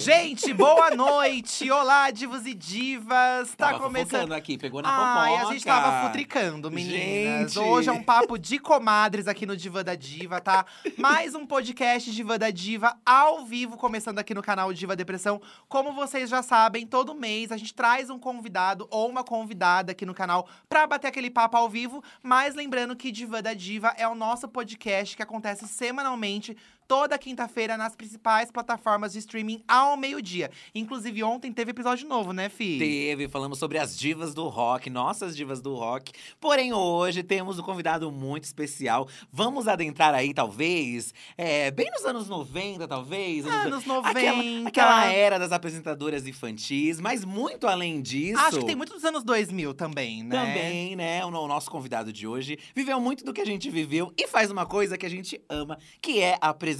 Gente, 0.00 0.54
boa 0.54 0.90
noite! 0.92 1.70
Olá, 1.70 2.10
divos 2.10 2.46
e 2.46 2.54
divas! 2.54 3.54
Tá 3.54 3.72
Tava 3.72 3.80
começando. 3.80 4.32
aqui, 4.32 4.56
pegou 4.56 4.80
na 4.80 4.88
Ai, 4.88 5.28
fofoca. 5.32 5.46
a 5.46 5.52
gente 5.52 5.64
tava 5.66 6.06
futricando, 6.06 6.70
meninas. 6.70 7.52
Gente. 7.52 7.58
Hoje 7.58 7.90
é 7.90 7.92
um 7.92 8.02
papo 8.02 8.38
de 8.38 8.58
comadres 8.58 9.28
aqui 9.28 9.44
no 9.44 9.54
Diva 9.54 9.84
da 9.84 9.94
Diva, 9.94 10.40
tá? 10.40 10.64
Mais 10.96 11.34
um 11.34 11.44
podcast 11.44 12.10
Diva 12.12 12.38
da 12.38 12.48
Diva 12.48 12.96
ao 13.04 13.44
vivo, 13.44 13.76
começando 13.76 14.18
aqui 14.18 14.32
no 14.32 14.40
canal 14.42 14.72
Diva 14.72 14.96
Depressão. 14.96 15.38
Como 15.68 15.92
vocês 15.92 16.30
já 16.30 16.42
sabem, 16.42 16.86
todo 16.86 17.14
mês 17.14 17.52
a 17.52 17.58
gente 17.58 17.74
traz 17.74 18.08
um 18.08 18.18
convidado 18.18 18.88
ou 18.90 19.06
uma 19.06 19.22
convidada 19.22 19.92
aqui 19.92 20.06
no 20.06 20.14
canal 20.14 20.48
pra 20.66 20.86
bater 20.86 21.08
aquele 21.08 21.28
papo 21.28 21.58
ao 21.58 21.68
vivo. 21.68 22.02
Mas 22.22 22.54
lembrando 22.54 22.96
que 22.96 23.12
Diva 23.12 23.42
da 23.42 23.52
Diva 23.52 23.92
é 23.98 24.08
o 24.08 24.14
nosso 24.14 24.48
podcast 24.48 25.14
que 25.14 25.22
acontece 25.22 25.68
semanalmente 25.68 26.56
toda 26.90 27.16
quinta-feira 27.16 27.76
nas 27.76 27.94
principais 27.94 28.50
plataformas 28.50 29.12
de 29.12 29.20
streaming 29.20 29.62
ao 29.68 29.96
meio-dia. 29.96 30.50
Inclusive, 30.74 31.22
ontem 31.22 31.52
teve 31.52 31.70
episódio 31.70 32.08
novo, 32.08 32.32
né, 32.32 32.48
Fi? 32.48 32.80
Teve, 32.80 33.28
falamos 33.28 33.60
sobre 33.60 33.78
as 33.78 33.96
divas 33.96 34.34
do 34.34 34.48
rock, 34.48 34.90
nossas 34.90 35.36
divas 35.36 35.60
do 35.60 35.72
rock. 35.76 36.10
Porém, 36.40 36.72
hoje 36.72 37.22
temos 37.22 37.60
um 37.60 37.62
convidado 37.62 38.10
muito 38.10 38.42
especial. 38.42 39.06
Vamos 39.32 39.68
adentrar 39.68 40.12
aí, 40.12 40.34
talvez, 40.34 41.14
é, 41.38 41.70
bem 41.70 41.88
nos 41.92 42.04
anos 42.04 42.28
90, 42.28 42.88
talvez. 42.88 43.46
Anos 43.46 43.86
90. 43.86 44.10
Aquela, 44.10 44.68
aquela 44.68 45.12
era 45.12 45.38
das 45.38 45.52
apresentadoras 45.52 46.26
infantis, 46.26 47.00
mas 47.00 47.24
muito 47.24 47.68
além 47.68 48.02
disso. 48.02 48.40
Acho 48.40 48.58
que 48.58 48.66
tem 48.66 48.74
muito 48.74 48.94
dos 48.94 49.04
anos 49.04 49.22
2000 49.22 49.74
também, 49.74 50.24
né? 50.24 50.44
Também, 50.44 50.96
né? 50.96 51.24
O, 51.24 51.28
o 51.28 51.46
nosso 51.46 51.70
convidado 51.70 52.12
de 52.12 52.26
hoje 52.26 52.58
viveu 52.74 52.98
muito 52.98 53.24
do 53.24 53.32
que 53.32 53.40
a 53.40 53.46
gente 53.46 53.70
viveu 53.70 54.12
e 54.18 54.26
faz 54.26 54.50
uma 54.50 54.66
coisa 54.66 54.98
que 54.98 55.06
a 55.06 55.10
gente 55.10 55.40
ama, 55.48 55.78
que 56.02 56.20
é 56.20 56.36
apresentar 56.40 56.79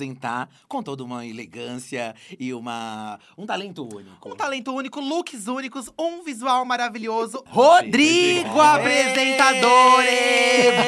com 0.69 0.83
toda 0.83 1.05
uma 1.05 1.27
elegância 1.27 2.15
e 2.39 2.55
uma 2.55 3.19
um 3.37 3.45
talento 3.47 3.85
único. 3.85 4.29
Um 4.29 4.37
talento 4.37 4.73
único, 4.75 5.01
looks 5.01 5.47
únicos, 5.47 5.91
um 5.99 6.23
visual 6.23 6.65
maravilhoso. 6.65 7.43
Rodrigo, 7.49 8.61
apresentador! 8.61 10.03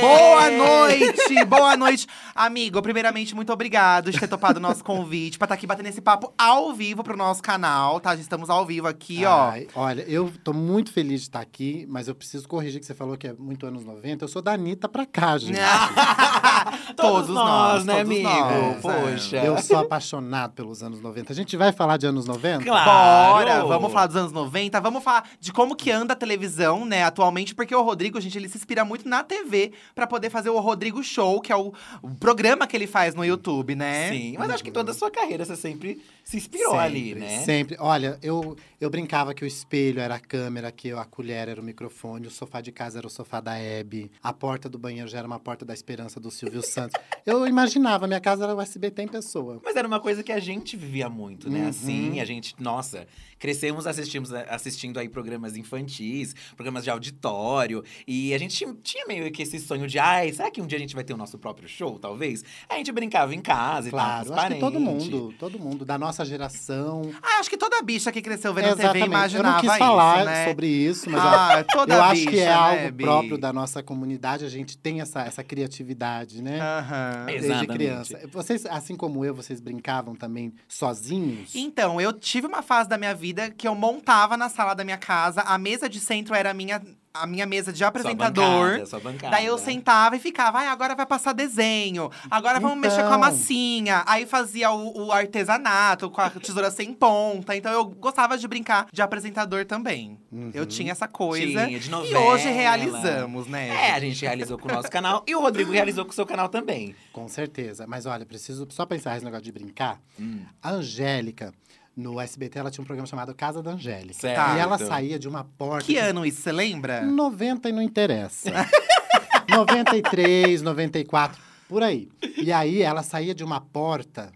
Boa 0.01 0.51
noite! 0.51 1.45
Boa 1.47 1.77
noite! 1.77 2.07
Amigo, 2.35 2.81
primeiramente, 2.81 3.35
muito 3.35 3.53
obrigado 3.53 4.11
de 4.11 4.19
ter 4.19 4.29
topado 4.29 4.59
o 4.59 4.63
nosso 4.63 4.83
convite 4.83 5.39
pra 5.39 5.45
estar 5.47 5.55
aqui 5.55 5.67
batendo 5.67 5.89
esse 5.89 6.01
papo 6.01 6.33
ao 6.39 6.73
vivo 6.73 7.03
pro 7.05 7.17
nosso 7.17 7.43
canal, 7.43 8.01
tá? 8.01 8.15
Já 8.15 8.23
estamos 8.23 8.49
ao 8.49 8.65
vivo 8.65 8.89
aqui, 8.89 9.25
ó. 9.25 9.51
Ai, 9.51 9.67
olha, 9.75 10.03
eu 10.03 10.33
tô 10.43 10.53
muito 10.53 10.93
feliz 10.93 11.21
de 11.21 11.27
estar 11.29 11.41
aqui, 11.41 11.87
mas 11.89 12.09
eu 12.09 12.15
preciso 12.15 12.49
corrigir 12.49 12.81
que 12.81 12.87
você 12.87 12.95
falou 12.95 13.17
que 13.17 13.27
é 13.27 13.33
muito 13.33 13.67
anos 13.67 13.85
90. 13.85 14.25
Eu 14.25 14.29
sou 14.29 14.41
da 14.41 14.53
Anitta 14.53 14.89
pra 14.89 15.05
cá, 15.05 15.37
gente. 15.37 15.59
todos 16.97 17.29
nós, 17.29 17.85
né, 17.85 17.97
todos 17.97 18.11
amigo? 18.11 18.29
nós, 18.29 18.83
Poxa. 19.11 19.37
Eu 19.39 19.59
sou 19.59 19.79
apaixonado 19.79 20.53
pelos 20.53 20.83
anos 20.83 21.01
90. 21.01 21.33
A 21.33 21.37
gente 21.37 21.57
vai 21.57 21.73
falar 21.73 21.97
de 21.97 22.07
anos 22.07 22.27
90? 22.27 22.65
Claro. 22.65 23.33
Bora, 23.33 23.65
vamos 23.65 23.93
falar 23.93 24.07
dos 24.07 24.17
anos 24.17 24.33
90, 24.33 24.81
vamos 24.81 25.03
falar 25.03 25.29
de 25.39 25.53
como 25.53 25.75
que 25.77 25.91
anda 25.91 26.13
a 26.13 26.17
televisão, 26.17 26.85
né, 26.85 27.05
atualmente, 27.05 27.55
porque 27.55 27.75
o 27.75 27.83
Rodrigo, 27.83 28.21
gente, 28.21 28.37
ele 28.37 28.49
se 28.49 28.57
inspira 28.57 28.85
muito 28.85 29.09
na 29.09 29.23
TV 29.23 29.73
pra 29.95 30.07
poder 30.07 30.31
fazer 30.31 30.51
o 30.51 30.59
Rodrigo 30.61 31.03
Show, 31.03 31.41
que 31.41 31.53
é 31.53 31.57
o, 31.57 31.73
o 32.03 32.15
programa 32.17 32.67
que 32.67 32.77
ele 32.77 32.87
faz 32.87 33.15
no 33.15 33.25
YouTube, 33.25 33.75
né? 33.75 34.11
Sim, 34.11 34.37
mas 34.39 34.51
acho 34.51 34.65
que 34.65 34.71
toda 34.71 34.91
a 34.91 34.95
sua 34.95 35.11
carreira 35.11 35.45
você 35.45 35.57
sempre 35.57 36.03
se 36.25 36.37
inspirou 36.37 36.73
Sempre, 36.73 36.85
ali, 36.85 37.15
né? 37.15 37.45
Sempre. 37.45 37.77
Olha, 37.81 38.19
eu, 38.23 38.57
eu 38.81 38.91
brincava 38.91 39.35
que 39.35 39.45
o 39.45 39.47
espelho 39.47 40.01
era 40.01 40.17
a 40.17 40.21
câmera, 40.21 40.71
que 40.71 40.93
a 40.93 41.05
colher 41.05 41.49
era 41.49 41.61
o 41.61 41.65
microfone, 41.65 42.27
o 42.27 42.31
sofá 42.31 42.61
de 42.61 42.71
casa 42.71 42.99
era 42.99 43.07
o 43.07 43.11
sofá 43.11 43.41
da 43.41 43.57
Hebe, 43.57 44.11
a 44.23 44.33
porta 44.33 44.69
do 44.69 44.79
banheiro 44.79 45.09
já 45.09 45.19
era 45.19 45.27
uma 45.27 45.39
porta 45.39 45.65
da 45.65 45.75
esperança 45.75 46.21
do 46.21 46.31
Silvio 46.31 46.63
Santos. 46.63 47.01
Eu 47.25 47.47
imaginava, 47.47 48.07
minha 48.07 48.21
casa 48.21 48.45
era 48.45 48.55
o 48.55 48.61
SBT 48.61 48.92
em 49.01 49.09
pessoa. 49.09 49.61
Mas 49.65 49.77
era 49.77 49.87
uma 49.87 50.01
coisa 50.01 50.23
que 50.23 50.33
a 50.33 50.41
gente 50.41 50.77
vivia 50.77 51.09
muito, 51.09 51.49
né? 51.49 51.63
Uhum. 51.63 51.69
Assim, 51.69 52.21
a 52.21 52.25
gente, 52.25 52.55
nossa, 52.59 53.07
crescemos 53.39 53.87
assistimos, 53.87 54.33
assistindo 54.33 54.99
aí 54.99 55.09
programas 55.09 55.57
infantis, 55.57 56.35
programas 56.57 56.85
de 56.85 56.91
auditório. 56.91 57.85
E 58.07 58.35
a 58.35 58.39
gente 58.39 58.57
tinha- 58.83 59.07
meio 59.07 59.31
que 59.33 59.43
esse 59.43 59.59
sonho 59.61 59.87
de, 59.87 59.99
ai, 59.99 60.33
será 60.33 60.51
que 60.51 60.61
um 60.61 60.67
dia 60.67 60.77
a 60.77 60.81
gente 60.81 60.95
vai 60.95 61.05
ter 61.05 61.13
o 61.13 61.17
nosso 61.17 61.39
próprio 61.39 61.69
show, 61.69 61.99
talvez? 61.99 62.45
A 62.69 62.75
gente 62.77 62.91
brincava 62.93 63.35
em 63.35 63.41
casa 63.41 63.89
e 63.89 63.91
tal, 63.91 64.25
Claro, 64.27 64.59
todo 64.59 64.79
mundo, 64.81 65.33
todo 65.39 65.59
mundo, 65.59 65.85
da 65.85 65.97
nossa 65.99 66.25
geração. 66.25 67.11
Ah, 67.23 67.39
acho 67.41 67.49
que 67.51 67.57
toda 67.57 67.81
bicha 67.83 68.11
que 68.13 68.21
cresceu 68.21 68.53
vendo 68.53 68.67
TV 68.71 68.81
Exatamente. 68.83 69.07
imaginava 69.07 69.49
eu 69.49 69.53
não 69.53 69.61
quis 69.61 69.71
isso, 69.71 69.79
falar 69.79 70.25
né? 70.25 70.49
sobre 70.49 70.67
isso, 70.67 71.11
mas 71.11 71.23
Ah, 71.23 71.65
toda 71.65 71.95
eu 71.95 72.03
acho 72.03 72.15
bicha, 72.15 72.31
que 72.31 72.39
é 72.41 72.45
né, 72.47 72.53
algo 72.53 72.93
Bi? 72.93 73.05
próprio 73.05 73.39
da 73.39 73.53
nossa 73.53 73.83
comunidade. 73.83 74.45
A 74.45 74.49
gente 74.49 74.77
tem 74.79 75.01
essa, 75.01 75.23
essa 75.23 75.43
criatividade, 75.43 76.43
né? 76.43 76.59
É. 76.59 77.27
Desde 77.27 77.47
Exatamente. 77.47 77.73
criança. 77.77 78.21
Vocês, 78.33 78.65
assim 78.73 78.97
como 78.97 79.25
eu, 79.25 79.35
vocês 79.35 79.61
brincavam 79.61 80.15
também 80.15 80.55
sozinhos? 80.67 81.55
Então, 81.55 82.01
eu 82.01 82.13
tive 82.13 82.47
uma 82.47 82.63
fase 82.63 82.89
da 82.89 82.97
minha 82.97 83.15
vida 83.15 83.51
que 83.51 83.69
eu 83.69 83.75
montava 83.75 84.37
na 84.37 84.49
sala 84.49 84.75
da 84.75 84.83
minha 84.85 84.99
casa, 84.99 85.43
a 85.43 85.59
mesa 85.59 85.89
de 85.89 86.01
centro 86.01 86.35
era 86.35 86.51
a 86.51 86.55
minha, 86.55 86.83
a 87.15 87.27
minha 87.27 87.45
mesa 87.47 87.73
de 87.73 87.79
Sua 87.79 87.89
apresentador. 87.89 88.71
bancada, 88.71 88.87
sua 88.87 89.01
bancada. 89.01 89.31
Daí 89.37 89.47
eu 89.47 89.59
sentava 89.59 90.17
e 90.17 90.19
ficava, 90.19 90.59
ai, 90.61 90.67
agora 90.69 90.95
vai 90.95 91.05
passar 91.07 91.33
desenho. 91.33 92.11
Agora 92.31 92.59
vamos 92.61 92.79
Então. 92.79 92.91
mexer 92.91 93.03
com 93.07 93.15
a 93.15 93.19
massinha. 93.19 94.03
Aí 94.07 94.25
fazia 94.27 94.71
o, 94.71 95.07
o 95.07 95.13
artesanato 95.13 96.11
com 96.11 96.21
a 96.21 96.31
tesoura 96.31 96.71
sem 96.71 96.93
ponta. 96.95 97.55
Então 97.57 97.73
eu 97.73 97.85
gostava 97.85 98.39
de 98.39 98.47
brincar 98.49 98.87
de 98.93 99.03
apresentador 99.03 99.65
também. 99.67 100.19
Eu 100.55 100.65
tinha 100.67 100.93
essa 100.93 101.07
coisa. 101.09 101.67
Tinha, 101.67 101.79
de 101.79 101.89
e 101.89 101.91
novela. 101.91 102.21
hoje 102.27 102.49
realizamos, 102.51 103.47
né? 103.47 103.69
É, 103.69 103.93
a 103.93 104.01
gente 104.01 104.25
realizou 104.25 104.57
com 104.59 104.69
o 104.69 104.73
nosso 104.73 104.91
canal 104.91 105.23
e 105.27 105.35
o 105.35 105.41
Rodrigo 105.41 105.71
realizou 105.73 106.05
com 106.05 106.11
o 106.11 106.15
seu 106.15 106.27
canal 106.27 106.49
também. 106.49 106.95
Com 107.13 107.29
certeza. 107.29 107.87
Mas 107.87 108.07
olha, 108.07 108.25
preciso 108.25 108.67
só 108.71 108.87
pensar 108.87 109.17
esse 109.17 109.25
negócio 109.25 109.45
de 109.45 109.53
brincar. 109.53 110.01
Hum. 110.19 110.41
A 110.63 110.71
Angélica, 110.71 111.53
no 111.97 112.21
SBT, 112.21 112.59
ela 112.59 112.71
tinha 112.71 112.83
um 112.83 112.87
programa 112.87 113.07
chamado 113.07 113.35
Casa 113.35 113.63
da 113.63 113.73
Angélica. 113.73 114.15
Certo. 114.15 114.57
E 114.57 114.59
ela 114.59 114.79
saía 114.79 115.19
de 115.19 115.29
uma 115.29 115.45
porta. 115.45 115.85
Que 115.85 115.97
ano 115.97 116.25
isso, 116.25 116.41
você 116.41 116.53
lembra? 116.53 117.03
90 117.03 117.69
e 117.69 117.73
não 117.73 117.83
interessa. 117.83 118.51
93, 119.49 120.63
94, 120.63 121.41
por 121.69 121.83
aí. 121.83 122.09
E 122.39 122.53
aí 122.53 122.83
ela 122.83 123.03
saía 123.03 123.35
de 123.35 123.45
uma 123.45 123.61
porta 123.61 124.33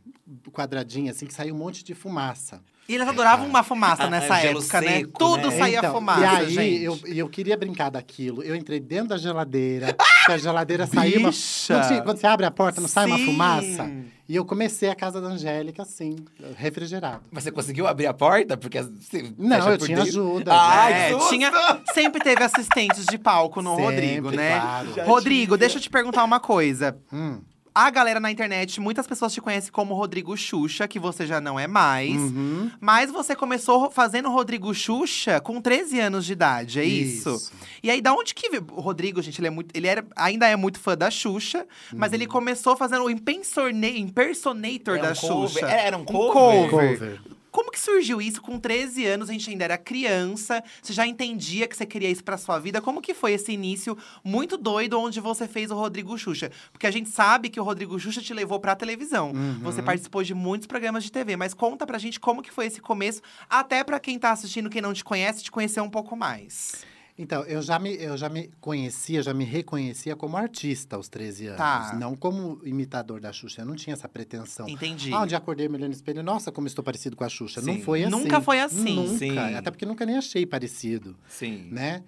quadradinha, 0.52 1.10
assim, 1.10 1.26
que 1.26 1.34
saía 1.34 1.54
um 1.54 1.58
monte 1.58 1.84
de 1.84 1.94
fumaça. 1.94 2.62
E 2.88 2.94
eles 2.94 3.08
adoravam 3.08 3.46
uma 3.48 3.62
fumaça 3.64 4.04
Ah, 4.04 4.10
nessa 4.10 4.38
gelo 4.40 4.60
época, 4.60 4.80
né? 4.80 4.98
seco, 4.98 5.18
Tudo 5.18 5.50
né? 5.50 5.58
saía 5.58 5.78
Então, 5.78 5.92
fumaça, 5.94 6.20
E 6.20 6.24
aí, 6.24 6.50
gente. 6.50 6.82
eu, 6.84 6.98
eu 7.06 7.28
queria 7.28 7.56
brincar 7.56 7.90
daquilo. 7.90 8.42
Eu 8.44 8.54
entrei 8.54 8.78
dentro 8.78 9.08
da 9.08 9.18
geladeira, 9.18 9.96
que 10.24 10.32
a 10.32 10.38
geladeira 10.38 10.86
saía 10.86 11.18
uma... 11.18 11.30
Tinha- 11.32 12.02
quando 12.02 12.18
você 12.18 12.26
abre 12.26 12.46
a 12.46 12.50
porta, 12.50 12.80
não 12.80 12.88
sai 12.88 13.06
uma 13.06 13.18
fumaça? 13.18 13.90
E 14.28 14.34
eu 14.34 14.44
comecei 14.44 14.88
a 14.88 14.94
casa 14.94 15.20
da 15.20 15.28
Angélica, 15.28 15.82
assim, 15.82 16.16
refrigerado. 16.56 17.22
Mas 17.30 17.44
você 17.44 17.52
conseguiu 17.52 17.86
abrir 17.86 18.06
a 18.06 18.14
porta? 18.14 18.56
Porque 18.56 18.82
você 18.82 19.32
Não, 19.38 19.56
eu 19.70 19.78
por 19.78 19.86
tinha 19.86 19.98
dentro. 19.98 20.10
ajuda. 20.10 20.52
Ai, 20.52 20.92
É, 20.92 21.06
que 21.06 21.12
susto! 21.14 21.28
tinha, 21.30 21.52
sempre 21.94 22.20
teve 22.22 22.42
assistentes 22.42 23.04
de 23.06 23.18
palco 23.18 23.62
no 23.62 23.76
Sempre, 23.76 23.84
Rodrigo, 23.84 24.30
né? 24.32 24.60
claro. 24.60 24.94
Já 24.94 25.04
Rodrigo, 25.04 25.46
tinha. 25.52 25.58
deixa 25.58 25.76
eu 25.78 25.80
te 25.82 25.90
perguntar 25.90 26.24
uma 26.24 26.40
coisa. 26.40 26.96
Hum. 27.12 27.40
A 27.78 27.90
galera 27.90 28.18
na 28.18 28.30
internet, 28.30 28.80
muitas 28.80 29.06
pessoas 29.06 29.34
te 29.34 29.40
conhecem 29.42 29.70
como 29.70 29.92
Rodrigo 29.92 30.34
Xuxa, 30.34 30.88
que 30.88 30.98
você 30.98 31.26
já 31.26 31.42
não 31.42 31.60
é 31.60 31.66
mais. 31.66 32.16
Uhum. 32.16 32.70
Mas 32.80 33.10
você 33.10 33.36
começou 33.36 33.90
fazendo 33.90 34.30
Rodrigo 34.30 34.72
Xuxa 34.72 35.40
com 35.42 35.60
13 35.60 36.00
anos 36.00 36.24
de 36.24 36.32
idade, 36.32 36.80
é 36.80 36.84
isso? 36.86 37.34
Isso. 37.34 37.52
E 37.82 37.90
aí, 37.90 38.00
da 38.00 38.14
onde 38.14 38.34
que 38.34 38.48
veio? 38.48 38.66
O 38.72 38.80
Rodrigo, 38.80 39.20
gente, 39.20 39.38
ele, 39.42 39.48
é 39.48 39.50
muito, 39.50 39.76
ele 39.76 39.86
era, 39.86 40.02
ainda 40.16 40.48
é 40.48 40.56
muito 40.56 40.80
fã 40.80 40.96
da 40.96 41.10
Xuxa, 41.10 41.66
mas 41.92 42.12
Uhum. 42.12 42.14
ele 42.14 42.26
começou 42.26 42.74
fazendo 42.78 43.04
o 43.04 43.10
impersona- 43.10 43.88
impersonator 43.88 44.96
Era 44.96 45.08
da 45.08 45.12
um 45.12 45.14
cover? 45.28 45.48
Xuxa. 45.50 45.66
Era- 45.66 45.82
era 45.82 45.96
um 45.98 46.04
cover? 46.06 46.32
cover. 46.32 46.70
Cover. 46.98 47.20
Como 47.56 47.70
que 47.70 47.80
surgiu 47.80 48.20
isso? 48.20 48.42
Com 48.42 48.60
13 48.60 49.06
anos, 49.06 49.30
a 49.30 49.32
gente 49.32 49.48
ainda 49.48 49.64
era 49.64 49.78
criança. 49.78 50.62
Você 50.82 50.92
já 50.92 51.06
entendia 51.06 51.66
que 51.66 51.74
você 51.74 51.86
queria 51.86 52.10
isso 52.10 52.22
pra 52.22 52.36
sua 52.36 52.58
vida? 52.58 52.82
Como 52.82 53.00
que 53.00 53.14
foi 53.14 53.32
esse 53.32 53.50
início 53.50 53.96
muito 54.22 54.58
doido 54.58 55.00
onde 55.00 55.20
você 55.20 55.48
fez 55.48 55.70
o 55.70 55.74
Rodrigo 55.74 56.18
Xuxa? 56.18 56.52
Porque 56.70 56.86
a 56.86 56.90
gente 56.90 57.08
sabe 57.08 57.48
que 57.48 57.58
o 57.58 57.64
Rodrigo 57.64 57.98
Xuxa 57.98 58.20
te 58.20 58.34
levou 58.34 58.60
pra 58.60 58.76
televisão. 58.76 59.30
Uhum. 59.30 59.60
Você 59.60 59.82
participou 59.82 60.22
de 60.22 60.34
muitos 60.34 60.66
programas 60.66 61.02
de 61.02 61.10
TV, 61.10 61.34
mas 61.34 61.54
conta 61.54 61.86
pra 61.86 61.96
gente 61.96 62.20
como 62.20 62.42
que 62.42 62.52
foi 62.52 62.66
esse 62.66 62.82
começo, 62.82 63.22
até 63.48 63.82
pra 63.82 63.98
quem 63.98 64.18
tá 64.18 64.32
assistindo, 64.32 64.68
quem 64.68 64.82
não 64.82 64.92
te 64.92 65.02
conhece, 65.02 65.42
te 65.42 65.50
conhecer 65.50 65.80
um 65.80 65.88
pouco 65.88 66.14
mais. 66.14 66.84
Então, 67.18 67.42
eu 67.44 67.62
já, 67.62 67.78
me, 67.78 67.94
eu 67.94 68.14
já 68.16 68.28
me 68.28 68.50
conhecia, 68.60 69.22
já 69.22 69.32
me 69.32 69.44
reconhecia 69.44 70.14
como 70.14 70.36
artista 70.36 70.96
aos 70.96 71.08
13 71.08 71.46
anos. 71.46 71.58
Tá. 71.58 71.96
Não 71.98 72.14
como 72.14 72.60
imitador 72.62 73.20
da 73.20 73.32
Xuxa. 73.32 73.62
Eu 73.62 73.66
não 73.66 73.74
tinha 73.74 73.94
essa 73.94 74.06
pretensão. 74.08 74.68
Entendi. 74.68 75.12
Ah, 75.14 75.22
um 75.22 75.26
dia 75.26 75.38
acordei 75.38 75.66
me 75.68 75.76
olhando 75.76 75.88
no 75.88 75.94
espelho, 75.94 76.22
nossa, 76.22 76.52
como 76.52 76.66
estou 76.66 76.84
parecido 76.84 77.16
com 77.16 77.24
a 77.24 77.28
Xuxa. 77.28 77.62
Sim. 77.62 77.66
Não 77.78 77.80
foi 77.82 78.02
assim. 78.04 78.10
Nunca 78.10 78.40
foi 78.40 78.60
assim. 78.60 78.94
Nunca. 78.96 79.18
Sim. 79.18 79.38
Até 79.38 79.70
porque 79.70 79.86
nunca 79.86 80.04
nem 80.04 80.16
achei 80.18 80.44
parecido, 80.44 81.16
Sim. 81.26 81.68
né? 81.70 82.04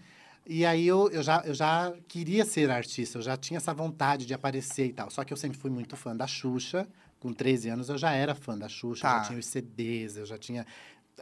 E 0.47 0.65
aí 0.67 0.87
eu, 0.87 1.11
eu, 1.11 1.23
já, 1.23 1.43
eu 1.45 1.55
já 1.55 1.93
queria 2.07 2.45
ser 2.45 2.71
artista, 2.71 3.19
eu 3.19 3.23
já 3.23 3.37
tinha 3.37 3.57
essa 3.59 3.73
vontade 3.75 4.25
de 4.27 4.33
aparecer 4.35 4.87
e 4.87 4.93
tal. 4.93 5.11
Só 5.11 5.25
que 5.25 5.33
eu 5.33 5.37
sempre 5.37 5.59
fui 5.59 5.71
muito 5.71 5.97
fã 5.97 6.15
da 6.15 6.27
Xuxa. 6.27 6.87
Com 7.21 7.33
13 7.33 7.71
anos 7.71 7.89
eu 7.89 7.99
já 7.99 8.13
era 8.13 8.33
fã 8.35 8.57
da 8.57 8.69
Xuxa, 8.69 9.03
Tá. 9.03 9.19
já 9.19 9.25
tinha 9.25 9.39
os 9.41 9.47
CDs, 9.47 10.17
eu 10.17 10.25
já 10.25 10.39
tinha 10.39 10.65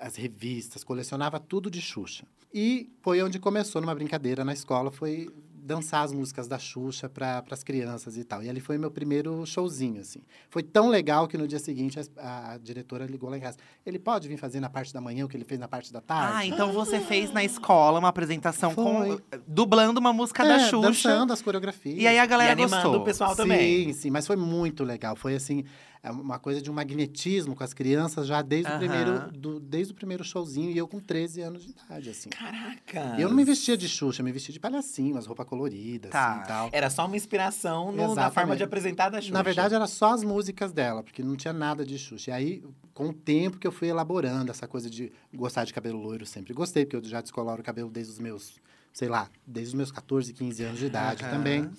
as 0.00 0.16
revistas, 0.16 0.84
colecionava 0.84 1.38
tudo 1.40 1.70
de 1.70 1.80
Xuxa. 1.80 2.24
E 2.52 2.90
foi 3.02 3.22
onde 3.22 3.38
começou 3.38 3.80
numa 3.82 3.94
brincadeira 3.94 4.44
na 4.44 4.52
escola, 4.52 4.90
foi 4.90 5.28
dançar 5.52 6.04
as 6.04 6.12
músicas 6.12 6.46
da 6.46 6.60
Xuxa 6.60 7.08
para 7.08 7.42
as 7.50 7.64
crianças 7.64 8.16
e 8.16 8.22
tal. 8.22 8.40
E 8.40 8.48
ali 8.48 8.60
foi 8.60 8.78
meu 8.78 8.88
primeiro 8.88 9.44
showzinho, 9.44 10.00
assim. 10.00 10.20
Foi 10.48 10.62
tão 10.62 10.88
legal 10.88 11.26
que 11.26 11.36
no 11.36 11.48
dia 11.48 11.58
seguinte 11.58 11.98
a, 12.18 12.52
a 12.52 12.56
diretora 12.58 13.04
ligou 13.04 13.28
lá 13.28 13.36
em 13.36 13.40
casa. 13.40 13.56
Ele 13.84 13.98
pode 13.98 14.28
vir 14.28 14.36
fazer 14.36 14.60
na 14.60 14.70
parte 14.70 14.94
da 14.94 15.00
manhã 15.00 15.24
o 15.24 15.28
que 15.28 15.36
ele 15.36 15.44
fez 15.44 15.58
na 15.58 15.66
parte 15.66 15.92
da 15.92 16.00
tarde? 16.00 16.34
Ah, 16.36 16.46
então 16.46 16.72
você 16.72 17.00
fez 17.00 17.32
na 17.32 17.42
escola 17.42 17.98
uma 17.98 18.06
apresentação 18.08 18.72
com 18.76 19.06
Foi. 19.06 19.20
dublando 19.44 19.98
uma 19.98 20.12
música 20.12 20.44
da 20.44 20.54
É, 20.54 20.68
Xuxa. 20.70 20.86
dançando 20.86 21.32
as 21.32 21.42
coreografias. 21.42 21.98
E 21.98 22.06
aí 22.06 22.18
a 22.20 22.26
galera 22.26 22.50
e 22.50 22.52
animando 22.62 22.82
gostou. 22.84 23.02
o 23.02 23.04
pessoal 23.04 23.30
sim, 23.30 23.36
também. 23.36 23.92
sim, 23.92 24.08
mas 24.10 24.24
foi 24.24 24.36
muito 24.36 24.84
legal. 24.84 25.16
Foi 25.16 25.34
assim, 25.34 25.64
é 26.06 26.10
uma 26.10 26.38
coisa 26.38 26.62
de 26.62 26.70
um 26.70 26.74
magnetismo 26.74 27.56
com 27.56 27.64
as 27.64 27.74
crianças 27.74 28.28
já 28.28 28.40
desde, 28.40 28.70
Aham. 28.70 28.76
o, 28.76 28.78
primeiro, 28.78 29.30
do, 29.32 29.58
desde 29.58 29.92
o 29.92 29.96
primeiro 29.96 30.22
showzinho 30.22 30.70
e 30.70 30.78
eu 30.78 30.86
com 30.86 31.00
13 31.00 31.40
anos 31.42 31.64
de 31.64 31.70
idade, 31.70 32.10
assim. 32.10 32.30
Caraca! 32.30 33.16
Eu 33.18 33.28
não 33.28 33.34
me 33.34 33.44
vestia 33.44 33.76
de 33.76 33.88
Xuxa, 33.88 34.22
me 34.22 34.30
vestia 34.30 34.52
de 34.52 34.60
palhacinho, 34.60 35.14
umas 35.16 35.26
roupas 35.26 35.46
coloridas, 35.46 36.12
Tá. 36.12 36.34
assim, 36.36 36.46
tal. 36.46 36.68
Era 36.72 36.88
só 36.90 37.06
uma 37.06 37.16
inspiração 37.16 37.90
no- 37.90 38.14
na 38.14 38.30
forma 38.30 38.56
de 38.56 38.62
apresentar 38.62 39.08
da 39.08 39.20
Xuxa. 39.20 39.34
Na 39.34 39.42
verdade, 39.42 39.74
era 39.74 39.86
só 39.88 40.12
as 40.14 40.22
músicas 40.22 40.72
dela, 40.72 41.02
porque 41.02 41.22
não 41.24 41.34
tinha 41.34 41.52
nada 41.52 41.84
de 41.84 41.98
Xuxa. 41.98 42.30
E 42.30 42.34
aí, 42.34 42.64
com 42.94 43.08
o 43.08 43.12
tempo 43.12 43.58
que 43.58 43.66
eu 43.66 43.72
fui 43.72 43.88
elaborando 43.88 44.50
essa 44.52 44.68
coisa 44.68 44.88
de 44.88 45.10
gostar 45.34 45.64
de 45.64 45.74
cabelo 45.74 45.98
loiro, 46.00 46.24
sempre 46.24 46.54
gostei, 46.54 46.84
porque 46.86 46.96
eu 46.96 47.04
já 47.10 47.20
descoloro 47.20 47.60
o 47.60 47.64
cabelo 47.64 47.90
desde 47.90 48.12
os 48.12 48.18
meus, 48.20 48.54
sei 48.92 49.08
lá, 49.08 49.28
desde 49.44 49.70
os 49.70 49.74
meus 49.74 49.90
14, 49.90 50.32
15 50.32 50.62
anos 50.62 50.78
de 50.78 50.86
idade 50.86 51.24
Aham. 51.24 51.30
também. 51.32 51.70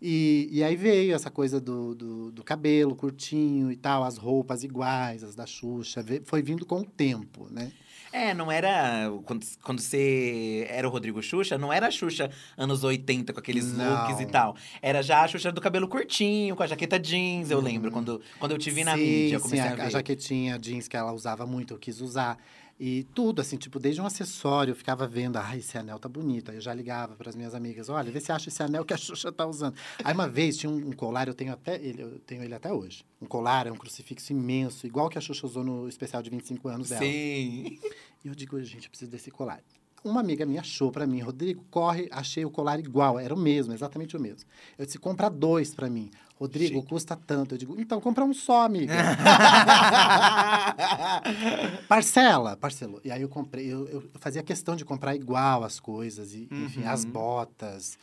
E, 0.00 0.48
e 0.52 0.62
aí 0.62 0.76
veio 0.76 1.14
essa 1.14 1.30
coisa 1.30 1.60
do, 1.60 1.94
do, 1.94 2.30
do 2.30 2.44
cabelo 2.44 2.94
curtinho 2.94 3.70
e 3.70 3.76
tal, 3.76 4.04
as 4.04 4.16
roupas 4.16 4.62
iguais, 4.62 5.24
as 5.24 5.34
da 5.34 5.44
Xuxa. 5.44 6.04
Foi 6.24 6.40
vindo 6.42 6.64
com 6.64 6.80
o 6.80 6.84
tempo, 6.84 7.48
né? 7.50 7.72
É, 8.12 8.32
não 8.32 8.50
era. 8.50 9.10
Quando, 9.24 9.44
quando 9.62 9.80
você 9.80 10.66
era 10.70 10.88
o 10.88 10.90
Rodrigo 10.90 11.22
Xuxa, 11.22 11.58
não 11.58 11.72
era 11.72 11.88
a 11.88 11.90
Xuxa 11.90 12.30
anos 12.56 12.82
80 12.82 13.32
com 13.32 13.40
aqueles 13.40 13.72
Não. 13.72 14.06
looks 14.06 14.20
e 14.20 14.26
tal. 14.26 14.56
Era 14.80 15.02
já 15.02 15.22
a 15.24 15.28
Xuxa 15.28 15.52
do 15.52 15.60
cabelo 15.60 15.86
curtinho, 15.86 16.56
com 16.56 16.62
a 16.62 16.66
jaqueta 16.66 16.98
jeans, 16.98 17.50
eu 17.50 17.60
lembro, 17.60 17.90
quando, 17.90 18.20
quando 18.38 18.52
eu 18.52 18.58
te 18.58 18.70
vi 18.70 18.82
na 18.82 18.96
Sim, 18.96 19.02
mídia. 19.02 19.34
Eu 19.36 19.40
sim, 19.40 19.44
comecei 19.44 19.68
a, 19.68 19.72
a, 19.72 19.76
ver. 19.76 19.82
a 19.82 19.90
jaquetinha 19.90 20.58
jeans 20.58 20.88
que 20.88 20.96
ela 20.96 21.12
usava 21.12 21.44
muito, 21.46 21.74
eu 21.74 21.78
quis 21.78 22.00
usar. 22.00 22.38
E 22.80 23.02
tudo, 23.12 23.40
assim, 23.40 23.56
tipo, 23.56 23.80
desde 23.80 24.00
um 24.00 24.06
acessório, 24.06 24.70
eu 24.70 24.76
ficava 24.76 25.06
vendo, 25.06 25.36
ah, 25.36 25.56
esse 25.56 25.76
anel 25.76 25.98
tá 25.98 26.08
bonito. 26.08 26.50
Aí 26.50 26.58
eu 26.58 26.60
já 26.60 26.72
ligava 26.72 27.16
para 27.16 27.28
as 27.28 27.34
minhas 27.34 27.54
amigas, 27.54 27.88
olha, 27.88 28.10
vê 28.12 28.20
se 28.20 28.30
acha 28.30 28.48
esse 28.48 28.62
anel 28.62 28.84
que 28.84 28.94
a 28.94 28.96
Xuxa 28.96 29.32
tá 29.32 29.44
usando. 29.46 29.74
Aí 30.04 30.14
uma 30.14 30.28
vez 30.28 30.56
tinha 30.56 30.70
um, 30.70 30.76
um 30.76 30.92
colar, 30.92 31.26
eu 31.26 31.34
tenho 31.34 31.52
até 31.52 31.74
ele, 31.74 32.02
eu 32.02 32.18
tenho 32.20 32.42
ele 32.44 32.54
até 32.54 32.72
hoje. 32.72 33.04
Um 33.20 33.26
colar, 33.26 33.66
é 33.66 33.72
um 33.72 33.76
crucifixo 33.76 34.32
imenso, 34.32 34.86
igual 34.86 35.08
que 35.08 35.18
a 35.18 35.20
Xuxa 35.20 35.44
usou 35.44 35.64
no 35.64 35.88
especial 35.88 36.22
de 36.22 36.30
25 36.30 36.68
anos 36.68 36.88
dela. 36.90 37.02
Sim. 37.02 37.78
E 38.24 38.28
eu 38.28 38.34
digo, 38.34 38.60
gente, 38.62 38.84
eu 38.84 38.90
preciso 38.90 39.10
desse 39.10 39.30
colar. 39.30 39.62
Uma 40.04 40.20
amiga 40.20 40.46
minha 40.46 40.60
achou 40.60 40.92
para 40.92 41.06
mim, 41.06 41.20
Rodrigo, 41.20 41.64
corre, 41.70 42.08
achei 42.12 42.44
o 42.44 42.50
colar 42.50 42.78
igual, 42.78 43.18
era 43.18 43.34
o 43.34 43.38
mesmo, 43.38 43.74
exatamente 43.74 44.16
o 44.16 44.20
mesmo. 44.20 44.48
Eu 44.78 44.86
disse, 44.86 44.98
compra 44.98 45.28
dois 45.28 45.74
para 45.74 45.90
mim. 45.90 46.10
Rodrigo, 46.36 46.76
Chique. 46.76 46.88
custa 46.88 47.16
tanto. 47.16 47.54
Eu 47.54 47.58
digo, 47.58 47.80
então 47.80 48.00
compra 48.00 48.24
um 48.24 48.32
só, 48.32 48.62
amiga. 48.64 48.94
Parcela, 51.88 52.56
parcelou. 52.56 53.00
E 53.04 53.10
aí 53.10 53.22
eu 53.22 53.28
comprei, 53.28 53.66
eu, 53.66 53.88
eu 53.88 54.10
fazia 54.20 54.42
questão 54.42 54.76
de 54.76 54.84
comprar 54.84 55.16
igual 55.16 55.64
as 55.64 55.80
coisas, 55.80 56.32
e, 56.34 56.48
enfim, 56.50 56.84
as 56.84 57.04
Uhum. 57.04 57.10
botas. 57.10 57.98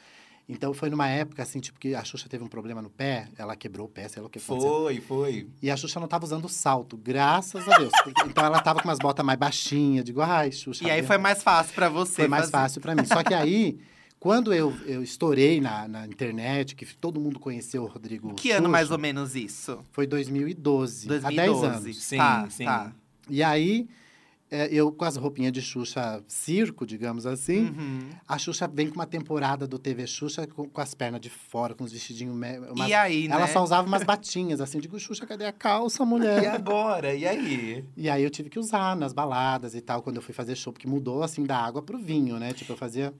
Então 0.48 0.74
foi 0.76 0.92
numa 0.92 1.08
época, 1.08 1.42
assim, 1.42 1.60
tipo, 1.60 1.80
que 1.80 1.96
a 1.96 2.04
Xuxa 2.04 2.30
teve 2.30 2.44
um 2.44 2.48
problema 2.48 2.80
no 2.82 2.90
pé, 2.90 3.28
ela 3.36 3.56
quebrou 3.56 3.88
o 3.88 3.90
pé, 3.90 4.08
sei 4.08 4.22
lá 4.22 4.28
o 4.28 4.30
que 4.30 4.38
aconteceu. 4.38 4.70
foi, 4.72 5.02
foi. 5.02 5.48
E 5.60 5.72
a 5.72 5.76
Xuxa 5.76 6.00
não 6.00 6.08
tava 6.08 6.24
usando 6.24 6.48
salto, 6.48 6.96
graças 6.96 7.68
a 7.68 7.78
Deus. 7.80 7.92
Porque- 8.04 8.22
então 8.30 8.46
ela 8.46 8.62
tava 8.62 8.80
com 8.80 8.88
umas 8.88 9.00
botas 9.00 9.26
mais 9.26 9.40
baixinhas. 9.40 10.06
Digo, 10.06 10.22
ai, 10.22 10.52
Xuxa. 10.52 10.86
E 10.86 10.92
aí 10.92 11.02
foi 11.02 11.18
mais 11.18 11.42
fácil 11.42 11.74
pra 11.74 11.90
você. 11.90 12.14
foi 12.16 12.28
mais 12.28 12.42
fazer. 12.44 12.52
fácil 12.52 12.82
pra 12.82 12.94
mim. 12.94 13.06
Só 13.06 13.24
que 13.24 13.34
aí, 13.34 13.80
quando 14.20 14.54
eu, 14.54 14.72
eu 14.86 15.02
estourei 15.02 15.60
na, 15.60 15.88
na 15.88 16.06
internet, 16.06 16.76
que 16.76 16.86
todo 16.96 17.20
mundo 17.20 17.40
conheceu 17.40 17.82
o 17.84 17.88
Rodrigo 17.88 18.34
Que 18.36 18.52
ano 18.52 18.60
Xuxa, 18.66 18.72
mais 18.72 18.92
ou 18.92 19.00
menos 19.00 19.36
isso? 19.36 19.80
Foi 19.92 20.06
2012, 20.06 21.08
2012. 21.08 21.26
há 21.26 21.30
10 21.70 21.76
anos. 21.76 22.04
Sim, 22.04 22.18
tá, 22.18 22.48
sim. 22.52 22.66
tá. 22.66 22.92
E 23.28 23.42
aí, 23.42 23.88
é, 24.56 24.68
eu 24.72 24.92
com 24.92 25.06
as 25.06 25.16
roupinhas 25.18 25.52
de 25.52 25.62
Xuxa 25.62 26.24
circo, 26.28 26.86
digamos 26.86 27.26
assim, 27.26 27.66
Uhum. 27.66 28.10
a 28.28 28.38
Xuxa 28.38 28.68
vem 28.68 28.88
com 28.90 28.96
uma 28.96 29.06
temporada 29.06 29.68
do 29.68 29.78
TV 29.80 30.06
Xuxa 30.08 30.48
com, 30.48 30.68
com 30.70 30.82
as 30.82 30.94
pernas 30.94 31.20
de 31.22 31.30
fora, 31.30 31.74
com 31.76 31.84
os 31.84 31.92
vestidinhos... 31.92 32.36
Umas, 32.36 32.88
E 32.90 32.94
aí, 32.94 33.28
ela 33.28 33.42
né? 33.42 33.48
só 33.48 33.64
usava 33.64 33.88
umas 33.88 34.04
batinhas, 34.04 34.62
assim. 34.62 34.80
Digo, 34.80 35.00
Xuxa, 35.00 35.26
cadê 35.26 35.46
a 35.46 35.52
calça, 35.52 36.06
mulher? 36.06 36.44
E 36.44 36.48
agora? 36.48 37.14
E 37.14 37.26
aí? 37.28 37.84
E 37.98 38.10
aí 38.10 38.24
eu 38.24 38.30
tive 38.30 38.50
que 38.50 38.60
usar 38.60 38.96
nas 38.96 39.14
baladas 39.14 39.76
e 39.76 39.82
tal, 39.82 40.02
quando 40.02 40.16
eu 40.18 40.22
fui 40.22 40.34
fazer 40.34 40.56
show, 40.56 40.72
porque 40.72 40.88
mudou 40.88 41.24
assim 41.24 41.44
da 41.44 41.58
água 41.58 41.82
pro 41.82 41.98
vinho, 41.98 42.38
né? 42.40 42.54
Tipo, 42.54 42.74
eu 42.74 42.78
fazia. 42.78 43.14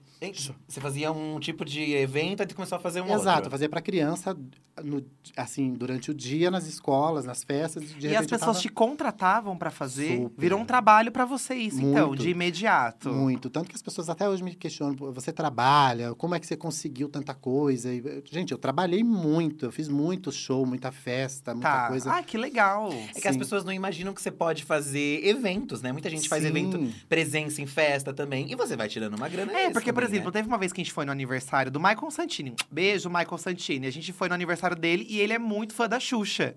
Você 0.66 0.80
fazia 0.80 1.12
um 1.12 1.38
tipo 1.38 1.64
de 1.64 1.92
evento 1.94 2.42
e 2.42 2.54
começou 2.54 2.76
a 2.76 2.80
fazer 2.80 3.00
um 3.00 3.06
Exato, 3.12 3.28
eu 3.28 3.34
outro. 3.36 3.50
fazia 3.50 3.68
pra 3.68 3.80
criança, 3.80 4.36
no, 4.82 5.04
assim, 5.36 5.74
durante 5.74 6.10
o 6.10 6.14
dia, 6.14 6.50
nas 6.50 6.66
escolas, 6.66 7.24
nas 7.24 7.44
festas. 7.44 7.84
De 7.94 8.06
E 8.08 8.16
as 8.16 8.26
pessoas 8.26 8.40
tava 8.40 8.58
te 8.58 8.68
contratavam 8.68 9.56
pra 9.56 9.70
fazer? 9.70 10.16
Super. 10.22 10.40
Virou 10.40 10.60
um 10.60 10.64
trabalho 10.64 11.12
pra 11.12 11.24
você 11.26 11.54
isso, 11.54 11.80
então, 11.82 12.08
Muito. 12.08 12.22
de 12.22 12.30
imediato. 12.30 13.10
Muito. 13.12 13.50
Tanto 13.50 13.68
que 13.68 13.74
as 13.76 13.82
pessoas 13.82 14.08
até 14.08 14.28
hoje 14.28 14.42
me 14.42 14.54
questionam: 14.54 14.94
"Pô, 14.94 15.12
você 15.12 15.32
trabalha? 15.32 16.14
Como 16.14 16.34
é 16.34 16.40
que 16.40 16.46
você 16.46 16.56
conseguiu 16.56 17.08
tanta 17.08 17.34
coisa? 17.34 17.92
E, 17.92 18.22
gente, 18.30 18.52
eu 18.52 18.58
trabalhei 18.58 19.02
muito, 19.04 19.66
eu 19.66 19.72
fiz 19.72 19.88
muito 19.88 20.30
show, 20.32 20.64
muita 20.66 20.90
festa, 20.92 21.52
muita 21.54 21.68
Tá. 21.70 21.88
coisa. 21.88 22.12
Ah, 22.12 22.22
que 22.22 22.36
legal. 22.38 22.92
É 23.14 23.20
que 23.20 23.28
as 23.28 23.34
Sim. 23.34 23.38
pessoas 23.38 23.64
não 23.64 23.72
imaginam 23.72 24.12
que 24.14 24.22
você 24.22 24.30
pode 24.30 24.64
fazer 24.64 25.24
eventos, 25.26 25.82
né? 25.82 25.92
Muita 25.92 26.08
gente 26.10 26.28
faz 26.28 26.42
Sim. 26.42 26.48
evento 26.48 26.92
presença 27.08 27.60
em 27.60 27.66
festa 27.66 28.12
também. 28.14 28.50
E 28.50 28.54
você 28.54 28.76
vai 28.76 28.88
tirando 28.88 29.14
uma 29.14 29.28
grana 29.28 29.52
É, 29.52 29.70
porque, 29.70 29.92
por 29.92 30.02
também, 30.02 30.14
exemplo, 30.16 30.30
né? 30.30 30.40
teve 30.40 30.48
uma 30.48 30.58
vez 30.58 30.72
que 30.72 30.80
a 30.80 30.84
gente 30.84 30.92
foi 30.92 31.04
no 31.04 31.12
aniversário 31.12 31.70
do 31.70 31.78
Michael 31.80 32.10
Santini. 32.10 32.54
Beijo, 32.70 33.08
Michael 33.08 33.38
Santini. 33.38 33.86
A 33.86 33.92
gente 33.92 34.12
foi 34.12 34.28
no 34.28 34.34
aniversário 34.34 34.76
dele 34.76 35.06
e 35.08 35.18
ele 35.20 35.32
é 35.32 35.38
muito 35.38 35.74
fã 35.74 35.88
da 35.88 35.98
Xuxa. 36.00 36.54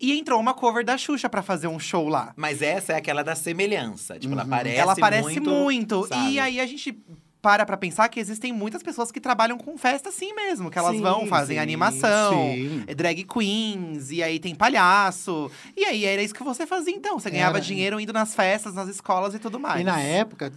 E 0.00 0.18
entrou 0.18 0.40
uma 0.40 0.54
cover 0.54 0.84
da 0.84 0.96
Xuxa 0.96 1.28
pra 1.28 1.42
fazer 1.42 1.68
um 1.68 1.78
show 1.78 2.08
lá. 2.08 2.32
Mas 2.36 2.62
essa 2.62 2.94
é 2.94 2.96
aquela 2.96 3.22
da 3.22 3.34
semelhança. 3.34 4.18
Tipo, 4.18 4.32
ela 4.34 4.44
Uhum. 4.44 4.48
parece 4.50 4.76
Ela 4.76 4.96
parece 4.96 5.40
muito. 5.40 5.50
muito. 5.50 6.08
E 6.30 6.38
aí 6.40 6.58
a 6.60 6.66
gente 6.66 6.96
para 7.42 7.64
pra 7.64 7.74
pensar 7.76 8.06
que 8.10 8.20
existem 8.20 8.52
muitas 8.52 8.82
pessoas 8.82 9.10
que 9.10 9.18
trabalham 9.18 9.56
com 9.56 9.76
festa 9.78 10.10
assim 10.10 10.34
mesmo. 10.34 10.70
Que 10.70 10.78
elas 10.78 10.96
Sim, 10.96 11.00
vão, 11.00 11.26
fazem 11.26 11.56
sim, 11.56 11.62
animação, 11.62 12.32
sim. 12.52 12.84
drag 12.94 13.24
queens, 13.24 14.10
e 14.10 14.22
aí 14.22 14.38
tem 14.38 14.54
palhaço. 14.54 15.50
E 15.76 15.84
aí 15.86 16.04
era 16.04 16.22
isso 16.22 16.34
que 16.34 16.42
você 16.44 16.66
fazia 16.66 16.94
então. 16.94 17.18
Você 17.18 17.30
ganhava 17.30 17.56
Era. 17.56 17.64
dinheiro 17.64 17.98
indo 17.98 18.12
nas 18.12 18.34
festas, 18.34 18.74
nas 18.74 18.88
escolas 18.88 19.34
e 19.34 19.38
tudo 19.38 19.58
mais. 19.58 19.80
E 19.80 19.84
na 19.84 19.98
época 20.00 20.52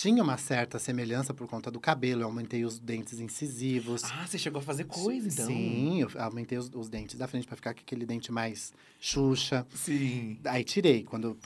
tinha 0.00 0.22
uma 0.22 0.36
certa 0.36 0.78
semelhança 0.78 1.34
por 1.34 1.48
conta 1.48 1.70
do 1.70 1.80
cabelo. 1.80 2.22
Eu 2.22 2.26
aumentei 2.26 2.64
os 2.64 2.78
dentes 2.78 3.18
incisivos. 3.20 4.04
Ah, 4.04 4.26
você 4.26 4.38
chegou 4.38 4.60
a 4.60 4.62
fazer 4.62 4.84
coisa, 4.84 5.26
então. 5.28 5.46
Sim, 5.46 6.00
eu 6.02 6.08
aumentei 6.22 6.56
os, 6.56 6.70
os 6.74 6.88
dentes 6.88 7.16
da 7.16 7.26
frente 7.26 7.46
pra 7.46 7.56
ficar 7.56 7.74
com 7.74 7.80
aquele 7.80 8.06
dente 8.06 8.30
mais 8.30 8.72
Xuxa. 9.00 9.66
Sim. 9.74 10.38
Aí 10.44 10.62
tirei. 10.64 11.02
Quando 11.02 11.36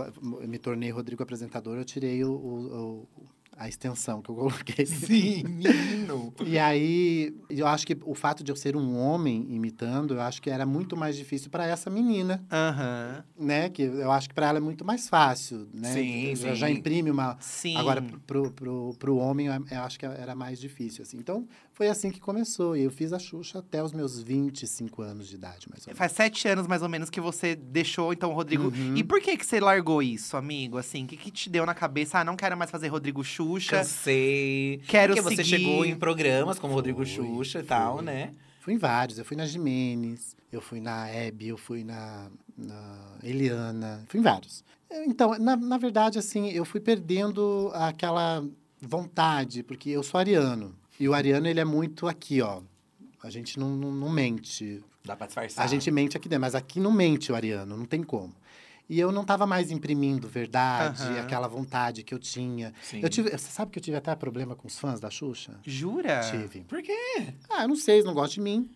eu 0.40 0.48
me 0.48 0.58
tornei 0.58 0.90
Rodrigo 0.90 1.22
apresentador, 1.22 1.76
eu 1.78 1.84
tirei 1.84 2.22
o, 2.24 2.30
o- 2.32 3.06
o- 3.06 3.08
a 3.62 3.68
extensão 3.68 4.20
que 4.20 4.28
eu 4.30 4.34
coloquei. 4.34 4.84
Sim, 4.84 5.44
menino. 5.48 6.34
E 6.44 6.58
aí, 6.58 7.34
eu 7.48 7.66
acho 7.66 7.86
que 7.86 7.96
o 8.04 8.14
fato 8.14 8.42
de 8.42 8.50
eu 8.50 8.56
ser 8.56 8.76
um 8.76 8.98
homem 8.98 9.46
imitando, 9.50 10.14
eu 10.14 10.20
acho 10.20 10.42
que 10.42 10.50
era 10.50 10.66
muito 10.66 10.96
mais 10.96 11.16
difícil 11.16 11.48
para 11.48 11.64
essa 11.64 11.88
menina, 11.88 12.44
Aham. 12.50 13.24
né? 13.38 13.68
Que 13.70 13.82
eu 13.82 14.10
acho 14.10 14.28
que 14.28 14.34
para 14.34 14.48
ela 14.48 14.58
é 14.58 14.60
muito 14.60 14.84
mais 14.84 15.08
fácil, 15.08 15.68
né? 15.72 15.92
Sim, 15.92 16.34
já, 16.34 16.48
sim. 16.48 16.54
já 16.56 16.70
imprime 16.70 17.10
uma. 17.10 17.36
Sim. 17.40 17.76
Agora, 17.76 18.02
pro, 18.26 18.50
pro, 18.50 18.94
pro 18.98 19.16
homem, 19.16 19.46
eu 19.46 19.52
eu 19.70 19.82
acho 19.82 19.98
que 19.98 20.04
era 20.04 20.34
mais 20.34 20.58
difícil, 20.58 21.02
assim. 21.02 21.16
Então, 21.18 21.46
foi 21.74 21.88
assim 21.88 22.10
que 22.10 22.20
começou. 22.20 22.76
E 22.76 22.82
eu 22.82 22.90
fiz 22.90 23.12
a 23.12 23.18
Xuxa 23.18 23.58
até 23.60 23.82
os 23.82 23.92
meus 23.92 24.20
25 24.20 25.02
anos 25.02 25.28
de 25.28 25.34
idade, 25.34 25.68
mais 25.70 25.82
ou 25.82 25.88
menos. 25.88 25.98
Faz 25.98 26.12
sete 26.12 26.46
anos, 26.48 26.66
mais 26.66 26.82
ou 26.82 26.88
menos, 26.88 27.10
que 27.10 27.20
você 27.20 27.56
deixou, 27.56 28.12
então, 28.12 28.30
o 28.30 28.34
Rodrigo. 28.34 28.64
Uhum. 28.64 28.96
E 28.96 29.02
por 29.02 29.20
que 29.20 29.36
que 29.36 29.44
você 29.44 29.58
largou 29.60 30.02
isso, 30.02 30.36
amigo? 30.36 30.78
Assim, 30.78 31.04
o 31.04 31.06
que, 31.06 31.16
que 31.16 31.30
te 31.30 31.48
deu 31.50 31.64
na 31.64 31.74
cabeça? 31.74 32.18
Ah, 32.18 32.24
não 32.24 32.36
quero 32.36 32.56
mais 32.56 32.70
fazer 32.70 32.88
Rodrigo 32.88 33.24
Xuxa. 33.24 33.78
Cansei. 33.78 34.80
Quero 34.86 35.14
Porque 35.14 35.22
você 35.22 35.44
seguir. 35.44 35.58
chegou 35.64 35.84
em 35.84 35.96
programas 35.96 36.58
como 36.58 36.74
Rodrigo 36.74 37.04
Xuxa 37.04 37.60
e 37.60 37.62
tal, 37.64 37.96
fui. 37.96 38.04
né? 38.04 38.32
Fui 38.60 38.74
em 38.74 38.78
vários. 38.78 39.18
Eu 39.18 39.24
fui 39.24 39.36
na 39.36 39.46
Jimenez, 39.46 40.36
eu 40.52 40.60
fui 40.60 40.80
na 40.80 41.08
Hebe, 41.08 41.48
eu 41.48 41.56
fui 41.56 41.82
na, 41.82 42.30
na 42.56 43.16
Eliana. 43.22 44.04
Fui 44.08 44.20
em 44.20 44.22
vários. 44.22 44.62
Então, 44.90 45.38
na, 45.38 45.56
na 45.56 45.78
verdade, 45.78 46.18
assim, 46.18 46.50
eu 46.50 46.64
fui 46.64 46.78
perdendo 46.78 47.70
aquela 47.74 48.44
vontade, 48.80 49.62
porque 49.62 49.90
eu 49.90 50.02
sou 50.02 50.20
ariano. 50.20 50.76
E 51.02 51.08
o 51.08 51.14
ariano, 51.14 51.48
ele 51.48 51.58
é 51.58 51.64
muito 51.64 52.06
aqui, 52.06 52.40
ó. 52.40 52.62
A 53.24 53.28
gente 53.28 53.58
não, 53.58 53.70
não, 53.70 53.90
não 53.90 54.08
mente. 54.08 54.80
Dá 55.04 55.16
pra 55.16 55.26
disfarçar. 55.26 55.64
A 55.64 55.66
gente 55.66 55.90
mente 55.90 56.16
aqui 56.16 56.28
dentro, 56.28 56.42
mas 56.42 56.54
aqui 56.54 56.78
não 56.78 56.92
mente 56.92 57.32
o 57.32 57.34
ariano, 57.34 57.76
não 57.76 57.84
tem 57.84 58.04
como. 58.04 58.32
E 58.88 59.00
eu 59.00 59.10
não 59.10 59.22
estava 59.22 59.44
mais 59.44 59.72
imprimindo 59.72 60.28
verdade, 60.28 61.02
Aham. 61.02 61.20
aquela 61.22 61.48
vontade 61.48 62.04
que 62.04 62.14
eu 62.14 62.20
tinha. 62.20 62.72
Sim. 62.80 63.00
Eu 63.02 63.08
tive, 63.08 63.30
você 63.30 63.50
sabe 63.50 63.72
que 63.72 63.80
eu 63.80 63.82
tive 63.82 63.96
até 63.96 64.14
problema 64.14 64.54
com 64.54 64.68
os 64.68 64.78
fãs 64.78 65.00
da 65.00 65.10
Xuxa? 65.10 65.58
Jura? 65.64 66.20
Tive. 66.30 66.60
Por 66.68 66.80
quê? 66.80 67.34
Ah, 67.50 67.62
eu 67.62 67.68
não 67.68 67.74
sei, 67.74 67.96
eles 67.96 68.04
não 68.04 68.14
gostam 68.14 68.34
de 68.34 68.40
mim. 68.42 68.70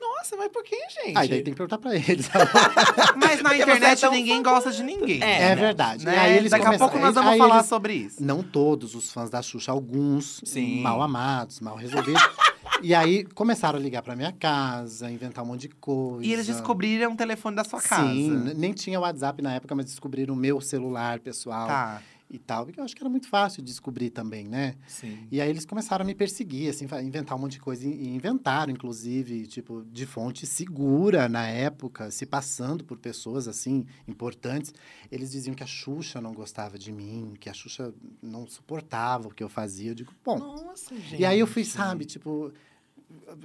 Nossa, 0.00 0.36
mas 0.36 0.48
por 0.48 0.62
quê, 0.62 0.76
gente? 1.04 1.16
Aí 1.18 1.28
daí 1.28 1.42
tem 1.42 1.52
que 1.52 1.56
perguntar 1.58 1.78
pra 1.78 1.94
eles. 1.94 2.28
Mas 3.16 3.42
na 3.42 3.56
internet 3.56 4.04
é 4.04 4.10
ninguém 4.10 4.42
famoso. 4.42 4.54
gosta 4.66 4.70
de 4.72 4.82
ninguém. 4.82 5.22
É, 5.22 5.42
É 5.42 5.48
né? 5.50 5.56
verdade. 5.56 6.04
Né? 6.04 6.16
Aí 6.18 6.36
eles 6.36 6.50
Daqui 6.50 6.62
a 6.62 6.66
começam- 6.66 6.88
pouco 6.88 7.02
nós 7.04 7.14
vamos 7.14 7.32
aí 7.32 7.38
falar 7.38 7.56
eles- 7.56 7.66
sobre 7.68 7.92
isso. 7.94 8.22
Não 8.22 8.42
todos 8.42 8.94
os 8.94 9.10
fãs 9.12 9.28
da 9.30 9.42
Xuxa, 9.42 9.72
alguns 9.72 10.40
Sim. 10.44 10.82
mal 10.82 11.00
amados, 11.02 11.60
mal 11.60 11.76
resolvidos. 11.76 12.22
E 12.80 12.94
aí 12.94 13.24
começaram 13.34 13.76
a 13.76 13.82
ligar 13.82 14.02
pra 14.02 14.14
minha 14.14 14.30
casa, 14.30 15.10
inventar 15.10 15.42
um 15.42 15.48
monte 15.48 15.62
de 15.62 15.68
coisa. 15.70 16.24
E 16.24 16.32
eles 16.32 16.46
descobriram 16.46 17.12
o 17.12 17.16
telefone 17.16 17.56
da 17.56 17.64
sua 17.64 17.80
casa. 17.80 18.06
Sim, 18.08 18.52
nem 18.54 18.72
tinha 18.72 19.00
WhatsApp 19.00 19.42
na 19.42 19.54
época, 19.54 19.74
mas 19.74 19.86
descobriram 19.86 20.32
o 20.32 20.36
meu 20.36 20.60
celular 20.60 21.18
pessoal 21.18 21.66
Tá. 21.66 22.00
E 22.30 22.38
tal. 22.38 22.64
Porque 22.66 22.78
eu 22.80 22.84
acho 22.84 22.94
que 22.94 23.02
era 23.02 23.08
muito 23.08 23.28
fácil 23.28 23.62
de 23.62 23.68
descobrir 23.70 24.10
também, 24.10 24.46
né? 24.46 24.74
Sim. 24.86 25.26
E 25.30 25.40
aí 25.40 25.48
eles 25.48 25.64
começaram 25.64 26.02
a 26.02 26.06
me 26.06 26.14
perseguir, 26.14 26.68
assim, 26.70 26.86
inventar 27.02 27.36
um 27.36 27.40
monte 27.40 27.52
de 27.52 27.60
coisa. 27.60 27.86
E 27.86 28.08
inventaram, 28.08 28.72
inclusive, 28.72 29.46
tipo, 29.46 29.84
de 29.90 30.04
fonte 30.06 30.46
segura 30.46 31.28
na 31.28 31.46
época, 31.46 32.10
se 32.10 32.26
passando 32.26 32.84
por 32.84 32.98
pessoas, 32.98 33.48
assim, 33.48 33.86
importantes. 34.06 34.72
Eles 35.10 35.30
diziam 35.30 35.54
que 35.54 35.62
a 35.62 35.66
Xuxa 35.66 36.20
não 36.20 36.32
gostava 36.32 36.78
de 36.78 36.92
mim, 36.92 37.34
que 37.40 37.48
a 37.48 37.54
Xuxa 37.54 37.94
não 38.22 38.46
suportava 38.46 39.28
o 39.28 39.30
que 39.30 39.42
eu 39.42 39.48
fazia. 39.48 39.90
Eu 39.90 39.94
digo, 39.94 40.12
bom. 40.24 40.38
Nossa, 40.38 40.94
gente. 40.96 41.20
E 41.20 41.24
aí 41.24 41.38
eu 41.40 41.46
fui, 41.46 41.64
sabe, 41.64 42.04
tipo. 42.04 42.52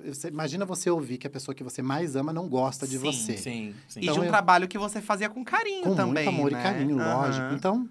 você- 0.05 0.27
imagina 0.27 0.65
você 0.65 0.89
ouvir 0.89 1.17
que 1.17 1.25
a 1.25 1.29
pessoa 1.29 1.55
que 1.55 1.63
você 1.63 1.81
mais 1.81 2.15
ama 2.17 2.33
não 2.33 2.49
gosta 2.49 2.85
de 2.85 2.97
Sim, 2.97 2.99
você. 2.99 3.37
Sim, 3.37 3.75
sim. 3.87 3.99
E 3.99 4.03
Então 4.03 4.15
de 4.15 4.19
um 4.19 4.23
eu- 4.25 4.29
trabalho 4.29 4.67
que 4.67 4.77
você 4.77 5.01
fazia 5.01 5.29
com 5.29 5.43
carinho 5.43 5.83
Com 5.83 5.95
também, 5.95 6.25
muito 6.25 6.35
amor 6.35 6.51
né? 6.51 6.59
e 6.59 6.63
carinho, 6.63 6.99
Aham. 6.99 7.15
lógico. 7.21 7.53
Então, 7.53 7.89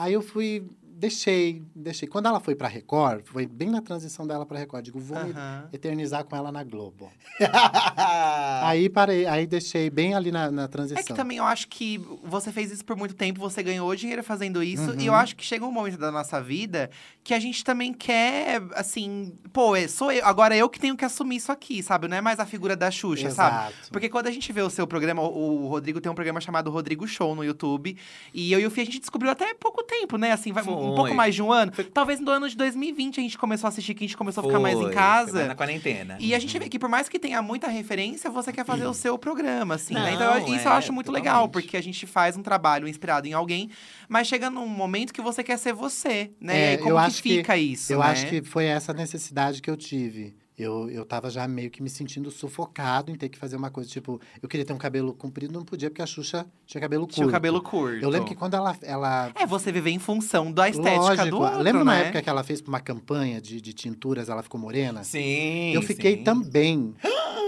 aí 0.00 0.14
eu 0.14 0.22
fui, 0.22 0.66
deixei, 1.00 1.62
deixei. 1.74 2.06
Quando 2.08 2.26
ela 2.26 2.38
foi 2.40 2.54
pra 2.54 2.68
Record, 2.68 3.24
foi 3.24 3.46
bem 3.46 3.70
na 3.70 3.80
transição 3.80 4.26
dela 4.26 4.44
pra 4.44 4.58
Record. 4.58 4.84
Digo, 4.84 5.00
vou 5.00 5.22
me 5.24 5.30
Aham. 5.32 5.68
eternizar 5.72 6.24
com 6.24 6.36
ela 6.36 6.52
na 6.52 6.62
Globo. 6.62 7.10
Aí 8.62 8.88
parei, 8.88 9.26
aí 9.26 9.46
deixei 9.46 9.88
bem 9.90 10.14
ali 10.14 10.30
na, 10.30 10.50
na 10.50 10.68
transição. 10.68 11.00
É 11.00 11.02
que 11.02 11.14
também 11.14 11.38
eu 11.38 11.44
acho 11.44 11.68
que 11.68 11.98
você 12.24 12.52
fez 12.52 12.70
isso 12.70 12.84
por 12.84 12.96
muito 12.96 13.14
tempo, 13.14 13.40
você 13.40 13.62
ganhou 13.62 13.94
dinheiro 13.96 14.22
fazendo 14.22 14.62
isso. 14.62 14.90
Uhum. 14.90 15.00
E 15.00 15.06
eu 15.06 15.14
acho 15.14 15.34
que 15.36 15.44
chega 15.44 15.64
um 15.64 15.72
momento 15.72 15.98
da 15.98 16.10
nossa 16.10 16.40
vida 16.40 16.90
que 17.24 17.34
a 17.34 17.38
gente 17.38 17.64
também 17.64 17.92
quer, 17.92 18.62
assim, 18.74 19.34
pô, 19.52 19.74
é- 19.76 19.88
sou 19.88 20.12
eu. 20.12 20.24
Agora 20.24 20.56
eu 20.56 20.68
que 20.68 20.78
tenho 20.78 20.96
que 20.96 21.04
assumir 21.04 21.36
isso 21.36 21.50
aqui, 21.52 21.82
sabe? 21.82 22.08
Não 22.08 22.16
é 22.16 22.20
mais 22.20 22.38
a 22.38 22.46
figura 22.46 22.76
da 22.76 22.90
Xuxa, 22.90 23.30
sabe? 23.30 23.68
Exato. 23.70 23.90
Porque 23.92 24.08
quando 24.08 24.26
a 24.26 24.30
gente 24.30 24.52
vê 24.52 24.62
o 24.62 24.70
seu 24.70 24.86
programa, 24.86 25.22
o 25.22 25.50
o 25.60 25.66
Rodrigo 25.68 26.00
tem 26.00 26.10
um 26.10 26.14
programa 26.14 26.40
chamado 26.40 26.70
Rodrigo 26.70 27.06
Show 27.06 27.34
no 27.34 27.44
YouTube. 27.44 27.96
E 28.32 28.52
eu 28.52 28.60
e 28.60 28.66
o 28.66 28.70
Fih, 28.70 28.80
a 28.82 28.84
gente 28.84 29.00
descobriu 29.00 29.30
até 29.30 29.52
pouco 29.54 29.82
tempo, 29.82 30.16
né? 30.16 30.32
Assim, 30.32 30.52
vai, 30.52 30.62
um 30.90 30.94
Foi. 30.96 31.04
pouco 31.04 31.14
mais 31.14 31.34
de 31.34 31.42
um 31.42 31.52
ano. 31.52 31.72
Talvez 31.92 32.20
no 32.20 32.30
ano 32.30 32.48
de 32.48 32.56
2020 32.56 33.20
a 33.20 33.22
gente 33.22 33.38
começou 33.38 33.66
a 33.66 33.70
assistir, 33.70 33.94
que 33.94 34.04
a 34.04 34.06
gente 34.06 34.16
começou 34.16 34.42
a 34.42 34.46
ficar 34.46 34.58
mais 34.60 34.78
em 34.78 34.82
Foi, 34.82 34.92
casa. 34.92 35.32
foi 35.38 35.44
na 35.48 35.54
quarentena. 35.54 36.16
E 36.20 36.34
a 36.34 36.38
gente 36.38 36.58
vê 36.58 36.68
que 36.68 36.78
por 36.78 36.88
mais 36.88 37.08
que 37.08 37.18
tenha 37.18 37.40
muita 37.42 37.68
referência, 37.68 38.28
você 38.30 38.52
quer 38.52 38.64
fazer 38.64 38.86
o 38.86 38.94
seu 38.94 39.16
programa, 39.18 39.74
assim, 39.76 39.94
né? 39.94 40.00
Não, 40.00 40.14
Então 40.14 40.34
eu- 40.48 40.54
isso 40.56 40.68
eu 40.68 40.72
é, 40.72 40.74
acho 40.76 40.92
muito 40.92 41.10
legal, 41.12 41.46
totalmente. 41.46 41.52
porque 41.52 41.76
a 41.76 41.82
gente 41.82 42.06
faz 42.06 42.36
um 42.36 42.42
trabalho 42.42 42.88
inspirado 42.88 43.26
em 43.26 43.32
alguém, 43.32 43.70
mas 44.08 44.26
chega 44.26 44.50
num 44.50 44.66
momento 44.66 45.12
que 45.12 45.20
você 45.22 45.42
quer 45.42 45.58
ser 45.58 45.72
você, 45.72 46.30
né? 46.40 46.58
É, 46.58 46.74
e 46.74 46.78
como 46.78 46.90
eu 46.90 46.96
que 46.96 47.02
acho 47.02 47.22
que- 47.22 47.36
fica 47.36 47.56
isso, 47.56 47.92
Eu 47.92 48.00
né? 48.00 48.06
acho 48.06 48.26
que 48.26 48.42
foi 48.42 48.64
essa 48.66 48.92
necessidade 48.92 49.60
que 49.62 49.70
eu 49.70 49.76
tive. 49.76 50.34
Eu, 50.60 50.90
eu 50.90 51.04
tava 51.04 51.30
já 51.30 51.46
meio 51.48 51.70
que 51.70 51.82
me 51.82 51.88
sentindo 51.88 52.30
sufocado 52.30 53.10
em 53.10 53.14
ter 53.14 53.28
que 53.28 53.38
fazer 53.38 53.56
uma 53.56 53.70
coisa. 53.70 53.88
Tipo, 53.88 54.20
eu 54.42 54.48
queria 54.48 54.64
ter 54.64 54.72
um 54.72 54.78
cabelo 54.78 55.14
comprido, 55.14 55.52
não 55.52 55.64
podia, 55.64 55.90
porque 55.90 56.02
a 56.02 56.06
Xuxa 56.06 56.46
tinha 56.66 56.80
cabelo 56.80 57.04
curto. 57.04 57.14
Tinha 57.14 57.26
o 57.26 57.30
cabelo 57.30 57.62
curto. 57.62 58.02
Eu 58.02 58.10
lembro 58.10 58.28
que 58.28 58.34
quando 58.34 58.54
ela. 58.54 58.76
ela 58.82 59.32
É, 59.34 59.46
você 59.46 59.72
viver 59.72 59.90
em 59.90 59.98
função 59.98 60.52
da 60.52 60.68
estética 60.68 61.00
lógico, 61.00 61.30
do 61.30 61.40
outro, 61.40 61.62
lembra 61.62 61.84
na 61.84 61.92
né? 61.92 62.00
época 62.02 62.22
que 62.22 62.28
ela 62.28 62.44
fez 62.44 62.60
uma 62.60 62.80
campanha 62.80 63.40
de, 63.40 63.60
de 63.60 63.72
tinturas, 63.72 64.28
ela 64.28 64.42
ficou 64.42 64.60
morena? 64.60 65.02
Sim. 65.02 65.72
eu 65.72 65.82
fiquei 65.82 66.18
sim. 66.18 66.24
também. 66.24 66.94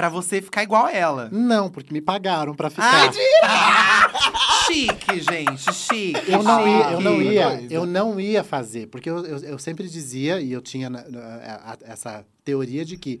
Pra 0.00 0.08
você 0.08 0.40
ficar 0.40 0.62
igual 0.62 0.86
a 0.86 0.92
ela. 0.92 1.28
Não, 1.30 1.68
porque 1.68 1.92
me 1.92 2.00
pagaram 2.00 2.54
pra 2.54 2.70
Ai, 2.78 3.12
ficar. 3.12 4.10
Chique, 4.66 5.20
gente, 5.20 5.74
chique. 5.74 6.30
Eu 6.30 6.42
não 6.42 6.66
ia, 6.66 6.90
eu 6.92 7.00
não 7.02 7.20
ia, 7.22 7.66
eu 7.70 7.84
não 7.86 8.18
ia 8.18 8.42
fazer, 8.42 8.86
porque 8.86 9.10
eu, 9.10 9.26
eu, 9.26 9.38
eu 9.40 9.58
sempre 9.58 9.86
dizia, 9.86 10.40
e 10.40 10.52
eu 10.52 10.62
tinha 10.62 10.88
na- 10.88 11.06
na- 11.06 11.20
a- 11.20 11.72
a- 11.72 11.78
essa 11.82 12.24
teoria 12.42 12.82
de 12.82 12.96
que 12.96 13.20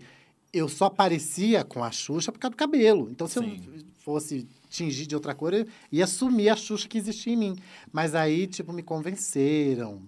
eu 0.54 0.70
só 0.70 0.88
parecia 0.88 1.64
com 1.64 1.84
a 1.84 1.90
Xuxa 1.90 2.32
por 2.32 2.38
causa 2.38 2.52
do 2.52 2.56
cabelo. 2.56 3.08
Então, 3.10 3.26
se 3.26 3.38
Sim. 3.40 3.60
eu 3.76 3.84
fosse 4.02 4.48
tingir 4.70 5.04
de 5.06 5.14
outra 5.14 5.34
cor, 5.34 5.52
eu 5.52 5.66
ia 5.92 6.04
assumir 6.04 6.48
a 6.48 6.56
Xuxa 6.56 6.88
que 6.88 6.96
existia 6.96 7.34
em 7.34 7.36
mim. 7.36 7.56
Mas 7.92 8.14
aí, 8.14 8.46
tipo, 8.46 8.72
me 8.72 8.82
convenceram. 8.82 10.00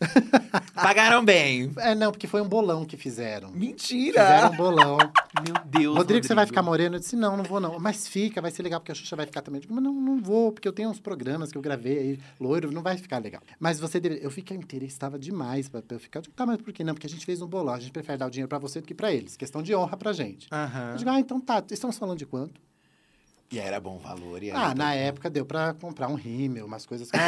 Pagaram 0.74 1.24
bem. 1.24 1.72
É, 1.78 1.94
não, 1.94 2.12
porque 2.12 2.26
foi 2.26 2.40
um 2.40 2.48
bolão 2.48 2.84
que 2.84 2.96
fizeram. 2.96 3.50
Mentira! 3.50 4.22
Fizeram 4.22 4.52
um 4.52 4.56
bolão. 4.56 4.98
Meu 5.44 5.54
Deus, 5.64 5.96
Rodrigo, 5.96 6.26
você 6.26 6.34
vai 6.34 6.46
ficar 6.46 6.62
moreno? 6.62 6.96
Eu 6.96 7.00
disse, 7.00 7.16
não, 7.16 7.36
não 7.36 7.44
vou 7.44 7.60
não. 7.60 7.78
Mas 7.78 8.06
fica, 8.06 8.40
vai 8.40 8.50
ser 8.50 8.62
legal, 8.62 8.80
porque 8.80 8.92
a 8.92 8.94
Xuxa 8.94 9.16
vai 9.16 9.26
ficar 9.26 9.42
também. 9.42 9.58
Eu 9.58 9.62
digo, 9.62 9.74
mas 9.74 9.82
não, 9.82 9.92
não 9.92 10.18
vou, 10.20 10.52
porque 10.52 10.68
eu 10.68 10.72
tenho 10.72 10.88
uns 10.88 11.00
programas 11.00 11.50
que 11.50 11.58
eu 11.58 11.62
gravei 11.62 11.98
aí, 11.98 12.20
loiro, 12.38 12.70
não 12.70 12.82
vai 12.82 12.96
ficar 12.96 13.18
legal. 13.18 13.42
Mas 13.58 13.80
você 13.80 13.98
deveria... 13.98 14.24
Eu 14.24 14.30
fiquei 14.30 14.56
inteira, 14.56 14.84
estava 14.84 15.18
demais 15.18 15.68
pra 15.68 15.82
pra 15.82 15.96
eu 15.96 16.00
ficar. 16.00 16.18
Eu 16.18 16.22
digo, 16.22 16.34
tá, 16.34 16.46
mas 16.46 16.58
por 16.58 16.72
que 16.72 16.84
não? 16.84 16.94
Porque 16.94 17.06
a 17.06 17.10
gente 17.10 17.24
fez 17.24 17.40
um 17.40 17.46
bolão, 17.46 17.74
a 17.74 17.80
gente 17.80 17.92
prefere 17.92 18.18
dar 18.18 18.26
o 18.26 18.30
dinheiro 18.30 18.48
pra 18.48 18.58
você 18.58 18.80
do 18.80 18.86
que 18.86 18.94
pra 18.94 19.12
eles. 19.12 19.36
Questão 19.36 19.62
de 19.62 19.74
honra 19.74 19.96
pra 19.96 20.12
gente. 20.12 20.48
Aham. 20.52 20.90
Eu 20.92 20.96
digo, 20.96 21.10
ah, 21.10 21.20
então 21.20 21.40
tá, 21.40 21.62
estamos 21.70 21.98
falando 21.98 22.18
de 22.18 22.26
quanto? 22.26 22.60
E 23.50 23.58
era 23.58 23.80
bom 23.80 23.98
valor. 23.98 24.42
E 24.42 24.50
Ah, 24.50 24.74
na 24.74 24.90
tudo. 24.90 24.98
época 24.98 25.30
deu 25.30 25.46
pra 25.46 25.72
comprar 25.74 26.08
um 26.08 26.14
rímel, 26.14 26.66
umas 26.66 26.84
coisas 26.84 27.08
que... 27.10 27.18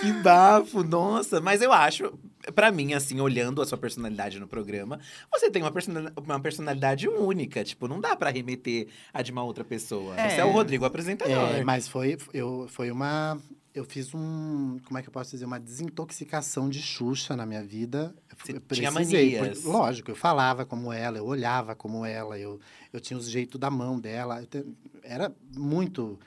que 0.00 0.12
bafo, 0.22 0.82
nossa. 0.82 1.40
Mas 1.40 1.60
eu 1.62 1.72
acho, 1.72 2.12
pra 2.54 2.70
mim, 2.70 2.92
assim, 2.94 3.20
olhando 3.20 3.60
a 3.60 3.66
sua 3.66 3.78
personalidade 3.78 4.38
no 4.38 4.46
programa, 4.46 5.00
você 5.32 5.50
tem 5.50 5.62
uma, 5.62 5.70
persona- 5.72 6.12
uma 6.16 6.40
personalidade 6.40 7.08
única. 7.08 7.64
Tipo, 7.64 7.88
não 7.88 8.00
dá 8.00 8.14
pra 8.16 8.30
remeter 8.30 8.88
a 9.12 9.22
de 9.22 9.32
uma 9.32 9.42
outra 9.42 9.64
pessoa. 9.64 10.14
É. 10.18 10.30
Você 10.30 10.40
é 10.40 10.44
o 10.44 10.50
Rodrigo 10.52 10.84
apresentador. 10.84 11.32
É, 11.56 11.64
mas 11.64 11.88
foi, 11.88 12.16
eu, 12.32 12.66
foi 12.68 12.90
uma. 12.90 13.38
Eu 13.74 13.84
fiz 13.84 14.12
um. 14.14 14.78
Como 14.84 14.98
é 14.98 15.02
que 15.02 15.08
eu 15.08 15.12
posso 15.12 15.30
dizer? 15.30 15.44
Uma 15.44 15.60
desintoxicação 15.60 16.68
de 16.68 16.80
Xuxa 16.82 17.36
na 17.36 17.46
minha 17.46 17.62
vida. 17.62 18.14
Você 18.42 18.52
tinha 18.74 18.90
manias. 18.90 19.58
porque, 19.58 19.68
lógico, 19.68 20.10
eu 20.10 20.16
falava 20.16 20.64
como 20.64 20.92
ela, 20.92 21.18
eu 21.18 21.26
olhava 21.26 21.74
como 21.74 22.04
ela, 22.04 22.38
eu, 22.38 22.58
eu 22.92 23.00
tinha 23.00 23.18
os 23.18 23.28
jeitos 23.28 23.60
da 23.60 23.70
mão 23.70 23.98
dela. 24.00 24.44
te- 24.46 24.64
era 25.02 25.32
muito, 25.56 26.18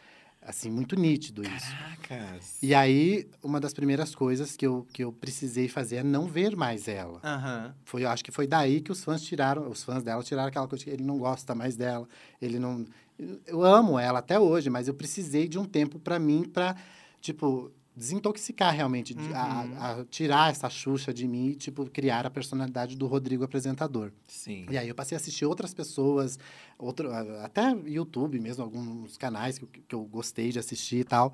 assim, 0.41 0.69
muito 0.69 0.95
nítido 0.95 1.41
isso. 1.43 1.75
Caracas. 2.07 2.61
E 2.61 2.75
aí, 2.75 3.27
uma 3.41 3.59
das 3.59 3.73
primeiras 3.73 4.13
coisas 4.13 4.55
que 4.55 4.65
eu, 4.67 4.85
que 4.93 5.03
eu 5.03 5.11
precisei 5.11 5.67
fazer 5.67 5.97
é 5.97 6.03
não 6.03 6.27
ver 6.27 6.55
mais 6.55 6.87
ela. 6.87 7.19
Aham. 7.23 7.73
Foi, 7.85 8.03
eu 8.03 8.09
acho 8.09 8.23
que 8.23 8.31
foi 8.31 8.45
daí 8.47 8.81
que 8.81 8.91
os 8.91 9.03
fãs 9.03 9.21
tiraram, 9.21 9.69
os 9.69 9.83
fãs 9.83 10.03
dela 10.03 10.21
tiraram 10.23 10.49
aquela 10.49 10.67
coisa 10.67 10.83
que 10.83 10.89
ele 10.89 11.03
não 11.03 11.17
gosta 11.17 11.55
mais 11.55 11.75
dela, 11.75 12.07
ele 12.41 12.59
não. 12.59 12.85
Eu 13.45 13.63
amo 13.63 13.97
ela 13.97 14.19
até 14.19 14.39
hoje, 14.39 14.69
mas 14.69 14.87
eu 14.87 14.93
precisei 14.93 15.47
de 15.47 15.57
um 15.59 15.65
tempo 15.65 15.99
pra 15.99 16.17
mim 16.19 16.43
pra, 16.43 16.75
tipo, 17.21 17.71
desintoxicar 17.95 18.73
realmente, 18.73 19.13
de- 19.13 19.33
a- 19.33 19.63
Uhum. 19.63 20.01
a, 20.01 20.05
tirar 20.09 20.51
essa 20.51 20.69
Xuxa 20.69 21.13
de 21.13 21.27
mim 21.27 21.49
e, 21.49 21.55
tipo, 21.55 21.85
criar 21.89 22.25
a 22.25 22.29
personalidade 22.29 22.95
do 22.95 23.05
Rodrigo 23.07 23.43
apresentador. 23.43 24.11
Sim. 24.27 24.65
E 24.69 24.77
aí 24.77 24.87
eu 24.89 24.95
passei 24.95 25.15
a 25.15 25.19
assistir 25.19 25.45
outras 25.45 25.73
pessoas, 25.73 26.37
outro, 26.77 27.11
até 27.43 27.71
YouTube 27.85 28.39
mesmo, 28.39 28.63
alguns 28.63 29.15
canais 29.17 29.57
que, 29.57 29.65
eu- 29.65 29.69
que 29.87 29.95
eu 29.95 30.03
gostei 30.05 30.51
de 30.51 30.59
assistir 30.59 30.97
e 30.97 31.03
tal. 31.03 31.33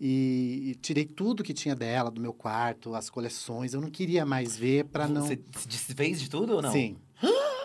E, 0.00 0.70
e 0.70 0.74
tirei 0.82 1.04
tudo 1.04 1.42
que 1.44 1.54
tinha 1.54 1.74
dela, 1.74 2.10
do 2.10 2.20
meu 2.20 2.32
quarto, 2.32 2.94
as 2.94 3.08
coleções. 3.08 3.72
Eu 3.74 3.80
não 3.80 3.90
queria 3.90 4.26
mais 4.26 4.56
ver 4.56 4.84
pra 4.86 5.06
não. 5.06 5.22
Você 5.22 5.38
se 5.56 5.68
desfez 5.68 6.20
de 6.20 6.28
tudo 6.28 6.54
ou 6.56 6.60
não? 6.62 6.72
Sim. 6.72 6.96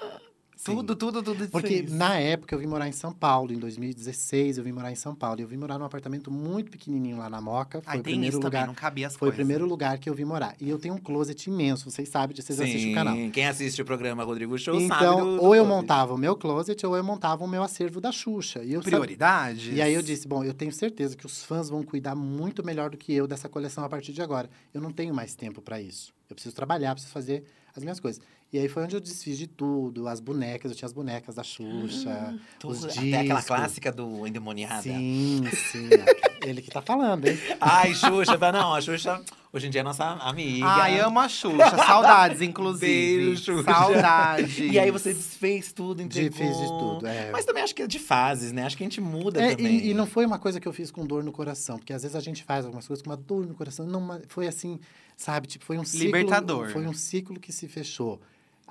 Tudo, 0.63 0.95
tudo, 0.95 1.23
tudo. 1.23 1.47
Porque 1.49 1.67
fez. 1.79 1.91
na 1.93 2.15
época 2.15 2.53
eu 2.53 2.59
vim 2.59 2.67
morar 2.67 2.87
em 2.87 2.91
São 2.91 3.13
Paulo, 3.13 3.53
em 3.53 3.57
2016 3.57 4.57
eu 4.57 4.63
vim 4.63 4.71
morar 4.71 4.91
em 4.91 4.95
São 4.95 5.15
Paulo. 5.15 5.39
E 5.39 5.43
eu 5.43 5.47
vim 5.47 5.57
morar 5.57 5.79
num 5.79 5.85
apartamento 5.85 6.29
muito 6.29 6.69
pequenininho 6.71 7.17
lá 7.17 7.29
na 7.29 7.39
Moca. 7.41 7.81
Foi 7.81 7.93
Aí 7.93 7.99
o 7.99 8.03
tem 8.03 8.13
primeiro 8.13 8.35
isso 8.35 8.41
também, 8.41 8.59
lugar. 8.59 8.67
não 8.67 8.73
cabia 8.75 9.07
as 9.07 9.13
Foi 9.15 9.27
o 9.27 9.31
coisas. 9.31 9.35
primeiro 9.35 9.65
lugar 9.65 9.97
que 9.97 10.09
eu 10.09 10.13
vim 10.13 10.25
morar. 10.25 10.55
E 10.59 10.69
eu 10.69 10.77
tenho 10.77 10.95
um 10.95 10.97
closet 10.97 11.49
imenso, 11.49 11.89
vocês 11.89 12.09
sabem, 12.09 12.35
vocês 12.35 12.59
assistem 12.59 12.91
o 12.91 12.95
canal. 12.95 13.15
Quem 13.31 13.47
assiste 13.47 13.81
o 13.81 13.85
programa 13.85 14.23
Rodrigo 14.23 14.57
Show 14.57 14.73
sabe 14.81 14.85
Então, 14.85 15.19
do, 15.19 15.37
do 15.37 15.43
ou 15.43 15.55
eu 15.55 15.63
closet. 15.63 15.67
montava 15.81 16.13
o 16.13 16.17
meu 16.17 16.35
closet 16.35 16.85
ou 16.85 16.95
eu 16.97 17.03
montava 17.03 17.43
o 17.43 17.47
meu 17.47 17.63
acervo 17.63 18.01
da 18.01 18.11
Xuxa. 18.11 18.63
E 18.63 18.73
eu 18.73 18.81
Prioridades? 18.81 19.73
E 19.75 19.81
aí 19.81 19.93
eu 19.93 20.01
disse, 20.01 20.27
bom, 20.27 20.43
eu 20.43 20.53
tenho 20.53 20.71
certeza 20.71 21.15
que 21.15 21.25
os 21.25 21.43
fãs 21.43 21.69
vão 21.69 21.83
cuidar 21.83 22.15
muito 22.15 22.65
melhor 22.65 22.89
do 22.89 22.97
que 22.97 23.13
eu 23.13 23.27
dessa 23.27 23.47
coleção 23.47 23.83
a 23.83 23.89
partir 23.89 24.11
de 24.13 24.21
agora. 24.21 24.49
Eu 24.73 24.81
não 24.81 24.91
tenho 24.91 25.13
mais 25.13 25.35
tempo 25.35 25.61
para 25.61 25.79
isso. 25.81 26.13
Eu 26.29 26.35
preciso 26.35 26.55
trabalhar, 26.55 26.93
preciso 26.93 27.13
fazer 27.13 27.43
as 27.75 27.83
minhas 27.83 27.99
coisas. 27.99 28.21
E 28.51 28.57
aí 28.57 28.67
foi 28.67 28.83
onde 28.83 28.95
eu 28.95 28.99
desfiz 28.99 29.37
de 29.37 29.45
tudo, 29.47 30.07
as 30.07 30.19
bonecas, 30.19 30.71
eu 30.71 30.77
tinha 30.77 30.87
as 30.87 30.93
bonecas 30.93 31.35
da 31.35 31.43
Xuxa, 31.43 32.35
Tudo, 32.57 32.71
os 32.71 32.85
até 32.85 33.19
aquela 33.19 33.39
discos. 33.39 33.45
clássica 33.45 33.91
do 33.91 34.25
endemoniada. 34.25 34.81
Sim, 34.81 35.43
sim. 35.71 35.89
Ele 36.43 36.61
que 36.61 36.69
tá 36.71 36.81
falando, 36.81 37.27
hein? 37.27 37.37
Ai, 37.59 37.93
Xuxa, 37.93 38.37
fala, 38.37 38.51
não, 38.59 38.73
a 38.73 38.81
Xuxa 38.81 39.21
hoje 39.51 39.67
em 39.67 39.69
dia 39.69 39.81
é 39.81 39.83
nossa 39.83 40.05
amiga. 40.05 40.65
Ai, 40.67 40.99
amo 40.99 41.19
a 41.19 41.27
Xuxa. 41.27 41.77
Saudades, 41.85 42.41
inclusive. 42.41 43.25
Beijo, 43.25 43.43
Xuxa. 43.43 43.63
Saudades. 43.73 44.57
E 44.59 44.77
aí 44.79 44.91
você 44.91 45.13
desfez 45.13 45.71
tudo, 45.73 46.01
entregou. 46.01 46.29
Desfiz 46.29 46.57
de 46.57 46.67
tudo, 46.67 47.07
é. 47.07 47.31
Mas 47.31 47.45
também 47.45 47.63
acho 47.63 47.73
que 47.75 47.81
é 47.81 47.87
de 47.87 47.99
fases, 47.99 48.51
né? 48.51 48.63
Acho 48.65 48.77
que 48.77 48.83
a 48.83 48.85
gente 48.87 49.01
muda 49.01 49.41
É, 49.41 49.55
também. 49.55 49.77
e, 49.79 49.89
e 49.89 49.93
não 49.93 50.05
foi 50.07 50.25
uma 50.25 50.39
coisa 50.39 50.59
que 50.59 50.67
eu 50.67 50.73
fiz 50.73 50.91
com 50.91 51.05
dor 51.05 51.23
no 51.23 51.31
coração, 51.31 51.77
porque 51.77 51.93
às 51.93 52.01
vezes 52.03 52.15
a 52.15 52.19
gente 52.21 52.43
faz 52.43 52.65
algumas 52.65 52.87
coisas 52.87 53.03
com 53.03 53.09
uma 53.09 53.17
dor 53.17 53.45
no 53.45 53.53
coração. 53.55 53.85
Não, 53.85 54.01
mas 54.01 54.21
foi 54.27 54.47
assim, 54.47 54.79
sabe? 55.17 55.47
Tipo, 55.47 55.65
foi 55.65 55.77
um 55.77 55.83
ciclo. 55.83 56.05
Libertador. 56.05 56.69
Foi 56.69 56.85
um 56.87 56.93
ciclo 56.93 57.39
que 57.39 57.51
se 57.51 57.67
fechou. 57.67 58.19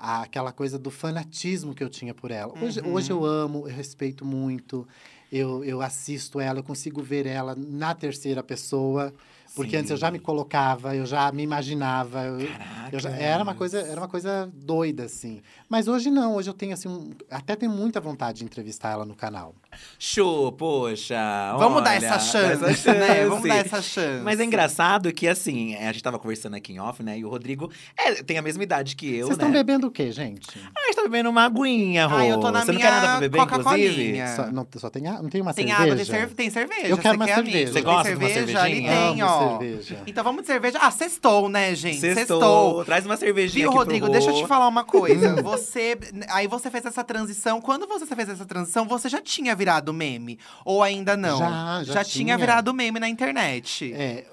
Aquela 0.01 0.53
coisa 0.53 0.79
do 0.79 0.89
fanatismo 0.89 1.75
que 1.75 1.83
eu 1.83 1.89
tinha 1.89 2.13
por 2.13 2.31
ela. 2.31 2.53
Hoje, 2.61 2.79
Uhum. 2.79 2.93
hoje 2.93 3.11
eu 3.11 3.25
amo, 3.25 3.67
eu 3.67 3.75
respeito 3.75 4.23
muito. 4.23 4.87
Eu, 5.31 5.63
eu 5.63 5.81
assisto 5.81 6.39
ela, 6.39 6.59
eu 6.59 6.63
consigo 6.63 7.01
ver 7.01 7.25
ela 7.25 7.55
na 7.55 7.93
terceira 7.95 8.43
pessoa. 8.43 9.13
Porque 9.63 9.75
antes 9.77 9.91
eu 9.91 9.97
já 9.97 10.09
me 10.11 10.19
colocava, 10.19 10.95
eu 10.95 11.05
já 11.05 11.31
me 11.31 11.43
imaginava. 11.43 12.23
eu- 12.23 12.47
Caraca. 12.47 12.89
eu 12.91 12.99
já- 12.99 13.09
era, 13.11 13.43
uma 13.43 13.53
coisa, 13.55 13.79
era 13.79 13.99
uma 13.99 14.07
coisa 14.07 14.49
doida, 14.53 15.03
assim. 15.03 15.41
Mas 15.67 15.87
hoje 15.87 16.09
não, 16.09 16.35
hoje 16.35 16.49
eu 16.49 16.53
tenho, 16.53 16.73
assim, 16.73 16.87
um- 16.87 17.11
até 17.29 17.55
tenho 17.55 17.71
muita 17.71 17.99
vontade 18.01 18.39
de 18.39 18.43
entrevistar 18.45 18.91
ela 18.91 19.05
no 19.05 19.15
canal. 19.15 19.53
Show, 19.97 20.51
poxa. 20.51 21.15
Vamos 21.57 21.83
dar 21.83 21.91
olha, 21.97 22.05
essa 22.05 22.19
chance, 22.19 22.63
essa 22.65 22.93
né? 22.93 23.25
Vamos 23.25 23.35
chance. 23.43 23.47
dar 23.47 23.55
essa 23.65 23.81
chance. 23.81 24.23
Mas 24.23 24.39
é 24.39 24.43
engraçado 24.43 25.11
que, 25.13 25.27
assim, 25.27 25.75
a 25.75 25.91
gente 25.91 26.01
tava 26.03 26.17
conversando 26.17 26.55
aqui 26.55 26.73
em 26.73 26.79
off, 26.79 27.03
né? 27.03 27.17
E 27.19 27.25
o 27.25 27.29
Rodrigo 27.29 27.71
é, 27.97 28.13
tem 28.23 28.37
a 28.37 28.41
mesma 28.41 28.63
idade 28.63 28.95
que 28.95 29.07
eu, 29.07 29.27
Vocês 29.27 29.37
né? 29.37 29.43
estão 29.43 29.51
bebendo 29.51 29.87
o 29.87 29.91
quê, 29.91 30.11
gente? 30.11 30.47
Ah, 30.75 30.79
a 30.81 30.85
gente 30.87 30.95
tá 30.95 31.03
bebendo 31.03 31.29
uma 31.29 31.43
aguinha, 31.45 32.07
Rô. 32.07 32.15
Ah, 32.15 32.25
eu 32.25 32.39
tô 32.39 32.51
na 32.51 32.61
Você 32.61 32.71
não 32.71 32.79
minha 32.79 32.87
quer 32.89 32.93
nada 32.95 33.07
pra 33.07 33.19
beber, 33.19 33.37
inclusive? 33.41 33.63
Coca-Colinha. 33.63 34.27
Só, 34.35 34.51
não, 34.51 34.67
só 34.77 34.89
tem, 34.89 35.07
a- 35.07 35.21
não 35.21 35.29
tem 35.29 35.41
uma 35.41 35.53
Tem 35.53 35.67
cerveja? 35.67 35.83
água, 35.83 35.95
tem, 35.95 36.05
cerve- 36.05 36.35
tem 36.35 36.49
cerveja. 36.49 36.87
Eu 36.87 36.97
quero 36.97 37.09
Você 37.09 37.15
uma 37.15 37.25
amigo? 37.25 37.35
cerveja. 37.49 37.67
Você 37.67 37.73
Tem 37.73 37.83
gosta 37.83 38.09
de 38.09 38.15
uma 38.17 38.27
cerveja? 38.29 38.59
Ali 38.61 38.73
cervejinha? 38.75 38.91
tem, 39.13 39.21
Amo 39.21 39.31
ó. 39.31 39.48
Cerveja. 39.57 40.03
Então 40.05 40.23
vamos 40.23 40.41
de 40.41 40.47
cerveja. 40.47 40.79
Ah, 40.81 40.91
sextou, 40.91 41.49
né, 41.49 41.73
gente? 41.75 41.99
Sextou. 41.99 42.83
Traz 42.85 43.05
uma 43.05 43.17
cervejinha 43.17 43.63
Viu, 43.63 43.69
aqui 43.69 43.77
Rodrigo? 43.77 44.09
Deixa 44.09 44.29
eu 44.29 44.35
te 44.35 44.47
falar 44.47 44.67
uma 44.67 44.83
coisa. 44.83 45.41
Você. 45.43 45.97
Aí 46.29 46.47
você 46.47 46.69
fez 46.69 46.85
essa 46.85 47.03
transição. 47.03 47.61
Quando 47.61 47.87
você 47.87 48.05
fez 48.15 48.29
essa 48.29 48.45
transição, 48.45 48.87
você 48.87 49.09
já 49.09 49.21
tinha 49.21 49.55
virado 49.55 49.93
meme? 49.93 50.39
Ou 50.63 50.83
ainda 50.83 51.15
não? 51.15 51.39
Já, 51.39 51.83
já 51.83 52.03
tinha 52.03 52.25
tinha. 52.25 52.37
virado 52.37 52.73
meme 52.73 52.99
na 52.99 53.07
internet. 53.09 53.93
É, 53.93 54.25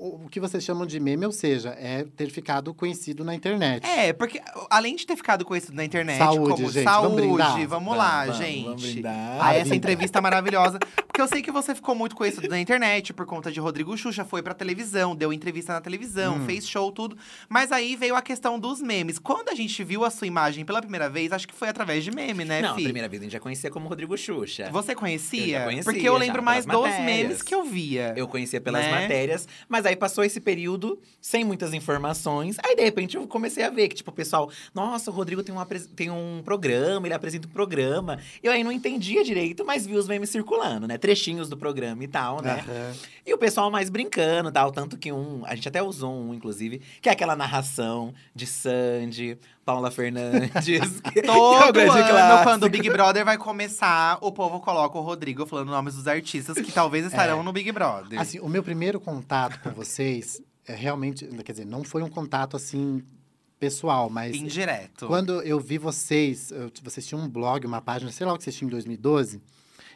o 0.00 0.28
que 0.28 0.38
vocês 0.40 0.62
chamam 0.64 0.86
de 0.86 0.98
meme, 1.00 1.26
ou 1.26 1.32
seja, 1.32 1.70
é 1.78 2.04
ter 2.16 2.30
ficado 2.30 2.72
conhecido 2.72 3.24
na 3.24 3.34
internet. 3.34 3.84
É, 3.86 4.12
porque 4.12 4.40
além 4.70 4.94
de 4.96 5.06
ter 5.06 5.16
ficado 5.16 5.44
conhecido 5.44 5.74
na 5.74 5.84
internet, 5.84 6.18
Saúde, 6.18 6.50
como 6.54 6.70
gente, 6.70 6.84
saúde, 6.84 7.08
vamos 7.08 7.36
brindar? 7.36 7.68
vamos 7.68 7.96
lá, 7.96 8.20
Vamos, 8.24 8.36
gente. 8.38 8.64
vamos 8.64 8.82
brindar. 8.82 9.44
A 9.44 9.54
essa 9.54 9.64
Vida. 9.64 9.76
entrevista 9.76 10.20
maravilhosa. 10.20 10.78
Porque 11.06 11.20
eu 11.20 11.26
sei 11.26 11.42
que 11.42 11.50
você 11.50 11.74
ficou 11.74 11.94
muito 11.96 12.14
conhecido 12.14 12.48
na 12.48 12.60
internet 12.60 13.12
por 13.12 13.26
conta 13.26 13.50
de 13.50 13.58
Rodrigo 13.58 13.96
Xuxa, 13.96 14.24
foi 14.24 14.40
pra 14.40 14.54
televisão, 14.54 15.16
deu 15.16 15.32
entrevista 15.32 15.72
na 15.72 15.80
televisão, 15.80 16.36
Hum. 16.36 16.46
fez 16.46 16.68
show, 16.68 16.92
tudo. 16.92 17.16
Mas 17.48 17.72
aí 17.72 17.96
veio 17.96 18.14
a 18.14 18.22
questão 18.22 18.58
dos 18.58 18.80
memes. 18.80 19.18
Quando 19.18 19.48
a 19.48 19.54
gente 19.54 19.82
viu 19.82 20.04
a 20.04 20.10
sua 20.10 20.26
imagem 20.28 20.64
pela 20.64 20.80
primeira 20.80 21.08
vez, 21.10 21.32
acho 21.32 21.48
que 21.48 21.54
foi 21.54 21.68
através 21.68 22.04
de 22.04 22.12
meme, 22.12 22.44
né, 22.44 22.62
Não, 22.62 22.70
a 22.72 22.74
Fi? 22.76 22.84
primeira 22.84 23.08
vez 23.08 23.20
a 23.20 23.24
gente 23.24 23.32
já 23.32 23.40
conhecia 23.40 23.68
como 23.70 23.88
Rodrigo 23.88 24.16
Xuxa. 24.16 24.68
Você 24.70 24.94
conhecia? 24.94 25.44
Eu 25.44 25.58
já 25.58 25.64
conhecia, 25.64 25.84
Porque 25.92 26.08
eu 26.08 26.12
já, 26.12 26.18
lembro 26.18 26.42
mais 26.42 26.64
dos 26.64 26.74
matérias. 26.76 27.04
memes 27.04 27.42
que 27.42 27.52
eu 27.54 27.64
via. 27.64 28.14
Eu 28.16 28.28
conhecia 28.28 28.60
pelas 28.60 28.84
Né? 28.84 28.90
matérias, 28.92 29.48
mas 29.68 29.86
aí 29.88 29.96
passou 29.96 30.24
esse 30.24 30.40
período 30.40 30.98
sem 31.20 31.44
muitas 31.44 31.74
informações. 31.74 32.56
Aí, 32.64 32.76
de 32.76 32.82
repente, 32.82 33.16
eu 33.16 33.26
comecei 33.26 33.64
a 33.64 33.70
ver 33.70 33.88
que, 33.88 33.96
tipo, 33.96 34.10
o 34.10 34.14
pessoal, 34.14 34.50
nossa, 34.74 35.10
o 35.10 35.14
Rodrigo 35.14 35.42
tem 35.42 35.54
um, 35.54 35.64
tem 35.94 36.10
um 36.10 36.42
programa, 36.44 37.06
ele 37.06 37.14
apresenta 37.14 37.48
um 37.48 37.50
programa. 37.50 38.18
Eu 38.42 38.52
aí 38.52 38.62
não 38.62 38.72
entendia 38.72 39.24
direito, 39.24 39.64
mas 39.64 39.86
vi 39.86 39.96
os 39.96 40.06
memes 40.06 40.30
circulando, 40.30 40.86
né? 40.86 40.96
Trechinhos 40.98 41.48
do 41.48 41.56
programa 41.56 42.04
e 42.04 42.08
tal, 42.08 42.42
né? 42.42 42.64
Aham. 42.66 42.94
E 43.26 43.34
o 43.34 43.38
pessoal 43.38 43.70
mais 43.70 43.90
brincando 43.90 44.50
tal. 44.50 44.72
Tanto 44.72 44.96
que 44.96 45.12
um, 45.12 45.42
a 45.44 45.54
gente 45.54 45.68
até 45.68 45.82
usou 45.82 46.12
um, 46.12 46.34
inclusive, 46.34 46.80
que 47.00 47.08
é 47.08 47.12
aquela 47.12 47.36
narração 47.36 48.14
de 48.34 48.46
Sandy, 48.46 49.38
Paula 49.68 49.90
Fernandes. 49.90 50.50
que- 50.64 51.10
que 51.12 51.18
é 51.18 51.22
Todo 51.22 51.78
ano, 51.78 51.90
clássico. 51.90 52.42
quando 52.42 52.62
o 52.64 52.70
Big 52.70 52.88
Brother 52.88 53.22
vai 53.22 53.36
começar, 53.36 54.16
o 54.22 54.32
povo 54.32 54.60
coloca 54.60 54.96
o 54.96 55.02
Rodrigo 55.02 55.44
falando 55.44 55.68
nomes 55.68 55.94
dos 55.94 56.08
artistas 56.08 56.56
que 56.58 56.72
talvez 56.72 57.04
estarão 57.04 57.42
no 57.42 57.52
Big 57.52 57.70
Brother. 57.70 58.18
Assim, 58.18 58.40
o 58.40 58.48
meu 58.48 58.62
primeiro 58.62 58.98
contato 58.98 59.60
com 59.60 59.70
vocês 59.70 60.40
é 60.66 60.74
realmente, 60.74 61.26
quer 61.44 61.52
dizer, 61.52 61.66
não 61.66 61.84
foi 61.84 62.02
um 62.02 62.08
contato 62.08 62.56
assim 62.56 63.02
pessoal, 63.60 64.08
mas 64.08 64.34
Indireto. 64.36 65.06
quando 65.06 65.42
eu 65.42 65.60
vi 65.60 65.76
vocês, 65.76 66.50
eu- 66.50 66.70
vocês 66.82 67.06
tinham 67.06 67.20
um 67.22 67.28
blog, 67.28 67.66
uma 67.66 67.82
página, 67.82 68.10
sei 68.10 68.26
lá 68.26 68.32
o 68.32 68.38
que 68.38 68.44
vocês 68.44 68.56
tinham 68.56 68.68
em 68.68 68.70
2012, 68.70 69.38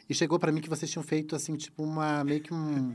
e 0.06 0.12
chegou 0.14 0.38
pra 0.38 0.52
mim 0.52 0.60
que 0.60 0.68
vocês 0.68 0.90
tinham 0.90 1.02
feito 1.02 1.34
assim, 1.34 1.56
tipo 1.56 1.82
uma 1.82 2.22
meio 2.24 2.40
que 2.42 2.52
um 2.52 2.94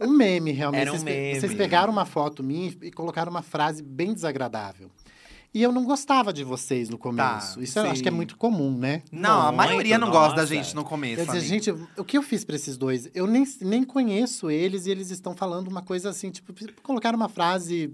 um 0.00 0.08
meme 0.10 0.50
realmente. 0.52 0.80
Era 0.82 0.90
um 0.90 0.94
vocês, 0.98 1.04
meme. 1.04 1.40
vocês 1.40 1.54
pegaram 1.54 1.92
uma 1.92 2.04
foto 2.04 2.42
minha 2.42 2.74
e 2.82 2.90
colocaram 2.90 3.30
uma 3.30 3.42
frase 3.42 3.82
bem 3.82 4.12
desagradável. 4.12 4.90
E 5.56 5.62
eu 5.62 5.72
não 5.72 5.84
gostava 5.84 6.34
de 6.34 6.44
vocês 6.44 6.90
no 6.90 6.98
começo. 6.98 7.62
Isso 7.62 7.78
eu 7.78 7.90
acho 7.90 8.02
que 8.02 8.08
é 8.08 8.10
sim. 8.10 8.16
muito 8.16 8.36
comum, 8.36 8.76
né? 8.76 9.02
Não, 9.10 9.40
a 9.40 9.50
maioria 9.50 9.96
não 9.96 10.10
gosta 10.10 10.36
da 10.36 10.42
nossa. 10.42 10.54
gente 10.54 10.76
no 10.76 10.84
começo. 10.84 11.22
Disse, 11.22 11.30
amigo. 11.30 11.46
gente, 11.46 11.70
o 11.96 12.04
que 12.04 12.18
eu 12.18 12.22
fiz 12.22 12.44
pra 12.44 12.56
esses 12.56 12.76
dois? 12.76 13.08
Eu 13.14 13.26
nem, 13.26 13.42
nem 13.62 13.82
conheço 13.82 14.50
eles 14.50 14.84
e 14.84 14.90
eles 14.90 15.10
estão 15.10 15.34
falando 15.34 15.68
uma 15.68 15.80
coisa 15.80 16.10
assim, 16.10 16.30
tipo, 16.30 16.52
colocaram 16.82 17.16
uma 17.16 17.30
frase 17.30 17.90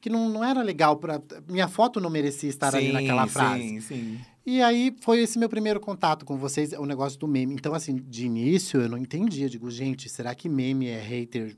que 0.00 0.10
não, 0.10 0.28
não 0.28 0.42
era 0.42 0.62
legal 0.62 0.96
para 0.96 1.22
Minha 1.48 1.68
foto 1.68 2.00
não 2.00 2.10
merecia 2.10 2.50
estar 2.50 2.74
ali 2.74 2.88
Sim, 2.88 2.92
naquela 2.92 3.28
frase. 3.28 3.62
Sim, 3.62 3.80
sim. 3.80 4.20
E 4.44 4.60
aí 4.60 4.92
foi 5.00 5.20
esse 5.20 5.38
meu 5.38 5.48
primeiro 5.48 5.78
contato 5.78 6.24
com 6.24 6.36
vocês, 6.36 6.72
o 6.72 6.86
negócio 6.86 7.16
do 7.20 7.28
meme. 7.28 7.54
Então, 7.54 7.72
assim, 7.72 7.94
de 7.94 8.26
início 8.26 8.80
eu 8.80 8.88
não 8.88 8.98
entendia. 8.98 9.48
Digo, 9.48 9.70
gente, 9.70 10.08
será 10.08 10.34
que 10.34 10.48
meme 10.48 10.88
é 10.88 10.98
hater 10.98 11.56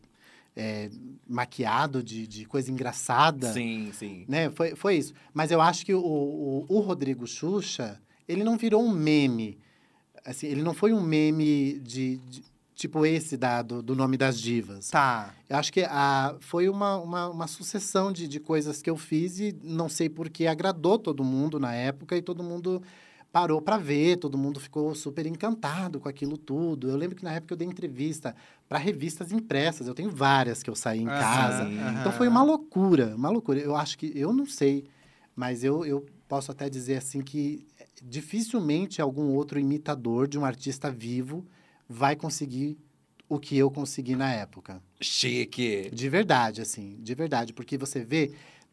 é, 0.57 0.91
maquiado 1.29 2.03
de, 2.03 2.27
de 2.27 2.45
coisa 2.45 2.71
engraçada? 2.71 3.53
Sim, 3.53 3.91
sim. 3.93 4.25
né? 4.29 4.51
Foi, 4.51 4.75
foi 4.75 4.97
isso. 4.97 5.15
Mas 5.33 5.51
eu 5.51 5.61
acho 5.61 5.85
que 5.85 5.95
o, 5.95 6.01
o, 6.01 6.67
o 6.69 6.81
Rodrigo 6.81 7.27
Xuxa, 7.27 8.01
ele 8.29 8.45
não 8.45 8.57
virou 8.57 8.83
um 8.83 8.91
meme. 8.93 9.59
Assim, 10.25 10.47
ele 10.47 10.63
não 10.63 10.75
foi 10.75 10.93
um 10.93 11.01
meme 11.01 11.79
de, 11.81 12.19
de- 12.19 12.45
tipo 12.75 13.05
esse 13.07 13.37
da, 13.37 13.63
do, 13.63 13.83
do 13.83 13.95
nome 13.95 14.17
das 14.17 14.41
divas. 14.41 14.89
Tá. 14.91 15.35
Eu 15.49 15.57
acho 15.57 15.73
que 15.73 15.83
a, 15.83 16.37
foi 16.41 16.69
uma, 16.69 16.97
uma, 16.97 17.29
uma 17.29 17.47
sucessão 17.47 18.13
de, 18.13 18.29
de 18.29 18.39
coisas 18.41 18.81
que 18.83 18.91
eu 18.91 18.97
fiz 18.97 19.39
e 19.41 19.57
não 19.63 19.89
sei 19.89 20.09
por 20.09 20.29
que 20.31 20.47
agradou 20.47 20.99
todo 20.99 21.25
mundo 21.25 21.59
na 21.59 21.75
época 21.75 22.17
e 22.17 22.23
todo 22.23 22.43
mundo 22.43 22.83
parou 23.33 23.63
para 23.63 23.79
ver, 23.79 24.19
todo 24.19 24.37
mundo 24.37 24.61
ficou 24.61 24.95
super 24.95 25.27
encantado 25.27 25.99
com 25.99 26.09
aquilo 26.09 26.37
tudo. 26.37 26.91
Eu 26.91 26.97
lembro 26.97 27.17
que 27.17 27.25
na 27.25 27.33
época 27.33 27.55
eu 27.55 27.57
dei 27.57 27.67
entrevista 27.67 28.37
para 28.69 28.79
revistas 28.79 29.33
impressas, 29.33 29.89
eu 29.89 29.95
tenho 29.95 30.11
várias 30.11 30.63
que 30.63 30.69
eu 30.69 30.75
saí 30.75 31.01
em 31.01 31.09
Aham, 31.09 31.19
casa. 31.19 31.65
aham. 31.65 32.01
Então 32.01 32.13
foi 32.13 32.29
uma 32.29 32.43
loucura, 32.43 33.17
uma 33.17 33.31
loucura. 33.31 33.59
Eu 33.59 33.75
acho 33.75 33.97
que, 33.97 34.13
eu 34.15 34.33
não 34.33 34.45
sei, 34.45 34.85
mas 35.35 35.65
eu, 35.65 35.85
eu 35.87 36.05
posso 36.29 36.53
até 36.53 36.69
dizer 36.69 36.99
assim 36.99 37.23
que 37.23 37.67
eh, 37.81 37.87
dificilmente 38.03 39.01
algum 39.01 39.31
outro 39.31 39.59
imitador 39.59 40.29
de 40.29 40.39
um 40.39 40.45
artista 40.45 40.91
vivo 40.91 41.47
vai 41.89 42.15
conseguir 42.15 42.79
o 43.29 43.39
que 43.39 43.57
eu 43.57 43.71
consegui 43.71 44.15
na 44.15 44.31
época. 44.31 44.83
Chique. 45.01 45.91
De 45.91 46.09
verdade, 46.11 46.61
assim, 46.61 46.99
de 47.01 47.15
verdade. 47.15 47.55
Porque 47.55 47.79
você 47.79 48.05
vê 48.05 48.33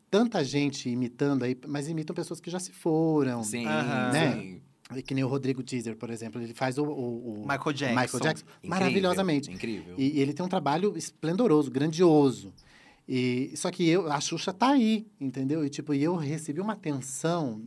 tanta 0.09 0.43
gente 0.43 0.89
imitando 0.89 1.43
aí, 1.43 1.57
mas 1.67 1.87
imitam 1.87 2.13
pessoas 2.13 2.39
que 2.39 2.49
já 2.49 2.59
se 2.59 2.71
foram. 2.71 3.43
Sim. 3.43 3.65
Né? 3.65 4.33
sim. 4.33 4.61
Que 5.05 5.13
nem 5.13 5.23
o 5.23 5.27
Rodrigo 5.27 5.61
Teaser, 5.61 5.95
por 5.95 6.09
exemplo. 6.09 6.41
Ele 6.41 6.53
faz 6.53 6.77
o, 6.79 6.83
o, 6.83 7.33
o 7.33 7.47
Michael 7.47 7.73
Jackson. 7.73 8.01
Michael 8.01 8.23
Jackson 8.23 8.45
Incrível, 8.45 8.69
maravilhosamente. 8.69 9.51
Incrível. 9.51 9.95
E, 9.97 10.17
e 10.17 10.19
ele 10.19 10.33
tem 10.33 10.43
um 10.43 10.49
trabalho 10.49 10.97
esplendoroso, 10.97 11.69
grandioso. 11.69 12.51
E, 13.07 13.51
só 13.55 13.69
que 13.69 13.87
eu, 13.87 14.11
a 14.11 14.19
Xuxa 14.19 14.51
tá 14.51 14.69
aí, 14.69 15.07
entendeu? 15.19 15.63
E 15.63 15.69
tipo, 15.69 15.93
e 15.93 16.03
eu 16.03 16.15
recebi 16.15 16.59
uma 16.59 16.73
atenção 16.73 17.63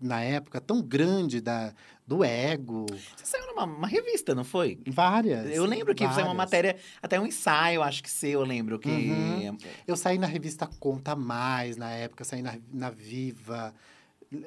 na 0.00 0.20
época 0.20 0.60
tão 0.60 0.82
grande 0.82 1.40
da, 1.40 1.72
do 2.06 2.22
ego. 2.22 2.86
Você 3.16 3.24
saiu 3.24 3.46
numa 3.46 3.64
uma 3.64 3.88
revista, 3.88 4.34
não 4.34 4.44
foi? 4.44 4.78
Várias. 4.86 5.50
Eu 5.50 5.64
lembro 5.64 5.94
que 5.94 6.04
saiu 6.04 6.26
uma 6.26 6.34
várias. 6.34 6.36
matéria, 6.36 6.76
até 7.02 7.18
um 7.18 7.26
ensaio, 7.26 7.82
acho 7.82 8.02
que 8.02 8.10
seu, 8.10 8.40
eu 8.40 8.46
lembro 8.46 8.78
que. 8.78 8.88
Uhum. 8.88 9.56
Eu 9.86 9.96
saí 9.96 10.18
na 10.18 10.26
revista 10.26 10.66
Conta 10.78 11.16
Mais, 11.16 11.76
na 11.76 11.90
época, 11.90 12.24
saí 12.24 12.42
na, 12.42 12.56
na 12.72 12.90
Viva. 12.90 13.74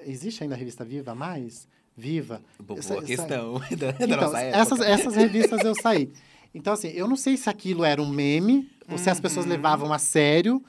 Existe 0.06 0.44
ainda 0.44 0.56
a 0.56 0.58
revista 0.58 0.84
Viva 0.86 1.16
Mais? 1.16 1.68
Viva. 1.96 2.42
Boa 2.60 2.80
eu 2.80 3.02
questão 3.02 3.60
da, 3.76 3.92
da 3.92 4.06
Então, 4.06 4.22
nossa 4.22 4.40
época. 4.40 4.62
essas, 4.62 4.80
essas 4.82 5.16
revistas 5.16 5.62
eu 5.62 5.74
saí. 5.82 6.12
Então, 6.54 6.74
assim, 6.74 6.90
eu 6.90 7.08
não 7.08 7.16
sei 7.16 7.38
se 7.38 7.50
aquilo 7.50 7.84
era 7.84 8.02
um 8.02 8.10
meme, 8.10 8.70
ou 8.90 8.98
se 8.98 9.10
as 9.10 9.20
pessoas 9.20 9.46
levavam 9.46 9.92
a 9.92 10.00
sério. 10.00 10.64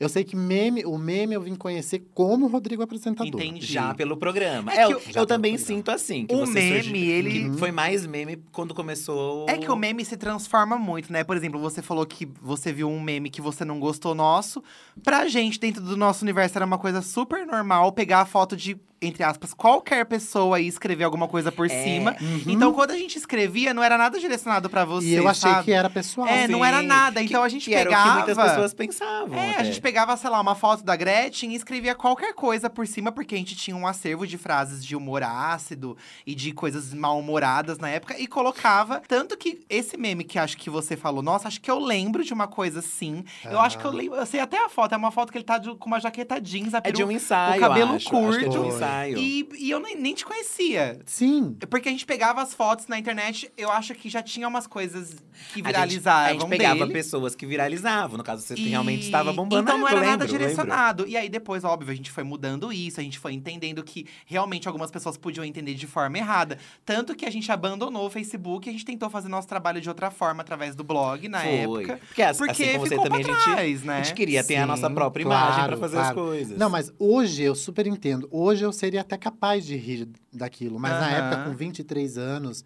Eu 0.00 0.08
sei 0.08 0.24
que 0.24 0.34
meme, 0.34 0.82
o 0.86 0.96
meme 0.96 1.34
eu 1.34 1.42
vim 1.42 1.54
conhecer 1.54 2.02
como 2.14 2.46
Rodrigo 2.46 2.82
apresentador. 2.82 3.28
Entendi. 3.40 3.66
Já 3.66 3.92
pelo 3.94 4.16
programa. 4.16 4.72
É 4.72 4.78
É, 4.84 4.86
que 4.86 4.92
eu, 4.94 5.02
eu 5.14 5.26
também 5.26 5.52
programa. 5.52 5.58
sinto 5.58 5.90
assim. 5.90 6.24
Que 6.26 6.34
O 6.34 6.38
você 6.38 6.52
meme, 6.54 6.82
surgiu- 6.84 7.10
ele- 7.10 7.50
que 7.50 7.58
foi 7.58 7.70
mais 7.70 8.06
meme 8.06 8.38
quando 8.50 8.74
começou. 8.74 9.44
É 9.46 9.58
que 9.58 9.70
o 9.70 9.76
meme 9.76 10.02
se 10.02 10.16
transforma 10.16 10.78
muito, 10.78 11.12
né? 11.12 11.22
Por 11.22 11.36
exemplo, 11.36 11.60
você 11.60 11.82
falou 11.82 12.06
que 12.06 12.26
você 12.40 12.72
viu 12.72 12.88
um 12.88 12.98
meme 12.98 13.28
que 13.28 13.42
você 13.42 13.62
não 13.62 13.78
gostou 13.78 14.14
nosso. 14.14 14.64
Pra 15.04 15.28
gente, 15.28 15.60
dentro 15.60 15.82
do 15.82 15.96
nosso 15.98 16.24
universo, 16.24 16.56
era 16.56 16.64
uma 16.64 16.78
coisa 16.78 17.02
super 17.02 17.46
normal 17.46 17.92
pegar 17.92 18.20
a 18.22 18.24
foto 18.26 18.56
de, 18.56 18.78
entre 19.02 19.22
aspas, 19.22 19.54
qualquer 19.54 20.04
pessoa 20.04 20.60
e 20.60 20.66
escrever 20.66 21.04
alguma 21.04 21.26
coisa 21.26 21.50
por 21.50 21.70
É. 21.70 21.82
cima. 21.84 22.14
Então, 22.46 22.72
quando 22.72 22.90
a 22.90 22.96
gente 22.98 23.16
escrevia, 23.16 23.72
não 23.72 23.82
era 23.82 23.96
nada 23.96 24.18
direcionado 24.20 24.68
pra 24.68 24.84
você. 24.84 25.06
E 25.06 25.14
eu 25.14 25.26
achei 25.26 25.50
sabe? 25.50 25.64
que 25.64 25.72
era 25.72 25.88
pessoal. 25.88 26.28
É, 26.28 26.46
não 26.46 26.58
Sim, 26.60 26.64
era 26.66 26.82
nada. 26.82 27.22
Então 27.22 27.42
a 27.42 27.48
gente 27.48 27.64
que 27.70 27.74
era 27.74 27.88
o 27.88 27.92
pegava. 27.92 28.08
que 28.10 28.16
muitas 28.26 28.36
pessoas 28.50 28.74
pensavam. 28.74 29.34
É, 29.38 29.48
a 29.48 29.52
até. 29.52 29.64
gente 29.64 29.80
pegava, 29.80 30.16
sei 30.16 30.28
lá, 30.28 30.38
uma 30.40 30.54
foto 30.54 30.84
da 30.84 30.94
Gretchen 30.96 31.52
e 31.52 31.56
escrevia 31.56 31.94
qualquer 31.94 32.34
coisa 32.34 32.68
por 32.68 32.86
cima, 32.86 33.10
porque 33.10 33.34
a 33.34 33.38
gente 33.38 33.56
tinha 33.56 33.74
um 33.76 33.86
acervo 33.86 34.26
de 34.26 34.36
frases 34.36 34.84
de 34.84 34.94
humor 34.94 35.22
ácido 35.22 35.96
e 36.26 36.34
de 36.34 36.52
coisas 36.52 36.92
mal-humoradas 36.92 37.78
na 37.78 37.88
época, 37.88 38.16
e 38.18 38.26
colocava. 38.26 39.00
Tanto 39.08 39.36
que 39.36 39.60
esse 39.70 39.96
meme 39.96 40.24
que 40.24 40.38
acho 40.38 40.56
que 40.58 40.68
você 40.68 40.96
falou, 40.96 41.22
nossa, 41.22 41.48
acho 41.48 41.60
que 41.60 41.70
eu 41.70 41.78
lembro 41.78 42.22
de 42.22 42.32
uma 42.34 42.46
coisa 42.46 42.80
assim. 42.80 43.24
Eu 43.44 43.60
acho 43.60 43.78
que 43.78 43.84
eu 43.84 43.90
lembro. 43.90 44.16
Eu 44.18 44.26
sei 44.26 44.40
até 44.40 44.62
a 44.62 44.68
foto, 44.68 44.94
é 44.94 44.96
uma 44.98 45.10
foto 45.10 45.32
que 45.32 45.38
ele 45.38 45.44
tá 45.44 45.56
de- 45.56 45.74
com 45.76 45.86
uma 45.86 45.98
jaqueta 46.00 46.38
jeans, 46.40 46.74
a 46.74 46.78
É 46.78 46.90
de 46.90 46.92
peru- 46.92 47.08
um 47.08 47.10
ensaio. 47.10 47.56
o 47.56 47.60
cabelo 47.60 47.94
acho. 47.94 48.10
Acho 48.14 48.38
que 48.38 48.44
é 48.44 48.48
de 48.48 48.58
um 48.58 48.62
curto. 48.62 48.74
ensaio. 48.76 48.89
Ensaio. 48.90 49.18
E, 49.18 49.48
e 49.58 49.70
eu 49.70 49.80
nem, 49.80 49.96
nem 49.96 50.14
te 50.14 50.24
conhecia. 50.24 51.00
Sim. 51.06 51.56
Porque 51.68 51.88
a 51.88 51.92
gente 51.92 52.06
pegava 52.06 52.42
as 52.42 52.54
fotos 52.54 52.86
na 52.86 52.98
internet, 52.98 53.50
eu 53.56 53.70
acho 53.70 53.94
que 53.94 54.08
já 54.08 54.22
tinha 54.22 54.46
umas 54.48 54.66
coisas 54.66 55.10
que 55.10 55.14
A 55.14 55.54
gente- 55.54 55.66
viralizavam 55.66 56.26
A 56.26 56.32
gente, 56.32 56.48
pegava 56.48 56.80
dele. 56.80 56.92
pessoas 56.92 57.34
que 57.34 57.46
viralizavam. 57.46 58.16
No 58.18 58.24
caso, 58.24 58.42
você 58.42 58.54
E- 58.54 58.68
realmente 58.68 59.04
estava 59.04 59.32
bombando. 59.32 59.62
Então 59.62 59.78
não 59.78 59.86
era 59.88 59.96
nada 60.00 60.10
lembro, 60.10 60.26
lembro. 60.26 60.38
direcionado. 60.38 61.06
E 61.06 61.16
aí 61.16 61.28
depois, 61.28 61.64
óbvio, 61.64 61.92
a 61.92 61.94
gente 61.94 62.10
foi 62.10 62.24
mudando 62.24 62.72
isso, 62.72 63.00
a 63.00 63.02
gente 63.02 63.18
foi 63.18 63.32
entendendo 63.32 63.82
que 63.82 64.06
realmente 64.26 64.68
algumas 64.68 64.90
pessoas 64.90 65.16
podiam 65.16 65.44
entender 65.44 65.74
de 65.74 65.86
forma 65.86 66.18
errada. 66.18 66.58
Tanto 66.84 67.14
que 67.14 67.24
a 67.24 67.30
gente 67.30 67.50
abandonou 67.50 68.06
o 68.06 68.10
Facebook 68.10 68.66
e 68.66 68.70
a 68.70 68.72
gente 68.72 68.84
tentou 68.84 69.08
fazer 69.08 69.28
nosso 69.28 69.48
trabalho 69.48 69.80
de 69.80 69.88
outra 69.88 70.10
forma 70.10 70.42
através 70.42 70.74
do 70.74 70.84
blog 70.84 71.28
na 71.28 71.40
Foi. 71.40 71.50
época. 71.54 72.00
Porque, 72.06 72.22
assim 72.22 72.38
Porque 72.46 72.66
como 72.72 72.80
você 72.86 72.88
ficou 72.90 73.04
também, 73.04 73.20
a 73.20 73.24
pra 73.24 73.34
gente, 73.34 73.44
trás, 73.44 73.82
né? 73.82 73.94
a 73.98 74.02
gente 74.02 74.14
queria 74.14 74.44
ter 74.44 74.56
a 74.56 74.66
nossa 74.66 74.88
Sim, 74.88 74.94
própria 74.94 75.22
imagem 75.22 75.54
claro, 75.54 75.68
pra 75.68 75.76
fazer 75.78 75.96
as 75.98 76.02
claro. 76.12 76.28
coisas. 76.28 76.58
Não, 76.58 76.68
mas 76.70 76.92
hoje 76.98 77.42
eu 77.42 77.54
super 77.54 77.86
entendo. 77.86 78.28
Hoje 78.30 78.64
eu 78.64 78.72
seria 78.80 79.02
até 79.02 79.16
capaz 79.16 79.64
de 79.64 79.76
rir 79.76 80.08
daquilo. 80.32 80.80
Mas 80.80 80.92
na 80.92 81.06
Aham. 81.06 81.16
época, 81.16 81.44
com 81.44 81.54
23 81.56 82.18
anos, 82.18 82.64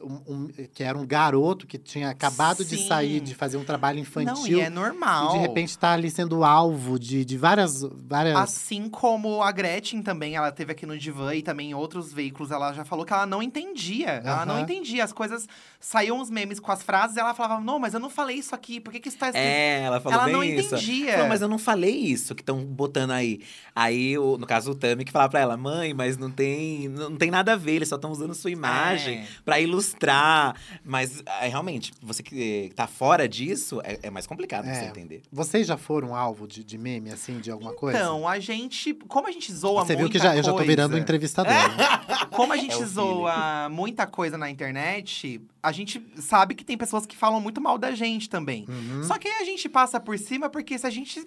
um- 0.00 0.20
um- 0.34 0.48
que 0.74 0.82
era 0.82 0.98
um 0.98 1.06
garoto 1.06 1.64
que 1.64 1.78
tinha 1.78 2.10
acabado 2.10 2.64
de 2.64 2.76
Sim. 2.76 2.88
sair 2.88 3.20
de 3.20 3.36
fazer 3.36 3.56
um 3.56 3.64
trabalho 3.64 4.00
infantil. 4.00 4.34
Não, 4.34 4.46
e 4.48 4.60
é 4.60 4.68
normal. 4.68 5.28
E 5.30 5.32
de 5.34 5.38
repente 5.38 5.78
tá 5.78 5.92
ali 5.92 6.10
sendo 6.10 6.42
alvo 6.42 6.98
de, 6.98 7.24
de 7.24 7.38
várias. 7.38 7.82
várias... 7.82 8.36
Assim 8.36 8.88
como 8.88 9.40
a 9.42 9.52
Gretchen 9.52 10.02
também, 10.02 10.34
ela 10.34 10.50
teve 10.50 10.72
aqui 10.72 10.84
no 10.84 10.98
Divã 10.98 11.32
e 11.36 11.40
também 11.42 11.70
em 11.70 11.74
outros 11.74 12.12
veículos, 12.12 12.50
ela 12.50 12.72
já 12.72 12.84
falou 12.84 13.04
que 13.04 13.12
ela 13.12 13.26
não 13.26 13.40
entendia. 13.40 14.20
Ela 14.24 14.44
não 14.44 14.58
entendia. 14.58 15.04
As 15.04 15.12
coisas 15.12 15.46
saíam 15.84 16.20
os 16.20 16.30
memes 16.30 16.60
com 16.60 16.70
as 16.70 16.80
frases 16.82 17.16
e 17.16 17.20
ela 17.20 17.34
falava: 17.34 17.60
Não, 17.60 17.78
mas 17.78 17.92
eu 17.92 17.98
não 18.00 18.08
falei 18.08 18.36
isso 18.38 18.54
aqui, 18.54 18.78
por 18.80 18.92
que, 18.92 19.00
que 19.00 19.08
isso 19.08 19.18
tá 19.18 19.26
escrito? 19.26 19.44
É, 19.44 19.80
ela 19.82 20.00
falou 20.00 20.14
ela 20.16 20.24
bem 20.26 20.32
não 20.32 20.44
isso. 20.44 20.74
entendia. 20.76 21.18
Não, 21.18 21.28
mas 21.28 21.42
eu 21.42 21.48
não 21.48 21.58
falei 21.58 21.94
isso 21.96 22.34
que 22.34 22.40
estão 22.42 22.64
botando 22.64 23.10
aí. 23.10 23.40
Aí, 23.74 24.16
o- 24.16 24.38
no 24.38 24.46
caso, 24.46 24.70
o 24.70 24.74
Tami 24.74 25.04
que 25.04 25.10
falava 25.10 25.30
pra 25.30 25.40
ela, 25.40 25.56
mãe, 25.56 25.92
mas 25.92 26.16
não 26.16 26.30
tem, 26.30 26.88
não 26.88 27.16
tem 27.16 27.30
nada 27.30 27.54
a 27.54 27.56
ver, 27.56 27.72
eles 27.72 27.88
só 27.88 27.96
estão 27.96 28.12
usando 28.12 28.34
sua 28.34 28.50
imagem 28.50 29.18
É. 29.18 29.26
pra 29.44 29.58
ilustrar. 29.60 30.54
Mas, 30.84 31.22
é, 31.40 31.48
realmente, 31.48 31.92
você 32.00 32.22
que 32.22 32.70
tá 32.76 32.86
fora 32.86 33.28
disso, 33.28 33.80
é, 33.82 33.98
é 34.04 34.10
mais 34.10 34.26
complicado 34.26 34.66
É. 34.68 34.74
você 34.74 34.84
entender. 34.86 35.22
Vocês 35.32 35.66
já 35.66 35.76
foram 35.76 36.14
alvo 36.14 36.46
de, 36.46 36.62
de 36.62 36.78
meme, 36.78 37.10
assim, 37.10 37.40
de 37.40 37.50
alguma 37.50 37.72
coisa? 37.72 37.98
Então, 37.98 38.28
a 38.28 38.38
gente. 38.38 38.94
Como 39.08 39.26
a 39.26 39.32
gente 39.32 39.52
zoa 39.52 39.84
Você 39.84 39.94
muita 39.94 39.98
viu 39.98 40.08
que 40.10 40.18
já, 40.18 40.36
eu 40.36 40.42
já 40.42 40.50
tô 40.50 40.56
coisa- 40.58 40.68
virando 40.70 40.94
um 40.94 40.98
entrevistador. 40.98 41.52
né? 41.52 41.58
Como 42.30 42.52
a 42.52 42.56
É 42.56 42.60
gente 42.60 42.84
zoa 42.84 43.68
muita 43.68 44.06
coisa 44.06 44.38
na 44.38 44.48
internet, 44.50 45.40
a 45.62 45.71
gente 45.72 46.04
sabe 46.16 46.54
que 46.54 46.64
tem 46.64 46.76
pessoas 46.76 47.06
que 47.06 47.16
falam 47.16 47.40
muito 47.40 47.60
mal 47.60 47.78
da 47.78 47.92
gente 47.92 48.28
também. 48.28 48.66
Uhum. 48.68 49.02
Só 49.04 49.18
que 49.18 49.28
aí 49.28 49.42
a 49.42 49.44
gente 49.44 49.68
passa 49.68 49.98
por 49.98 50.18
cima, 50.18 50.48
porque 50.48 50.78
se 50.78 50.86
a 50.86 50.90
gente 50.90 51.24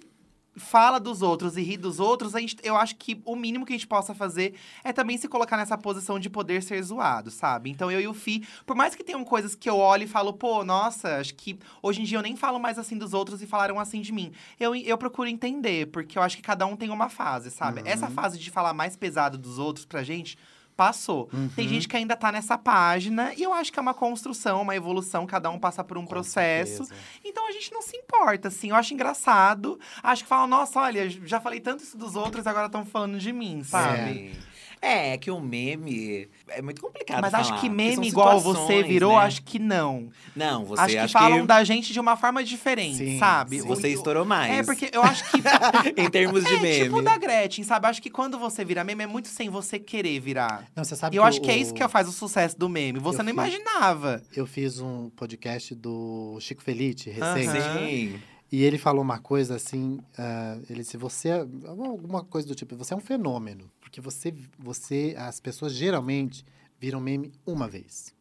fala 0.56 0.98
dos 0.98 1.22
outros 1.22 1.56
e 1.56 1.62
ri 1.62 1.76
dos 1.76 2.00
outros, 2.00 2.34
a 2.34 2.40
gente, 2.40 2.56
eu 2.62 2.76
acho 2.76 2.96
que 2.96 3.20
o 3.24 3.36
mínimo 3.36 3.66
que 3.66 3.72
a 3.72 3.76
gente 3.76 3.86
possa 3.86 4.14
fazer 4.14 4.54
é 4.82 4.92
também 4.92 5.18
se 5.18 5.28
colocar 5.28 5.56
nessa 5.56 5.76
posição 5.76 6.18
de 6.18 6.30
poder 6.30 6.62
ser 6.62 6.82
zoado, 6.82 7.30
sabe? 7.30 7.70
Então 7.70 7.90
eu 7.90 8.00
e 8.00 8.08
o 8.08 8.14
Fi, 8.14 8.46
por 8.64 8.74
mais 8.74 8.94
que 8.94 9.04
tenham 9.04 9.22
coisas 9.24 9.54
que 9.54 9.68
eu 9.68 9.76
olho 9.76 10.04
e 10.04 10.08
falo, 10.08 10.32
pô, 10.32 10.64
nossa, 10.64 11.18
acho 11.18 11.34
que 11.34 11.58
hoje 11.82 12.00
em 12.00 12.04
dia 12.04 12.18
eu 12.18 12.22
nem 12.22 12.36
falo 12.36 12.58
mais 12.58 12.78
assim 12.78 12.96
dos 12.96 13.12
outros 13.12 13.42
e 13.42 13.46
falaram 13.46 13.78
assim 13.78 14.00
de 14.00 14.12
mim. 14.12 14.32
Eu, 14.58 14.74
eu 14.74 14.96
procuro 14.96 15.28
entender, 15.28 15.88
porque 15.88 16.18
eu 16.18 16.22
acho 16.22 16.36
que 16.36 16.42
cada 16.42 16.66
um 16.66 16.74
tem 16.74 16.90
uma 16.90 17.08
fase, 17.08 17.50
sabe? 17.50 17.80
Uhum. 17.80 17.86
Essa 17.86 18.08
fase 18.08 18.38
de 18.38 18.50
falar 18.50 18.72
mais 18.72 18.96
pesado 18.96 19.36
dos 19.36 19.58
outros 19.58 19.84
pra 19.84 20.02
gente. 20.02 20.38
Passou. 20.76 21.28
Uhum. 21.32 21.48
Tem 21.56 21.66
gente 21.66 21.88
que 21.88 21.96
ainda 21.96 22.14
tá 22.14 22.30
nessa 22.30 22.58
página, 22.58 23.32
e 23.34 23.42
eu 23.42 23.52
acho 23.52 23.72
que 23.72 23.78
é 23.78 23.82
uma 23.82 23.94
construção, 23.94 24.60
uma 24.60 24.76
evolução, 24.76 25.26
cada 25.26 25.48
um 25.50 25.58
passa 25.58 25.82
por 25.82 25.96
um 25.96 26.02
Com 26.02 26.08
processo. 26.08 26.84
certeza. 26.84 26.94
Então 27.24 27.48
a 27.48 27.52
gente 27.52 27.72
não 27.72 27.80
se 27.80 27.96
importa, 27.96 28.48
assim. 28.48 28.68
Eu 28.70 28.76
acho 28.76 28.92
engraçado. 28.92 29.80
Acho 30.02 30.22
que 30.24 30.28
falam, 30.28 30.46
nossa, 30.46 30.78
olha, 30.80 31.08
já 31.08 31.40
falei 31.40 31.60
tanto 31.60 31.82
isso 31.82 31.96
dos 31.96 32.14
outros, 32.14 32.46
agora 32.46 32.66
estão 32.66 32.84
falando 32.84 33.18
de 33.18 33.32
mim, 33.32 33.64
sabe? 33.64 33.96
Sabe? 33.96 34.36
É, 34.80 35.14
é 35.14 35.18
que 35.18 35.30
o 35.30 35.40
meme 35.40 36.28
é 36.48 36.60
muito 36.62 36.80
complicado 36.80 37.20
Mas 37.22 37.30
falar, 37.32 37.42
acho 37.42 37.60
que 37.60 37.68
meme 37.68 38.06
igual 38.08 38.38
você 38.40 38.82
virou, 38.82 39.12
né? 39.12 39.24
acho 39.24 39.42
que 39.42 39.58
não. 39.58 40.08
Não, 40.34 40.64
você 40.64 40.82
acho 40.82 40.92
que 40.92 40.98
acho 40.98 41.12
falam 41.12 41.46
da 41.46 41.64
gente 41.64 41.92
de 41.92 41.98
uma 41.98 42.16
forma 42.16 42.44
diferente, 42.44 42.98
Sim, 42.98 43.18
sabe? 43.18 43.60
sim. 43.60 43.66
Você 43.66 43.88
O- 43.88 43.90
estourou 43.90 44.24
mais. 44.24 44.52
É, 44.52 44.62
porque 44.62 44.90
eu 44.92 45.02
acho 45.02 45.24
que. 45.30 45.38
em 46.00 46.08
termos 46.10 46.44
de 46.44 46.54
é 46.54 46.60
meme. 46.60 46.84
tipo 46.84 47.02
da 47.02 47.16
Gretchen, 47.16 47.64
sabe? 47.64 47.86
Acho 47.86 48.00
que 48.02 48.10
quando 48.10 48.38
você 48.38 48.64
vira 48.64 48.84
meme 48.84 49.02
é 49.04 49.06
muito 49.06 49.28
sem 49.28 49.48
você 49.48 49.78
querer 49.78 50.20
virar. 50.20 50.64
Não, 50.76 50.84
você 50.84 50.94
sabe 50.94 51.16
E 51.16 51.18
eu 51.18 51.24
acho 51.24 51.40
que 51.40 51.50
é 51.50 51.54
o- 51.54 51.58
isso 51.58 51.72
que 51.74 51.86
faz 51.88 52.08
o 52.08 52.12
sucesso 52.12 52.58
do 52.58 52.68
meme. 52.68 52.98
Você 53.00 53.20
Eu 53.20 53.24
não 53.24 53.32
fiz- 53.32 53.54
imaginava. 53.54 54.22
Eu 54.36 54.46
fiz 54.46 54.78
um 54.78 55.08
podcast 55.10 55.74
do 55.74 56.36
Chico 56.40 56.62
Felice, 56.62 57.10
recente. 57.10 57.48
Aham. 57.58 57.78
Sim. 57.86 58.20
E 58.50 58.62
ele 58.62 58.78
falou 58.78 59.02
uma 59.02 59.18
coisa 59.18 59.56
assim, 59.56 59.98
ah, 60.16 60.58
ele 60.70 60.80
disse, 60.80 60.96
você, 60.96 61.30
é- 61.30 61.40
alguma 61.66 62.22
coisa 62.24 62.46
do 62.46 62.54
tipo, 62.54 62.76
você 62.76 62.94
é 62.94 62.96
um 62.96 63.00
fenômeno, 63.00 63.70
porque 63.80 64.00
você, 64.00 64.32
você, 64.58 65.14
as 65.18 65.40
pessoas 65.40 65.72
geralmente 65.74 66.44
viram 66.78 67.00
meme 67.00 67.32
uma 67.44 67.66
vez, 67.66 68.14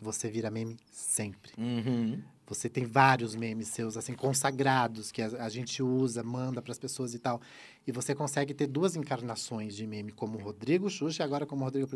e 0.00 0.04
você 0.04 0.28
vira 0.28 0.50
meme 0.50 0.76
sempre. 0.90 1.52
Uhum. 1.56 2.20
Você 2.46 2.68
tem 2.68 2.86
vários 2.86 3.36
memes 3.36 3.68
seus, 3.68 3.96
assim, 3.96 4.14
consagrados, 4.14 5.12
que 5.12 5.20
a, 5.20 5.26
a 5.44 5.48
gente 5.50 5.82
usa, 5.82 6.22
manda 6.22 6.62
para 6.62 6.72
as 6.72 6.78
pessoas 6.78 7.12
e 7.14 7.18
tal. 7.18 7.40
E 7.88 7.92
você 7.92 8.14
consegue 8.14 8.52
ter 8.52 8.66
duas 8.66 8.96
encarnações 8.96 9.74
de 9.74 9.86
meme, 9.86 10.12
como 10.12 10.36
o 10.36 10.42
Rodrigo 10.42 10.90
Xuxa 10.90 11.22
e 11.22 11.24
agora 11.24 11.46
como 11.46 11.62
o 11.62 11.64
Rodrigo. 11.64 11.88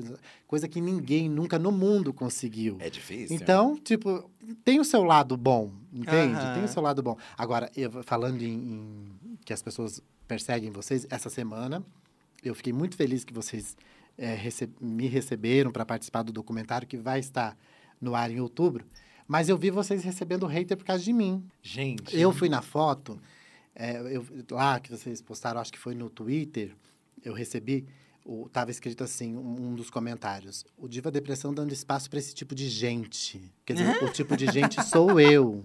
Coisa 0.46 0.66
que 0.66 0.80
ninguém 0.80 1.28
nunca 1.28 1.58
no 1.58 1.70
mundo 1.70 2.14
conseguiu. 2.14 2.78
É 2.80 2.88
difícil. 2.88 3.36
Então, 3.36 3.76
tipo, 3.76 4.30
tem 4.64 4.80
o 4.80 4.84
seu 4.86 5.02
lado 5.04 5.36
bom, 5.36 5.70
entende? 5.92 6.34
Aham. 6.34 6.54
Tem 6.54 6.64
o 6.64 6.68
seu 6.68 6.80
lado 6.80 7.02
bom. 7.02 7.18
Agora, 7.36 7.70
eu, 7.76 7.90
falando 8.04 8.40
em, 8.40 8.54
em 8.54 9.38
que 9.44 9.52
as 9.52 9.60
pessoas 9.62 10.02
perseguem 10.26 10.70
vocês, 10.70 11.06
essa 11.10 11.28
semana 11.28 11.84
eu 12.42 12.54
fiquei 12.54 12.72
muito 12.72 12.96
feliz 12.96 13.22
que 13.22 13.34
vocês 13.34 13.76
é, 14.16 14.34
rece- 14.34 14.70
me 14.80 15.06
receberam 15.08 15.70
para 15.70 15.84
participar 15.84 16.22
do 16.22 16.32
documentário 16.32 16.88
que 16.88 16.96
vai 16.96 17.20
estar 17.20 17.54
no 18.00 18.14
ar 18.14 18.30
em 18.30 18.40
outubro. 18.40 18.86
Mas 19.28 19.50
eu 19.50 19.58
vi 19.58 19.70
vocês 19.70 20.02
recebendo 20.02 20.46
hater 20.46 20.74
por 20.76 20.84
causa 20.86 21.04
de 21.04 21.12
mim. 21.12 21.44
Gente. 21.62 22.16
Eu 22.18 22.32
fui 22.32 22.48
na 22.48 22.62
foto, 22.62 23.20
é, 23.74 24.00
eu, 24.14 24.26
lá 24.50 24.78
que 24.80 24.90
vocês 24.90 25.20
postaram, 25.20 25.60
acho 25.60 25.72
que 25.72 25.78
foi 25.78 25.94
no 25.94 26.10
Twitter, 26.10 26.74
eu 27.24 27.32
recebi, 27.32 27.86
o, 28.24 28.48
tava 28.48 28.70
escrito 28.70 29.02
assim, 29.02 29.36
um, 29.36 29.68
um 29.68 29.74
dos 29.74 29.90
comentários. 29.90 30.64
O 30.76 30.88
Diva 30.88 31.10
Depressão 31.10 31.52
dando 31.52 31.72
espaço 31.72 32.08
para 32.08 32.18
esse 32.18 32.34
tipo 32.34 32.54
de 32.54 32.68
gente. 32.68 33.52
Quer 33.64 33.74
dizer, 33.74 34.02
o 34.04 34.12
tipo 34.12 34.36
de 34.36 34.46
gente 34.46 34.82
sou 34.84 35.18
eu. 35.18 35.64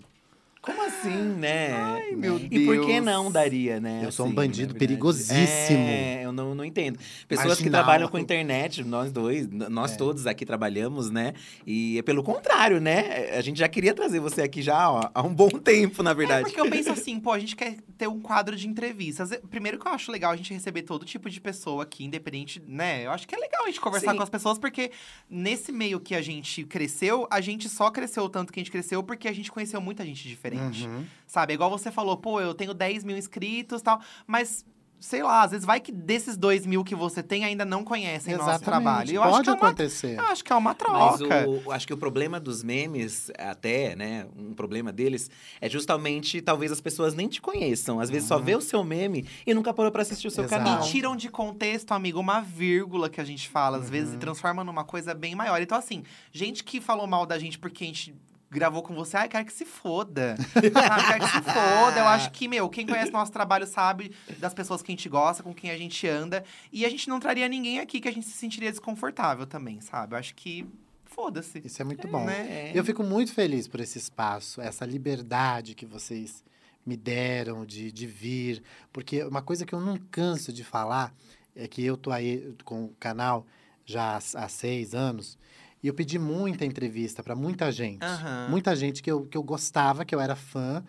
Como 0.68 0.86
assim, 0.86 1.16
né? 1.38 1.72
Ai, 1.72 2.12
meu 2.12 2.38
E 2.38 2.66
por 2.66 2.82
que 2.82 2.92
Deus. 2.94 3.06
não 3.06 3.32
daria, 3.32 3.80
né? 3.80 4.02
Eu 4.04 4.12
sou 4.12 4.26
um 4.26 4.28
assim, 4.30 4.36
bandido 4.36 4.74
na 4.74 4.74
verdade? 4.74 4.80
perigosíssimo. 4.80 5.80
É, 5.88 6.26
eu 6.26 6.34
não, 6.34 6.54
não 6.54 6.66
entendo. 6.66 7.00
Pessoas 7.26 7.58
que 7.58 7.70
trabalham 7.70 8.10
com 8.10 8.20
internet, 8.20 8.84
nós 8.84 9.10
dois, 9.10 9.48
nós 9.50 9.94
É. 9.94 9.96
todos 9.96 10.28
aqui 10.28 10.46
trabalhamos, 10.46 11.10
né? 11.10 11.34
E 11.66 11.98
é 11.98 12.02
pelo 12.02 12.22
contrário, 12.22 12.82
né? 12.82 13.30
A 13.38 13.42
gente 13.42 13.58
já 13.60 13.70
queria 13.70 13.94
trazer 13.94 14.20
você 14.20 14.42
aqui 14.42 14.62
já 14.62 14.92
ó, 14.92 15.10
há 15.14 15.24
um 15.24 15.34
bom 15.34 15.48
tempo, 15.58 16.04
na 16.04 16.12
É 16.12 16.14
verdade. 16.14 16.44
porque 16.44 16.60
eu 16.60 16.70
penso 16.70 16.92
assim, 16.92 17.18
pô, 17.18 17.32
a 17.32 17.40
gente 17.40 17.56
quer 17.56 17.78
ter 17.98 18.10
um 18.10 18.20
quadro 18.20 18.54
de 18.54 18.68
entrevistas. 18.68 19.30
Primeiro 19.50 19.80
que 19.80 19.88
eu 19.88 19.92
acho 19.94 20.12
legal 20.12 20.34
a 20.34 20.36
gente 20.36 20.54
receber 20.54 20.82
todo 20.82 21.06
tipo 21.06 21.30
de 21.30 21.40
pessoa 21.40 21.84
aqui, 21.84 22.04
independente, 22.04 22.62
né? 22.68 23.06
Eu 23.06 23.12
acho 23.12 23.26
que 23.26 23.34
é 23.34 23.38
legal 23.38 23.64
a 23.64 23.68
gente 23.68 23.80
conversar 23.80 24.12
Sim. 24.12 24.18
com 24.18 24.24
as 24.24 24.30
pessoas, 24.30 24.60
porque 24.60 24.92
nesse 25.30 25.72
meio 25.72 25.98
que 25.98 26.14
a 26.14 26.22
gente 26.22 26.66
cresceu, 26.66 27.26
a 27.32 27.40
gente 27.40 27.70
só 27.70 27.90
cresceu 27.90 28.24
o 28.24 28.30
tanto 28.30 28.52
que 28.52 28.60
a 28.60 28.62
gente 28.64 28.72
cresceu 28.72 29.02
porque 29.02 29.30
a 29.30 29.34
gente 29.34 29.50
conheceu 29.50 29.80
muita 29.80 30.04
gente 30.06 30.28
diferente. 30.28 30.57
Uhum. 30.62 31.06
Sabe? 31.26 31.54
Igual 31.54 31.70
você 31.70 31.92
falou, 31.92 32.18
pô, 32.18 32.40
eu 32.42 32.54
tenho 32.54 32.74
10 32.74 33.04
mil 33.04 33.18
inscritos 33.18 33.82
e 33.82 33.84
tal, 33.84 34.00
mas. 34.26 34.66
Sei 35.00 35.22
lá, 35.22 35.44
às 35.44 35.52
vezes 35.52 35.64
vai 35.64 35.80
que 35.80 35.92
desses 35.92 36.36
2 36.36 36.66
mil 36.66 36.84
que 36.84 36.96
você 36.96 37.22
tem 37.22 37.46
ainda 37.46 37.64
não 37.64 37.84
conhecem 37.84 38.34
o 38.34 38.38
nosso 38.40 38.50
Exatamente. 38.50 38.66
trabalho. 38.84 39.12
Eu 39.14 39.22
Pode 39.22 39.34
acho 39.36 39.44
que 39.44 39.50
é 39.50 39.54
uma, 39.54 39.68
acontecer. 39.68 40.18
eu 40.18 40.26
acho 40.26 40.44
que 40.44 40.52
é 40.52 40.56
uma 40.56 40.70
Mas 40.72 40.78
troca. 41.20 41.48
o, 41.48 41.72
acho 41.72 41.86
que 41.86 41.94
o 41.94 41.98
problema 41.98 42.40
dos 42.40 42.64
memes, 42.64 43.30
até, 43.38 43.96
né? 43.96 44.26
Um 44.36 44.56
problema 44.56 44.92
deles 44.92 45.30
é 45.62 45.70
justamente 45.70 46.42
talvez 46.42 46.72
as 46.72 46.82
pessoas 46.82 47.14
nem 47.14 47.28
te 47.28 47.40
conheçam. 47.40 48.00
Às 48.00 48.10
vezes 48.10 48.28
só 48.28 48.40
vê 48.40 48.56
o 48.56 48.60
seu 48.62 48.84
meme 48.84 49.28
e 49.46 49.54
nunca 49.54 49.72
parou 49.72 49.92
pra 49.92 50.02
assistir 50.02 50.30
o 50.30 50.32
seu 50.32 50.46
Exato. 50.46 50.64
canal. 50.64 50.84
E 50.84 50.90
tiram 50.90 51.16
de 51.16 51.30
contexto, 51.30 51.92
amigo, 51.92 52.20
uma 52.20 52.42
vírgula 52.42 53.08
que 53.08 53.22
a 53.22 53.24
gente 53.24 53.48
fala, 53.50 53.78
às 53.78 53.92
vezes, 53.92 54.10
Uhum. 54.10 54.16
e 54.16 54.20
transforma 54.20 54.64
numa 54.64 54.84
coisa 54.84 55.14
bem 55.14 55.36
maior. 55.36 55.62
Então, 55.62 55.78
assim, 55.78 56.02
gente 56.32 56.64
que 56.64 56.82
falou 56.82 57.06
mal 57.06 57.24
da 57.28 57.38
gente 57.38 57.60
porque 57.60 57.84
a 57.84 57.88
gente 57.88 58.16
gravou 58.50 58.82
com 58.82 58.94
você, 58.94 59.18
ai, 59.18 59.28
quero 59.28 59.46
que 59.46 59.54
se 59.54 59.66
foda. 59.66 60.36
Sabe, 60.38 60.72
quero 61.08 61.20
que 61.20 61.32
se 61.32 61.42
foda. 61.42 62.00
Eu 62.00 62.08
acho 62.08 62.32
que, 62.32 62.48
meu, 62.48 62.70
quem 62.70 62.86
conhece 62.86 63.12
nosso 63.12 63.32
trabalho 63.32 63.68
sabe 63.68 64.12
das 64.40 64.54
pessoas 64.54 64.82
que 64.82 64.92
a 64.92 64.96
gente 64.96 65.10
gosta, 65.10 65.44
com 65.44 65.54
quem 65.54 65.72
a 65.72 65.78
gente 65.78 66.08
anda. 66.08 66.44
E 66.72 66.86
a 66.86 66.90
gente 66.90 67.10
não 67.10 67.20
traria 67.20 67.48
ninguém 67.48 67.80
aqui 67.80 68.00
que 68.00 68.08
a 68.08 68.12
gente 68.12 68.26
se 68.26 68.34
sentiria 68.34 68.72
desconfortável 68.72 69.46
também, 69.46 69.82
sabe? 69.82 70.16
Eu 70.16 70.20
acho 70.20 70.34
que. 70.36 70.66
Foda-se. 71.06 71.62
Isso 71.66 71.82
é 71.82 71.86
muito 71.86 72.08
bom. 72.08 72.26
Né? 72.26 72.72
Eu 72.76 72.86
fico 72.86 73.02
muito 73.02 73.34
feliz 73.34 73.68
por 73.68 73.80
esse 73.80 73.98
espaço, 73.98 74.62
essa 74.62 74.86
liberdade 74.86 75.74
que 75.74 75.86
vocês 75.86 76.44
me 76.86 76.96
deram 76.96 77.66
de, 77.66 77.92
de 77.92 78.06
vir. 78.06 78.62
Porque 78.94 79.24
uma 79.24 79.42
coisa 79.42 79.66
que 79.66 79.74
eu 79.74 79.82
não 79.82 79.98
canso 80.12 80.54
de 80.54 80.64
falar 80.64 81.12
é 81.56 81.68
que 81.68 81.84
eu 81.84 81.98
tô 81.98 82.12
aí 82.12 82.54
com 82.64 82.86
o 82.86 82.96
canal 83.00 83.48
já 83.84 84.16
há, 84.16 84.18
há 84.18 84.48
seis 84.48 84.94
anos 84.94 85.40
e 85.82 85.88
eu 85.88 85.94
pedi 85.94 86.18
muita 86.18 86.66
entrevista 86.66 87.22
para 87.22 87.36
muita 87.36 87.72
gente. 87.72 88.04
Aham. 88.04 88.48
Muita 88.50 88.76
gente 88.76 89.02
que 89.02 89.12
eu, 89.12 89.26
que 89.26 89.38
eu 89.38 89.44
gostava, 89.44 90.04
que 90.04 90.14
eu 90.14 90.20
era 90.20 90.36
fã. 90.36 90.84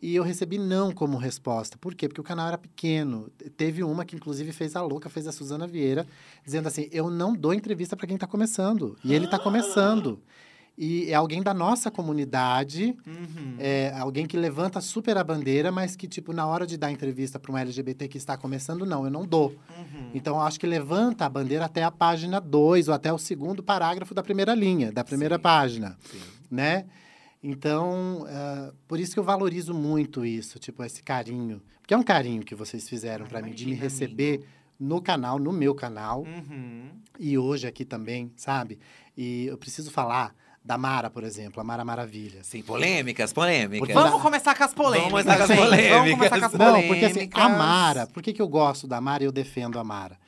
E 0.00 0.14
eu 0.14 0.22
recebi 0.22 0.58
não 0.58 0.92
como 0.92 1.16
resposta. 1.16 1.78
Por 1.78 1.94
quê? 1.94 2.06
Porque 2.06 2.20
o 2.20 2.24
canal 2.24 2.48
era 2.48 2.58
pequeno. 2.58 3.30
Teve 3.56 3.82
uma 3.82 4.04
que, 4.04 4.14
inclusive, 4.14 4.52
fez 4.52 4.76
a 4.76 4.82
louca, 4.82 5.08
fez 5.08 5.26
a 5.26 5.32
Suzana 5.32 5.66
Vieira, 5.66 6.06
dizendo 6.44 6.68
assim: 6.68 6.88
eu 6.92 7.08
não 7.08 7.32
dou 7.32 7.54
entrevista 7.54 7.96
para 7.96 8.06
quem 8.06 8.16
está 8.16 8.26
começando. 8.26 8.96
E 9.02 9.14
ele 9.14 9.24
está 9.24 9.38
começando. 9.38 10.20
E 10.78 11.10
é 11.10 11.14
alguém 11.14 11.42
da 11.42 11.54
nossa 11.54 11.90
comunidade, 11.90 12.94
Uhum. 13.06 13.54
é 13.58 13.92
alguém 13.98 14.26
que 14.26 14.36
levanta 14.36 14.78
super 14.80 15.16
a 15.16 15.24
bandeira, 15.24 15.72
mas 15.72 15.96
que, 15.96 16.06
tipo, 16.06 16.32
na 16.34 16.46
hora 16.46 16.66
de 16.66 16.76
dar 16.76 16.92
entrevista 16.92 17.38
para 17.38 17.50
um 17.50 17.56
LGBT 17.56 18.06
que 18.08 18.18
está 18.18 18.36
começando, 18.36 18.84
não, 18.84 19.04
eu 19.04 19.10
não 19.10 19.24
dou. 19.26 19.50
Uhum. 19.78 20.10
Então, 20.14 20.36
eu 20.36 20.42
acho 20.42 20.60
que 20.60 20.66
levanta 20.66 21.24
a 21.24 21.28
bandeira 21.30 21.64
até 21.64 21.82
a 21.82 21.90
página 21.90 22.38
2 22.40 22.88
ou 22.88 22.94
até 22.94 23.10
o 23.10 23.16
segundo 23.18 23.62
parágrafo 23.62 24.12
da 24.14 24.22
primeira 24.22 24.54
linha, 24.54 24.92
da 24.92 25.02
primeira 25.02 25.36
Sim. 25.36 25.42
página, 25.42 25.96
Sim. 26.10 26.18
né? 26.50 26.84
Então, 27.42 28.26
ah, 28.28 28.72
por 28.88 28.98
isso 29.00 29.12
que 29.14 29.18
eu 29.18 29.24
valorizo 29.24 29.72
muito 29.72 30.24
isso, 30.26 30.58
tipo, 30.58 30.82
esse 30.84 31.02
carinho. 31.02 31.62
Porque 31.80 31.94
é 31.94 31.96
um 31.96 32.02
carinho 32.02 32.42
que 32.42 32.54
vocês 32.54 32.88
fizeram 32.88 33.24
Ah, 33.24 33.28
para 33.28 33.40
mim, 33.42 33.52
de 33.52 33.66
me 33.66 33.74
receber 33.74 34.42
no 34.78 35.00
canal, 35.00 35.38
no 35.38 35.52
meu 35.52 35.74
canal, 35.74 36.22
Uhum. 36.24 36.88
e 37.18 37.38
hoje 37.38 37.66
aqui 37.66 37.84
também, 37.84 38.30
sabe? 38.36 38.78
E 39.16 39.46
eu 39.46 39.56
preciso 39.56 39.90
falar 39.90 40.34
da 40.66 40.76
Mara, 40.76 41.08
por 41.08 41.22
exemplo, 41.22 41.60
a 41.60 41.64
Mara 41.64 41.84
Maravilha. 41.84 42.42
Sim, 42.42 42.60
polêmicas, 42.62 43.32
polêmicas. 43.32 43.94
Vamos 43.94 44.12
Mas- 44.14 44.22
começar 44.22 44.56
com 44.56 44.64
as 44.64 44.74
polêmicas. 44.74 45.12
Vamos 45.12 45.24
começar 45.24 45.36
com 45.36 45.42
as 45.44 45.48
gente. 45.48 45.58
Vamos 45.60 45.78
polêmicas. 45.78 46.16
começar 46.28 46.38
com 46.40 46.46
as 46.46 46.52
Não, 46.52 46.66
polêmicas. 46.66 47.12
porque 47.12 47.20
assim, 47.20 47.30
a 47.32 47.48
Mara, 47.48 48.06
por 48.08 48.22
que, 48.22 48.32
que 48.32 48.42
eu 48.42 48.48
gosto 48.48 48.88
da 48.88 49.00
Mara 49.00 49.22
e 49.22 49.26
eu 49.26 49.32
defendo 49.32 49.78
a 49.78 49.84
Mara? 49.84 50.18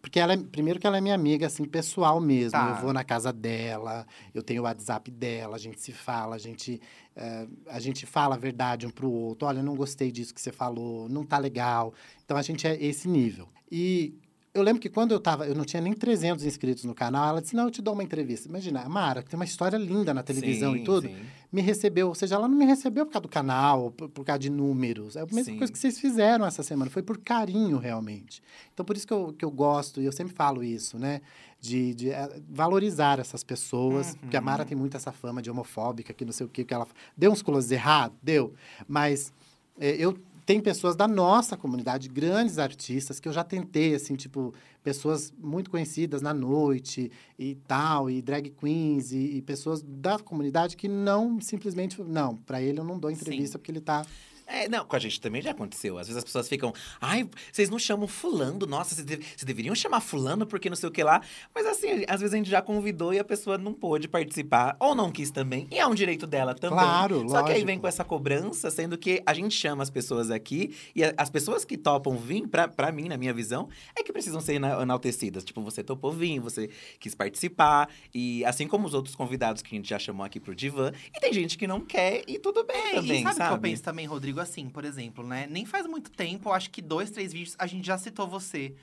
Porque 0.00 0.18
ela 0.18 0.32
é, 0.32 0.36
primeiro 0.36 0.80
que 0.80 0.86
ela 0.86 0.96
é 0.96 1.00
minha 1.00 1.14
amiga, 1.14 1.46
assim, 1.46 1.64
pessoal 1.64 2.20
mesmo. 2.20 2.52
Tá. 2.52 2.70
Eu 2.70 2.76
vou 2.82 2.92
na 2.92 3.04
casa 3.04 3.32
dela, 3.32 4.04
eu 4.34 4.42
tenho 4.42 4.62
o 4.62 4.64
WhatsApp 4.64 5.10
dela, 5.10 5.54
a 5.54 5.58
gente 5.58 5.80
se 5.80 5.92
fala, 5.92 6.34
a 6.34 6.38
gente, 6.38 6.80
eh, 7.14 7.46
a 7.68 7.78
gente 7.78 8.04
fala 8.04 8.34
a 8.34 8.38
verdade 8.38 8.84
um 8.86 8.90
pro 8.90 9.08
outro. 9.10 9.46
Olha, 9.46 9.62
não 9.62 9.76
gostei 9.76 10.10
disso 10.10 10.34
que 10.34 10.40
você 10.40 10.50
falou, 10.50 11.08
não 11.08 11.24
tá 11.24 11.38
legal. 11.38 11.94
Então, 12.24 12.36
a 12.36 12.42
gente 12.42 12.66
é 12.66 12.82
esse 12.82 13.06
nível. 13.06 13.48
E 13.70 14.14
eu 14.54 14.62
lembro 14.62 14.80
que 14.82 14.90
quando 14.90 15.12
eu 15.12 15.18
tava, 15.20 15.46
eu 15.46 15.54
não 15.54 15.64
tinha 15.64 15.80
nem 15.80 15.94
300 15.94 16.44
inscritos 16.44 16.84
no 16.84 16.94
canal, 16.94 17.30
ela 17.30 17.40
disse, 17.40 17.56
não, 17.56 17.64
eu 17.64 17.70
te 17.70 17.80
dou 17.80 17.94
uma 17.94 18.02
entrevista. 18.02 18.48
Imagina, 18.48 18.82
a 18.82 18.88
Mara, 18.88 19.22
que 19.22 19.30
tem 19.30 19.38
uma 19.38 19.46
história 19.46 19.78
linda 19.78 20.12
na 20.12 20.22
televisão 20.22 20.74
Sim, 20.74 20.80
e 20.80 20.84
tudo, 20.84 21.08
sim. 21.08 21.16
me 21.50 21.62
recebeu, 21.62 22.08
ou 22.08 22.14
seja, 22.14 22.34
ela 22.34 22.46
não 22.46 22.56
me 22.56 22.66
recebeu 22.66 23.06
por 23.06 23.12
causa 23.12 23.22
do 23.22 23.28
canal, 23.30 23.90
por, 23.92 24.10
por 24.10 24.24
causa 24.26 24.38
de 24.40 24.50
números. 24.50 25.16
É 25.16 25.20
a 25.20 25.26
mesma 25.26 25.44
Sim. 25.44 25.56
coisa 25.58 25.72
que 25.72 25.78
vocês 25.78 25.98
fizeram 25.98 26.44
essa 26.44 26.62
semana, 26.62 26.90
foi 26.90 27.02
por 27.02 27.16
carinho, 27.18 27.78
realmente. 27.78 28.42
Então, 28.74 28.84
por 28.84 28.94
isso 28.94 29.06
que 29.06 29.12
eu, 29.14 29.32
que 29.32 29.44
eu 29.44 29.50
gosto, 29.50 30.02
e 30.02 30.04
eu 30.04 30.12
sempre 30.12 30.34
falo 30.34 30.62
isso, 30.62 30.98
né? 30.98 31.22
De, 31.58 31.94
de 31.94 32.10
eh, 32.10 32.40
valorizar 32.50 33.18
essas 33.20 33.42
pessoas, 33.44 34.08
Uhum. 34.12 34.18
porque 34.18 34.36
a 34.36 34.40
Mara 34.40 34.64
tem 34.66 34.76
muito 34.76 34.96
essa 34.96 35.12
fama 35.12 35.40
de 35.40 35.50
homofóbica, 35.50 36.12
que 36.12 36.24
não 36.26 36.32
sei 36.32 36.44
o 36.44 36.48
que, 36.48 36.62
que 36.64 36.74
ela... 36.74 36.86
Deu 37.16 37.32
uns 37.32 37.40
closes 37.40 37.70
errados? 37.70 38.18
Deu. 38.22 38.52
Mas 38.86 39.32
eh, 39.80 39.96
eu... 39.98 40.18
Tem 40.44 40.60
pessoas 40.60 40.96
da 40.96 41.06
nossa 41.06 41.56
comunidade, 41.56 42.08
grandes 42.08 42.58
artistas, 42.58 43.20
que 43.20 43.28
eu 43.28 43.32
já 43.32 43.44
tentei, 43.44 43.94
assim, 43.94 44.16
tipo, 44.16 44.52
pessoas 44.82 45.32
muito 45.38 45.70
conhecidas 45.70 46.20
na 46.20 46.34
noite 46.34 47.10
e 47.38 47.54
tal, 47.66 48.10
e 48.10 48.20
drag 48.20 48.50
queens, 48.50 49.12
e, 49.12 49.36
e 49.36 49.42
pessoas 49.42 49.82
da 49.82 50.18
comunidade 50.18 50.76
que 50.76 50.88
não 50.88 51.40
simplesmente. 51.40 52.02
Não, 52.02 52.36
para 52.36 52.60
ele 52.60 52.80
eu 52.80 52.84
não 52.84 52.98
dou 52.98 53.10
entrevista 53.10 53.58
porque 53.58 53.70
ele 53.70 53.80
tá. 53.80 54.04
É, 54.46 54.68
não, 54.68 54.84
com 54.84 54.96
a 54.96 54.98
gente 54.98 55.20
também 55.20 55.40
já 55.40 55.50
aconteceu. 55.52 55.98
Às 55.98 56.06
vezes 56.08 56.18
as 56.18 56.24
pessoas 56.24 56.48
ficam, 56.48 56.72
ai, 57.00 57.28
vocês 57.52 57.70
não 57.70 57.78
chamam 57.78 58.06
fulano, 58.08 58.66
nossa, 58.66 58.94
vocês, 58.94 59.06
vocês 59.06 59.44
deveriam 59.44 59.74
chamar 59.74 60.00
fulano 60.00 60.46
porque 60.46 60.68
não 60.68 60.76
sei 60.76 60.88
o 60.88 60.92
que 60.92 61.02
lá. 61.02 61.20
Mas 61.54 61.66
assim, 61.66 62.04
às 62.08 62.20
vezes 62.20 62.34
a 62.34 62.36
gente 62.36 62.50
já 62.50 62.60
convidou 62.60 63.14
e 63.14 63.18
a 63.18 63.24
pessoa 63.24 63.56
não 63.56 63.72
pôde 63.72 64.08
participar, 64.08 64.76
ou 64.78 64.94
não 64.94 65.10
quis 65.10 65.30
também. 65.30 65.66
E 65.70 65.78
é 65.78 65.86
um 65.86 65.94
direito 65.94 66.26
dela 66.26 66.54
também. 66.54 66.78
Claro, 66.78 67.28
Só 67.28 67.42
que 67.42 67.48
aí 67.50 67.54
lógico. 67.54 67.66
vem 67.66 67.78
com 67.78 67.86
essa 67.86 68.04
cobrança, 68.04 68.70
sendo 68.70 68.98
que 68.98 69.22
a 69.24 69.32
gente 69.34 69.54
chama 69.54 69.82
as 69.82 69.90
pessoas 69.90 70.30
aqui, 70.30 70.74
e 70.94 71.02
as 71.16 71.30
pessoas 71.30 71.64
que 71.64 71.76
topam 71.78 72.16
vir, 72.16 72.46
pra, 72.48 72.68
pra 72.68 72.92
mim, 72.92 73.08
na 73.08 73.16
minha 73.16 73.32
visão, 73.32 73.68
é 73.96 74.02
que 74.02 74.12
precisam 74.12 74.40
ser 74.40 74.54
ena- 74.54 74.82
enaltecidas. 74.82 75.44
Tipo, 75.44 75.62
você 75.62 75.82
topou 75.82 76.12
vir, 76.12 76.40
você 76.40 76.68
quis 77.00 77.14
participar, 77.14 77.88
e 78.14 78.44
assim 78.44 78.66
como 78.66 78.86
os 78.86 78.94
outros 78.94 79.14
convidados 79.14 79.62
que 79.62 79.74
a 79.74 79.78
gente 79.78 79.88
já 79.88 79.98
chamou 79.98 80.24
aqui 80.26 80.38
pro 80.40 80.54
Divã, 80.54 80.92
e 81.14 81.20
tem 81.20 81.32
gente 81.32 81.56
que 81.56 81.66
não 81.66 81.80
quer, 81.80 82.22
e 82.26 82.38
tudo 82.38 82.64
bem 82.64 82.76
É, 82.76 82.94
também, 82.94 83.20
e 83.20 83.22
sabe 83.22 83.34
o 83.34 83.38
sabe? 83.38 83.48
que 83.50 83.54
eu 83.56 83.60
penso 83.60 83.82
também, 83.82 84.06
Rodrigo? 84.06 84.31
Assim, 84.40 84.68
por 84.68 84.84
exemplo, 84.84 85.26
né? 85.26 85.46
Nem 85.50 85.64
faz 85.64 85.86
muito 85.86 86.10
tempo, 86.10 86.50
acho 86.52 86.70
que 86.70 86.80
dois, 86.82 87.10
três 87.10 87.32
vídeos, 87.32 87.54
a 87.58 87.66
gente 87.66 87.86
já 87.86 87.98
citou 87.98 88.26
você. 88.26 88.74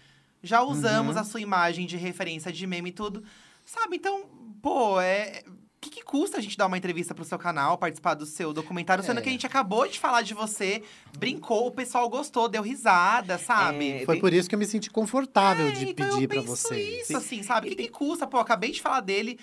Já 0.41 0.61
usamos 0.61 1.15
Uhum. 1.15 1.21
a 1.21 1.25
sua 1.25 1.41
imagem 1.41 1.85
de 1.85 1.97
referência 1.97 2.51
de 2.51 2.65
meme 2.65 2.89
e 2.89 2.93
tudo. 2.93 3.23
Sabe, 3.65 3.97
então, 3.97 4.23
pô, 4.61 4.99
é. 5.01 5.43
O 5.45 5.81
que, 5.81 5.89
que 5.91 6.03
custa 6.03 6.37
a 6.37 6.41
gente 6.41 6.57
dar 6.57 6.65
uma 6.67 6.77
entrevista 6.77 7.15
pro 7.15 7.23
seu 7.23 7.39
canal, 7.39 7.77
participar 7.77 8.13
do 8.13 8.25
seu 8.25 8.51
documentário, 8.51 9.01
sendo 9.01 9.19
É. 9.19 9.21
que 9.21 9.29
a 9.29 9.31
gente 9.31 9.45
acabou 9.45 9.87
de 9.87 9.97
falar 9.97 10.23
de 10.23 10.33
você, 10.33 10.83
brincou, 11.17 11.67
o 11.67 11.71
pessoal 11.71 12.09
gostou, 12.09 12.49
deu 12.49 12.61
risada, 12.61 13.37
sabe? 13.37 13.89
É, 14.01 14.05
Foi 14.05 14.19
por 14.19 14.33
isso 14.33 14.49
que 14.49 14.55
eu 14.55 14.59
me 14.59 14.65
senti 14.65 14.89
confortável 14.89 15.67
É, 15.69 15.71
de 15.71 15.89
então 15.91 16.09
pedir 16.15 16.27
para 16.27 16.41
vocês. 16.41 17.03
Isso, 17.03 17.15
assim, 17.15 17.43
sabe? 17.43 17.67
O 17.67 17.69
que, 17.69 17.83
que 17.83 17.87
custa? 17.87 18.27
Pô, 18.27 18.39
acabei 18.39 18.71
de 18.71 18.81
falar 18.81 18.99
dele, 18.99 19.39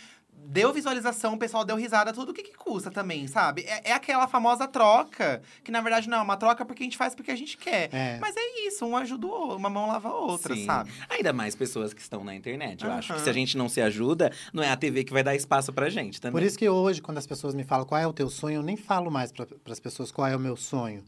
deu 0.46 0.72
visualização, 0.72 1.34
o 1.34 1.38
pessoal 1.38 1.64
deu 1.64 1.76
risada, 1.76 2.12
tudo. 2.12 2.30
O 2.30 2.34
que, 2.34 2.42
que 2.42 2.54
custa 2.54 2.90
também, 2.90 3.26
sabe? 3.26 3.62
É, 3.62 3.90
é 3.90 3.92
aquela 3.92 4.26
famosa 4.26 4.66
troca, 4.66 5.42
que 5.64 5.70
na 5.70 5.80
verdade 5.80 6.08
não 6.08 6.18
é 6.18 6.22
uma 6.22 6.36
troca 6.36 6.64
porque 6.64 6.82
a 6.82 6.86
gente 6.86 6.96
faz 6.96 7.14
porque 7.14 7.30
a 7.30 7.36
gente 7.36 7.56
quer. 7.56 7.88
É. 7.92 8.18
Mas 8.20 8.34
é 8.36 8.66
isso, 8.66 8.84
um 8.86 8.96
ajuda 8.96 9.26
o 9.26 9.30
outro, 9.30 9.56
uma 9.56 9.70
mão 9.70 9.88
lava 9.88 10.08
a 10.08 10.14
outra, 10.14 10.54
Sim. 10.54 10.64
sabe? 10.64 10.90
Ainda 11.08 11.32
mais 11.32 11.54
pessoas 11.54 11.92
que 11.92 12.00
estão 12.00 12.22
na 12.24 12.34
internet. 12.34 12.84
Eu 12.84 12.92
acho 12.92 13.12
que 13.14 13.20
se 13.20 13.30
a 13.30 13.32
gente 13.32 13.56
não 13.56 13.68
se 13.68 13.80
ajuda, 13.80 14.32
não 14.52 14.62
é 14.62 14.70
a 14.70 14.76
TV 14.76 15.04
que 15.04 15.12
vai 15.12 15.22
dar 15.22 15.34
espaço 15.34 15.72
pra 15.72 15.88
gente 15.88 16.20
também. 16.20 16.40
Por 16.40 16.46
isso 16.46 16.58
que 16.58 16.68
hoje, 16.68 17.02
quando 17.02 17.18
as 17.18 17.26
pessoas 17.26 17.54
me 17.54 17.64
falam 17.64 17.84
qual 17.84 18.00
é 18.00 18.06
o 18.06 18.12
teu 18.12 18.30
sonho, 18.30 18.56
eu 18.56 18.62
nem 18.62 18.76
falo 18.76 19.10
mais 19.10 19.32
para 19.32 19.46
as 19.70 19.80
pessoas 19.80 20.12
qual 20.12 20.26
é 20.26 20.36
o 20.36 20.40
meu 20.40 20.56
sonho. 20.56 21.02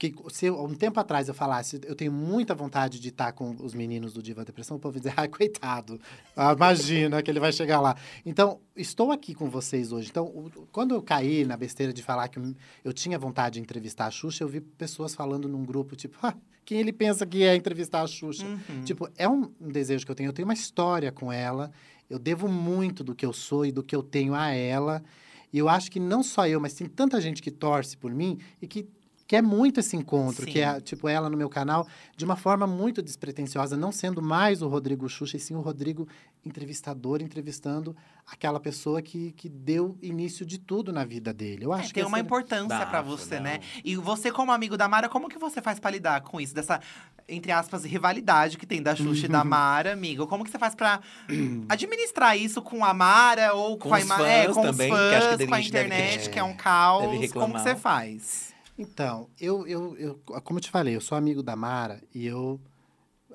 Porque 0.00 0.14
se 0.32 0.46
eu- 0.46 0.64
um 0.64 0.72
tempo 0.74 0.98
atrás 0.98 1.28
eu 1.28 1.34
falasse, 1.34 1.78
eu 1.84 1.94
tenho 1.94 2.10
muita 2.10 2.54
vontade 2.54 2.98
de 2.98 3.10
estar 3.10 3.32
com 3.32 3.54
os 3.60 3.74
meninos 3.74 4.14
do 4.14 4.22
Diva 4.22 4.42
Depressão, 4.46 4.78
o 4.78 4.80
povo 4.80 4.96
ia 4.96 5.00
dizer, 5.02 5.12
ai, 5.20 5.28
coitado. 5.28 6.00
Ah, 6.34 6.54
imagina 6.54 7.22
que 7.22 7.30
ele 7.30 7.38
vai 7.38 7.52
chegar 7.52 7.82
lá. 7.82 7.94
Então, 8.24 8.60
estou 8.74 9.12
aqui 9.12 9.34
com 9.34 9.50
vocês 9.50 9.92
hoje. 9.92 10.08
Então, 10.08 10.24
o- 10.24 10.50
quando 10.72 10.94
eu 10.94 11.02
caí 11.02 11.44
na 11.44 11.54
besteira 11.54 11.92
de 11.92 12.02
falar 12.02 12.28
que 12.28 12.38
eu- 12.38 12.54
eu 12.82 12.94
tinha 12.94 13.18
vontade 13.18 13.54
de 13.56 13.60
entrevistar 13.60 14.06
a 14.06 14.10
Xuxa, 14.10 14.42
eu 14.42 14.48
vi 14.48 14.62
pessoas 14.62 15.14
falando 15.14 15.46
num 15.46 15.66
grupo, 15.66 15.94
tipo, 15.94 16.16
ah, 16.22 16.34
quem 16.64 16.80
ele 16.80 16.94
pensa 16.94 17.26
que 17.26 17.42
é 17.42 17.54
entrevistar 17.54 18.00
a 18.00 18.06
Xuxa? 18.06 18.46
Uhum. 18.46 18.82
Tipo, 18.84 19.06
é 19.18 19.28
um, 19.28 19.52
um 19.60 19.68
desejo 19.68 20.06
que 20.06 20.10
eu 20.10 20.16
tenho. 20.16 20.28
Eu 20.30 20.32
tenho 20.32 20.48
uma 20.48 20.54
história 20.54 21.12
com 21.12 21.30
ela. 21.30 21.70
Eu 22.08 22.18
devo 22.18 22.48
muito 22.48 23.04
do 23.04 23.14
que 23.14 23.26
eu 23.26 23.34
sou 23.34 23.66
e 23.66 23.70
do 23.70 23.82
que 23.82 23.94
eu 23.94 24.02
tenho 24.02 24.32
a 24.32 24.48
ela. 24.48 25.02
E 25.52 25.58
eu 25.58 25.68
acho 25.68 25.90
que 25.90 26.00
não 26.00 26.22
só 26.22 26.46
eu, 26.46 26.58
mas 26.58 26.72
tem 26.72 26.86
tanta 26.88 27.20
gente 27.20 27.42
que 27.42 27.50
torce 27.50 27.96
por 27.98 28.14
mim 28.14 28.38
e 28.62 28.66
que 28.66 28.88
quer 29.30 29.44
muito 29.44 29.78
esse 29.78 29.94
encontro, 29.96 30.44
Sim. 30.44 30.50
que 30.50 30.60
é, 30.60 30.80
tipo, 30.80 31.08
ela 31.08 31.30
no 31.30 31.36
meu 31.36 31.48
canal, 31.48 31.86
de 32.16 32.24
uma 32.24 32.34
forma 32.34 32.66
muito 32.66 33.00
despretensiosa, 33.00 33.76
não 33.76 33.92
sendo 33.92 34.20
mais 34.20 34.60
o 34.60 34.66
Rodrigo 34.66 35.08
Xuxa, 35.08 35.36
e 35.36 35.40
sim 35.40 35.54
o 35.54 35.60
Rodrigo 35.60 36.08
entrevistador, 36.44 37.22
entrevistando 37.22 37.94
aquela 38.26 38.58
pessoa 38.58 39.00
que, 39.00 39.30
que 39.32 39.48
deu 39.48 39.96
início 40.02 40.44
de 40.44 40.58
tudo 40.58 40.92
na 40.92 41.04
vida 41.04 41.32
dele. 41.32 41.64
Eu 41.64 41.72
É, 41.72 41.76
acho 41.78 41.94
tem 41.94 42.02
que 42.02 42.08
uma 42.08 42.18
importância 42.18 42.84
pra 42.86 43.00
você, 43.02 43.36
não. 43.36 43.44
né? 43.44 43.60
E 43.84 43.94
você, 43.94 44.32
como 44.32 44.50
amigo 44.50 44.76
da 44.76 44.88
Mara, 44.88 45.08
como 45.08 45.28
que 45.28 45.38
você 45.38 45.62
faz 45.62 45.78
pra 45.78 45.92
lidar 45.92 46.22
com 46.22 46.40
isso? 46.40 46.52
Dessa, 46.52 46.80
entre 47.28 47.52
aspas, 47.52 47.84
rivalidade 47.84 48.58
que 48.58 48.66
tem 48.66 48.82
da 48.82 48.96
Xuxa 48.96 49.26
e 49.26 49.28
da 49.28 49.44
Mara, 49.44 49.92
amigo? 49.92 50.26
Como 50.26 50.42
que 50.42 50.50
você 50.50 50.58
faz 50.58 50.74
pra 50.74 51.00
administrar 51.68 52.36
isso 52.36 52.60
com 52.62 52.84
a 52.84 52.92
Mara 52.92 53.54
ou 53.54 53.78
com, 53.78 53.90
Com 53.90 53.94
a 53.94 54.00
fãs 54.00 54.20
é, 54.26 54.46
com 54.48 54.62
também, 54.62 54.92
os 54.92 54.98
que 54.98 55.14
acho 55.14 55.28
que 55.28 55.36
fãs, 55.36 55.40
a 55.40 55.46
com 55.46 55.54
a 55.54 55.60
internet, 55.60 56.24
ter- 56.24 56.30
que 56.30 56.38
é 56.40 56.42
um 56.42 56.54
caos? 56.56 57.30
Como 57.32 57.54
que 57.54 57.60
você 57.60 57.76
faz? 57.76 58.50
Então, 58.80 59.28
eu, 59.38 59.66
eu, 59.66 59.96
eu, 59.98 60.14
como 60.42 60.58
eu 60.58 60.62
te 60.62 60.70
falei, 60.70 60.96
eu 60.96 61.00
sou 61.00 61.16
amigo 61.16 61.42
da 61.42 61.54
Mara 61.54 62.02
e 62.14 62.26
eu, 62.26 62.58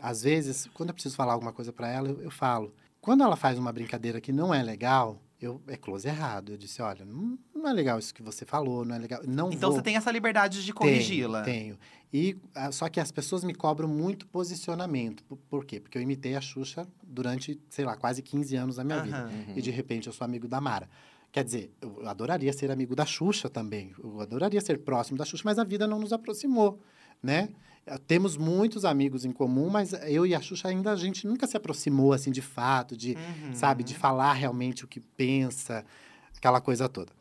às 0.02 0.24
vezes, 0.24 0.68
quando 0.74 0.90
eu 0.90 0.94
preciso 0.94 1.16
falar 1.16 1.34
alguma 1.34 1.54
coisa 1.54 1.72
pra 1.72 1.88
ela, 1.88 2.10
eu, 2.10 2.22
eu 2.22 2.32
falo. 2.32 2.74
Quando 3.00 3.24
ela 3.24 3.36
faz 3.36 3.60
uma 3.60 3.72
brincadeira 3.72 4.20
que 4.20 4.32
não 4.32 4.52
é 4.52 4.64
legal, 4.64 5.22
eu 5.40 5.62
é 5.68 5.78
close 5.78 6.08
errado. 6.08 6.54
Eu 6.54 6.58
disse, 6.58 6.82
olha, 6.82 7.06
não, 7.06 7.38
não 7.54 7.70
é 7.70 7.74
legal 7.74 8.00
isso 8.00 8.12
que 8.14 8.24
você 8.24 8.44
falou, 8.44 8.84
não 8.84 8.96
é 8.96 8.98
legal. 8.98 9.22
Não 9.28 9.52
Então 9.52 9.70
vou. 9.70 9.78
você 9.78 9.84
tem 9.84 9.96
essa 9.96 10.12
liberdade 10.12 10.66
de 10.66 10.74
Tenho, 10.74 10.76
corrigi-la. 10.76 11.44
Tenho. 11.44 11.78
E 12.12 12.36
ah, 12.56 12.72
só 12.72 12.90
que 12.90 13.00
as 13.00 13.12
pessoas 13.12 13.44
me 13.44 13.54
cobram 13.54 13.88
muito 13.88 14.26
posicionamento. 14.26 15.24
Por, 15.26 15.38
por 15.38 15.66
quê? 15.66 15.80
Porque 15.80 15.98
eu 15.98 16.02
imitei 16.02 16.36
a 16.36 16.42
Xuxa 16.42 16.88
durante, 17.04 17.60
sei 17.70 17.86
lá, 17.86 17.96
quase 17.96 18.22
15 18.24 18.56
anos 18.56 18.76
da 18.78 18.84
minha 18.84 19.02
vida. 19.04 19.18
Aham. 19.18 19.26
Uhum. 19.30 19.54
E 19.58 19.62
de 19.62 19.70
repente 19.70 20.08
eu 20.08 20.14
sou 20.14 20.26
amigo 20.26 20.48
da 20.48 20.60
Mara. 20.60 20.90
Quer 21.36 21.44
dizer, 21.44 21.70
eu 21.82 22.08
adoraria 22.08 22.54
ser 22.54 22.72
amigo 22.72 22.96
da 22.96 23.06
Xuxa 23.06 23.50
também. 23.50 23.92
Eu 24.02 24.22
adoraria 24.22 24.62
ser 24.62 24.80
próximo 24.80 25.18
da 25.18 25.26
Xuxa, 25.26 25.42
mas 25.44 25.60
a 25.60 25.66
vida 25.66 25.86
não 25.86 26.00
nos 26.00 26.14
aproximou, 26.14 26.80
né? 27.22 27.50
Eh, 27.86 27.98
Temos 28.08 28.38
muitos 28.38 28.86
amigos 28.86 29.26
em 29.26 29.34
comum, 29.34 29.70
mas 29.70 29.92
eu 30.08 30.26
e 30.26 30.34
a 30.34 30.40
Xuxa 30.40 30.70
ainda 30.70 30.94
a 30.94 30.96
gente 30.96 31.28
nunca 31.28 31.46
se 31.46 31.58
aproximou 31.58 32.14
assim 32.14 32.32
de 32.32 32.42
fato, 32.42 32.96
de, 32.96 33.16
Uhum. 33.18 33.54
sabe, 33.54 33.84
de 33.84 33.94
falar 33.94 34.32
realmente 34.32 34.86
o 34.86 34.88
que 34.88 35.02
pensa, 35.02 35.84
aquela 36.38 36.62
coisa 36.62 36.88
toda. 36.88 37.12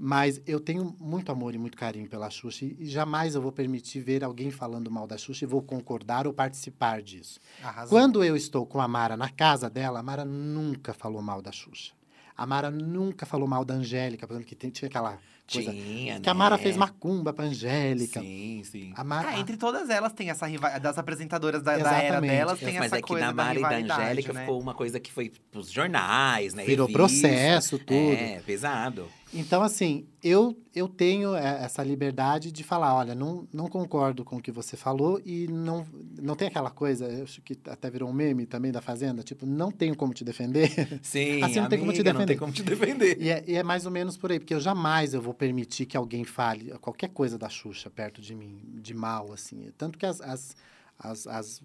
Mas 0.00 0.40
eu 0.46 0.58
tenho 0.58 0.96
muito 0.98 1.30
amor 1.30 1.54
e 1.54 1.58
muito 1.58 1.76
carinho 1.76 2.08
pela 2.08 2.30
Xuxa 2.30 2.64
e 2.64 2.74
e 2.80 2.86
jamais 2.86 3.34
eu 3.34 3.42
vou 3.42 3.52
permitir 3.52 4.00
ver 4.00 4.24
alguém 4.24 4.50
falando 4.50 4.90
mal 4.90 5.06
da 5.06 5.18
Xuxa 5.18 5.44
e 5.44 5.46
vou 5.46 5.60
concordar 5.60 6.26
ou 6.26 6.32
participar 6.32 7.02
disso. 7.02 7.38
Arrasou. 7.62 7.90
Quando 7.98 8.24
eu 8.24 8.34
estou 8.34 8.64
com 8.64 8.80
a 8.80 8.88
Mara 8.88 9.14
na 9.14 9.28
casa 9.28 9.68
dela, 9.68 10.00
a 10.00 10.02
Mara 10.02 10.24
nunca 10.24 10.94
falou 10.94 11.20
mal 11.20 11.42
da 11.42 11.52
Xuxa. 11.52 11.92
A 12.36 12.46
Mara 12.46 12.70
nunca 12.70 13.26
falou 13.26 13.46
mal 13.46 13.64
da 13.64 13.74
Angélica, 13.74 14.26
por 14.26 14.32
exemplo, 14.34 14.48
que 14.48 14.54
tem- 14.54 14.70
tinha 14.70 14.88
aquela 14.88 15.18
coisa. 15.50 15.70
Tinha, 15.70 16.18
Que 16.20 16.30
a 16.30 16.34
Mara 16.34 16.56
né? 16.56 16.62
fez 16.62 16.76
macumba 16.76 17.32
pra 17.32 17.44
Angélica. 17.44 18.20
Sim, 18.20 18.62
sim. 18.64 18.92
A 18.96 19.04
Mara, 19.04 19.28
Ah, 19.30 19.38
entre 19.38 19.56
todas 19.56 19.90
elas 19.90 20.12
tem 20.12 20.30
essa 20.30 20.46
rivalidade. 20.46 20.82
Das 20.82 20.96
apresentadoras 20.98 21.62
da, 21.62 21.76
da 21.76 21.96
era 22.02 22.20
delas, 22.20 22.58
tem 22.58 22.74
Mas 22.78 22.86
essa 22.86 22.96
é 22.96 23.02
que 23.02 23.08
coisa 23.08 23.26
da 23.26 23.32
Mara 23.34 23.58
e 23.58 23.62
da 23.62 23.76
Angélica 23.96 24.32
né? 24.32 24.40
ficou 24.40 24.60
uma 24.60 24.72
coisa 24.74 24.98
que 24.98 25.12
foi 25.12 25.30
pros 25.50 25.70
jornais, 25.70 26.54
né? 26.54 26.64
virou 26.64 26.86
revista. 26.86 27.28
processo, 27.28 27.78
tudo. 27.78 27.92
É, 27.92 28.40
pesado. 28.46 29.08
Então, 29.34 29.62
assim, 29.62 30.06
eu, 30.22 30.54
eu 30.74 30.86
tenho 30.86 31.34
é, 31.34 31.64
essa 31.64 31.82
liberdade 31.82 32.52
de 32.52 32.62
falar, 32.62 32.94
olha, 32.94 33.14
não, 33.14 33.48
não 33.52 33.66
concordo 33.66 34.24
com 34.24 34.36
o 34.36 34.42
que 34.42 34.52
você 34.52 34.76
falou 34.76 35.20
e 35.24 35.46
não, 35.48 35.86
não 36.20 36.36
tem 36.36 36.48
aquela 36.48 36.70
coisa, 36.70 37.06
eu 37.06 37.24
acho 37.24 37.40
que 37.40 37.56
até 37.66 37.90
virou 37.90 38.10
um 38.10 38.12
meme 38.12 38.44
também 38.44 38.70
da 38.70 38.82
Fazenda, 38.82 39.22
tipo, 39.22 39.46
não 39.46 39.70
tenho 39.70 39.96
como 39.96 40.12
te 40.12 40.22
defender. 40.22 40.68
Sim, 41.02 41.42
Assim 41.42 41.60
não 41.60 41.68
tem 41.68 41.78
como 41.78 41.92
te 41.92 42.00
amiga, 42.00 42.12
Não 42.12 42.18
defender. 42.20 42.26
tem 42.26 42.36
como 42.38 42.52
te 42.52 42.62
defender. 42.62 43.20
E 43.22 43.30
é, 43.30 43.44
e 43.46 43.54
é 43.54 43.62
mais 43.62 43.86
ou 43.86 43.90
menos 43.90 44.18
por 44.18 44.30
aí, 44.30 44.38
porque 44.38 44.52
eu 44.54 44.60
jamais 44.60 45.14
eu 45.14 45.22
vou 45.22 45.32
permitir 45.32 45.86
que 45.86 45.96
alguém 45.96 46.24
fale 46.24 46.70
qualquer 46.80 47.08
coisa 47.08 47.38
da 47.38 47.48
Xuxa 47.48 47.88
perto 47.88 48.20
de 48.20 48.34
mim, 48.34 48.60
de 48.82 48.92
mal, 48.92 49.32
assim. 49.32 49.70
Tanto 49.78 49.98
que 49.98 50.04
as. 50.04 50.20
as, 50.20 50.54
as, 50.98 51.26
as- 51.26 51.62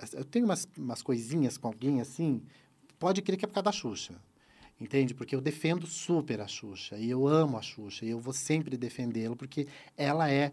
as- 0.00 0.12
eu 0.14 0.24
tenho 0.24 0.44
umas, 0.44 0.66
umas 0.76 1.00
coisinhas 1.02 1.56
com 1.56 1.68
alguém 1.68 2.00
assim, 2.00 2.42
pode 2.98 3.22
crer 3.22 3.36
que 3.36 3.44
é 3.44 3.48
por 3.48 3.54
causa 3.54 3.64
da 3.64 3.72
Xuxa. 3.72 4.14
Entende? 4.80 5.12
Porque 5.12 5.34
eu 5.34 5.40
defendo 5.40 5.86
super 5.86 6.40
a 6.40 6.46
Xuxa. 6.46 6.96
E 6.96 7.10
eu 7.10 7.26
amo 7.26 7.58
a 7.58 7.62
Xuxa. 7.62 8.04
E 8.04 8.10
eu 8.10 8.20
vou 8.20 8.32
sempre 8.32 8.76
defendê-la, 8.76 9.34
porque 9.34 9.66
ela 9.96 10.30
é, 10.30 10.52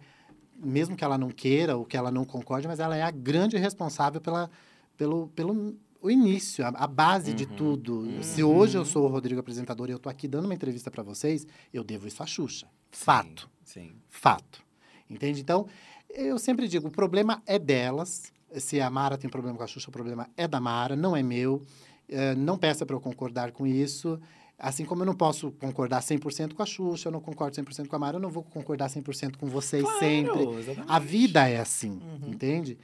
mesmo 0.57 0.95
que 0.95 1.03
ela 1.03 1.17
não 1.17 1.29
queira 1.29 1.77
ou 1.77 1.85
que 1.85 1.95
ela 1.95 2.11
não 2.11 2.25
concorde, 2.25 2.67
mas 2.67 2.79
ela 2.79 2.95
é 2.95 3.03
a 3.03 3.11
grande 3.11 3.57
responsável 3.57 4.19
pela, 4.19 4.49
pelo, 4.97 5.27
pelo 5.29 5.75
o 6.01 6.11
início, 6.11 6.63
a, 6.65 6.69
a 6.69 6.87
base 6.87 7.33
de 7.33 7.45
Uhum, 7.45 7.55
tudo. 7.55 8.23
Se 8.23 8.43
uhum. 8.43 8.55
hoje 8.55 8.77
eu 8.77 8.85
sou 8.85 9.05
o 9.05 9.07
Rodrigo 9.07 9.39
apresentador 9.39 9.89
e 9.89 9.91
eu 9.91 9.99
tô 9.99 10.07
aqui 10.07 10.27
dando 10.27 10.45
uma 10.45 10.53
entrevista 10.53 10.91
para 10.91 11.01
vocês, 11.01 11.47
eu 11.73 11.83
devo 11.83 12.07
isso 12.07 12.21
à 12.21 12.27
Xuxa. 12.27 12.67
Fato. 12.91 13.49
Sim. 13.63 13.93
Fato. 14.09 14.63
Entende? 15.09 15.41
Então, 15.41 15.67
eu 16.09 16.37
sempre 16.37 16.67
digo, 16.67 16.87
o 16.87 16.91
problema 16.91 17.41
é 17.45 17.57
delas. 17.57 18.31
Se 18.53 18.79
a 18.79 18.89
Mara 18.89 19.17
tem 19.17 19.29
problema 19.29 19.57
com 19.57 19.63
a 19.63 19.67
Xuxa, 19.67 19.89
o 19.89 19.91
problema 19.91 20.29
é 20.37 20.47
da 20.47 20.61
Mara, 20.61 20.95
não 20.95 21.15
é 21.15 21.23
meu. 21.23 21.63
Eh, 22.09 22.35
não 22.35 22.57
peça 22.57 22.85
para 22.85 22.95
eu 22.95 22.99
concordar 23.01 23.51
com 23.51 23.65
isso. 23.65 24.19
Assim 24.57 24.85
como 24.85 25.01
eu 25.01 25.05
não 25.05 25.15
posso 25.15 25.51
concordar 25.51 26.01
100% 26.01 26.53
com 26.53 26.63
a 26.63 26.65
Xuxa, 26.65 27.09
eu 27.09 27.11
não 27.11 27.19
concordo 27.19 27.55
100% 27.55 27.87
com 27.87 27.95
a 27.95 27.99
Mara, 27.99 28.15
eu 28.17 28.21
não 28.21 28.29
vou 28.29 28.41
concordar 28.43 28.89
100% 28.89 29.37
com 29.37 29.47
vocês 29.47 29.83
Claro, 29.83 29.99
sempre. 29.99 30.43
exatamente. 30.59 30.85
A 30.91 30.99
vida 30.99 31.49
é 31.49 31.59
assim, 31.59 31.91
Uhum. 32.01 32.29
entende? 32.31 32.77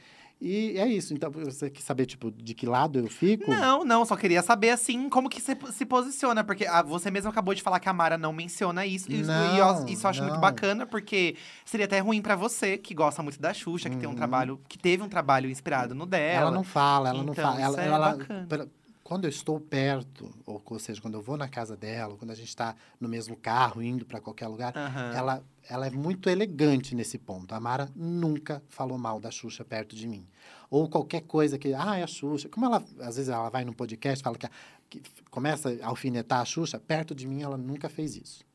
E 0.44 0.76
é 0.78 0.88
isso. 0.88 1.14
Então, 1.14 1.30
você 1.32 1.70
quer 1.70 1.82
saber, 1.84 2.08
tipo, 2.08 2.32
de 2.32 2.56
que 2.56 2.66
lado 2.66 2.98
eu 2.98 3.08
fico? 3.08 3.50
Não, 3.50 3.86
não, 3.86 4.04
só 4.04 4.16
queria 4.18 4.42
saber, 4.42 4.72
assim, 4.72 5.08
como 5.08 5.30
que 5.30 5.40
você 5.40 5.56
se 5.72 5.86
posiciona. 5.86 6.44
Porque 6.44 6.66
ah, 6.66 6.82
você 6.82 7.12
mesmo 7.12 7.30
acabou 7.30 7.54
de 7.54 7.62
falar 7.62 7.80
que 7.80 7.88
a 7.88 7.94
Mara 7.94 8.18
não 8.18 8.34
menciona 8.34 8.84
isso. 8.84 9.10
e 9.12 9.22
isso- 9.22 9.30
e 9.32 9.58
eu- 9.60 9.66
Não, 9.66 9.86
isso 9.88 10.06
eu 10.06 10.10
acho 10.10 10.22
muito 10.24 10.34
não. 10.34 10.42
bacana, 10.42 10.86
porque 10.88 11.36
seria 11.64 11.86
até 11.86 12.00
ruim 12.00 12.24
pra 12.24 12.36
você, 12.36 12.76
que 12.76 12.96
gosta 12.96 13.22
muito 13.22 13.40
da 13.40 13.54
Xuxa, 13.54 13.88
que 13.88 13.96
tem 13.98 14.08
um 14.08 14.14
Uhum. 14.14 14.18
trabalho, 14.18 14.60
que 14.68 14.80
teve 14.80 15.04
um 15.04 15.08
trabalho 15.08 15.48
inspirado 15.48 15.94
no 15.94 16.08
dela. 16.08 16.42
Ela 16.48 16.52
não 16.52 16.64
fala, 16.64 17.10
ela 17.10 17.24
não 17.24 17.34
Então, 17.34 17.44
fala. 17.46 17.62
Ela, 17.62 17.72
isso 17.74 17.80
é 17.80 17.86
ela- 17.88 18.12
bacana. 18.18 18.46
pela- 18.50 18.68
quando 19.12 19.26
eu 19.26 19.30
estou 19.30 19.60
perto, 19.60 20.34
ou, 20.45 20.63
ou 20.65 20.80
seja, 20.80 21.02
quando 21.02 21.15
eu 21.15 21.21
vou 21.21 21.36
na 21.36 21.50
casa 21.50 21.76
dela, 21.76 22.15
quando 22.15 22.32
a 22.32 22.34
gente 22.34 22.47
está 22.47 22.74
no 22.97 23.10
mesmo 23.10 23.36
carro, 23.36 23.84
indo 23.84 24.06
para 24.06 24.21
qualquer 24.21 24.47
lugar, 24.47 24.71
Aham. 24.74 25.13
ela, 25.13 25.43
ela 25.67 25.88
é 25.88 25.89
muito 25.89 26.30
elegante 26.30 26.95
nesse 26.95 27.17
ponto. 27.17 27.54
A 27.54 27.60
Mara 27.60 27.91
nunca 27.93 28.63
falou 28.69 28.97
mal 28.97 29.19
da 29.19 29.30
Xuxa 29.30 29.65
perto 29.65 29.97
de 29.97 30.08
mim. 30.08 30.26
Ou 30.69 30.88
qualquer 30.88 31.24
coisa 31.24 31.58
que, 31.58 31.74
ah, 31.74 31.97
é 31.97 32.04
a 32.04 32.08
Xuxa. 32.08 32.47
Como 32.47 32.65
ela, 32.65 32.78
às 33.02 33.17
vezes, 33.17 33.28
ela 33.28 33.50
vai 33.50 33.65
num 33.65 33.74
podcast, 33.74 34.24
fala 34.24 34.38
que, 34.38 34.47
que 34.89 35.02
começa 35.30 35.78
a 35.84 35.88
alfinetar 35.88 36.39
a 36.39 36.45
Xuxa, 36.45 36.80
perto 36.80 37.13
de 37.13 37.28
mim 37.28 37.41
ela 37.41 37.58
nunca 37.58 37.89
fez 37.89 38.15
isso. 38.15 38.45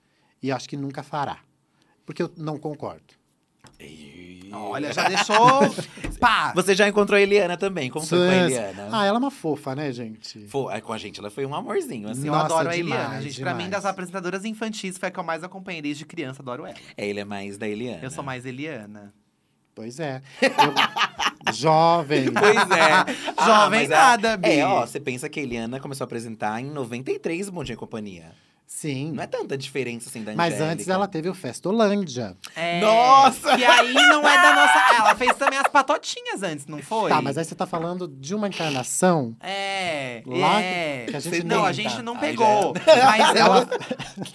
E 0.42 0.50
acho 0.50 0.66
que 0.66 0.76
nunca 0.78 1.02
fará. 1.02 1.40
Porque 2.06 2.22
eu 2.22 2.32
não 2.34 2.58
concordo. 2.58 3.12
E- 3.80 4.48
Olha, 4.52 4.92
já 4.92 5.08
deixou. 5.08 5.36
Pá! 6.18 6.52
Você 6.54 6.74
já 6.74 6.88
encontrou 6.88 7.18
a 7.18 7.20
Eliana 7.20 7.56
também. 7.56 7.90
Como 7.90 8.06
foi 8.06 8.18
com 8.18 8.24
a 8.24 8.34
Eliana? 8.36 8.88
Ah, 8.90 9.04
ela 9.04 9.16
é 9.16 9.18
uma 9.18 9.30
fofa, 9.30 9.74
né, 9.74 9.92
gente? 9.92 10.46
Fo- 10.46 10.70
é, 10.70 10.80
com 10.80 10.92
a 10.92 10.98
gente, 10.98 11.20
ela 11.20 11.30
foi 11.30 11.44
um 11.44 11.54
amorzinho, 11.54 12.08
assim. 12.08 12.26
Eu 12.26 12.32
Nossa, 12.32 12.46
adoro 12.46 12.68
a 12.70 12.76
Eliana, 12.76 13.04
demais, 13.04 13.24
gente. 13.24 13.40
Pra 13.40 13.52
mim, 13.52 13.64
demais. 13.64 13.82
das 13.82 13.84
apresentadoras 13.90 14.44
infantis, 14.44 14.96
foi 14.96 15.08
a 15.08 15.12
que 15.12 15.18
eu 15.20 15.24
mais 15.24 15.44
acompanhei 15.44 15.82
desde 15.82 16.06
criança, 16.06 16.40
adoro 16.42 16.64
ela. 16.64 16.74
É, 16.96 17.06
ele 17.06 17.20
é 17.20 17.24
mais 17.24 17.58
da 17.58 17.68
Eliana. 17.68 18.00
Eu 18.02 18.10
sou 18.10 18.24
mais 18.24 18.46
Eliana. 18.46 19.12
Pois 19.74 20.00
é. 20.00 20.22
Eu- 20.40 21.52
jovem. 21.52 22.32
Pois 22.32 22.56
é. 22.70 23.44
Jovem 23.44 23.80
mas 23.80 23.88
nada, 23.90 24.36
Bi. 24.38 24.48
É, 24.52 24.66
ó, 24.66 24.86
você 24.86 24.98
pensa 24.98 25.28
que 25.28 25.38
a 25.38 25.42
Eliana 25.42 25.78
começou 25.80 26.04
a 26.04 26.06
apresentar 26.06 26.60
em 26.62 26.70
93 26.70 27.48
o 27.48 27.52
Bom 27.52 27.62
Dia 27.62 27.74
e 27.74 27.76
Companhia. 27.76 28.32
Sim. 28.66 29.12
Não 29.12 29.22
é 29.22 29.26
tanta 29.26 29.56
diferença 29.56 30.08
assim 30.08 30.22
da 30.22 30.34
Mas 30.34 30.54
Angélica. 30.54 30.72
antes 30.72 30.88
ela 30.88 31.06
teve 31.08 31.28
o 31.28 31.34
Festolândia. 31.34 32.36
É, 32.54 32.80
Nossa! 32.80 33.56
E 33.56 33.64
aí 33.64 33.92
não 33.94 34.26
é 34.28 34.42
da 34.42 34.54
nossa. 34.54 34.94
Ela 34.96 35.14
fez 35.14 35.34
também 35.36 35.58
as 35.58 35.68
patotinhas 35.68 36.42
antes, 36.42 36.66
não 36.66 36.78
foi? 36.82 37.10
Tá, 37.10 37.22
mas 37.22 37.38
aí 37.38 37.44
você 37.44 37.54
tá 37.54 37.66
falando 37.66 38.06
de 38.08 38.34
uma 38.34 38.48
encarnação. 38.48 39.36
É, 39.40 40.22
Lá 40.26 40.60
é. 40.60 41.06
que 41.08 41.16
a 41.16 41.20
gente 41.20 41.44
não, 41.44 41.56
nem 41.58 41.66
a 41.66 41.72
gente 41.72 42.02
não 42.02 42.16
pegou. 42.18 42.74
Mas 42.86 43.36
Ela, 43.36 43.68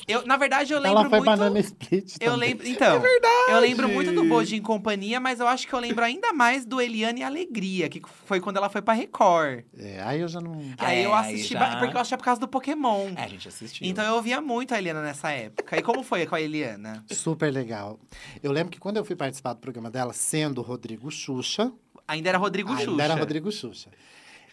eu, 0.07 0.19
eu, 0.21 0.25
na 0.25 0.37
verdade, 0.37 0.71
eu 0.73 0.79
lembro 0.79 0.99
ela 0.99 1.09
foi 1.09 1.19
muito. 1.19 1.25
banana 1.29 1.59
split. 1.59 2.15
Eu 2.19 2.31
também. 2.31 2.49
lembro, 2.49 2.67
então, 2.67 3.01
eu 3.49 3.59
lembro 3.59 3.89
muito 3.89 4.11
do 4.13 4.23
Boji 4.25 4.55
em 4.55 4.61
Companhia, 4.61 5.19
mas 5.19 5.39
eu 5.39 5.47
acho 5.47 5.67
que 5.67 5.73
eu 5.73 5.79
lembro 5.79 6.03
ainda 6.03 6.31
mais 6.33 6.65
do 6.65 6.79
Eliane 6.81 7.21
e 7.21 7.23
Alegria, 7.23 7.89
que 7.89 8.01
foi 8.25 8.39
quando 8.39 8.57
ela 8.57 8.69
foi 8.69 8.81
pra 8.81 8.93
Record. 8.93 9.63
É, 9.77 10.01
aí 10.03 10.21
eu 10.21 10.27
já 10.27 10.39
não. 10.39 10.53
aí 10.77 11.03
eu 11.03 11.11
É, 11.13 11.17
aí 11.19 11.33
assisti, 11.33 11.53
já- 11.53 11.75
porque 11.77 11.95
eu 11.95 11.99
assistia 11.99 12.17
por 12.17 12.23
causa 12.25 12.39
do 12.39 12.47
Pokémon. 12.47 13.09
É, 13.15 13.23
a 13.23 13.27
gente 13.27 13.47
assistiu. 13.47 13.85
Então 13.87 14.03
eu 14.03 14.20
ouvia 14.21 14.39
muito 14.39 14.73
a 14.73 14.77
Eliana 14.77 15.01
nessa 15.01 15.31
época. 15.31 15.77
E 15.77 15.81
como 15.81 16.03
foi 16.03 16.25
com 16.25 16.35
a 16.35 16.41
Eliana? 16.41 17.03
Super 17.11 17.51
legal. 17.51 17.99
Eu 18.41 18.51
lembro 18.51 18.71
que 18.71 18.79
quando 18.79 18.97
eu 18.97 19.03
fui 19.05 19.15
participar 19.15 19.53
do 19.53 19.59
programa 19.59 19.89
dela, 19.89 20.13
sendo 20.13 20.61
Rodrigo 20.61 21.09
Xuxa, 21.11 21.71
Ainda 22.07 22.29
era 22.29 22.37
Rodrigo 22.37 22.69
ainda 22.69 22.83
Xuxa. 22.83 23.03
era 23.03 23.15
Rodrigo 23.15 23.51
Xuxa. 23.51 23.89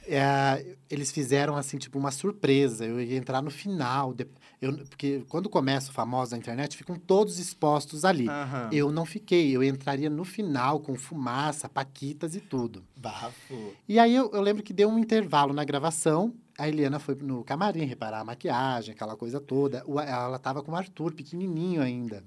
É, 0.07 0.76
eles 0.88 1.11
fizeram 1.12 1.57
assim, 1.57 1.76
tipo, 1.76 1.98
uma 1.98 2.11
surpresa. 2.11 2.85
Eu 2.87 3.00
ia 3.00 3.16
entrar 3.16 3.42
no 3.42 3.50
final. 3.50 4.14
de- 4.14 4.26
eu- 4.61 4.77
porque 4.87 5.23
quando 5.29 5.49
começa 5.49 5.90
o 5.90 5.94
famoso 5.94 6.31
da 6.33 6.37
internet, 6.37 6.77
ficam 6.77 6.97
todos 6.97 7.38
expostos 7.38 8.05
ali. 8.05 8.29
Aham. 8.29 8.71
Eu 8.73 8.90
não 8.90 9.05
fiquei, 9.05 9.55
eu 9.57 9.62
entraria 9.62 10.11
no 10.11 10.25
final 10.25 10.81
com 10.81 10.94
fumaça, 10.97 11.68
paquitas 11.68 12.35
e 12.35 12.40
tudo. 12.40 12.83
Bafo. 12.97 13.73
E 13.88 13.99
aí 13.99 14.14
eu, 14.14 14.31
eu 14.33 14.40
lembro 14.40 14.62
que 14.62 14.73
deu 14.73 14.88
um 14.88 14.99
intervalo 14.99 15.53
na 15.53 15.64
gravação. 15.64 16.35
A 16.59 16.68
Eliana 16.68 16.99
foi 16.99 17.14
no 17.14 17.44
camarim 17.44 17.85
reparar 17.85 18.21
a 18.21 18.25
maquiagem, 18.25 18.92
aquela 18.92 19.16
coisa 19.16 19.40
toda. 19.40 19.85
O- 19.87 20.01
ela 20.01 20.38
tava 20.38 20.62
com 20.62 20.73
o 20.73 20.77
Arthur, 20.77 21.12
pequenininho 21.12 21.81
ainda. 21.81 22.25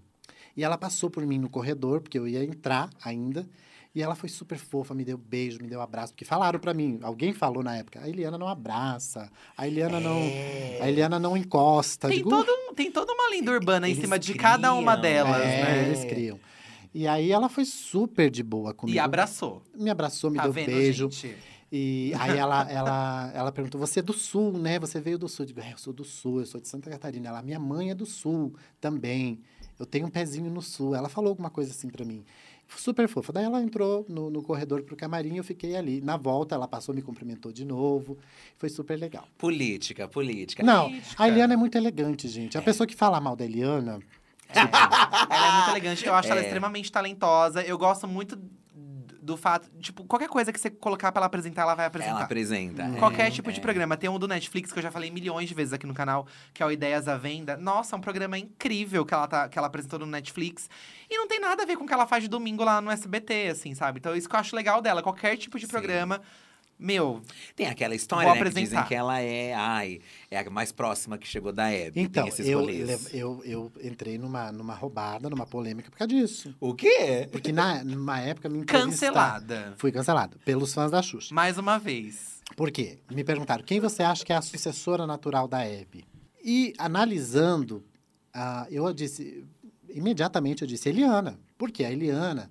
E 0.55 0.63
ela 0.63 0.77
passou 0.77 1.09
por 1.09 1.25
mim 1.25 1.37
no 1.37 1.49
corredor, 1.49 2.01
porque 2.01 2.17
eu 2.19 2.27
ia 2.27 2.43
entrar 2.43 2.89
ainda. 3.03 3.45
E 3.93 4.01
ela 4.01 4.15
foi 4.15 4.29
super 4.29 4.57
fofa, 4.57 4.93
me 4.93 5.03
deu 5.03 5.17
beijo, 5.17 5.59
me 5.61 5.67
deu 5.67 5.81
abraço. 5.81 6.13
Porque 6.13 6.23
falaram 6.23 6.59
pra 6.59 6.73
mim, 6.73 6.99
alguém 7.03 7.33
falou 7.33 7.61
na 7.61 7.75
época, 7.75 7.99
a 8.01 8.07
Eliana 8.07 8.37
não 8.37 8.47
abraça, 8.47 9.29
a 9.57 9.67
Eliana 9.67 9.99
não, 9.99 10.17
a 10.81 10.87
Eliana 10.89 11.19
não 11.19 11.35
encosta. 11.35 12.07
Tem, 12.07 12.17
Digo, 12.19 12.29
todo, 12.29 12.49
um- 12.49 12.73
tem 12.73 12.89
toda 12.89 13.11
uma 13.13 13.29
lenda 13.29 13.51
urbana 13.51 13.89
em 13.89 13.95
cima 13.95 14.17
de 14.17 14.33
cada 14.33 14.73
uma 14.73 14.97
criam, 14.97 15.25
delas, 15.25 15.41
é, 15.41 15.61
né? 15.63 15.85
eles 15.87 16.05
criam. 16.05 16.39
E 16.93 17.05
aí 17.07 17.31
ela 17.31 17.49
foi 17.49 17.65
super 17.65 18.29
de 18.29 18.43
boa 18.43 18.73
comigo. 18.73 18.95
E 18.95 18.99
abraçou. 18.99 19.61
Me 19.75 19.89
abraçou, 19.89 20.29
me 20.29 20.37
tá 20.37 20.43
deu 20.43 20.53
vendo, 20.53 20.65
beijo. 20.67 21.09
gente? 21.11 21.35
E 21.73 22.13
aí 22.19 22.37
ela, 22.37 22.69
ela, 22.69 23.31
ela 23.33 23.51
perguntou: 23.51 23.79
você 23.79 23.99
é 23.99 24.03
do 24.03 24.11
sul, 24.11 24.57
né? 24.57 24.77
Você 24.79 24.99
veio 24.99 25.17
do 25.17 25.29
sul. 25.29 25.43
Eu 25.43 25.47
digo, 25.47 25.61
é, 25.61 25.71
eu 25.71 25.77
sou 25.77 25.93
do 25.93 26.03
sul, 26.03 26.41
eu 26.41 26.45
sou 26.45 26.59
de 26.59 26.67
Santa 26.67 26.89
Catarina. 26.89 27.29
Ela, 27.29 27.41
minha 27.41 27.59
mãe 27.59 27.91
é 27.91 27.95
do 27.95 28.05
sul 28.05 28.53
também. 28.81 29.39
Eu 29.79 29.85
tenho 29.85 30.05
um 30.05 30.09
pezinho 30.09 30.51
no 30.51 30.61
sul. 30.61 30.93
Ela 30.93 31.07
falou 31.07 31.29
alguma 31.29 31.49
coisa 31.49 31.71
assim 31.71 31.87
pra 31.89 32.03
mim. 32.03 32.25
Super 32.77 33.07
fofa. 33.07 33.31
Daí 33.33 33.43
ela 33.43 33.61
entrou 33.61 34.05
no, 34.09 34.29
no 34.29 34.41
corredor 34.41 34.81
pro 34.83 34.95
camarim, 34.95 35.37
eu 35.37 35.43
fiquei 35.43 35.75
ali. 35.75 36.01
Na 36.01 36.17
volta, 36.17 36.55
ela 36.55 36.67
passou, 36.67 36.95
me 36.95 37.01
cumprimentou 37.01 37.51
de 37.51 37.65
novo. 37.65 38.17
Foi 38.57 38.69
super 38.69 38.97
legal. 38.97 39.27
Política, 39.37 40.07
política. 40.07 40.63
Não, 40.63 40.85
Política. 40.89 41.23
a 41.23 41.27
Eliana 41.27 41.53
é 41.53 41.57
muito 41.57 41.77
elegante, 41.77 42.27
gente. 42.27 42.57
A 42.57 42.61
pessoa 42.61 42.87
que 42.87 42.95
fala 42.95 43.19
mal 43.19 43.35
da 43.35 43.45
Eliana. 43.45 43.99
Ela 44.53 45.47
é 45.47 45.51
muito 45.57 45.69
elegante. 45.69 46.05
Eu 46.05 46.13
acho 46.13 46.29
ela 46.29 46.41
É. 46.41 46.43
extremamente 46.43 46.91
talentosa. 46.91 47.61
Eu 47.63 47.77
gosto 47.77 48.05
muito 48.07 48.37
do 49.21 49.37
fato. 49.37 49.69
Tipo, 49.79 50.03
qualquer 50.05 50.27
coisa 50.27 50.51
que 50.51 50.59
você 50.59 50.69
colocar 50.69 51.11
pra 51.11 51.19
ela 51.19 51.25
apresentar, 51.27 51.61
ela 51.61 51.75
vai 51.75 51.85
apresentar. 51.85 52.15
Ela 52.15 52.23
apresenta. 52.23 52.83
é, 52.83 52.97
Qualquer 52.97 53.29
tipo 53.31 53.51
de 53.51 53.59
é. 53.59 53.61
programa. 53.61 53.95
Tem 53.95 54.09
um 54.09 54.17
do 54.17 54.27
Netflix 54.27 54.71
que 54.71 54.79
eu 54.79 54.83
já 54.83 54.91
falei 54.91 55.11
milhões 55.11 55.47
de 55.47 55.53
vezes 55.53 55.73
aqui 55.73 55.85
no 55.85 55.93
canal, 55.93 56.25
que 56.53 56.63
é 56.63 56.65
o 56.65 56.71
Ideias 56.71 57.07
à 57.07 57.17
Venda. 57.17 57.55
Nossa, 57.55 57.95
é 57.95 57.97
um 57.97 58.01
programa 58.01 58.37
incrível 58.37 59.05
que 59.05 59.13
ela, 59.13 59.27
tá, 59.27 59.47
que 59.47 59.57
ela 59.57 59.67
apresentou 59.67 59.99
no 59.99 60.05
Netflix. 60.07 60.69
E 61.09 61.17
não 61.17 61.27
tem 61.27 61.39
nada 61.39 61.63
a 61.63 61.65
ver 61.65 61.77
com 61.77 61.83
o 61.83 61.87
que 61.87 61.93
ela 61.93 62.07
faz 62.07 62.23
de 62.23 62.29
domingo 62.29 62.63
lá 62.63 62.81
no 62.81 62.89
SBT, 62.89 63.49
assim, 63.49 63.75
sabe? 63.75 63.99
Então, 63.99 64.15
isso 64.15 64.27
que 64.27 64.35
eu 64.35 64.39
acho 64.39 64.55
legal 64.55 64.81
dela. 64.81 65.03
Qualquer 65.03 65.37
tipo 65.37 65.59
de 65.59 65.65
Sim. 65.65 65.71
programa. 65.71 66.21
Meu, 66.81 67.21
Tem 67.55 67.67
aquela 67.67 67.93
história, 67.93 68.27
Vou 68.27 68.43
né, 68.43 68.49
que 68.49 68.59
dizem 68.59 68.83
que 68.85 68.95
ela 68.95 69.19
é, 69.19 69.53
ai, 69.53 69.99
é 70.31 70.39
a 70.39 70.49
mais 70.49 70.71
próxima 70.71 71.15
que 71.15 71.27
chegou 71.27 71.51
da 71.51 71.71
Hebe. 71.71 72.01
Então, 72.01 72.23
Tem 72.23 72.33
esses 72.33 72.47
eu, 72.47 72.67
eu, 73.13 73.43
eu 73.45 73.71
entrei 73.83 74.17
numa, 74.17 74.51
numa 74.51 74.73
roubada, 74.73 75.29
numa 75.29 75.45
polêmica 75.45 75.91
por 75.91 75.97
causa 75.97 76.07
disso. 76.09 76.55
O 76.59 76.73
quê? 76.73 77.29
Porque 77.31 77.51
na, 77.51 77.83
numa 77.83 78.19
época 78.19 78.49
me 78.49 78.65
cancelada. 78.65 79.75
Fui 79.77 79.91
cancelado 79.91 80.39
pelos 80.43 80.73
fãs 80.73 80.89
da 80.89 81.03
Xuxa. 81.03 81.35
Mais 81.35 81.59
uma 81.59 81.77
vez. 81.77 82.41
Por 82.57 82.71
quê? 82.71 82.97
Me 83.11 83.23
perguntaram, 83.23 83.63
quem 83.63 83.79
você 83.79 84.01
acha 84.01 84.25
que 84.25 84.33
é 84.33 84.35
a 84.35 84.41
sucessora 84.41 85.05
natural 85.05 85.47
da 85.47 85.63
Hebe? 85.63 86.03
E 86.43 86.73
analisando, 86.79 87.85
ah, 88.33 88.65
eu 88.71 88.91
disse, 88.91 89.45
imediatamente 89.87 90.63
eu 90.63 90.67
disse 90.67 90.89
Eliana. 90.89 91.39
Porque 91.59 91.83
a 91.83 91.91
Eliana, 91.91 92.49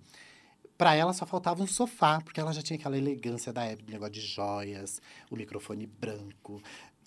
para 0.81 0.95
ela 0.95 1.13
só 1.13 1.27
faltava 1.27 1.63
um 1.63 1.67
sofá, 1.67 2.23
porque 2.23 2.41
ela 2.41 2.55
já 2.55 2.63
tinha 2.63 2.79
aquela 2.79 2.97
elegância 2.97 3.53
da 3.53 3.63
Hebe, 3.67 3.85
negócio 3.87 4.15
de 4.15 4.23
joias, 4.23 4.99
o 5.31 5.37
microfone 5.37 5.87
branco. 5.87 6.63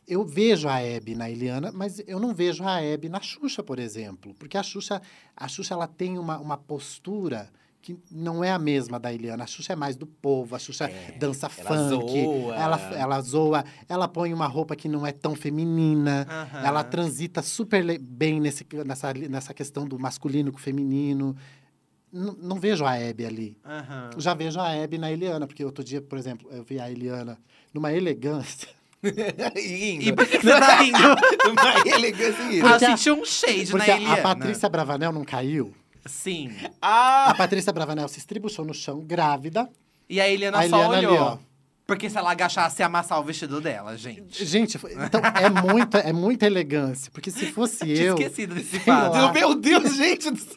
Eu 0.08 0.24
vejo 0.24 0.70
a 0.70 0.80
Hebe 0.80 1.16
na 1.16 1.28
Eliana, 1.28 1.72
mas 1.74 2.00
eu 2.06 2.20
não 2.20 2.36
vejo 2.36 2.64
a 2.64 2.80
Hebe 2.80 3.10
na 3.10 3.20
Xuxa, 3.20 3.64
por 3.64 3.80
exemplo. 3.80 4.36
Porque 4.36 4.60
a 4.60 4.62
Xuxa, 4.62 5.02
a 5.36 5.48
Xuxa 5.48 5.74
ela 5.74 5.88
tem 5.88 6.20
uma, 6.20 6.38
uma 6.38 6.56
postura 6.56 7.50
que 7.82 7.98
não 8.12 8.44
é 8.44 8.52
a 8.52 8.60
mesma 8.60 9.00
da 9.00 9.12
Eliana. 9.12 9.44
A 9.44 9.48
Xuxa 9.48 9.74
é 9.74 9.76
mais 9.76 9.96
do 9.96 10.06
povo, 10.06 10.56
a 10.56 10.60
Xuxa 10.60 10.86
É, 10.86 11.14
dança 11.18 11.50
ela 11.58 11.68
funk, 11.68 12.12
zoa. 12.12 12.56
Ela, 12.56 12.78
ela 12.94 13.22
zoa, 13.22 13.66
ela 13.90 14.08
põe 14.08 14.32
uma 14.36 14.46
roupa 14.46 14.76
que 14.76 14.88
não 14.88 15.04
é 15.04 15.12
tão 15.12 15.34
feminina, 15.34 16.28
ela 16.64 16.84
transita 16.84 17.42
super 17.42 18.00
bem 18.00 18.40
nesse, 18.40 18.68
nessa, 18.86 19.12
nessa 19.16 19.52
questão 19.52 19.88
do 19.88 19.98
masculino 19.98 20.52
com 20.52 20.60
o 20.60 20.62
feminino. 20.62 21.36
Não 22.14 22.60
vejo 22.60 22.86
a 22.86 22.96
Hebe 22.96 23.26
ali. 23.26 23.58
Aham. 23.66 24.12
Já 24.18 24.36
vejo 24.36 24.60
a 24.60 24.70
Hebe 24.70 25.00
na 25.00 25.12
Eliana, 25.12 25.48
porque 25.48 25.66
outro 25.66 25.84
dia, 25.84 26.00
por 26.00 26.18
exemplo, 26.18 26.48
eu 26.52 26.64
vi 26.64 26.80
a 26.80 26.90
Eliana 26.90 27.40
numa 27.74 27.92
elegância. 27.92 28.70
E 29.04 30.14
por 30.14 30.26
que 30.26 30.38
que 30.38 30.46
você 30.46 30.60
tá 30.60 30.76
rindo? 30.82 30.98
Uma 30.98 31.96
elegância. 31.98 32.38
Ah, 32.66 32.74
eu 32.76 32.80
senti 32.80 33.12
um 33.12 33.26
shade 33.26 33.70
Porque 33.72 33.88
na 33.92 33.98
Eliana. 33.98 34.14
a 34.14 34.22
Patrícia 34.22 34.70
Bravanel 34.70 35.12
não 35.12 35.26
caiu. 35.26 35.74
Sim. 36.06 36.54
Ah! 36.82 37.32
A 37.32 37.36
Patrícia 37.36 37.74
Bravanel 37.74 38.08
se 38.08 38.20
estribuchou 38.20 38.64
no 38.64 38.74
chão, 38.74 39.02
grávida. 39.02 39.70
E 40.10 40.22
a 40.22 40.30
Eliana 40.30 40.60
A 40.60 40.70
só 40.70 40.78
Eliana 40.78 40.98
ali, 40.98 41.08
olhou. 41.08 41.20
ó. 41.22 41.38
Porque 41.86 42.10
se 42.10 42.18
ela 42.18 42.32
agachasse 42.32 42.82
ia 42.82 42.86
amassar 42.86 43.20
o 43.20 43.24
vestido 43.26 43.60
dela, 43.60 43.98
gente. 43.98 44.46
Gente, 44.46 44.78
então 44.78 45.20
é 45.22 45.50
muita, 45.50 45.98
é 45.98 46.14
muita 46.14 46.46
elegância. 46.46 47.12
Porque 47.12 47.30
se 47.30 47.48
fosse 47.52 47.80
Tinha 47.84 47.98
eu, 48.04 48.14
esquecido 48.16 48.56
desse 48.56 48.80
fato. 48.80 49.34
Meu 49.34 49.54
Deus, 49.54 49.96
gente 49.98 50.32
do 50.32 50.40
céu. 50.40 50.56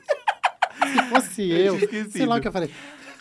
Se 0.76 1.02
fosse 1.08 1.50
eu, 1.50 1.78
sei 2.10 2.26
lá 2.26 2.36
o 2.36 2.40
que 2.40 2.48
eu 2.48 2.52
falei. 2.52 2.70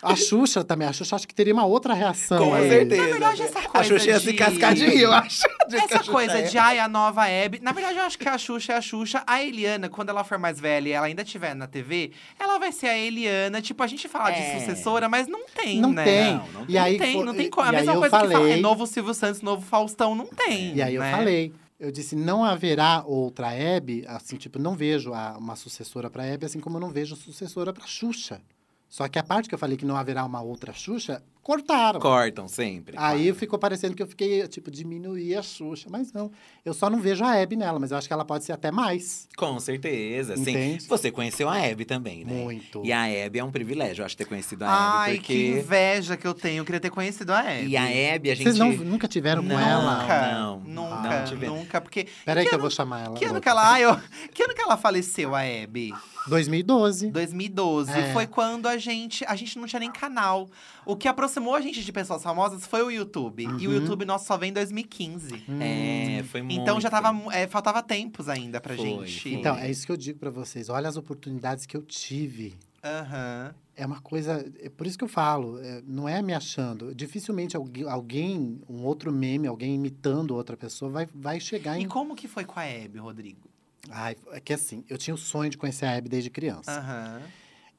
A 0.02 0.14
Xuxa 0.14 0.62
também, 0.62 0.86
a 0.86 0.92
Xuxa 0.92 1.16
acho 1.16 1.26
que 1.26 1.34
teria 1.34 1.52
uma 1.54 1.64
outra 1.64 1.92
reação. 1.94 2.38
Com 2.50 2.54
aí. 2.54 2.68
certeza. 2.68 3.02
Na 3.02 3.08
verdade, 3.08 3.42
essa 3.42 3.58
A 3.58 3.62
coisa 3.62 3.88
Xuxa 3.88 4.10
ia 4.10 4.20
se 4.20 4.26
de- 4.26 4.32
cascar 4.34 4.74
de 4.74 4.86
rir, 4.86 5.00
eu 5.00 5.12
acho. 5.12 5.42
a 5.46 5.76
Essa 5.76 6.04
coisa 6.04 6.38
é. 6.38 6.42
de, 6.42 6.58
ai, 6.58 6.78
a 6.78 6.86
nova 6.86 7.26
Hebe. 7.26 7.58
Na 7.60 7.72
verdade, 7.72 7.98
eu 7.98 8.04
acho 8.04 8.16
que 8.16 8.28
a 8.28 8.36
Xuxa 8.38 8.74
é 8.74 8.76
a 8.76 8.80
Xuxa. 8.80 9.24
A 9.26 9.42
Eliana, 9.42 9.88
quando 9.88 10.10
ela 10.10 10.22
for 10.22 10.38
mais 10.38 10.60
velha 10.60 10.88
e 10.88 10.92
ela 10.92 11.06
ainda 11.06 11.22
estiver 11.22 11.56
na 11.56 11.66
TV, 11.66 12.12
ela 12.38 12.58
vai 12.58 12.70
ser 12.70 12.86
a 12.88 12.96
Eliana. 12.96 13.60
Tipo, 13.62 13.82
a 13.82 13.86
gente 13.86 14.06
fala 14.06 14.30
É. 14.30 14.32
de 14.54 14.60
sucessora, 14.60 15.08
mas 15.08 15.26
não 15.26 15.46
tem, 15.46 15.80
Não 15.80 15.90
né? 15.92 16.04
tem. 16.04 16.34
Não, 16.34 16.46
não 16.52 16.64
e 16.68 16.74
Não 16.74 16.82
aí, 16.84 16.98
tem, 16.98 17.14
foi- 17.16 17.24
não 17.24 17.34
tem 17.34 17.50
como. 17.50 17.66
A 17.68 17.72
mesma 17.72 17.92
coisa 17.94 18.04
que 18.04 18.10
fala, 18.10 18.30
é 18.32 18.36
falei- 18.36 18.60
novo 18.60 18.86
Silvio 18.86 19.14
Santos, 19.14 19.40
novo 19.40 19.66
Faustão, 19.66 20.14
não 20.14 20.26
tem. 20.26 20.74
E 20.76 20.82
aí 20.82 20.94
eu 20.94 21.00
né? 21.02 21.10
falei, 21.10 21.52
eu 21.78 21.90
disse, 21.92 22.16
não 22.16 22.44
haverá 22.44 23.02
outra 23.06 23.52
Hebe, 23.52 24.04
assim, 24.06 24.36
tipo, 24.36 24.58
não 24.58 24.74
vejo 24.74 25.12
a- 25.12 25.36
uma 25.38 25.56
sucessora 25.56 26.08
para 26.10 26.24
Hebe, 26.24 26.46
assim 26.46 26.60
como 26.60 26.76
eu 26.76 26.80
não 26.80 26.90
vejo 26.90 27.14
sucessora 27.16 27.72
para 27.72 27.86
Xuxa. 27.86 28.40
Só 28.88 29.08
que 29.08 29.18
a 29.18 29.22
parte 29.22 29.48
que 29.48 29.54
eu 29.54 29.58
falei 29.58 29.76
que 29.76 29.84
não 29.84 29.96
haverá 29.96 30.24
uma 30.24 30.40
outra 30.40 30.72
Xuxa, 30.72 31.22
cortaram. 31.46 32.00
Cortam 32.00 32.48
sempre. 32.48 32.96
Aí 32.98 33.32
ficou 33.32 33.56
parecendo 33.56 33.94
que 33.94 34.02
eu 34.02 34.06
fiquei, 34.08 34.48
tipo, 34.48 34.68
diminuir 34.68 35.36
a 35.36 35.42
Xuxa. 35.44 35.86
Mas 35.88 36.12
não, 36.12 36.28
eu 36.64 36.74
só 36.74 36.90
não 36.90 37.00
vejo 37.00 37.24
a 37.24 37.36
Hebe 37.36 37.54
nela, 37.54 37.78
mas 37.78 37.92
eu 37.92 37.96
acho 37.96 38.08
que 38.08 38.12
ela 38.12 38.24
pode 38.24 38.44
ser 38.44 38.50
até 38.50 38.72
mais. 38.72 39.28
Com 39.36 39.60
certeza, 39.60 40.36
sim. 40.36 40.76
Você 40.88 41.12
conheceu 41.12 41.48
a 41.48 41.56
Hebe 41.56 41.84
também, 41.84 42.24
né? 42.24 42.32
Muito. 42.32 42.84
E 42.84 42.92
a 42.92 43.06
Hebe 43.08 43.38
é 43.38 43.44
um 43.44 43.52
privilégio, 43.52 44.02
eu 44.02 44.06
acho, 44.06 44.16
ter 44.16 44.24
conhecido 44.24 44.64
a 44.64 45.02
Ai, 45.02 45.10
Hebe, 45.12 45.18
que 45.20 45.24
porque... 45.52 45.60
inveja 45.60 46.16
que 46.16 46.26
eu 46.26 46.34
tenho. 46.34 46.62
Eu 46.62 46.64
queria 46.64 46.80
ter 46.80 46.90
conhecido 46.90 47.32
a 47.32 47.44
Hebe. 47.44 47.68
E 47.68 47.76
a 47.76 47.88
Hebe, 47.88 48.30
a 48.32 48.34
gente... 48.34 48.44
Vocês 48.44 48.58
não, 48.58 48.72
nunca 48.72 49.06
tiveram 49.06 49.42
com 49.44 49.48
Não. 49.50 49.60
ela? 49.60 50.00
Nunca, 50.00 50.32
não, 50.32 50.60
nunca, 50.60 51.36
não 51.46 51.56
nunca. 51.56 51.80
Porque. 51.80 52.08
Peraí 52.24 52.42
que 52.42 52.48
que 52.48 52.54
eu 52.54 52.58
ano- 52.58 52.62
vou 52.62 52.70
chamar 52.72 53.04
ela. 53.04 53.14
Que 53.16 53.24
ano 53.24 53.40
que 53.40 53.48
ela, 53.48 53.70
ai, 53.70 53.84
eu- 53.84 54.00
que 54.34 54.42
ano 54.42 54.52
que 54.52 54.60
ela 54.62 54.76
faleceu, 54.76 55.32
a 55.32 55.44
Hebe? 55.44 55.94
2012. 56.26 57.10
2012. 57.10 57.92
É. 57.92 58.12
Foi 58.12 58.26
quando 58.26 58.66
a 58.66 58.76
gente. 58.78 59.24
A 59.26 59.36
gente 59.36 59.58
não 59.58 59.66
tinha 59.66 59.78
nem 59.80 59.92
canal. 59.92 60.48
O 60.84 60.96
que 60.96 61.08
aproximou 61.08 61.35
a 61.54 61.60
gente 61.60 61.84
de 61.84 61.92
pessoas 61.92 62.22
famosas 62.22 62.66
foi 62.66 62.82
o 62.82 62.90
YouTube. 62.90 63.44
E 63.44 63.66
o 63.66 63.70
Uhum. 63.70 63.76
YouTube 63.76 64.04
nosso 64.04 64.26
só 64.26 64.36
vem 64.36 64.50
em 64.50 64.52
2015. 64.52 65.44
É, 65.60 66.22
foi 66.24 66.42
muito. 66.42 66.60
Então 66.60 66.80
já 66.80 66.90
tava. 66.90 67.14
é, 67.34 67.46
faltava 67.46 67.82
tempos 67.82 68.28
ainda 68.28 68.60
pra 68.60 68.74
Foi, 68.76 68.84
gente. 68.84 69.22
foi. 69.22 69.32
Então, 69.32 69.56
é 69.56 69.70
isso 69.70 69.84
que 69.86 69.92
eu 69.92 69.96
digo 69.96 70.18
pra 70.18 70.30
vocês. 70.30 70.68
Olha 70.68 70.88
as 70.88 70.96
oportunidades 70.96 71.66
que 71.66 71.76
eu 71.76 71.82
tive. 71.82 72.56
Aham. 72.84 73.54
É 73.78 73.84
uma 73.84 74.00
coisa. 74.00 74.50
É 74.60 74.68
por 74.70 74.86
isso 74.86 74.96
que 74.96 75.04
eu 75.04 75.08
falo, 75.08 75.58
é, 75.58 75.82
não 75.86 76.08
é 76.08 76.22
me 76.22 76.32
achando. 76.32 76.94
Dificilmente 76.94 77.54
alguém, 77.56 78.60
um 78.68 78.82
outro 78.84 79.12
meme, 79.12 79.46
alguém 79.46 79.74
imitando 79.74 80.34
outra 80.34 80.56
pessoa, 80.56 80.90
vai, 80.90 81.06
vai 81.14 81.38
chegar 81.40 81.78
E 81.78 81.82
em. 81.82 81.88
como 81.88 82.14
que 82.16 82.26
foi 82.26 82.44
com 82.44 82.58
a 82.58 82.64
Hebe, 82.64 82.98
Rodrigo? 82.98 83.48
Ai, 83.90 84.16
é 84.32 84.40
que 84.40 84.52
assim, 84.52 84.82
eu 84.88 84.96
tinha 84.96 85.14
o 85.14 85.18
sonho 85.18 85.50
de 85.50 85.58
conhecer 85.58 85.84
a 85.86 85.92
Hebe 85.92 86.08
desde 86.08 86.30
criança. 86.30 86.70
Aham. 86.70 87.20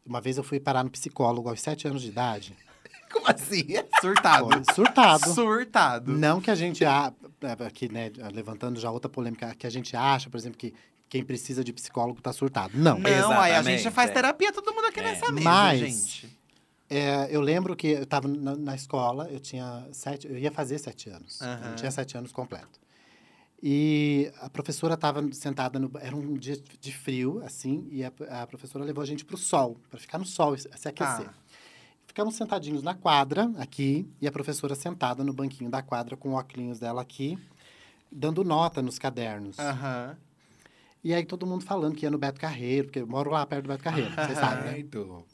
Uma 0.05 0.21
vez 0.21 0.37
eu 0.37 0.43
fui 0.43 0.59
parar 0.59 0.83
no 0.83 0.89
psicólogo 0.89 1.49
aos 1.49 1.59
sete 1.61 1.87
anos 1.87 2.01
de 2.01 2.09
idade. 2.09 2.55
Como 3.13 3.27
assim? 3.27 3.65
Surtado. 4.01 4.49
Surtado. 4.75 5.33
Surtado. 5.33 6.11
Não 6.11 6.39
que 6.41 6.51
a 6.51 6.55
gente. 6.55 6.83
a- 6.85 7.13
Aqui, 7.65 7.87
né, 7.91 8.11
levantando 8.33 8.79
já 8.79 8.89
outra 8.89 9.07
polêmica, 9.09 9.53
que 9.53 9.67
a 9.67 9.69
gente 9.69 9.95
acha, 9.95 10.27
por 10.29 10.37
exemplo, 10.37 10.57
que 10.57 10.73
quem 11.07 11.23
precisa 11.23 11.63
de 11.63 11.71
psicólogo 11.71 12.19
tá 12.21 12.33
surtado. 12.33 12.71
Não. 12.75 12.97
Não, 12.97 13.05
aí 13.39 13.51
a 13.53 13.61
gente 13.61 13.73
Exatamente, 13.75 13.91
faz 13.91 14.09
é. 14.09 14.13
terapia, 14.13 14.51
todo 14.51 14.73
mundo 14.73 14.85
aqui 14.85 14.99
É. 14.99 15.03
nessa 15.03 15.31
mesa, 15.31 15.43
Mas- 15.49 15.79
gente. 15.79 16.37
É, 16.89 17.27
eu 17.29 17.41
lembro 17.41 17.75
que 17.75 17.87
eu 17.89 18.03
estava 18.03 18.27
na, 18.29 18.55
na 18.55 18.73
escola, 18.75 19.27
eu 19.29 19.39
tinha 19.39 19.85
sete, 19.91 20.25
eu 20.27 20.37
ia 20.37 20.49
fazer 20.51 20.79
sete 20.79 21.09
anos. 21.09 21.41
Aham. 21.41 21.69
Eu 21.71 21.75
tinha 21.75 21.91
sete 21.91 22.17
anos 22.17 22.31
completo. 22.31 22.79
E 23.61 24.31
a 24.39 24.49
professora 24.49 24.93
estava 24.93 25.21
sentada 25.33 25.79
no. 25.79 25.91
Era 25.99 26.15
um 26.15 26.35
dia 26.35 26.55
de 26.79 26.93
frio, 26.93 27.41
assim, 27.43 27.87
e 27.91 28.03
a, 28.03 28.11
a 28.41 28.47
professora 28.47 28.85
levou 28.85 29.01
a 29.01 29.05
gente 29.05 29.25
para 29.25 29.33
o 29.35 29.37
sol, 29.37 29.77
para 29.89 29.99
ficar 29.99 30.17
no 30.19 30.25
sol 30.25 30.55
se 30.57 30.67
aquecer. 30.87 31.25
Tá. 31.25 31.33
Ficamos 32.07 32.35
sentadinhos 32.35 32.81
na 32.81 32.95
quadra, 32.95 33.51
aqui, 33.57 34.09
e 34.19 34.27
a 34.27 34.31
professora 34.31 34.73
sentada 34.73 35.23
no 35.23 35.33
banquinho 35.33 35.69
da 35.69 35.83
quadra 35.83 36.17
com 36.17 36.29
o 36.29 36.33
óculos 36.33 36.79
dela 36.79 37.01
aqui, 37.01 37.37
dando 38.11 38.43
nota 38.43 38.81
nos 38.81 38.97
cadernos. 38.97 39.59
Aham. 39.59 40.17
E 41.03 41.13
aí 41.13 41.23
todo 41.23 41.45
mundo 41.45 41.63
falando 41.63 41.95
que 41.95 42.05
ia 42.05 42.09
no 42.09 42.17
Beto 42.17 42.39
Carreiro, 42.39 42.87
porque 42.87 42.99
eu 42.99 43.07
moro 43.07 43.29
lá 43.29 43.45
perto 43.45 43.63
do 43.63 43.67
Beto 43.67 43.83
Carreiro, 43.83 44.09
vocês 44.15 44.37
sabem, 44.37 44.63
né? 44.63 44.79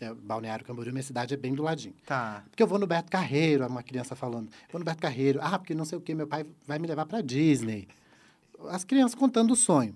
É, 0.02 0.14
Balneário 0.14 0.66
Camboriú, 0.66 0.92
minha 0.92 1.04
cidade 1.04 1.34
é 1.34 1.38
bem 1.38 1.54
do 1.54 1.64
ladinho. 1.64 1.96
Tá. 2.06 2.44
Porque 2.50 2.62
eu 2.62 2.68
vou 2.68 2.78
no 2.78 2.86
Beto 2.86 3.10
Carreiro, 3.10 3.66
uma 3.66 3.82
criança 3.82 4.16
falando. 4.16 4.50
Vou 4.72 4.80
no 4.80 4.86
Beto 4.86 5.02
Carreiro. 5.02 5.40
Ah, 5.42 5.58
porque 5.58 5.74
não 5.74 5.86
sei 5.86 5.98
o 5.98 6.02
que, 6.02 6.14
meu 6.14 6.28
pai 6.28 6.46
vai 6.68 6.80
me 6.80 6.88
levar 6.88 7.06
para 7.06 7.22
Disney. 7.22 7.88
As 8.70 8.84
crianças 8.84 9.16
contando 9.16 9.52
o 9.52 9.56
sonho. 9.56 9.96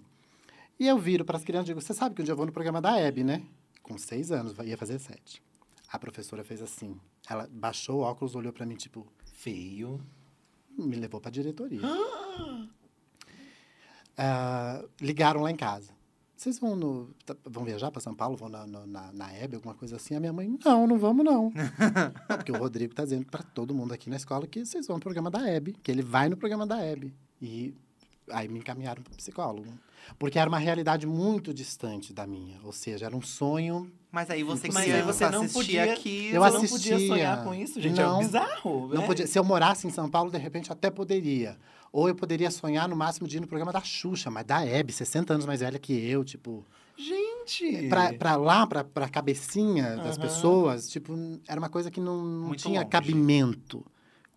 E 0.80 0.88
eu 0.88 0.98
viro 0.98 1.26
para 1.26 1.38
as 1.38 1.44
crianças 1.44 1.68
e 1.68 1.70
digo: 1.72 1.82
Você 1.82 1.94
sabe 1.94 2.16
que 2.16 2.22
um 2.22 2.26
dia 2.26 2.32
eu 2.32 2.38
vou 2.38 2.46
no 2.46 2.52
programa 2.52 2.80
da 2.80 2.98
Hebe, 2.98 3.24
né? 3.24 3.42
Com 3.82 3.98
seis 3.98 4.32
anos, 4.32 4.56
ia 4.64 4.78
fazer 4.78 5.00
sete. 5.00 5.42
A 5.92 5.98
professora 6.00 6.44
fez 6.44 6.62
assim. 6.62 7.00
Ela 7.30 7.48
baixou 7.52 8.00
o 8.00 8.04
óculos, 8.04 8.36
olhou 8.36 8.52
para 8.54 8.66
mim, 8.66 8.76
tipo, 8.76 9.08
Feio. 9.34 10.00
me 10.78 10.96
levou 10.96 11.20
para 11.22 11.32
diretoria. 11.32 11.82
Ah, 14.18 14.84
ligaram 15.00 15.42
lá 15.42 15.52
em 15.52 15.56
casa. 15.56 15.92
Vocês 16.36 16.60
vão 16.60 16.76
no, 16.76 17.14
tá- 17.26 17.36
vão 17.46 17.64
viajar 17.64 17.92
para 17.92 18.02
São 18.02 18.14
Paulo, 18.16 18.36
vão 18.36 18.50
na, 18.50 18.66
na, 18.66 19.12
na 19.12 19.32
Hebe, 19.34 19.56
alguma 19.56 19.74
coisa 19.74 19.96
assim? 19.96 20.16
A 20.16 20.20
minha 20.20 20.34
mãe, 20.34 20.58
não, 20.64 20.88
não 20.88 20.98
vamos 21.00 21.26
não. 21.26 21.52
Não, 21.52 21.52
porque 22.38 22.52
o 22.52 22.58
Rodrigo 22.58 22.94
tá 22.94 23.04
dizendo 23.04 23.26
para 23.26 23.42
todo 23.44 23.74
mundo 23.74 23.94
aqui 23.94 24.10
na 24.10 24.16
escola 24.16 24.46
que 24.48 24.64
vocês 24.66 24.86
vão 24.88 24.98
no 24.98 25.02
programa 25.02 25.32
da 25.32 25.48
Hebe, 25.48 25.74
que 25.74 25.92
ele 25.92 26.02
vai 26.04 26.30
no 26.30 26.38
programa 26.38 26.66
da 26.66 26.80
Hebe. 26.84 27.14
E 27.42 27.76
aí 28.32 28.48
me 28.48 28.60
encaminharam 28.60 29.02
para 29.04 29.14
psicólogo. 29.16 29.68
Porque 30.18 30.40
era 30.40 30.48
uma 30.48 30.58
realidade 30.60 31.06
muito 31.06 31.54
distante 31.54 32.14
da 32.14 32.26
minha. 32.26 32.60
Ou 32.64 32.72
seja, 32.72 33.06
era 33.08 33.16
um 33.16 33.22
sonho. 33.22 33.92
Mas 34.12 34.30
aí 34.30 34.42
você 34.42 34.70
Mas 34.72 34.90
aí 34.90 35.02
você 35.02 35.30
não 35.30 35.48
podia- 35.50 35.92
aqui. 35.94 36.28
Eu 36.32 36.40
não 36.40 36.48
assistia. 36.48 36.94
podia 36.96 37.08
sonhar 37.08 37.44
com 37.44 37.54
isso, 37.54 37.82
gente. 37.82 37.98
Não. 38.00 38.22
é 38.22 38.24
bizarro. 38.24 38.88
Não 38.94 39.02
né? 39.02 39.06
podia, 39.06 39.28
se 39.28 39.38
eu 39.38 39.44
morasse 39.44 39.86
em 39.86 39.90
São 39.90 40.10
Paulo, 40.10 40.32
de 40.32 40.38
repente 40.38 40.72
até 40.72 40.90
poderia. 40.90 41.58
Ou 41.92 42.08
eu 42.08 42.16
poderia 42.16 42.50
sonhar 42.50 42.88
no 42.88 42.96
máximo 42.96 43.28
de 43.28 43.38
ir 43.38 43.40
no 43.42 43.48
programa 43.48 43.72
da 43.74 43.82
Xuxa, 43.82 44.32
mas 44.32 44.46
da 44.46 44.66
Hebe, 44.66 44.94
60 44.94 45.34
anos 45.34 45.46
mais 45.46 45.60
velha 45.60 45.78
que 45.78 45.94
eu, 45.94 46.24
tipo. 46.24 46.66
Gente. 46.98 47.88
Pra, 47.90 48.14
pra 48.14 48.36
lá, 48.36 48.66
pra, 48.66 48.84
pra 48.84 49.08
cabecinha 49.10 49.96
das 49.98 50.18
Aham. 50.18 50.22
pessoas, 50.22 50.90
tipo, 50.90 51.14
era 51.48 51.60
uma 51.60 51.70
coisa 51.70 51.92
que 51.92 52.00
não, 52.00 52.24
não 52.24 52.56
tinha 52.56 52.80
longe. 52.82 52.90
cabimento. 52.92 53.86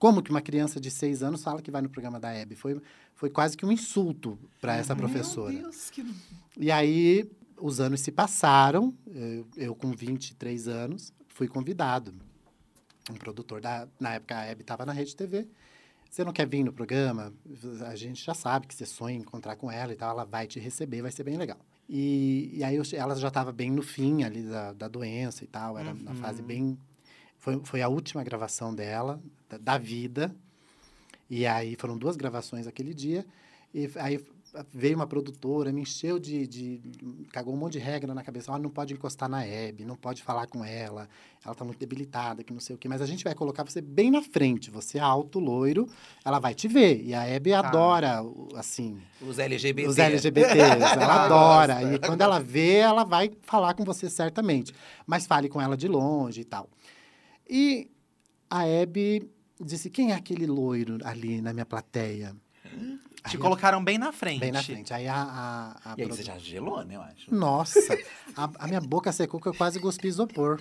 Como 0.01 0.23
que 0.23 0.31
uma 0.31 0.41
criança 0.41 0.81
de 0.81 0.91
seis 0.91 1.23
anos 1.23 1.45
fala 1.45 1.61
que 1.61 1.71
vai 1.71 1.83
no 1.83 1.91
programa 1.91 2.19
da 2.19 2.33
Hebe? 2.33 2.57
Foi, 2.57 2.81
foi 3.15 3.29
quase 3.29 3.55
que 3.55 3.67
um 3.67 3.71
insulto 3.71 4.39
para 4.59 4.75
essa 4.75 4.97
professora. 4.97 5.53
Meu 5.53 5.65
Deus, 5.65 5.91
que... 5.91 6.03
E 6.57 6.71
aí, 6.71 7.31
os 7.59 7.81
anos 7.81 8.01
se 8.01 8.11
passaram, 8.11 8.95
eu, 9.07 9.47
eu 9.59 9.75
com 9.75 9.93
23 9.93 10.69
anos, 10.69 11.13
fui 11.29 11.47
convidado. 11.47 12.15
Um 13.11 13.15
produtor, 13.15 13.61
da, 13.61 13.87
na 14.01 14.15
época 14.15 14.39
a 14.39 14.47
Hebe 14.47 14.63
estava 14.63 14.87
na 14.87 14.93
Rede 14.95 15.15
TV. 15.15 15.47
Você 16.11 16.25
não 16.25 16.33
quer 16.33 16.49
vir 16.49 16.65
no 16.65 16.73
programa? 16.73 17.31
A 17.87 17.95
gente 17.95 18.25
já 18.25 18.33
sabe 18.33 18.67
que 18.67 18.75
você 18.75 18.87
sonha 18.87 19.17
em 19.17 19.21
encontrar 19.21 19.57
com 19.57 19.71
ela 19.71 19.93
e 19.93 19.97
tal, 19.97 20.13
ela 20.13 20.25
vai 20.25 20.47
te 20.47 20.59
receber, 20.59 21.03
vai 21.03 21.13
ser 21.13 21.25
bem 21.25 21.37
legal. 21.37 21.59
E, 21.87 22.51
e 22.55 22.65
aí 22.65 22.77
eu 22.77 22.85
ela 22.95 23.15
já 23.17 23.29
estava 23.29 23.53
bem 23.53 23.71
no 23.71 23.83
fim 23.83 24.23
ali 24.23 24.45
da, 24.45 24.73
da 24.73 24.89
doença 24.89 25.45
e 25.45 25.47
tal, 25.47 25.79
era 25.79 25.93
na 25.93 26.15
fase 26.15 26.41
bem... 26.41 26.79
Foi, 27.41 27.61
foi 27.65 27.83
a 27.83 27.89
última 27.89 28.23
gravação 28.23 28.73
dela, 28.75 29.21
da, 29.49 29.57
da 29.59 29.79
vida. 29.79 30.33
E 31.29 31.47
aí 31.47 31.75
foram 31.77 31.97
duas 31.97 32.17
gravações 32.17 32.67
aquele 32.67 32.93
dia. 32.95 33.25
E 33.73 33.89
aí 33.97 34.21
veio 34.75 34.97
uma 34.97 35.07
produtora, 35.07 35.73
me 35.73 35.83
encheu 35.83 36.19
de, 36.19 36.45
de. 36.45 36.81
cagou 37.33 37.55
um 37.55 37.57
monte 37.57 37.75
de 37.75 37.79
regra 37.79 38.13
na 38.13 38.23
cabeça. 38.23 38.53
Ah, 38.53 38.59
não 38.59 38.69
pode 38.69 38.93
encostar 38.93 39.29
na 39.29 39.47
Hebe, 39.47 39.85
não 39.85 39.95
pode 39.95 40.25
falar 40.25 40.49
com 40.49 40.65
ela, 40.65 41.09
ela 41.47 41.55
tá 41.55 41.65
muito 41.65 41.79
debilitada, 41.79 42.43
que 42.43 42.53
não 42.53 42.59
sei 42.59 42.75
o 42.75 42.79
quê. 42.79 42.89
Mas 42.89 43.01
a 43.01 43.07
gente 43.07 43.23
vai 43.23 43.33
colocar 43.33 43.63
você 43.63 43.81
bem 43.81 44.11
na 44.11 44.21
frente. 44.23 44.71
Você 44.73 44.99
é 44.99 45.01
alto, 45.01 45.39
loiro, 45.39 45.89
ela 46.25 46.41
vai 46.41 46.53
te 46.53 46.67
ver. 46.67 47.01
E 47.03 47.15
a 47.15 47.25
Hebe 47.25 47.53
adora, 47.55 48.23
o- 48.25 48.49
assim, 48.57 49.01
Os 49.23 49.39
LGBT. 49.39 49.89
os 49.89 49.99
LGBTs. 49.99 50.59
ela 50.61 50.93
Ela 51.05 51.25
adora. 51.27 51.95
E 51.95 51.99
quando 52.01 52.21
ela 52.21 52.41
vê, 52.41 52.75
ela 52.79 53.05
vai 53.05 53.31
falar 53.43 53.73
com 53.75 53.85
você 53.85 54.11
certamente. 54.11 54.75
Mas 55.07 55.27
fale 55.27 55.49
com 55.49 55.61
ela 55.63 55.77
de 55.77 55.87
longe 55.87 56.41
e 56.41 56.45
tal. 56.45 56.69
E 57.51 57.91
a 58.49 58.65
Hebe 58.65 59.29
disse: 59.61 59.91
quem 59.91 60.13
é 60.13 60.15
aquele 60.15 60.47
loiro 60.47 60.99
ali 61.03 61.43
na 61.43 61.53
minha 61.53 61.67
plateia? 61.67 62.37
Te 63.27 63.37
Aí, 63.37 63.39
colocaram 63.39 63.83
bem 63.83 63.99
na 63.99 64.13
frente. 64.13 64.41
Bem 64.41 64.53
na 64.53 64.63
frente. 64.63 64.95
Aí 64.95 65.09
a. 65.09 65.17
a, 65.17 65.93
a 65.93 65.95
E 65.99 66.03
aí 66.03 66.09
você 66.09 66.23
já 66.23 66.39
gelou, 66.39 66.85
né, 66.85 66.95
eu 66.95 67.03
acho. 67.03 67.35
Nossa, 67.35 67.99
a, 68.37 68.51
a 68.61 68.67
minha 68.69 68.81
boca 68.81 69.11
secou 69.13 69.41
que 69.41 69.49
eu 69.49 69.55
quase 69.55 69.81
cuspi 69.81 70.09
isopor. 70.09 70.61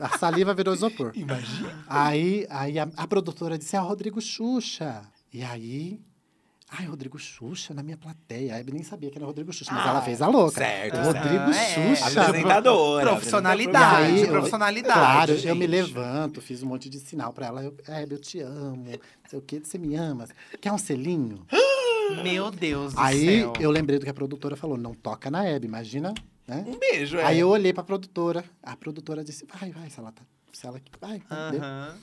A 0.00 0.18
saliva 0.18 0.52
virou 0.52 0.74
isopor. 0.74 1.12
Imagina. 1.14 1.84
Aí, 1.86 2.46
aí 2.50 2.78
a, 2.78 2.88
a 2.96 3.06
produtora 3.06 3.56
disse, 3.56 3.76
é 3.76 3.80
o 3.80 3.84
Rodrigo 3.84 4.20
Xuxa. 4.20 5.02
E 5.32 5.42
aí, 5.42 6.00
ai, 6.70 6.86
Rodrigo 6.86 7.18
Xuxa 7.18 7.72
na 7.74 7.82
minha 7.82 7.96
plateia. 7.96 8.54
A 8.54 8.58
Hebe 8.58 8.72
nem 8.72 8.82
sabia 8.82 9.10
que 9.10 9.18
era 9.18 9.24
Rodrigo 9.26 9.52
Xuxa, 9.52 9.72
mas 9.72 9.86
Ah, 9.86 9.90
ela 9.90 10.02
fez 10.02 10.20
a 10.22 10.26
louca. 10.28 10.58
certo, 10.60 10.96
Rodrigo. 10.98 11.50
É, 11.50 11.96
Xuxa. 11.96 12.22
Apresentadora. 12.22 13.06
Profissionalidade, 13.10 14.04
aí, 14.12 14.20
eu- 14.22 14.28
profissionalidade. 14.28 14.94
Claro, 14.98 15.32
eu 15.32 15.38
gente. 15.38 15.58
me 15.58 15.66
levanto, 15.66 16.40
fiz 16.40 16.62
um 16.62 16.66
monte 16.66 16.88
de 16.88 16.98
sinal 16.98 17.32
pra 17.32 17.46
ela. 17.46 17.62
Eu, 17.62 17.74
Hebe, 17.88 18.14
eu 18.14 18.18
te 18.20 18.40
amo. 18.40 18.84
Não 18.86 19.30
sei 19.30 19.38
o 19.38 19.42
quê, 19.42 19.60
você 19.62 19.78
me 19.78 19.94
ama. 19.94 20.26
Quer 20.60 20.72
um 20.72 20.78
selinho? 20.78 21.46
Meu 22.22 22.50
Deus 22.50 22.94
do 22.94 23.00
Aí 23.00 23.40
céu. 23.40 23.52
eu 23.58 23.70
lembrei 23.70 23.98
do 23.98 24.04
que 24.04 24.10
a 24.10 24.14
produtora 24.14 24.54
falou, 24.56 24.76
não 24.78 24.94
toca 24.94 25.28
na 25.30 25.44
Hebe, 25.44 25.66
imagina, 25.66 26.14
né? 26.46 26.64
Um 26.66 26.78
beijo, 26.78 27.16
é. 27.18 27.24
Aí 27.24 27.38
eu 27.40 27.48
olhei 27.48 27.72
pra 27.72 27.82
produtora, 27.82 28.44
a 28.62 28.76
produtora 28.76 29.24
disse, 29.24 29.44
vai, 29.60 29.72
vai, 29.72 29.90
se 29.90 29.98
ela 29.98 30.12
tá. 30.12 30.22
Se 30.52 30.66
ela 30.66 30.80
vai, 31.00 31.18
deu. 31.50 31.60
Aham. 31.60 31.96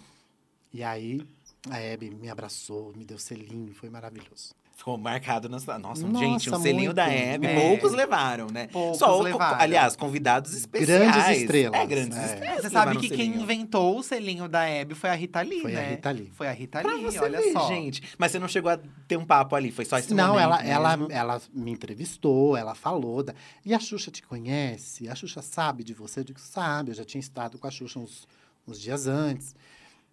E 0.74 0.84
aí 0.84 1.26
a 1.70 1.80
Hebe 1.80 2.10
me 2.10 2.30
abraçou, 2.30 2.94
me 2.96 3.06
deu 3.06 3.18
selinho, 3.18 3.74
foi 3.74 3.90
maravilhoso. 3.90 4.54
Ficou 4.76 4.98
marcado 4.98 5.48
na 5.48 5.60
sua... 5.60 5.78
Nossa, 5.78 6.06
Nossa, 6.08 6.26
gente, 6.26 6.50
um 6.50 6.60
selinho 6.60 6.86
muito. 6.86 6.94
da 6.96 7.08
Hebe. 7.08 7.46
É. 7.46 7.62
Poucos 7.70 7.92
levaram, 7.94 8.48
né? 8.48 8.68
Poucos 8.68 8.98
Só, 8.98 9.22
levaram. 9.22 9.62
aliás, 9.62 9.96
convidados 9.96 10.52
especiais. 10.56 11.00
Grandes 11.14 11.42
estrelas. 11.42 11.80
É, 11.80 11.86
grandes 11.86 12.18
É. 12.18 12.26
estrelas. 12.26 12.62
Você 12.64 12.70
sabe 12.72 12.98
que 12.98 13.08
quem 13.10 13.36
inventou 13.36 14.00
o 14.00 14.04
selinho 14.04 14.50
da 14.50 14.64
Hebe 14.68 14.96
foi 14.96 15.12
a 15.12 15.14
Rita 15.14 15.42
Lee, 15.42 15.62
Foi 15.62 15.74
a 15.76 15.80
né? 15.80 15.90
Rita 15.92 16.12
Lee. 16.12 16.32
Foi 16.34 16.48
a 16.48 16.52
Rita 16.52 16.82
Pra 16.82 16.94
Lee, 16.96 17.04
você 17.04 17.20
olha 17.20 17.40
ver, 17.40 17.52
só. 17.54 17.68
gente. 17.68 18.02
Mas 18.18 18.32
você 18.32 18.40
não 18.40 18.48
chegou 18.48 18.72
a 18.72 18.80
ter 19.08 19.16
um 19.16 19.26
papo 19.26 19.56
ali, 19.56 19.72
foi 19.72 19.86
só 19.86 20.00
esse 20.00 20.12
Não, 20.12 20.40
ela, 20.40 20.62
ela, 20.66 20.98
ela 21.12 21.42
me 21.54 21.72
entrevistou, 21.72 22.58
ela 22.58 22.74
falou. 22.74 23.22
Da... 23.22 23.36
E 23.64 23.76
a 23.76 23.80
Xuxa 23.80 24.10
te 24.10 24.24
conhece? 24.24 25.08
A 25.08 25.14
Xuxa 25.14 25.44
sabe 25.44 25.84
de 25.84 25.94
você? 25.94 26.22
Eu 26.22 26.24
digo, 26.24 26.40
sabe, 26.40 26.90
eu 26.90 26.96
já 26.96 27.06
tinha 27.06 27.22
estado 27.22 27.60
com 27.60 27.68
a 27.68 27.72
Xuxa 27.72 28.00
uns, 28.00 28.28
uns 28.68 28.82
dias 28.82 29.06
antes. 29.06 29.56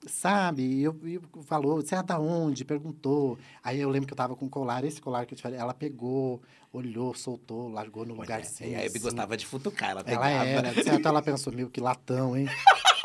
Sabe? 0.06 0.62
E 0.62 0.82
eu, 0.82 0.96
eu 1.04 1.22
falou, 1.44 1.76
você 1.82 1.94
é 1.94 2.02
da 2.02 2.18
onde? 2.18 2.64
Perguntou. 2.64 3.38
Aí 3.62 3.78
eu 3.80 3.88
lembro 3.90 4.06
que 4.06 4.12
eu 4.12 4.16
tava 4.16 4.34
com 4.34 4.46
um 4.46 4.48
colar, 4.48 4.82
esse 4.84 5.00
colar 5.00 5.26
que 5.26 5.34
eu 5.34 5.36
te 5.36 5.42
falei. 5.42 5.58
Ela 5.58 5.74
pegou, 5.74 6.40
olhou, 6.72 7.14
soltou, 7.14 7.68
largou 7.68 8.04
no 8.06 8.12
Olha, 8.14 8.20
lugarzinho. 8.22 8.70
e 8.70 8.74
a 8.74 8.78
Hebe 8.78 8.86
assim. 8.88 9.00
gostava 9.00 9.36
de 9.36 9.46
futucar, 9.46 9.90
ela 9.90 10.00
Ela 10.06 10.26
pegava. 10.26 10.44
era, 10.48 10.74
de 10.74 10.82
certo 10.84 11.06
ela 11.06 11.20
pensou, 11.20 11.52
meu, 11.52 11.68
que 11.68 11.80
latão, 11.80 12.36
hein? 12.36 12.46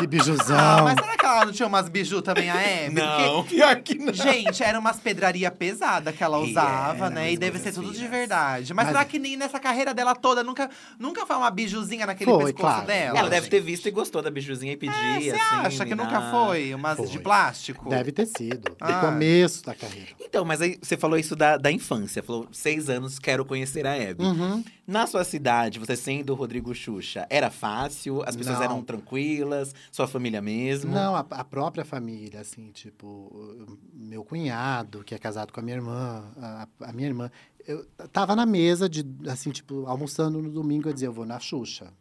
que 0.00 0.06
bijuzão. 0.06 0.58
Ah, 0.58 0.82
mas 0.82 0.94
será 0.94 1.16
que 1.16 1.26
ela 1.26 1.44
não 1.46 1.52
tinha 1.52 1.68
umas 1.68 1.88
biju 1.88 2.22
também, 2.22 2.50
a 2.50 2.56
Hebe? 2.60 2.94
Não, 2.94 3.44
pior 3.44 3.76
que 3.82 3.94
não. 3.96 4.06
Porque, 4.06 4.22
gente, 4.22 4.62
era 4.62 4.78
umas 4.78 4.98
pedraria 4.98 5.50
pesada 5.50 6.12
que 6.12 6.22
ela 6.24 6.38
E 6.38 6.50
usava, 6.50 7.06
era, 7.06 7.10
né? 7.10 7.32
E 7.32 7.36
deve 7.36 7.58
ser 7.58 7.72
tudo 7.72 7.92
de 7.92 8.06
verdade. 8.08 8.72
Mas, 8.74 8.86
Mas- 8.86 8.94
será 8.94 9.04
que 9.04 9.18
nem 9.18 9.36
nessa 9.36 9.58
carreira 9.60 9.92
dela 9.94 10.14
toda 10.14 10.42
nunca, 10.42 10.68
nunca 10.98 11.24
foi 11.26 11.36
uma 11.36 11.50
bijuzinha 11.50 12.06
naquele 12.06 12.30
Foi, 12.30 12.44
pescoço 12.52 12.62
claro. 12.74 12.86
dela? 12.86 13.18
Ela 13.18 13.28
deve 13.30 13.48
ter 13.48 13.60
visto 13.60 13.86
e 13.86 13.90
gostou 13.90 14.22
da 14.22 14.30
bijuzinha 14.30 14.72
e 14.72 14.88
É, 14.88 15.20
Você 15.20 15.30
assim. 15.30 15.66
acha 15.66 15.86
que 15.86 15.94
nunca 15.94 16.18
dá. 16.20 16.30
foi? 16.30 16.74
Umas 16.74 16.96
Foi. 16.96 17.06
de 17.06 17.18
plástico? 17.18 17.88
Deve 17.88 18.12
ter 18.12 18.26
sido. 18.26 18.76
Ah. 18.80 18.92
No 18.92 19.00
começo 19.00 19.64
da 19.64 19.74
carreira. 19.74 20.08
Então, 20.20 20.44
mas 20.44 20.60
aí 20.62 20.78
você 20.80 20.96
falou 20.96 21.18
isso 21.18 21.36
da, 21.36 21.56
da 21.56 21.70
infância. 21.70 22.22
Falou, 22.22 22.46
seis 22.52 22.88
anos, 22.88 23.18
quero 23.18 23.44
conhecer 23.44 23.86
a 23.86 23.94
Hebe. 23.96 24.22
Uhum. 24.24 24.64
Na 24.90 25.06
sua 25.06 25.22
cidade, 25.22 25.78
você 25.78 25.94
sendo 25.94 26.30
o 26.30 26.34
Rodrigo 26.34 26.74
Xuxa, 26.74 27.24
era 27.30 27.48
fácil? 27.48 28.24
As 28.26 28.34
pessoas 28.34 28.56
Não. 28.56 28.64
eram 28.64 28.82
tranquilas? 28.82 29.72
Sua 29.92 30.08
família 30.08 30.42
mesmo? 30.42 30.92
Não, 30.92 31.14
a, 31.14 31.20
a 31.20 31.44
própria 31.44 31.84
família, 31.84 32.40
assim, 32.40 32.72
tipo, 32.72 33.78
meu 33.94 34.24
cunhado, 34.24 35.04
que 35.04 35.14
é 35.14 35.18
casado 35.18 35.52
com 35.52 35.60
a 35.60 35.62
minha 35.62 35.76
irmã, 35.76 36.28
a, 36.36 36.68
a 36.80 36.92
minha 36.92 37.06
irmã. 37.06 37.30
Eu 37.64 37.86
tava 38.12 38.34
na 38.34 38.44
mesa, 38.44 38.88
de, 38.88 39.06
assim, 39.28 39.52
tipo, 39.52 39.86
almoçando 39.86 40.42
no 40.42 40.50
domingo, 40.50 40.88
eu 40.88 40.92
dizia, 40.92 41.06
eu 41.06 41.12
vou 41.12 41.24
na 41.24 41.38
Xuxa. 41.38 41.92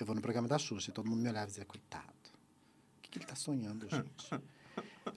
Eu 0.00 0.06
vou 0.06 0.14
no 0.14 0.22
programa 0.22 0.48
da 0.48 0.58
Xuxa. 0.58 0.88
E 0.88 0.94
todo 0.94 1.06
mundo 1.06 1.20
me 1.20 1.28
olhava 1.28 1.44
e 1.44 1.50
dizia, 1.50 1.66
coitado, 1.66 2.06
o 2.06 3.02
que, 3.02 3.10
que 3.10 3.18
ele 3.18 3.26
tá 3.26 3.34
sonhando, 3.34 3.86
gente? 3.94 4.42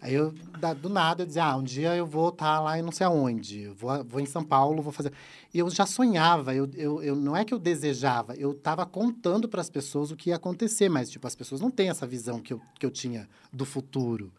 Aí 0.01 0.15
eu, 0.15 0.33
da- 0.59 0.73
do 0.73 0.89
nada, 0.89 1.21
eu 1.21 1.27
dizia, 1.27 1.45
ah, 1.45 1.55
um 1.55 1.63
dia 1.63 1.95
eu 1.95 2.07
vou 2.07 2.29
estar 2.29 2.59
lá 2.59 2.77
em 2.77 2.81
não 2.81 2.91
sei 2.91 3.05
aonde, 3.05 3.67
vou, 3.67 4.03
vou 4.03 4.19
em 4.19 4.25
São 4.25 4.43
Paulo, 4.43 4.81
vou 4.81 4.91
fazer. 4.91 5.13
E 5.53 5.59
eu 5.59 5.69
já 5.69 5.85
sonhava, 5.85 6.55
eu, 6.55 6.67
eu, 6.73 7.03
eu 7.03 7.15
não 7.15 7.37
é 7.37 7.45
que 7.45 7.53
eu 7.53 7.59
desejava, 7.59 8.33
eu 8.35 8.51
estava 8.51 8.83
contando 8.83 9.47
para 9.47 9.61
as 9.61 9.69
pessoas 9.69 10.09
o 10.09 10.15
que 10.15 10.31
ia 10.31 10.37
acontecer, 10.37 10.89
mas, 10.89 11.09
tipo, 11.11 11.27
as 11.27 11.35
pessoas 11.35 11.61
não 11.61 11.69
têm 11.69 11.89
essa 11.89 12.07
visão 12.07 12.39
que 12.39 12.51
eu, 12.53 12.59
que 12.79 12.85
eu 12.85 12.89
tinha 12.89 13.29
do 13.53 13.63
futuro. 13.63 14.31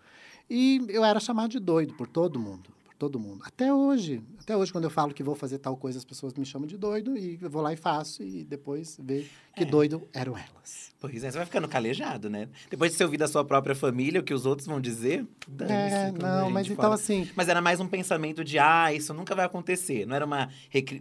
E 0.50 0.84
eu 0.88 1.04
era 1.04 1.20
chamado 1.20 1.50
de 1.50 1.60
doido 1.60 1.94
por 1.94 2.08
todo 2.08 2.40
mundo, 2.40 2.68
todo 3.02 3.18
mundo. 3.18 3.42
Até 3.44 3.74
hoje, 3.74 4.22
até 4.38 4.56
hoje, 4.56 4.70
quando 4.70 4.84
eu 4.84 4.90
falo 4.90 5.12
que 5.12 5.24
vou 5.24 5.34
fazer 5.34 5.58
tal 5.58 5.76
coisa, 5.76 5.98
as 5.98 6.04
pessoas 6.04 6.32
me 6.34 6.46
chamam 6.46 6.68
de 6.68 6.78
doido 6.78 7.18
e 7.18 7.36
eu 7.42 7.50
vou 7.50 7.60
lá 7.60 7.72
e 7.72 7.76
faço 7.76 8.22
e 8.22 8.44
depois 8.44 8.96
ver 9.02 9.28
que 9.56 9.64
doido 9.64 10.08
eram 10.12 10.38
elas. 10.38 10.92
Pois 11.00 11.24
é, 11.24 11.30
você 11.32 11.36
vai 11.36 11.44
ficando 11.46 11.66
calejado, 11.66 12.30
né? 12.30 12.48
Depois 12.70 12.92
de 12.92 12.96
você 12.96 13.02
ouvir 13.02 13.18
da 13.18 13.26
sua 13.26 13.44
própria 13.44 13.74
família, 13.74 14.20
o 14.20 14.22
que 14.22 14.32
os 14.32 14.46
outros 14.46 14.68
vão 14.68 14.80
dizer, 14.80 15.26
É, 15.68 16.12
não, 16.12 16.48
mas 16.48 16.70
então 16.70 16.92
assim, 16.92 17.28
Mas 17.34 17.48
era 17.48 17.60
mais 17.60 17.80
um 17.80 17.88
pensamento 17.88 18.44
de, 18.44 18.56
ah, 18.56 18.92
isso 18.94 19.12
nunca 19.12 19.34
vai 19.34 19.44
acontecer. 19.44 20.06
Não 20.06 20.14
era 20.14 20.24
uma 20.24 20.48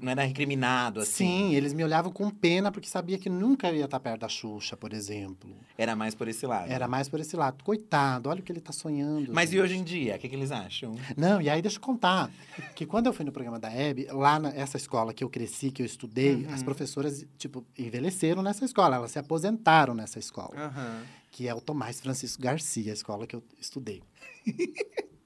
não 0.02 0.12
era 0.12 0.24
recriminado, 0.24 1.02
assim. 1.02 1.28
Sim, 1.28 1.56
eles 1.56 1.72
me 1.72 1.84
olhavam 1.84 2.12
com 2.12 2.32
pena 2.32 2.72
porque 2.72 2.90
sabia 2.90 3.20
que 3.20 3.30
nunca 3.30 3.72
ia 3.72 3.86
estar 3.86 4.00
perto 4.00 4.22
da 4.22 4.28
Xuxa, 4.28 4.76
por 4.76 4.92
exemplo. 4.92 5.56
Era 5.78 5.96
mais 5.96 6.16
por 6.16 6.28
esse 6.28 6.48
lado. 6.48 6.72
Era 6.72 6.88
mais 6.88 7.08
por 7.08 7.20
esse 7.20 7.36
lado. 7.36 7.64
Coitado, 7.64 8.28
olha 8.28 8.40
o 8.40 8.44
que 8.44 8.52
ele 8.52 8.60
tá 8.60 8.74
sonhando. 8.74 9.32
Mas 9.32 9.50
e 9.50 9.54
gente. 9.54 9.62
hoje 9.62 9.76
em 9.78 9.84
dia, 9.84 10.16
o 10.16 10.20
que, 10.20 10.28
que 10.28 10.36
eles 10.36 10.52
acham? 10.52 10.96
Não, 11.16 11.40
e 11.40 11.48
aí 11.48 11.62
deixa 11.62 11.78
eu 11.78 11.82
contar. 11.92 12.30
Que 12.76 12.86
quando 12.86 13.08
eu 13.08 13.14
fui 13.14 13.26
no 13.26 13.32
programa 13.32 13.60
da 13.60 13.70
Hebe, 13.72 14.08
lá 14.12 14.40
nessa 14.40 14.78
escola 14.78 15.14
que 15.14 15.24
eu 15.24 15.30
cresci, 15.30 15.72
que 15.72 15.82
eu 15.82 15.86
estudei, 15.86 16.36
Uhum. 16.46 16.54
as 16.54 16.64
professoras, 16.64 17.26
tipo, 17.38 17.66
envelheceram 17.78 18.42
nessa 18.42 18.66
escola. 18.66 18.96
Elas 18.98 19.12
se 19.12 19.20
aposentaram 19.20 19.94
nessa 19.94 20.20
escola. 20.20 20.52
Aham. 20.56 21.02
Que 21.32 21.48
é 21.48 21.56
o 21.56 21.62
Tomás 21.62 22.00
Francisco 22.02 22.42
Garcia, 22.42 22.92
a 22.92 22.94
escola 22.94 23.26
que 23.26 23.36
eu 23.36 23.44
estudei. 23.60 24.02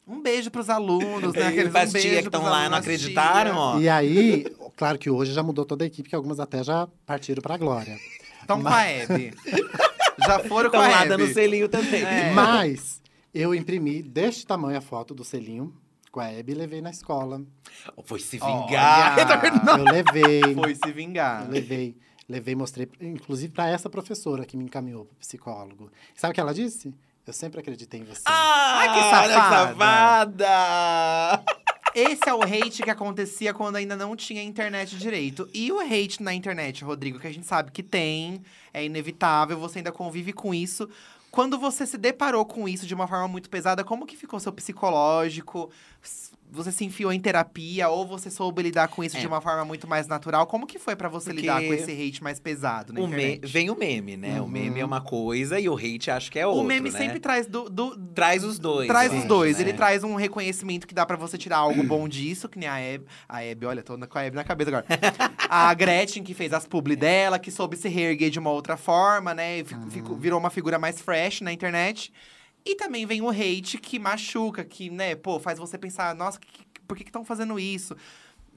Um 0.08 0.22
beijo 0.22 0.52
pros 0.52 0.70
alunos, 0.70 1.34
né? 1.34 1.42
E 1.42 1.48
Aqueles 1.48 1.70
um 1.90 1.92
beijo 1.92 2.10
que 2.22 2.26
estão 2.28 2.44
lá 2.44 2.68
e 2.68 2.70
não 2.70 2.78
acreditaram, 2.78 3.58
ó. 3.58 3.80
E 3.80 3.90
aí, 3.90 4.46
claro 4.78 5.00
que 5.00 5.10
hoje 5.10 5.34
já 5.34 5.42
mudou 5.42 5.66
toda 5.66 5.84
a 5.84 5.88
equipe, 5.88 6.08
que 6.08 6.16
algumas 6.16 6.40
até 6.40 6.64
já 6.64 6.88
partiram 7.08 7.42
pra 7.42 7.58
glória. 7.58 7.98
Estão 8.40 8.62
com 8.62 8.68
a 8.68 8.84
Hebe. 8.84 9.34
Já 10.28 10.38
foram 10.42 10.70
com 10.70 10.78
Estão 10.78 10.82
a 10.84 10.88
lá 10.90 11.00
Hebe. 11.02 11.10
dando 11.10 11.34
selinho 11.34 11.68
também. 11.68 12.04
É. 12.04 12.32
Mas 12.34 13.02
eu 13.34 13.56
imprimi 13.56 14.04
deste 14.04 14.46
tamanho 14.46 14.78
a 14.78 14.82
foto 14.82 15.16
do 15.16 15.24
selinho 15.24 15.74
com 16.16 16.22
a 16.22 16.32
Hebe 16.32 16.54
e 16.54 16.56
levei 16.56 16.82
na 16.82 16.92
escola. 16.92 17.42
Foi 18.06 18.22
se 18.22 18.40
Olha. 18.42 18.66
vingar. 18.66 19.18
Eu 19.78 19.84
levei. 19.84 20.42
Foi 20.56 20.74
se 20.74 20.92
vingar. 20.94 21.44
Eu 21.44 21.52
levei, 21.52 21.98
levei, 22.30 22.56
mostrei, 22.56 22.88
inclusive 23.02 23.52
para 23.52 23.68
essa 23.68 23.90
professora 23.90 24.46
que 24.46 24.56
me 24.56 24.64
encaminhou 24.64 25.04
para 25.04 25.18
psicólogo. 25.20 25.92
Sabe 26.16 26.32
o 26.32 26.34
que 26.34 26.40
ela 26.40 26.54
disse? 26.54 26.96
Eu 27.28 27.34
sempre 27.34 27.60
acreditei 27.60 28.00
em 28.00 28.06
você. 28.06 28.22
Ah, 28.28 28.78
Ai, 28.78 28.94
que 28.94 29.00
olha 29.00 29.34
safada. 29.34 30.46
safada! 30.46 31.44
Esse 31.94 32.30
é 32.30 32.34
o 32.34 32.44
hate 32.44 32.84
que 32.84 32.90
acontecia 32.90 33.54
quando 33.54 33.76
ainda 33.78 33.96
não 33.96 34.16
tinha 34.16 34.44
internet 34.44 34.98
direito. 34.98 35.50
E 35.54 35.72
o 35.72 35.80
hate 35.80 36.22
na 36.22 36.34
internet, 36.34 36.84
Rodrigo, 36.84 37.20
que 37.20 37.28
a 37.28 37.32
gente 37.32 37.46
sabe 37.46 37.72
que 37.72 37.82
tem, 37.82 38.42
é 38.74 38.86
inevitável, 38.86 39.58
você 39.58 39.80
ainda 39.80 39.92
convive 39.92 40.32
com 40.34 40.54
isso. 40.54 40.90
Quando 41.36 41.60
você 41.60 41.86
se 41.86 41.98
deparou 41.98 42.46
com 42.46 42.66
isso 42.66 42.88
de 42.88 42.94
uma 42.94 43.10
forma 43.10 43.28
muito 43.28 43.50
pesada, 43.50 43.84
como 43.84 44.06
que 44.06 44.16
ficou 44.16 44.40
seu 44.40 44.54
psicológico? 44.54 45.70
Você 46.52 46.72
se 46.72 46.86
enfiou 46.86 47.12
em 47.12 47.20
terapia 47.20 47.90
ou 47.90 48.06
você 48.08 48.30
soube 48.30 48.62
lidar 48.62 48.88
com 48.88 49.04
isso 49.04 49.18
É. 49.18 49.20
de 49.20 49.28
uma 49.28 49.42
forma 49.42 49.66
muito 49.66 49.88
mais 49.88 50.08
natural? 50.08 50.48
Como 50.48 50.66
que 50.66 50.80
foi 50.80 50.96
pra 50.96 51.10
você 51.10 51.32
Porque 51.32 51.42
lidar 51.42 51.62
com 51.62 51.74
esse 51.74 51.92
hate 51.92 52.24
mais 52.24 52.40
pesado 52.40 52.94
na 52.94 53.02
O 53.02 53.08
me-? 53.08 53.40
Vem 53.44 53.70
o 53.70 53.78
meme, 53.78 54.16
né? 54.16 54.40
O 54.40 54.44
Uhum. 54.44 54.50
meme 54.50 54.80
é 54.80 54.86
uma 54.86 55.02
coisa 55.02 55.60
e 55.60 55.68
o 55.68 55.76
hate 55.76 56.10
acho 56.12 56.32
que 56.32 56.40
é 56.40 56.46
o 56.48 56.52
outro, 56.52 56.64
meme 56.66 56.90
né? 56.92 56.98
sempre 56.98 57.20
traz 57.20 57.46
do, 57.48 57.70
do- 57.70 57.98
Traz 58.14 58.44
os 58.44 58.58
dois. 58.58 58.88
Traz 58.88 59.12
os 59.12 59.20
acho, 59.20 59.28
dois. 59.28 59.58
né? 59.58 59.64
Ele 59.64 59.74
traz 59.74 60.04
um 60.04 60.16
reconhecimento 60.16 60.88
que 60.88 60.94
dá 60.94 61.06
pra 61.06 61.18
você 61.18 61.38
tirar 61.38 61.58
algo 61.58 61.82
bom 61.84 62.08
disso, 62.08 62.48
que 62.48 62.58
nem 62.58 62.70
a 62.70 62.80
Hebe. 62.80 63.06
A 63.28 63.44
Hebe, 63.44 63.66
olha, 63.66 63.84
tô 63.84 63.98
com 64.08 64.18
a 64.18 64.24
Hebe 64.24 64.36
na 64.38 64.44
cabeça 64.44 64.70
agora. 64.70 64.86
a 65.50 65.74
Gretchen, 65.74 66.24
que 66.24 66.34
fez 66.34 66.54
as 66.54 66.66
publi 66.66 66.96
dela, 66.96 67.38
que 67.38 67.52
soube 67.52 67.76
se 67.76 67.90
reerguer 67.90 68.30
de 68.30 68.40
uma 68.40 68.52
outra 68.52 68.78
forma, 68.78 69.34
né? 69.34 69.60
E 69.60 69.64
fico- 69.66 69.90
fico- 69.90 70.16
virou 70.16 70.40
uma 70.40 70.50
figura 70.50 70.80
mais 70.80 71.02
fresh 71.02 71.42
na 71.42 71.52
internet. 71.52 72.14
E 72.66 72.76
também 72.76 73.06
vem 73.06 73.22
o 73.22 73.30
hate 73.30 73.78
que 73.78 74.00
machuca, 74.00 74.64
que, 74.66 74.90
né, 74.90 75.16
pô, 75.16 75.40
faz 75.40 75.60
você 75.60 75.78
pensar, 75.78 76.16
nossa, 76.16 76.40
que- 76.40 76.48
que- 76.66 76.82
por 76.88 76.98
que 76.98 77.04
estão 77.04 77.24
fazendo 77.24 77.60
isso? 77.60 77.96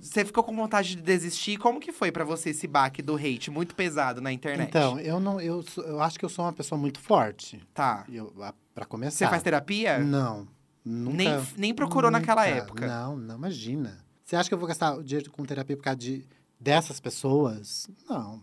Você 0.01 0.25
ficou 0.25 0.45
com 0.45 0.55
vontade 0.55 0.95
de 0.95 1.03
desistir? 1.03 1.59
Como 1.59 1.81
que 1.81 1.91
foi 1.93 2.13
pra 2.13 2.25
você 2.25 2.51
esse 2.51 2.67
baque 2.69 3.03
do 3.03 3.17
hate 3.17 3.51
muito 3.51 3.75
pesado 3.75 4.21
na 4.21 4.33
internet? 4.33 4.69
Então, 4.69 4.99
eu 5.01 5.19
não, 5.19 5.41
eu, 5.41 5.65
eu 5.79 6.01
acho 6.01 6.19
que 6.19 6.25
eu 6.25 6.29
sou 6.29 6.45
uma 6.45 6.53
pessoa 6.53 6.79
muito 6.81 7.01
forte. 7.01 7.61
Tá. 7.75 8.05
Eu, 8.09 8.33
a- 8.43 8.55
pra 8.75 8.85
começar. 8.87 9.17
Você 9.27 9.29
faz 9.29 9.43
terapia? 9.43 9.99
Não. 9.99 10.47
Nunca, 10.85 11.17
Nem, 11.17 11.47
nem 11.57 11.75
procurou 11.75 12.11
naquela 12.11 12.47
nunca. 12.47 12.57
época. 12.59 12.87
Não, 12.87 13.17
não, 13.17 13.35
imagina. 13.37 13.99
Você 14.25 14.37
acha 14.37 14.49
que 14.49 14.55
eu 14.55 14.59
vou 14.59 14.69
gastar 14.69 14.95
o 14.95 15.03
dinheiro 15.03 15.31
com 15.33 15.45
terapia 15.45 15.77
por 15.77 15.83
causa 15.83 15.99
de, 15.99 16.25
dessas 16.61 17.01
pessoas? 17.01 17.89
Não. 18.09 18.41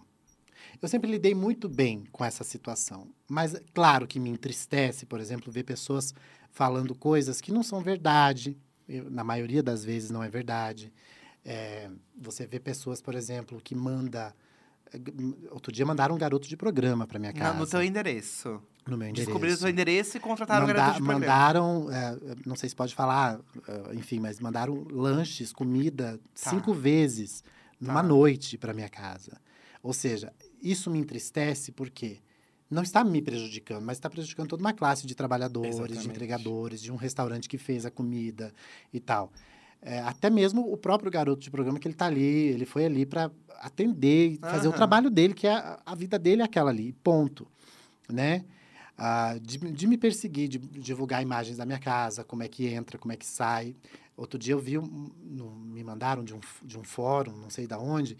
Eu 0.82 0.88
sempre 0.90 1.10
lidei 1.10 1.34
muito 1.34 1.70
bem 1.70 2.04
com 2.12 2.24
essa 2.26 2.44
situação. 2.44 3.08
Mas, 3.28 3.56
claro 3.74 4.08
que 4.08 4.20
me 4.20 4.30
entristece, 4.30 5.06
por 5.06 5.20
exemplo, 5.20 5.52
ver 5.52 5.64
pessoas 5.64 6.14
falando 6.52 6.94
coisas 6.96 7.42
que 7.42 7.52
não 7.52 7.64
são 7.64 7.82
verdade. 7.82 8.58
Eu, 8.88 9.10
na 9.10 9.24
maioria 9.24 9.64
das 9.64 9.84
vezes 9.84 10.10
não 10.12 10.24
é 10.24 10.30
verdade. 10.30 10.94
É, 11.44 11.90
você 12.18 12.46
vê 12.46 12.60
pessoas, 12.60 13.02
por 13.02 13.16
exemplo, 13.16 13.60
que 13.64 13.74
manda... 13.76 14.34
Outro 15.52 15.72
dia 15.72 15.86
mandaram 15.86 16.16
um 16.16 16.18
garoto 16.18 16.48
de 16.48 16.56
programa 16.56 17.06
para 17.08 17.20
minha 17.20 17.34
casa. 17.34 17.58
no 17.58 17.68
teu 17.68 17.84
endereço. 17.84 18.62
no 18.88 18.96
meu 18.98 19.08
endereço. 19.10 19.26
Descobriram 19.28 19.56
o 19.56 19.58
seu 19.58 19.68
endereço 19.70 20.16
e 20.16 20.20
contrataram 20.20 20.66
o 20.66 20.68
Manda- 20.68 20.80
garoto 20.80 21.00
de 21.00 21.04
programa. 21.04 21.20
mandaram, 21.26 21.92
é, 21.92 22.18
não 22.46 22.56
sei 22.56 22.70
se 22.70 22.76
pode 22.76 22.94
falar, 22.96 23.40
é, 23.68 23.96
enfim, 23.96 24.20
mas 24.20 24.40
mandaram 24.40 24.86
lanches, 24.92 25.52
comida, 25.52 26.20
Tá. 26.42 26.52
cinco 26.52 26.74
vezes 26.74 27.44
numa 27.82 28.02
Tá. 28.02 28.08
noite 28.08 28.58
para 28.58 28.74
minha 28.74 28.88
casa. 28.88 29.42
Ou 29.84 29.92
seja, 29.92 30.32
isso 30.62 30.90
me 30.90 31.00
entristece 31.00 31.72
porque 31.72 32.20
não 32.70 32.82
está 32.84 33.04
me 33.04 33.22
prejudicando, 33.22 33.84
mas 33.84 33.98
está 33.98 34.10
prejudicando 34.10 34.48
toda 34.50 34.62
uma 34.62 34.74
classe 34.74 35.06
de 35.06 35.14
trabalhadores, 35.16 35.76
de 35.76 35.82
Exatamente. 35.82 36.08
entregadores, 36.10 36.82
de 36.82 36.92
um 36.92 36.96
restaurante 36.96 37.48
que 37.48 37.58
fez 37.58 37.86
a 37.86 37.92
comida 37.92 38.54
e 38.94 39.00
tal. 39.00 39.32
É, 39.82 40.00
até 40.00 40.30
mesmo 40.30 40.72
o 40.72 40.76
próprio 40.76 41.12
garoto 41.12 41.42
de 41.42 41.52
programa 41.52 41.78
que 41.80 41.88
ele 41.88 41.94
está 41.94 42.08
ali, 42.08 42.24
ele 42.24 42.66
foi 42.66 42.86
ali 42.86 43.06
para 43.06 43.30
atender, 43.60 44.32
e 44.32 44.38
fazer 44.40 44.68
o 44.68 44.74
trabalho 44.74 45.10
dele, 45.12 45.34
que 45.34 45.46
é 45.46 45.52
a, 45.54 45.80
a 45.86 45.94
vida 45.96 46.18
dele 46.18 46.42
é 46.42 46.46
aquela 46.46 46.72
ali, 46.72 46.92
ponto, 47.04 47.48
né? 48.10 48.44
Ah, 48.98 49.38
de, 49.42 49.58
de 49.58 49.88
me 49.88 49.98
perseguir, 49.98 50.48
de 50.48 50.58
divulgar 50.58 51.22
imagens 51.22 51.58
da 51.58 51.66
minha 51.66 51.78
casa, 51.78 52.24
como 52.24 52.42
é 52.44 52.48
que 52.48 52.66
entra, 52.68 52.98
como 52.98 53.12
é 53.12 53.18
que 53.18 53.26
sai. 53.26 53.76
Outro 54.16 54.40
dia 54.40 54.54
eu 54.54 54.60
vi, 54.60 54.78
um, 54.78 55.12
no- 55.22 55.52
me 55.52 55.84
mandaram 55.84 56.24
de 56.24 56.34
um, 56.34 56.40
de 56.64 56.80
um 56.80 56.84
fórum, 56.84 57.34
não 57.36 57.50
sei 57.50 57.68
da 57.68 57.78
onde, 57.78 58.18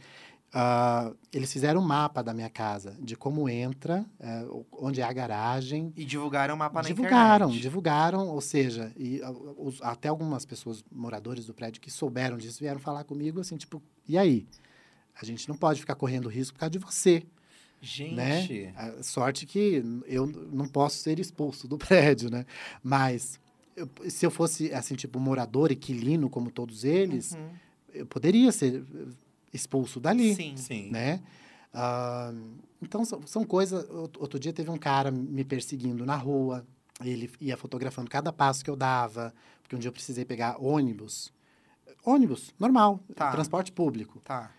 ah, 0.58 1.12
eles 1.34 1.52
fizeram 1.52 1.82
um 1.82 1.86
mapa 1.86 2.24
da 2.24 2.34
minha 2.34 2.50
casa, 2.50 2.96
de 3.02 3.14
como 3.18 3.50
entra, 3.50 4.06
o- 4.50 4.66
onde 4.72 5.02
é 5.02 5.04
a 5.04 5.12
garagem. 5.12 5.92
E 5.98 6.06
divulgaram 6.06 6.56
o 6.56 6.58
mapa 6.58 6.82
na 6.82 6.88
divulgaram, 6.88 7.48
internet. 7.48 7.62
divulgaram, 7.62 8.28
ou 8.30 8.40
seja, 8.40 8.90
e, 8.96 9.22
ah, 9.22 9.32
os- 9.58 9.82
até 9.82 10.08
algumas 10.08 10.46
pessoas, 10.46 10.82
moradores 10.90 11.46
do 11.46 11.54
prédio 11.54 11.82
que 11.82 11.92
souberam 11.92 12.38
disso, 12.38 12.60
vieram 12.62 12.80
falar 12.80 13.04
comigo 13.04 13.42
assim, 13.42 13.58
tipo, 13.58 13.84
e 14.08 14.18
aí? 14.18 14.48
A 15.22 15.26
gente 15.26 15.48
não 15.50 15.58
pode 15.58 15.82
ficar 15.82 15.96
correndo 15.96 16.30
risco 16.30 16.54
por 16.54 16.60
causa 16.62 16.72
de 16.72 16.80
você 16.80 17.24
Gente. 17.82 18.16
né? 18.16 18.74
A 18.78 19.04
sorte 19.04 19.46
que 19.46 19.84
eu 20.08 20.26
não 20.26 20.68
posso 20.68 20.98
ser 21.00 21.20
expulso 21.20 21.68
do 21.68 21.78
prédio, 22.18 22.30
né? 22.32 22.46
Mas 22.82 23.40
eu- 23.76 23.90
se 24.10 24.26
eu 24.26 24.32
fosse, 24.32 24.74
assim, 24.74 24.96
tipo, 24.96 25.20
morador, 25.20 25.70
inquilino, 25.72 26.30
como 26.30 26.50
todos 26.50 26.86
eles, 26.86 27.34
Uhum. 27.34 27.50
eu 27.94 28.06
poderia 28.06 28.52
ser 28.54 28.84
expulso 29.56 30.00
dali, 30.00 30.36
Sim. 30.36 30.56
Sim. 30.58 30.90
né? 30.92 31.22
Ah, 31.74 32.34
então, 32.82 33.04
são, 33.06 33.26
são 33.26 33.44
coisas... 33.44 33.90
Out- 33.90 34.18
Outro 34.20 34.40
dia 34.40 34.54
teve 34.54 34.70
um 34.70 34.78
cara 34.78 35.12
me 35.12 35.44
perseguindo 35.44 36.06
na 36.06 36.16
rua, 36.16 36.66
ele 37.04 37.30
ia 37.42 37.58
fotografando 37.58 38.10
cada 38.10 38.32
passo 38.32 38.64
que 38.64 38.70
eu 38.70 38.76
dava, 38.76 39.34
porque 39.62 39.76
um 39.76 39.80
dia 39.80 39.90
eu 39.90 39.94
precisei 39.94 40.24
pegar 40.26 40.58
ônibus. 40.62 41.34
Ônibus, 42.06 42.54
normal, 42.60 43.00
Tá. 43.16 43.32
transporte 43.32 43.72
público. 43.72 44.22
Tá. 44.24 44.52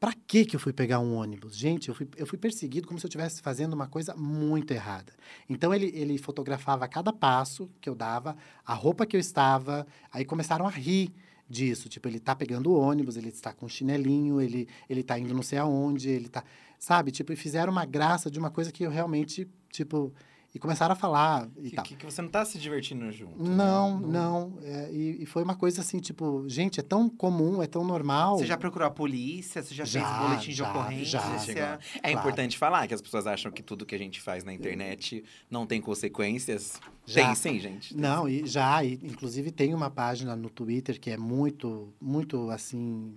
Pra 0.00 0.12
que 0.26 0.44
que 0.44 0.56
eu 0.56 0.60
fui 0.60 0.72
pegar 0.72 0.98
um 0.98 1.14
ônibus? 1.14 1.56
Gente, 1.56 1.88
eu 1.88 1.94
fui, 1.94 2.08
eu 2.16 2.26
fui 2.26 2.36
perseguido 2.38 2.86
como 2.86 2.98
se 2.98 3.06
eu 3.06 3.08
estivesse 3.08 3.40
fazendo 3.40 3.72
uma 3.74 3.86
coisa 3.86 4.14
muito 4.14 4.72
errada. 4.72 5.12
Então, 5.48 5.72
ele, 5.72 5.86
ele 5.94 6.18
fotografava 6.18 6.86
cada 6.88 7.12
passo 7.12 7.70
que 7.80 7.88
eu 7.88 7.94
dava, 7.94 8.36
a 8.64 8.74
roupa 8.74 9.06
que 9.06 9.16
eu 9.16 9.20
estava, 9.20 9.86
aí 10.12 10.24
começaram 10.24 10.66
a 10.66 10.70
rir 10.70 11.12
disso. 11.48 11.88
Tipo, 11.88 12.08
ele 12.08 12.20
tá 12.20 12.34
pegando 12.34 12.70
o 12.70 12.78
ônibus, 12.78 13.16
ele 13.16 13.28
está 13.28 13.52
com 13.52 13.68
chinelinho, 13.68 14.40
ele, 14.40 14.68
ele 14.88 15.02
tá 15.02 15.18
indo 15.18 15.34
não 15.34 15.42
sei 15.42 15.58
aonde, 15.58 16.08
ele 16.08 16.28
tá... 16.28 16.44
Sabe? 16.78 17.10
Tipo, 17.10 17.32
e 17.32 17.36
fizeram 17.36 17.72
uma 17.72 17.84
graça 17.84 18.30
de 18.30 18.38
uma 18.38 18.50
coisa 18.50 18.72
que 18.72 18.84
eu 18.84 18.90
realmente, 18.90 19.48
tipo... 19.70 20.12
E 20.56 20.58
começaram 20.58 20.94
a 20.94 20.96
falar 20.96 21.46
e 21.58 21.68
Que, 21.68 21.76
tal. 21.76 21.84
que, 21.84 21.96
que 21.96 22.04
você 22.06 22.22
não 22.22 22.30
tá 22.30 22.42
se 22.46 22.58
divertindo 22.58 23.12
junto. 23.12 23.42
né? 23.42 23.54
Não, 23.54 24.00
não. 24.00 24.58
é, 24.62 24.90
e, 24.90 25.22
e 25.22 25.26
foi 25.26 25.42
uma 25.42 25.54
coisa 25.54 25.82
assim, 25.82 25.98
tipo... 25.98 26.44
Gente, 26.48 26.80
é 26.80 26.82
tão 26.82 27.10
comum, 27.10 27.62
é 27.62 27.66
tão 27.66 27.84
normal. 27.84 28.38
Você 28.38 28.46
já 28.46 28.56
procurou 28.56 28.88
a 28.88 28.90
polícia? 28.90 29.62
Você 29.62 29.74
já, 29.74 29.84
Já, 29.84 30.00
fez 30.02 30.18
boletim 30.28 30.50
de 30.52 30.54
já, 30.56 30.70
ocorrência? 30.70 31.20
já. 31.20 31.78
É 32.02 32.10
Claro. 32.10 32.18
importante 32.18 32.56
falar 32.56 32.86
que 32.86 32.94
as 32.94 33.02
pessoas 33.02 33.26
acham 33.26 33.52
que 33.52 33.62
tudo 33.62 33.84
que 33.84 33.94
a 33.94 33.98
gente 33.98 34.18
faz 34.18 34.44
na 34.44 34.52
internet 34.54 35.22
não 35.50 35.66
tem 35.66 35.78
consequências. 35.78 36.80
Já. 37.04 37.26
Tem 37.26 37.34
sim, 37.34 37.60
gente. 37.60 37.94
Não, 37.94 38.26
e 38.26 38.46
já, 38.46 38.82
e, 38.82 38.94
inclusive 39.02 39.50
tem 39.50 39.74
uma 39.74 39.90
página 39.90 40.34
no 40.34 40.48
Twitter 40.48 40.98
que 40.98 41.10
é 41.10 41.18
muito, 41.18 41.92
muito 42.00 42.48
assim, 42.50 43.14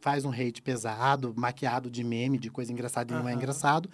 faz 0.00 0.24
um 0.24 0.30
hate 0.30 0.62
pesado, 0.62 1.34
maquiado 1.36 1.90
de 1.90 2.02
meme, 2.02 2.38
de 2.38 2.50
coisa 2.50 2.72
engraçada 2.72 3.12
e 3.12 3.16
não 3.16 3.28
é 3.28 3.32
engraçado, 3.32 3.90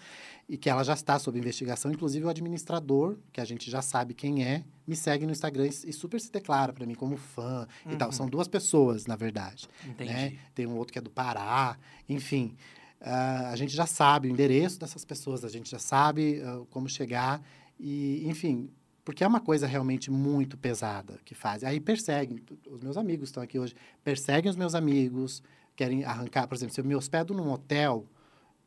e 0.49 0.57
que 0.57 0.71
ela 0.71 0.83
já 0.83 0.95
está 0.95 1.19
sob 1.19 1.39
investigação. 1.39 1.91
Inclusive 1.91 2.25
o 2.25 2.29
administrador, 2.29 3.17
que 3.33 3.41
a 3.41 3.45
gente 3.45 3.71
já 3.71 3.83
sabe 3.83 4.15
quem 4.15 4.45
é, 4.45 4.65
me 4.87 4.95
segue 4.95 5.27
no 5.27 5.33
Instagram 5.33 5.67
e, 5.67 5.93
super 5.93 6.21
se 6.21 6.31
declara 6.31 6.73
para 6.73 6.87
mim 6.87 6.95
como 6.95 7.17
fã 7.17 7.67
e 7.91 7.97
tal. 7.97 8.09
Uhum. 8.09 8.13
São 8.13 8.27
duas 8.29 8.49
pessoas, 8.49 9.07
na 9.07 9.17
verdade. 9.17 9.69
Entendi. 9.85 10.13
né? 10.13 10.39
Tem 10.55 10.67
um 10.67 10.77
outro 10.77 10.93
que 10.93 10.99
é 10.99 11.03
do 11.03 11.11
Pará, 11.11 11.77
enfim. 12.09 12.55
ah, 13.01 13.51
a 13.51 13.57
gente 13.57 13.75
já 13.75 13.87
sabe 13.87 14.29
o 14.29 14.31
endereço 14.31 14.79
dessas 14.79 15.05
pessoas, 15.05 15.45
a 15.45 15.49
gente 15.49 15.71
já 15.71 15.79
sabe 15.79 16.41
ah, 16.45 16.63
como 16.71 16.89
chegar 16.89 17.43
e, 17.79 18.27
enfim, 18.29 18.71
porque 19.07 19.23
é 19.23 19.27
uma 19.27 19.41
coisa 19.41 19.69
realmente 19.69 20.11
muito 20.11 20.59
pesada 20.59 21.21
que 21.25 21.33
fazem. 21.33 21.69
Aí 21.69 21.79
perseguem, 21.79 22.41
os 22.69 22.81
meus 22.81 22.97
amigos 22.97 23.29
estão 23.29 23.41
aqui 23.41 23.57
hoje, 23.57 23.73
perseguem 24.03 24.51
os 24.51 24.57
meus 24.57 24.75
amigos, 24.75 25.45
querem 25.77 26.05
arrancar, 26.05 26.47
por 26.47 26.55
exemplo, 26.55 26.75
se 26.75 26.81
eu 26.81 26.85
me 26.85 26.95
hospedo 26.97 27.35
num 27.35 27.51
hotel, 27.53 28.07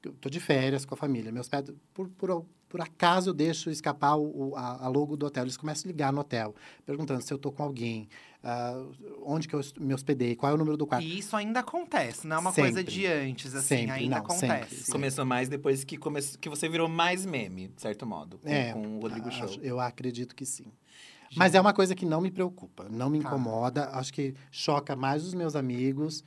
eu 0.04 0.14
tô 0.14 0.30
de 0.30 0.40
férias 0.40 0.86
com 0.86 0.94
a 0.94 0.98
família, 0.98 1.32
me 1.32 1.40
hospedo, 1.40 1.76
por, 1.94 2.08
por, 2.10 2.46
por 2.70 2.80
acaso 2.82 3.32
eu 3.32 3.34
deixo 3.34 3.70
escapar 3.70 4.16
o, 4.16 4.54
a, 4.56 4.86
a 4.86 4.88
logo 4.88 5.18
do 5.18 5.26
hotel, 5.26 5.44
eles 5.44 5.58
começam 5.58 5.90
a 5.90 5.92
ligar 5.92 6.14
no 6.14 6.22
hotel, 6.22 6.56
perguntando 6.86 7.22
se 7.22 7.34
eu 7.34 7.38
tô 7.38 7.52
com 7.52 7.64
alguém, 7.64 8.08
ah, 8.44 8.82
onde 9.24 9.48
que 9.48 9.56
eu 9.56 9.62
me 9.80 9.94
hospedei, 9.94 10.36
qual 10.36 10.52
é 10.52 10.56
o 10.56 10.58
número 10.58 10.78
do 10.78 10.86
quarto. 10.88 11.04
E 11.06 11.18
isso 11.20 11.36
ainda 11.36 11.60
acontece, 11.60 12.26
não 12.28 12.38
é 12.38 12.40
uma 12.40 12.52
Sempre. 12.52 12.72
coisa 12.74 12.84
de 12.84 13.06
antes, 13.08 13.54
assim, 13.56 13.68
Sempre, 13.80 13.92
ainda 13.92 14.16
não, 14.18 14.24
acontece. 14.24 14.76
sempre. 14.76 14.92
Começou 14.92 15.26
mais 15.26 15.50
depois 15.50 15.84
que, 15.84 15.98
come... 15.98 16.22
que 16.22 16.48
você 16.48 16.70
virou 16.70 16.88
mais 16.88 17.26
meme, 17.26 17.68
de 17.70 17.82
certo 17.82 18.06
modo. 18.06 18.38
Com, 18.38 18.48
É, 18.50 18.72
com 18.72 18.98
o 18.98 19.00
Rodrigo 19.02 19.28
a- 19.28 19.32
Show. 19.32 19.50
Eu 19.62 19.80
acredito 19.80 20.36
que 20.36 20.46
sim. 20.46 20.66
Mas 21.36 21.54
é 21.54 21.62
uma 21.62 21.74
coisa 21.74 21.94
que 21.94 22.06
não 22.08 22.22
me 22.22 22.32
preocupa, 22.32 22.88
não 22.90 23.08
me 23.10 23.20
Tá. 23.20 23.28
incomoda. 23.28 23.90
Acho 23.92 24.12
que 24.12 24.34
choca 24.50 24.96
mais 24.96 25.24
os 25.24 25.34
meus 25.36 25.56
amigos. 25.56 26.24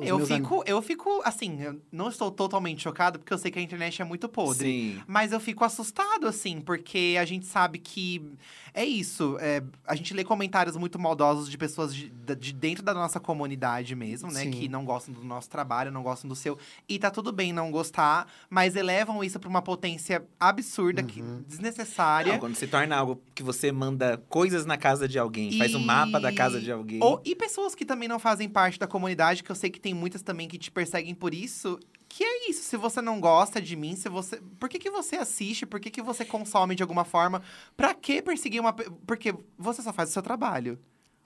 Os 0.00 0.06
Eu 0.06 0.26
fico, 0.26 0.64
eu 0.66 0.82
fico, 0.82 1.22
assim, 1.24 1.62
eu 1.62 1.80
não 1.92 2.08
estou 2.08 2.30
totalmente 2.30 2.82
chocado, 2.82 3.18
porque 3.18 3.32
eu 3.32 3.38
sei 3.38 3.50
que 3.50 3.58
a 3.58 3.62
internet 3.62 4.02
é 4.02 4.04
muito 4.04 4.28
podre. 4.28 4.66
Sim. 4.66 5.02
Mas 5.06 5.32
eu 5.32 5.38
fico 5.38 5.64
assustado, 5.64 6.26
assim, 6.26 6.60
porque 6.60 7.16
a 7.20 7.24
gente 7.24 7.46
sabe 7.46 7.78
que 7.78 8.32
é 8.74 8.84
isso. 8.84 9.36
é, 9.40 9.62
a 9.86 9.94
gente 9.94 10.12
lê 10.14 10.24
comentários 10.24 10.76
muito 10.76 10.98
maldosos 10.98 11.48
de 11.50 11.56
pessoas 11.58 11.94
de, 11.94 12.10
de 12.38 12.52
dentro 12.52 12.82
da 12.84 12.94
nossa 12.94 13.18
comunidade 13.20 13.94
mesmo, 13.94 14.30
né? 14.30 14.42
Sim. 14.42 14.50
Que 14.50 14.68
não 14.68 14.84
gostam 14.84 15.12
do 15.14 15.24
nosso 15.24 15.48
trabalho, 15.48 15.90
não 15.90 16.02
gostam 16.02 16.28
do 16.28 16.34
seu. 16.36 16.58
E 16.88 16.98
tá 16.98 17.10
tudo 17.10 17.32
bem 17.32 17.52
não 17.52 17.70
gostar, 17.70 18.26
mas 18.48 18.76
elevam 18.76 19.22
isso 19.24 19.38
pra 19.38 19.48
uma 19.48 19.62
potência 19.62 20.24
absurda, 20.38 21.02
que, 21.02 21.20
Uhum. 21.22 21.42
desnecessária. 21.46 22.32
Não, 22.32 22.40
quando 22.40 22.54
se 22.56 22.66
torna 22.66 22.96
algo 22.96 23.20
que 23.34 23.42
você 23.42 23.70
manda 23.72 24.18
coisas 24.28 24.64
na 24.66 24.76
casa 24.76 25.06
de 25.08 25.18
alguém, 25.18 25.56
faz 25.58 25.74
um 25.74 25.80
mapa 25.80 26.18
da 26.20 26.32
casa 26.32 26.60
de 26.60 26.70
alguém. 26.70 27.00
Ou, 27.02 27.20
e 27.24 27.34
pessoas 27.34 27.74
que 27.74 27.84
também 27.84 28.08
não 28.08 28.18
fazem 28.18 28.48
parte 28.48 28.78
da 28.78 28.86
comunidade, 28.86 29.42
que 29.42 29.50
eu 29.50 29.56
sei 29.56 29.70
que 29.70 29.80
tem 29.80 29.94
muitas 29.94 30.22
também 30.22 30.48
que 30.48 30.58
te 30.58 30.70
perseguem 30.70 31.14
por 31.14 31.34
isso. 31.34 31.78
Que 32.12 32.24
é 32.24 32.50
isso, 32.50 32.64
se 32.64 32.76
você 32.76 33.00
não 33.00 33.20
gosta 33.20 33.62
de 33.62 33.76
mim, 33.76 33.94
se 33.94 34.08
você. 34.08 34.40
Por 34.58 34.68
que, 34.68 34.80
que 34.80 34.90
você 34.90 35.14
assiste? 35.14 35.64
Por 35.64 35.78
que, 35.78 35.90
que 35.90 36.02
você 36.02 36.24
consome 36.24 36.74
de 36.74 36.82
alguma 36.82 37.04
forma? 37.04 37.40
Pra 37.76 37.94
que 37.94 38.20
perseguir 38.20 38.60
uma. 38.60 38.72
Porque 38.72 39.32
você 39.56 39.80
só 39.80 39.92
faz 39.92 40.10
o 40.10 40.12
seu 40.12 40.20
trabalho. 40.20 40.76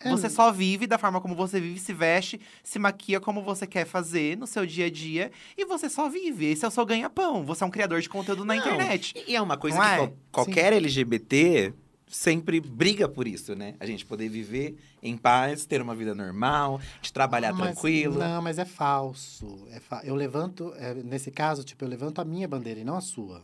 É, 0.01 0.11
Você 0.11 0.29
só 0.29 0.53
vive 0.53 0.87
da 0.87 0.99
forma 0.99 1.21
como 1.21 1.35
você 1.35 1.59
vive, 1.59 1.79
se 1.81 1.93
veste, 1.95 2.39
se 2.63 2.79
maquia 2.79 3.19
como 3.19 3.41
você 3.43 3.67
quer 3.67 3.87
fazer 3.87 4.37
no 4.37 4.47
seu 4.47 4.67
dia 4.67 4.87
a 4.87 4.91
dia. 4.91 5.31
E 5.57 5.65
você 5.65 5.89
só 5.89 6.09
vive. 6.11 6.45
Esse 6.47 6.65
é 6.67 6.69
o 6.69 6.71
seu 6.71 6.85
ganha-pão. 6.85 7.45
Você 7.47 7.65
é 7.65 7.67
um 7.67 7.71
criador 7.71 8.03
de 8.03 8.09
conteúdo 8.09 8.45
na 8.45 8.55
Não, 8.55 8.61
internet. 8.61 9.15
E 9.27 9.35
é 9.35 9.41
uma 9.41 9.57
coisa 9.57 9.79
Não 9.79 9.85
que 9.85 9.91
é? 9.91 9.97
qual- 9.97 10.17
qualquer 10.33 10.73
LGBT 10.75 11.73
sempre 12.07 12.61
briga 12.61 13.09
por 13.09 13.27
isso, 13.27 13.55
né? 13.55 13.75
A 13.81 13.87
gente 13.87 14.05
poder 14.07 14.29
viver 14.29 14.77
em 15.03 15.17
paz, 15.17 15.65
ter 15.67 15.81
uma 15.83 15.95
vida 15.95 16.15
normal, 16.15 16.81
de 17.01 17.13
trabalhar 17.13 17.53
Mas- 17.53 17.73
tranquilo. 17.73 18.19
Não, 18.19 18.41
mas 18.43 18.59
é 18.59 18.65
falso. 18.65 19.67
É 19.71 19.81
fa- 19.81 20.03
Eu 20.05 20.15
levanto, 20.15 20.73
é, 20.77 20.95
nesse 20.95 21.31
caso, 21.31 21.65
tipo, 21.65 21.85
eu 21.85 21.89
levanto 21.89 22.21
a 22.21 22.25
minha 22.25 22.47
bandeira 22.49 22.81
e 22.81 22.85
não 22.85 22.97
a 22.97 23.01
sua. 23.01 23.43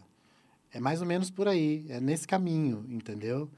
É 0.73 0.79
mais 0.79 1.01
ou 1.01 1.07
menos 1.07 1.31
por 1.31 1.49
aí, 1.49 1.85
é 1.89 2.01
nesse 2.01 2.29
caminho, 2.29 2.85
entendeu? 2.89 3.51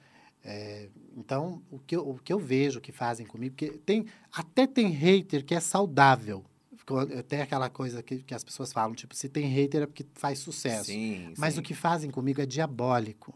É, 0.45 0.89
então, 1.17 1.63
o 1.71 1.79
que, 1.79 1.95
eu, 1.95 2.09
o 2.09 2.19
que 2.19 2.33
eu 2.33 2.39
vejo 2.39 2.81
que 2.81 2.91
fazem 2.91 3.27
comigo, 3.27 3.55
porque 3.55 3.79
tem, 3.85 4.07
até 4.33 4.67
tem 4.67 4.89
hater 4.89 5.45
que 5.45 5.55
é 5.55 5.61
saudável. 5.61 6.45
Tem 7.29 7.41
aquela 7.41 7.71
coisa 7.71 8.03
que, 8.03 8.19
que 8.23 8.35
as 8.35 8.43
pessoas 8.43 8.73
falam, 8.73 8.93
tipo, 8.95 9.15
se 9.15 9.29
tem 9.29 9.47
hater 9.47 9.83
é 9.83 9.87
porque 9.87 10.05
faz 10.15 10.41
sucesso. 10.41 10.87
Sim, 10.87 11.33
Mas 11.39 11.55
sim. 11.55 11.61
o 11.61 11.63
que 11.63 11.75
fazem 11.75 12.11
comigo 12.11 12.41
é 12.41 12.47
diabólico. 12.47 13.33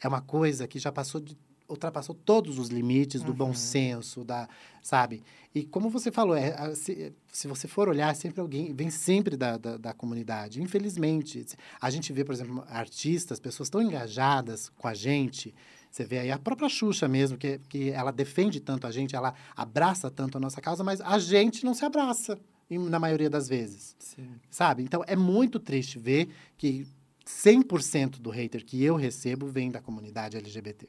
É 0.00 0.08
uma 0.08 0.20
coisa 0.20 0.66
que 0.66 0.78
já 0.78 0.92
passou 0.92 1.20
de, 1.20 1.36
ultrapassou 1.68 2.14
todos 2.14 2.58
os 2.58 2.68
limites 2.68 3.22
do 3.22 3.32
bom 3.32 3.48
Uhum. 3.48 3.54
senso, 3.54 4.24
da, 4.24 4.48
sabe? 4.82 5.22
E 5.54 5.64
como 5.64 5.88
você 5.88 6.10
falou, 6.10 6.36
é, 6.36 6.74
se, 6.74 7.12
se 7.32 7.48
você 7.48 7.66
for 7.66 7.88
olhar, 7.88 8.10
é 8.10 8.14
sempre 8.14 8.40
alguém 8.40 8.74
vem 8.74 8.90
sempre 8.90 9.36
da, 9.36 9.56
da, 9.56 9.76
da 9.76 9.92
comunidade. 9.94 10.60
Infelizmente, 10.60 11.46
a 11.80 11.90
gente 11.90 12.12
vê, 12.12 12.24
por 12.24 12.34
exemplo, 12.34 12.64
artistas, 12.68 13.40
pessoas 13.40 13.70
tão 13.70 13.80
engajadas 13.80 14.68
com 14.76 14.86
a 14.88 14.94
gente. 14.94 15.54
Você 15.90 16.04
vê 16.04 16.18
aí 16.18 16.30
a 16.30 16.38
própria 16.38 16.68
Xuxa 16.68 17.08
mesmo, 17.08 17.38
que, 17.38 17.58
que 17.68 17.90
ela 17.90 18.10
defende 18.10 18.60
tanto 18.60 18.86
a 18.86 18.90
gente, 18.90 19.14
ela 19.16 19.32
abraça 19.56 20.10
tanto 20.10 20.36
a 20.36 20.40
nossa 20.40 20.60
causa, 20.60 20.82
mas 20.84 21.00
a 21.00 21.18
gente 21.18 21.64
não 21.64 21.72
se 21.72 21.84
abraça, 21.84 22.38
na 22.68 22.98
maioria 22.98 23.28
das 23.30 23.46
vezes 23.46 23.94
Sim. 23.98 24.30
sabe? 24.50 24.82
Então 24.82 25.04
é 25.06 25.14
muito 25.14 25.60
triste 25.60 25.98
ver 25.98 26.28
que 26.56 26.86
100% 27.26 28.20
do 28.20 28.30
hater 28.30 28.64
que 28.64 28.82
eu 28.82 28.96
recebo 28.96 29.46
vem 29.46 29.70
da 29.70 29.80
comunidade 29.80 30.36
LGBT. 30.36 30.88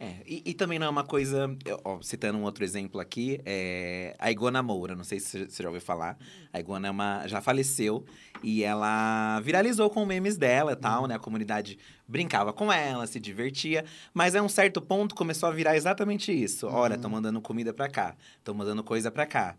É, 0.00 0.18
e, 0.24 0.42
e 0.46 0.54
também 0.54 0.78
não 0.78 0.86
é 0.86 0.90
uma 0.90 1.02
coisa, 1.02 1.50
ó, 1.82 2.00
citando 2.00 2.38
um 2.38 2.44
outro 2.44 2.62
exemplo 2.62 3.00
aqui, 3.00 3.40
é 3.44 4.14
a 4.16 4.30
Igona 4.30 4.62
Moura, 4.62 4.94
não 4.94 5.02
sei 5.02 5.18
se 5.18 5.46
você 5.46 5.60
já 5.60 5.68
ouviu 5.68 5.82
falar. 5.82 6.16
A 6.52 6.60
Igona 6.60 6.86
é 6.86 6.90
uma, 6.90 7.26
já 7.26 7.40
faleceu 7.40 8.04
e 8.40 8.62
ela 8.62 9.40
viralizou 9.40 9.90
com 9.90 10.06
memes 10.06 10.36
dela 10.36 10.72
e 10.72 10.76
tal, 10.76 11.08
né? 11.08 11.16
A 11.16 11.18
comunidade 11.18 11.76
brincava 12.06 12.52
com 12.52 12.72
ela, 12.72 13.08
se 13.08 13.18
divertia, 13.18 13.84
mas 14.14 14.36
a 14.36 14.42
um 14.42 14.48
certo 14.48 14.80
ponto 14.80 15.16
começou 15.16 15.48
a 15.48 15.52
virar 15.52 15.76
exatamente 15.76 16.30
isso. 16.30 16.68
Olha, 16.68 16.94
estão 16.94 17.10
mandando 17.10 17.40
comida 17.40 17.74
pra 17.74 17.88
cá, 17.88 18.14
estão 18.38 18.54
mandando 18.54 18.84
coisa 18.84 19.10
pra 19.10 19.26
cá. 19.26 19.56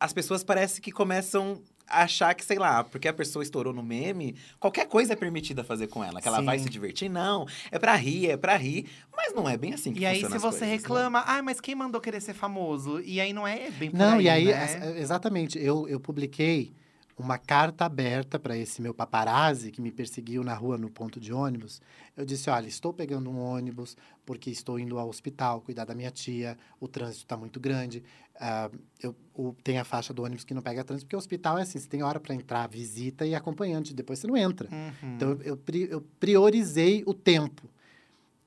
As 0.00 0.12
pessoas 0.12 0.42
parece 0.42 0.80
que 0.80 0.90
começam 0.90 1.62
achar 1.88 2.34
que, 2.34 2.44
sei 2.44 2.58
lá, 2.58 2.84
porque 2.84 3.08
a 3.08 3.12
pessoa 3.12 3.42
estourou 3.42 3.72
no 3.72 3.82
meme, 3.82 4.36
qualquer 4.60 4.86
coisa 4.86 5.12
é 5.12 5.16
permitida 5.16 5.64
fazer 5.64 5.86
com 5.88 6.02
ela, 6.04 6.20
que 6.20 6.28
ela 6.28 6.40
vai 6.40 6.58
Sim. 6.58 6.64
se 6.64 6.70
divertir, 6.70 7.08
não, 7.08 7.46
é 7.70 7.78
pra 7.78 7.94
rir, 7.94 8.30
é 8.30 8.36
pra 8.36 8.56
rir, 8.56 8.86
mas 9.16 9.34
não 9.34 9.48
é 9.48 9.56
bem 9.56 9.72
assim 9.74 9.92
que 9.92 10.00
E 10.00 10.06
aí, 10.06 10.16
se 10.20 10.28
você 10.28 10.40
coisas, 10.40 10.60
né? 10.60 10.66
reclama, 10.66 11.22
ai, 11.26 11.42
mas 11.42 11.60
quem 11.60 11.74
mandou 11.74 12.00
querer 12.00 12.20
ser 12.20 12.34
famoso? 12.34 13.00
E 13.00 13.20
aí 13.20 13.32
não 13.32 13.46
é 13.46 13.70
bem 13.70 13.90
por 13.90 13.96
Não, 13.98 14.18
aí, 14.18 14.24
e 14.24 14.28
aí, 14.30 14.44
né? 14.46 14.50
essa- 14.52 14.98
exatamente, 14.98 15.58
eu, 15.58 15.88
eu 15.88 15.98
publiquei 15.98 16.72
uma 17.18 17.36
carta 17.38 17.84
aberta 17.84 18.38
para 18.38 18.56
esse 18.56 18.80
meu 18.80 18.94
paparazzi 18.94 19.70
que 19.72 19.80
me 19.80 19.90
perseguiu 19.90 20.44
na 20.44 20.54
rua 20.54 20.78
no 20.78 20.88
ponto 20.88 21.18
de 21.18 21.32
ônibus. 21.32 21.80
Eu 22.16 22.24
disse: 22.24 22.48
olha, 22.50 22.66
estou 22.68 22.92
pegando 22.92 23.28
um 23.30 23.38
ônibus 23.40 23.96
porque 24.24 24.50
estou 24.50 24.78
indo 24.78 24.98
ao 24.98 25.08
hospital 25.08 25.60
cuidar 25.60 25.84
da 25.84 25.94
minha 25.94 26.10
tia, 26.10 26.56
o 26.78 26.86
trânsito 26.86 27.24
está 27.24 27.36
muito 27.36 27.58
grande. 27.58 28.02
ah, 28.40 28.70
eu, 29.02 29.16
o- 29.34 29.52
tem 29.64 29.78
a 29.78 29.84
faixa 29.84 30.14
do 30.14 30.22
ônibus 30.22 30.44
que 30.44 30.54
não 30.54 30.62
pega 30.62 30.84
trânsito, 30.84 31.06
porque 31.06 31.16
o 31.16 31.18
hospital 31.18 31.58
é 31.58 31.62
assim: 31.62 31.78
você 31.80 31.88
tem 31.88 32.02
hora 32.04 32.20
para 32.20 32.34
entrar, 32.34 32.68
visita 32.68 33.26
e 33.26 33.34
acompanhante, 33.34 33.92
depois 33.92 34.18
você 34.20 34.26
não 34.28 34.36
entra. 34.36 34.68
Uhum. 34.70 35.14
Então, 35.16 35.30
eu, 35.42 35.58
eu 35.90 36.00
priorizei 36.20 37.02
o 37.06 37.12
tempo. 37.14 37.68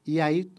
E 0.06 0.20
aí, 0.20 0.50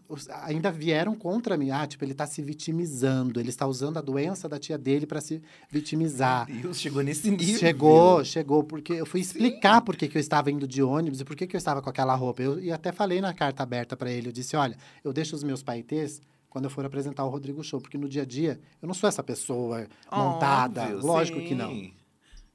ainda 0.44 0.70
vieram 0.70 1.16
contra 1.16 1.56
mim. 1.56 1.70
Ah, 1.70 1.84
tipo, 1.86 2.04
ele 2.04 2.12
está 2.12 2.26
se 2.26 2.40
vitimizando. 2.40 3.40
Ele 3.40 3.48
está 3.48 3.66
usando 3.66 3.96
a 3.96 4.00
doença 4.00 4.48
da 4.48 4.58
tia 4.58 4.78
dele 4.78 5.04
para 5.04 5.20
se 5.20 5.42
vitimizar. 5.68 6.48
Meu 6.48 6.62
Deus, 6.62 6.78
chegou 6.78 7.02
nesse 7.02 7.28
nível. 7.30 7.58
Chegou, 7.58 8.24
chegou, 8.24 8.62
porque 8.62 8.92
eu 8.92 9.06
fui 9.06 9.20
explicar 9.20 9.80
por 9.80 9.96
que, 9.96 10.06
que 10.06 10.16
eu 10.16 10.20
estava 10.20 10.50
indo 10.50 10.66
de 10.66 10.82
ônibus 10.82 11.20
e 11.20 11.24
por 11.24 11.34
que, 11.34 11.46
que 11.46 11.56
eu 11.56 11.58
estava 11.58 11.82
com 11.82 11.90
aquela 11.90 12.14
roupa. 12.14 12.40
Eu, 12.42 12.60
e 12.62 12.70
até 12.70 12.92
falei 12.92 13.20
na 13.20 13.34
carta 13.34 13.64
aberta 13.64 13.96
para 13.96 14.10
ele, 14.12 14.28
eu 14.28 14.32
disse, 14.32 14.54
olha, 14.54 14.76
eu 15.02 15.12
deixo 15.12 15.34
os 15.34 15.42
meus 15.42 15.62
paetês 15.62 16.20
quando 16.48 16.64
eu 16.64 16.70
for 16.70 16.84
apresentar 16.84 17.24
o 17.24 17.30
Rodrigo 17.30 17.64
Show, 17.64 17.80
porque 17.80 17.98
no 17.98 18.08
dia 18.08 18.22
a 18.22 18.26
dia 18.26 18.60
eu 18.80 18.86
não 18.86 18.94
sou 18.94 19.08
essa 19.08 19.22
pessoa 19.22 19.88
montada, 20.12 20.82
Óbvio, 20.82 21.06
lógico 21.06 21.40
que 21.40 21.54
não. 21.54 21.70
sim. 21.70 21.92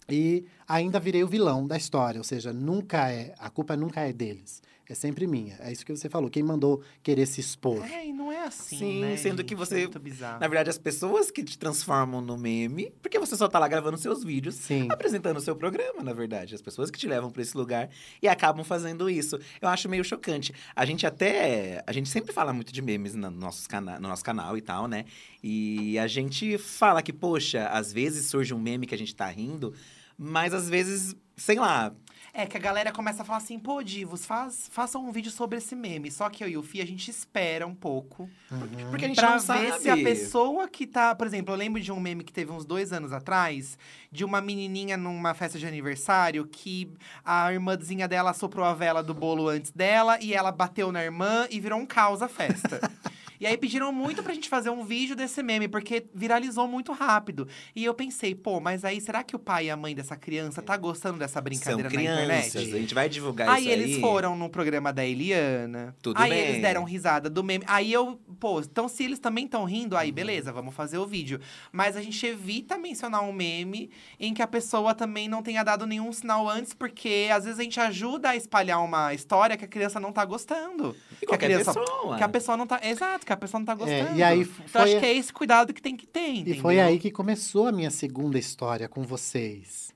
E 0.10 0.46
ainda 0.68 1.00
virei 1.00 1.24
o 1.24 1.28
vilão 1.28 1.68
da 1.68 1.76
história, 1.76 2.20
ou 2.20 2.24
seja, 2.24 2.54
nunca 2.54 3.12
é, 3.12 3.34
a 3.40 3.50
culpa 3.50 3.76
nunca 3.76 4.02
é 4.02 4.14
deles, 4.14 4.62
é 4.94 4.96
sempre 4.96 5.28
minha. 5.28 5.56
É 5.60 5.72
isso 5.72 5.86
que 5.86 5.96
você 5.96 6.10
falou, 6.10 6.30
quem 6.30 6.42
mandou 6.44 6.82
querer 7.04 7.26
se 7.26 7.42
expor. 7.42 7.84
É, 7.86 8.06
e 8.08 8.14
não 8.14 8.32
é 8.32 8.46
assim, 8.46 8.78
Sim, 8.78 9.02
né, 9.02 9.18
sendo 9.18 9.38
gente? 9.40 9.48
que 9.48 9.54
É 9.54 9.58
você- 9.58 9.76
muito 9.80 10.00
bizarro. 10.00 10.40
Na 10.40 10.48
verdade, 10.48 10.70
as 10.70 10.78
pessoas 10.78 11.30
que 11.30 11.44
te 11.44 11.58
transformam 11.58 12.22
no 12.22 12.38
meme, 12.38 12.92
porque 13.02 13.20
você 13.20 13.36
só 13.36 13.48
tá 13.48 13.60
lá 13.60 13.68
gravando 13.68 13.98
seus 13.98 14.24
vídeos, 14.24 14.56
Sim. 14.56 14.88
apresentando 14.90 15.38
o 15.38 15.42
seu 15.42 15.56
programa, 15.56 16.02
na 16.04 16.14
verdade. 16.14 16.56
As 16.56 16.62
pessoas 16.62 16.90
que 16.90 16.98
te 16.98 17.08
levam 17.08 17.30
pra 17.32 17.42
esse 17.42 17.58
lugar 17.58 17.90
e 18.22 18.28
acabam 18.28 18.64
fazendo 18.64 19.10
isso. 19.10 19.38
Eu 19.62 19.68
acho 19.70 19.90
meio 19.90 20.04
chocante. 20.04 20.54
A 20.76 20.86
gente 20.86 21.06
até. 21.06 21.84
A 21.86 21.92
gente 21.92 22.10
sempre 22.10 22.32
fala 22.34 22.54
muito 22.54 22.72
de 22.72 22.82
memes 22.82 23.14
no, 23.16 23.30
nossos 23.30 23.68
cana 23.68 24.00
no 24.00 24.08
nosso 24.08 24.24
canal 24.24 24.58
e 24.58 24.62
tal, 24.62 24.88
né? 24.88 25.06
E 25.44 25.98
a 26.00 26.08
gente 26.08 26.58
fala 26.58 27.02
que, 27.02 27.12
poxa, 27.14 27.68
às 27.68 27.92
vezes 27.92 28.28
surge 28.28 28.54
um 28.54 28.60
meme 28.60 28.86
que 28.88 28.96
a 28.96 28.98
gente 28.98 29.16
tá 29.16 29.28
rindo, 29.28 29.74
mas 30.18 30.54
às 30.54 30.70
vezes, 30.70 31.16
sei 31.36 31.58
lá. 31.58 31.94
É 32.40 32.46
que 32.46 32.56
a 32.56 32.60
galera 32.60 32.92
começa 32.92 33.24
a 33.24 33.26
falar 33.26 33.40
assim, 33.40 33.58
pô, 33.58 33.82
Divos, 33.82 34.24
faz, 34.24 34.70
façam 34.72 35.04
um 35.04 35.12
vídeo 35.12 35.32
sobre 35.32 35.58
esse 35.58 35.76
meme. 35.76 36.12
Só 36.12 36.30
que 36.30 36.44
eu 36.44 36.48
e 36.48 36.56
o 36.56 36.62
Fih, 36.62 36.84
a 36.84 36.86
gente 36.86 37.10
espera 37.10 37.66
um 37.66 37.74
pouco. 37.74 38.30
Uhum. 38.52 38.92
Porque 38.92 39.06
a 39.06 39.08
gente 39.08 39.18
pra 39.18 39.32
não 39.32 39.40
ver 39.40 39.44
sabe. 39.44 39.80
se 39.80 39.90
a 39.90 39.96
pessoa 39.96 40.68
que 40.68 40.86
tá. 40.86 41.16
Por 41.16 41.26
exemplo, 41.26 41.52
eu 41.52 41.58
lembro 41.58 41.82
de 41.82 41.92
um 41.92 42.00
meme 42.00 42.24
que 42.24 42.32
teve 42.32 42.52
uns 42.52 42.64
dois 42.64 42.94
anos 42.94 43.12
atrás, 43.12 43.76
de 44.12 44.24
uma 44.24 44.40
menininha 44.40 44.96
numa 44.96 45.34
festa 45.34 45.58
de 45.58 45.66
aniversário 45.66 46.46
que 46.46 46.94
a 47.26 47.52
irmãzinha 47.52 48.08
dela 48.08 48.32
soprou 48.34 48.68
a 48.68 48.74
vela 48.76 49.02
do 49.02 49.16
bolo 49.16 49.48
antes 49.48 49.72
dela 49.72 50.20
e 50.22 50.36
ela 50.36 50.52
bateu 50.52 50.92
na 50.92 51.04
irmã 51.04 51.48
e 51.50 51.60
virou 51.60 51.80
um 51.80 51.88
caos 51.88 52.22
a 52.22 52.28
festa. 52.28 52.80
E 53.40 53.46
aí 53.46 53.58
pediram 53.58 53.92
muito 53.92 54.24
pra 54.24 54.34
gente 54.34 54.50
fazer 54.50 54.70
um 54.70 54.84
vídeo 54.84 55.16
desse 55.16 55.42
meme, 55.44 55.68
porque 55.68 56.06
viralizou 56.14 56.68
muito 56.68 56.92
rápido. 56.92 57.48
E 57.76 57.84
eu 57.84 57.94
pensei, 57.94 58.34
pô, 58.34 58.60
mas 58.60 58.84
aí 58.84 59.00
será 59.00 59.24
que 59.24 59.36
o 59.36 59.40
pai 59.40 59.66
e 59.66 59.70
a 59.70 59.78
mãe 59.78 59.94
dessa 59.96 60.16
criança 60.16 60.62
tá 60.62 60.76
gostando 60.78 61.20
dessa 61.20 61.34
São 61.36 61.44
brincadeira 61.44 61.84
na 61.84 61.90
crianças, 61.90 62.48
internet? 62.56 62.76
a 62.76 62.80
gente 62.80 62.94
vai 62.96 63.10
divulgar 63.10 63.50
Aí 63.50 63.64
isso 63.64 63.70
aí. 63.72 63.82
eles 63.82 63.98
foram 64.00 64.36
no 64.36 64.50
programa 64.50 64.92
da 64.92 65.06
Eliana. 65.06 65.96
Tudo 66.02 66.20
aí 66.20 66.30
bem. 66.30 66.40
eles 66.40 66.62
deram 66.62 66.84
risada 66.84 67.30
do 67.30 67.44
meme. 67.44 67.64
Aí 67.68 67.92
eu, 67.94 68.20
pô, 68.40 68.60
então 68.60 68.88
se 68.88 69.04
eles 69.04 69.20
também 69.20 69.46
estão 69.46 69.64
rindo, 69.66 69.96
aí 69.96 70.12
beleza, 70.12 70.52
vamos 70.52 70.74
fazer 70.74 70.98
o 70.98 71.06
vídeo. 71.06 71.40
Mas 71.72 71.96
a 71.96 72.02
gente 72.02 72.26
evita 72.26 72.78
mencionar 72.78 73.22
um 73.24 73.32
meme 73.34 73.92
em 74.20 74.34
que 74.34 74.42
a 74.42 74.48
pessoa 74.48 74.96
também 74.96 75.28
não 75.28 75.44
tenha 75.44 75.64
dado 75.64 75.86
nenhum 75.86 76.12
sinal 76.12 76.50
antes, 76.50 76.74
porque 76.74 77.30
às 77.32 77.44
vezes 77.46 77.60
a 77.60 77.64
gente 77.64 77.80
ajuda 77.80 78.30
a 78.30 78.36
espalhar 78.36 78.84
uma 78.84 79.14
história 79.14 79.56
que 79.58 79.66
a 79.66 79.68
criança 79.68 80.00
não 80.00 80.12
tá 80.12 80.26
gostando. 80.26 80.96
E 81.22 81.26
que 81.26 81.36
a 81.36 81.38
criança, 81.38 81.74
pessoa. 81.74 82.18
Que 82.18 82.24
a 82.24 82.30
pessoa 82.30 82.58
não 82.58 82.66
tá. 82.66 82.80
Exato, 82.84 83.26
que 83.28 83.34
a 83.34 83.38
pessoa 83.38 83.59
não 83.59 83.65
tá 83.65 83.75
gostando. 83.75 84.17
e 84.17 84.23
aí 84.23 84.41
então 84.41 84.55
foi- 84.67 84.82
acho 84.82 84.99
que 84.99 85.05
é 85.05 85.13
esse 85.15 85.32
cuidado 85.32 85.73
que 85.73 85.82
tem 85.82 85.95
que 85.95 86.07
ter, 86.07 86.30
E 86.30 86.39
entendeu? 86.39 86.61
foi 86.61 86.80
aí 86.80 86.97
que 86.97 87.11
começou 87.11 87.67
a 87.67 87.71
minha 87.71 87.91
segunda 87.91 88.39
história 88.39 88.88
com 88.89 89.03
vocês. 89.03 89.93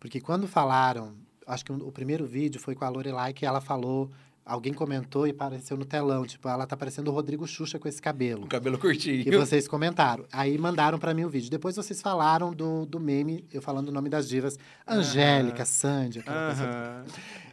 Porque 0.00 0.20
quando 0.20 0.48
falaram, 0.48 1.14
acho 1.46 1.64
que 1.64 1.72
o 1.72 1.92
primeiro 1.92 2.26
vídeo 2.26 2.60
foi 2.60 2.74
com 2.74 2.84
a 2.84 2.88
Lorelai 2.88 3.32
que 3.34 3.44
ela 3.44 3.60
falou, 3.60 4.10
alguém 4.46 4.72
comentou 4.72 5.26
e 5.26 5.30
apareceu 5.30 5.76
no 5.76 5.84
telão, 5.84 6.24
tipo, 6.26 6.48
ela 6.48 6.66
tá 6.66 6.74
parecendo 6.76 7.10
o 7.10 7.14
Rodrigo 7.14 7.46
Xuxa 7.46 7.78
com 7.78 7.86
esse 7.86 8.00
cabelo. 8.00 8.44
O 8.44 8.48
cabelo 8.48 8.78
curtinho. 8.78 9.22
Que 9.22 9.36
vocês 9.36 9.68
comentaram. 9.68 10.24
Aí 10.32 10.56
mandaram 10.58 10.98
pra 10.98 11.12
mim 11.14 11.24
o 11.24 11.28
vídeo. 11.28 11.50
Depois 11.50 11.76
vocês 11.76 12.00
falaram 12.00 12.52
do, 12.52 12.86
do 12.86 12.98
meme, 12.98 13.44
eu 13.52 13.60
falando 13.60 13.90
o 13.90 13.92
nome 13.92 14.08
das 14.08 14.26
divas, 14.28 14.58
Angélica, 14.88 15.64
Sandy, 15.66 16.20
aquela 16.20 16.46
coisa 16.46 16.64
toda. 16.64 16.76
Aham. 16.78 17.04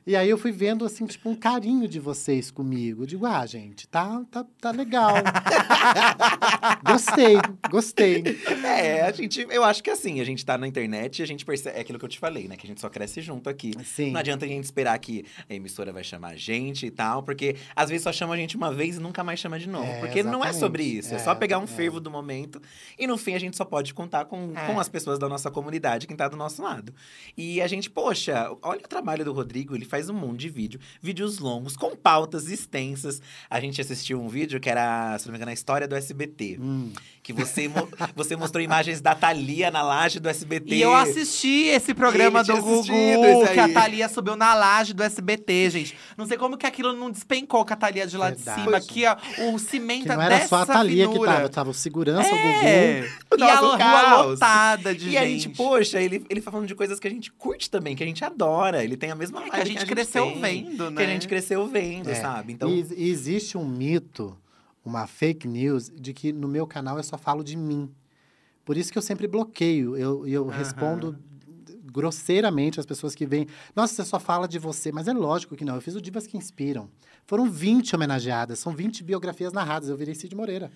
E 0.08 0.16
aí 0.16 0.30
eu 0.30 0.38
fui 0.38 0.54
vendo, 0.54 0.86
assim, 0.86 1.06
tipo, 1.06 1.30
um 1.30 1.36
carinho 1.36 1.86
de 1.86 2.00
vocês 2.00 2.50
comigo. 2.50 3.04
Eu 3.04 3.06
digo, 3.06 3.26
ah, 3.26 3.46
gente, 3.46 3.86
tá, 3.90 4.24
tá, 4.32 4.46
tá 4.62 4.72
legal. 4.72 5.16
gostei, 6.82 7.36
gostei. 7.70 8.24
É, 8.66 9.02
a 9.02 9.12
gente, 9.12 9.46
eu 9.50 9.66
acho 9.66 9.84
que 9.84 9.90
assim, 9.90 10.22
a 10.22 10.24
gente 10.24 10.46
tá 10.46 10.58
na 10.58 10.66
internet 10.66 11.20
e 11.20 11.24
a 11.24 11.28
gente 11.28 11.44
percebe, 11.44 11.78
é 11.78 11.82
aquilo 11.82 12.00
que 12.00 12.06
eu 12.06 12.10
te 12.10 12.20
falei, 12.20 12.48
né? 12.48 12.56
Que 12.56 12.66
a 12.66 12.70
gente 12.70 12.80
só 12.80 12.90
cresce 12.90 13.20
junto 13.20 13.50
aqui. 13.50 13.74
Sim. 13.84 14.12
Não 14.12 14.22
adianta 14.22 14.46
a 14.46 14.48
gente 14.48 14.64
esperar 14.64 14.98
que 15.00 15.26
a 15.50 15.54
emissora 15.54 15.92
vai 15.92 16.06
chamar 16.06 16.30
a 16.30 16.36
gente 16.38 16.86
e 16.86 16.92
tal, 16.92 17.22
porque 17.22 17.58
às 17.76 17.90
vezes 17.90 18.04
só 18.04 18.14
chama 18.14 18.34
a 18.34 18.38
gente 18.38 18.56
uma 18.56 18.74
vez 18.74 18.96
e 18.96 19.00
nunca 19.02 19.26
mais 19.26 19.42
chama 19.42 19.60
de 19.60 19.68
novo. 19.68 19.84
É, 19.92 20.00
porque 20.00 20.24
não 20.24 20.44
é 20.44 20.50
exatamente. 20.50 20.60
sobre 20.60 20.84
isso, 20.84 21.16
é, 21.16 21.20
só 21.20 21.32
É, 21.32 21.36
pegar 21.36 21.60
um 21.60 21.64
é. 21.64 21.68
fervo 21.68 22.00
do 22.00 22.10
momento 22.10 22.62
e 22.98 23.06
no 23.08 23.18
fim 23.18 23.34
a 23.34 23.40
gente 23.40 23.58
só 23.58 23.66
pode 23.66 23.94
contar 23.94 24.24
com, 24.24 24.54
É. 24.56 24.68
com 24.68 24.80
as 24.80 24.88
pessoas 24.88 25.20
da 25.20 25.28
nossa 25.28 25.52
comunidade, 25.52 26.08
quem 26.08 26.16
tá 26.16 26.30
do 26.30 26.38
nosso 26.38 26.62
lado. 26.62 26.94
E 27.36 27.62
a 27.62 27.68
gente, 27.68 27.90
poxa, 27.90 28.56
olha 28.62 28.80
o 28.80 28.88
trabalho 28.88 29.26
do 29.26 29.34
Rodrigo, 29.34 29.76
ele 29.76 29.84
faz 29.84 29.97
um 30.10 30.14
monte 30.14 30.40
de 30.42 30.50
vídeo, 30.50 30.80
vídeos 31.02 31.40
longos, 31.40 31.76
com 31.76 31.96
pautas 31.96 32.50
extensas. 32.50 33.22
A 33.50 33.60
gente 33.60 33.82
assistiu 33.82 34.22
um 34.22 34.28
vídeo 34.28 34.60
que 34.60 34.70
era, 34.70 35.18
se 35.20 35.26
não 35.26 35.32
me 35.34 35.38
engano, 35.38 35.52
a 35.52 35.54
história 35.54 35.88
do 35.88 35.96
SBT. 35.96 36.58
Hum. 36.60 36.92
Que 37.24 37.34
você, 37.34 37.68
mo- 37.68 37.90
você 38.16 38.36
mostrou 38.38 38.64
imagens 38.64 39.02
da 39.02 39.14
Thalia 39.14 39.70
na 39.70 39.82
laje 39.82 40.20
do 40.20 40.30
SBT. 40.30 40.76
E 40.76 40.82
eu 40.82 40.94
assisti 40.96 41.66
esse 41.66 41.94
programa 41.94 42.42
do 42.44 42.56
Gugu, 42.62 42.84
que 43.54 43.60
a. 43.60 43.68
Thalia 43.74 44.08
subiu 44.08 44.36
na 44.38 44.54
laje 44.54 44.94
do 44.94 45.04
SBT, 45.04 45.70
gente. 45.70 45.98
Não 46.16 46.26
sei 46.26 46.38
como 46.38 46.56
que 46.58 46.66
aquilo 46.66 46.94
não 46.94 47.12
despencou 47.12 47.66
com 47.66 47.74
a 47.74 47.76
Thalia 47.76 48.08
de 48.08 48.16
lá 48.16 48.30
Verdade. 48.30 48.58
de 48.60 48.64
cima, 48.64 48.78
aqui, 48.78 49.04
ó, 49.06 49.18
o 49.52 49.60
cimento 49.60 50.04
Que 50.04 50.10
não 50.10 50.22
era 50.22 50.36
dessa 50.38 50.48
só 50.48 50.56
a 50.62 50.66
Thalia 50.66 51.08
que 51.10 51.20
tava, 51.26 51.50
tava 51.50 51.70
o 51.70 51.74
segurança, 51.74 52.30
o 52.30 52.38
Gugu. 52.38 52.48
É, 52.66 53.10
O 53.32 53.38
e 53.38 53.44
a 53.44 53.56
rua 53.56 53.78
caos. 53.78 54.30
lotada 54.32 54.96
de 54.96 55.10
E 55.10 55.18
a 55.18 55.26
gente. 55.26 55.42
gente, 55.44 55.56
poxa, 55.58 56.00
ele, 56.02 56.26
ele 56.30 56.42
tá 56.42 56.50
falando 56.50 56.68
de 56.68 56.76
coisas 56.76 56.98
que 57.00 57.08
a 57.08 57.12
gente 57.12 57.32
curte 57.34 57.70
também, 57.70 57.96
que 57.96 58.04
a 58.04 58.08
gente 58.08 58.24
adora. 58.24 58.84
Ele 58.84 58.96
tem 58.96 59.12
a 59.12 59.16
mesma 59.16 59.44
É 59.46 59.50
que 59.50 59.56
a 59.58 59.66
gente 59.66 59.86
cresceu 59.88 60.26
tem, 60.26 60.42
vendo, 60.42 60.90
né? 60.92 60.98
Que 60.98 61.10
a 61.10 61.14
gente 61.14 61.28
cresceu 61.28 61.68
vendo, 61.68 62.10
É. 62.10 62.16
sabe? 62.16 62.54
Então, 62.54 62.70
E, 62.70 62.86
e 62.96 63.10
existe 63.10 63.58
um 63.58 63.66
mito 63.68 64.38
uma 64.86 65.06
fake 65.06 65.48
news 65.48 65.92
de 65.94 66.14
que 66.14 66.32
no 66.32 66.48
meu 66.48 66.66
canal 66.66 66.98
eu 66.98 67.04
só 67.04 67.18
falo 67.18 67.44
de 67.44 67.58
mim. 67.58 67.90
Por 68.64 68.78
isso 68.78 68.92
que 68.92 68.98
eu 68.98 69.02
sempre 69.02 69.28
bloqueio. 69.28 69.98
Eu, 69.98 70.26
eu 70.28 70.48
Aham. 70.50 70.58
respondo 70.58 71.20
grosseiramente 71.92 72.80
as 72.80 72.86
pessoas 72.86 73.16
que 73.16 73.26
vêm. 73.26 73.48
Nossa, 73.76 73.94
você 73.96 74.06
só 74.06 74.20
fala 74.20 74.48
de 74.48 74.60
você. 74.60 74.92
Mas 74.92 75.08
é 75.08 75.14
lógico 75.14 75.56
que 75.56 75.66
não. 75.66 75.76
Eu 75.76 75.82
fiz 75.82 75.96
o 75.96 76.02
Divas 76.02 76.28
que 76.28 76.38
Inspiram. 76.38 76.90
Foram 77.26 77.50
20 77.50 77.96
homenageadas, 77.96 78.60
são 78.60 78.74
20 78.74 79.04
biografias 79.04 79.52
narradas. 79.52 79.90
Eu 79.90 79.98
virei 79.98 80.16
Cid 80.16 80.34
Moreira. 80.36 80.72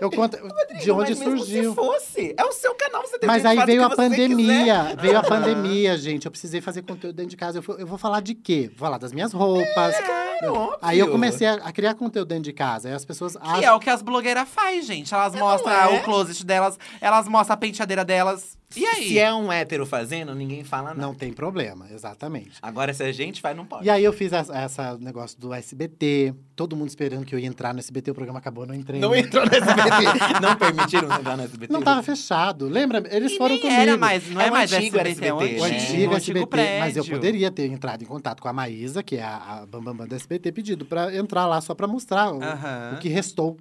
Eu 0.00 0.10
conto 0.10 0.36
de 0.82 0.90
onde 0.90 1.14
surgiu. 1.14 1.70
se 1.70 1.74
fosse, 1.76 2.34
é 2.36 2.44
o 2.44 2.52
seu 2.52 2.74
canal, 2.74 3.02
você 3.02 3.18
tem 3.18 3.26
Mas 3.26 3.42
que 3.42 3.48
aí 3.48 3.64
veio 3.66 3.84
a 3.84 3.90
que 3.90 3.96
pandemia, 3.96 4.84
quiser. 4.84 4.96
veio 4.96 5.16
a 5.16 5.20
Aham. 5.20 5.28
pandemia, 5.28 5.96
gente. 5.98 6.24
Eu 6.24 6.30
precisei 6.30 6.60
fazer 6.60 6.82
conteúdo 6.82 7.14
dentro 7.16 7.30
de 7.30 7.36
casa. 7.36 7.58
Eu, 7.66 7.78
eu 7.78 7.86
vou 7.86 7.98
falar 7.98 8.20
de 8.22 8.34
quê? 8.34 8.68
Vou 8.74 8.78
falar 8.86 8.98
das 8.98 9.12
minhas 9.12 9.32
roupas. 9.32 9.96
Claro, 9.98 10.54
óbvio. 10.54 10.78
Aí 10.80 10.98
eu 10.98 11.10
comecei 11.10 11.46
a, 11.46 11.54
a 11.54 11.72
criar 11.72 11.94
conteúdo 11.94 12.28
dentro 12.28 12.44
de 12.44 12.52
casa. 12.52 12.88
Aí 12.88 12.94
as 12.94 13.04
pessoas 13.04 13.36
Que 13.36 13.42
acham. 13.46 13.62
é 13.62 13.72
o 13.72 13.78
que 13.80 13.90
as 13.90 14.00
blogueiras 14.02 14.48
fazem, 14.48 14.82
gente. 14.82 15.12
Elas 15.12 15.34
mostram 15.34 15.72
é? 15.72 15.98
o 16.00 16.02
closet 16.02 16.44
delas, 16.46 16.78
elas 17.00 17.28
mostram 17.28 17.54
a 17.54 17.56
penteadeira 17.56 18.04
delas. 18.04 18.58
E 18.76 18.86
aí? 18.86 19.08
Se 19.08 19.18
é 19.18 19.32
um 19.34 19.50
hétero 19.52 19.84
fazendo, 19.84 20.34
ninguém 20.34 20.62
fala 20.62 20.90
nada. 20.90 21.00
Não 21.00 21.12
tem 21.14 21.32
problema, 21.32 21.86
exatamente. 21.92 22.52
Agora, 22.62 22.94
se 22.94 23.02
a 23.02 23.10
gente 23.10 23.40
faz, 23.40 23.56
não 23.56 23.66
pode. 23.66 23.84
E 23.86 23.90
aí 23.90 24.04
eu 24.04 24.12
fiz 24.12 24.32
essa, 24.32 24.56
essa 24.56 24.96
negócio 24.98 25.38
do 25.40 25.52
SBT, 25.52 26.34
todo 26.54 26.76
mundo 26.76 26.88
esperando 26.88 27.24
que 27.24 27.34
eu 27.34 27.38
ia 27.38 27.48
entrar 27.48 27.72
no 27.74 27.80
SBT, 27.80 28.12
o 28.12 28.14
programa 28.14 28.38
acabou, 28.38 28.64
não 28.66 28.74
entrei. 28.74 29.00
Não 29.00 29.10
né? 29.10 29.20
entrou 29.20 29.44
no 29.44 29.52
SBT. 29.52 30.40
não 30.40 30.56
permitiram 30.56 31.12
entrar 31.12 31.36
no 31.36 31.42
SBT. 31.42 31.72
Não 31.72 31.82
tava 31.82 32.02
fechado. 32.02 32.68
Lembra? 32.68 33.02
Eles 33.10 33.32
E 33.32 33.36
foram 33.38 33.54
nem 33.56 33.60
comigo. 33.62 33.80
era 33.80 33.96
mais, 33.96 34.30
não 34.30 34.40
é, 34.40 34.46
É 34.46 34.50
mais 34.50 34.72
antigo 34.72 34.98
SBT, 34.98 35.26
é 35.26 35.34
o 35.34 35.40
SBT, 35.42 35.60
O 35.60 35.64
antigo 35.64 36.14
SBT, 36.14 36.78
mas 36.78 36.96
eu 36.96 37.02
prédio. 37.04 37.18
poderia 37.18 37.50
ter 37.50 37.66
entrado 37.66 38.02
em 38.02 38.06
contato 38.06 38.40
com 38.40 38.48
a 38.48 38.52
Maísa, 38.52 39.02
que 39.02 39.16
é 39.16 39.22
a, 39.22 39.62
a 39.62 39.66
Bambambam 39.66 40.06
do 40.06 40.14
SBT, 40.14 40.52
pedido 40.52 40.84
pra 40.84 41.14
entrar 41.16 41.46
lá 41.46 41.60
só 41.60 41.74
pra 41.74 41.88
mostrar 41.88 42.32
o, 42.32 42.42
Aham. 42.42 42.92
o 42.94 42.98
que 43.00 43.08
restou. 43.08 43.56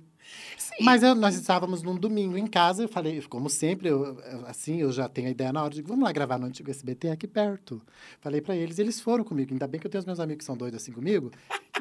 Mas 0.82 1.04
eu- 1.04 1.16
nós 1.16 1.36
estávamos 1.36 1.82
num 1.84 1.96
domingo 1.96 2.38
em 2.38 2.48
casa, 2.48 2.84
eu 2.84 2.88
falei, 2.90 3.22
como 3.24 3.50
sempre, 3.50 3.90
eu- 3.90 4.18
assim, 4.48 4.78
eu 4.82 4.92
já 4.92 5.08
tenho 5.10 5.28
a 5.28 5.32
ideia 5.32 5.52
na 5.54 5.64
hora, 5.64 5.74
de 5.74 5.82
vamos 5.82 6.04
lá 6.04 6.12
gravar 6.12 6.38
no 6.38 6.46
antigo 6.46 6.70
SBT 6.70 7.10
aqui 7.10 7.28
perto. 7.28 7.82
Falei 8.22 8.42
pra 8.42 8.56
eles, 8.56 8.80
eles 8.80 9.00
foram 9.00 9.24
comigo. 9.24 9.52
Ainda 9.54 9.68
bem 9.68 9.80
que 9.80 9.88
eu 9.88 9.92
tenho 9.92 10.00
os 10.00 10.06
meus 10.06 10.20
amigos 10.20 10.40
que 10.40 10.46
são 10.46 10.56
doidos 10.58 10.82
assim 10.82 10.92
comigo. 10.92 11.32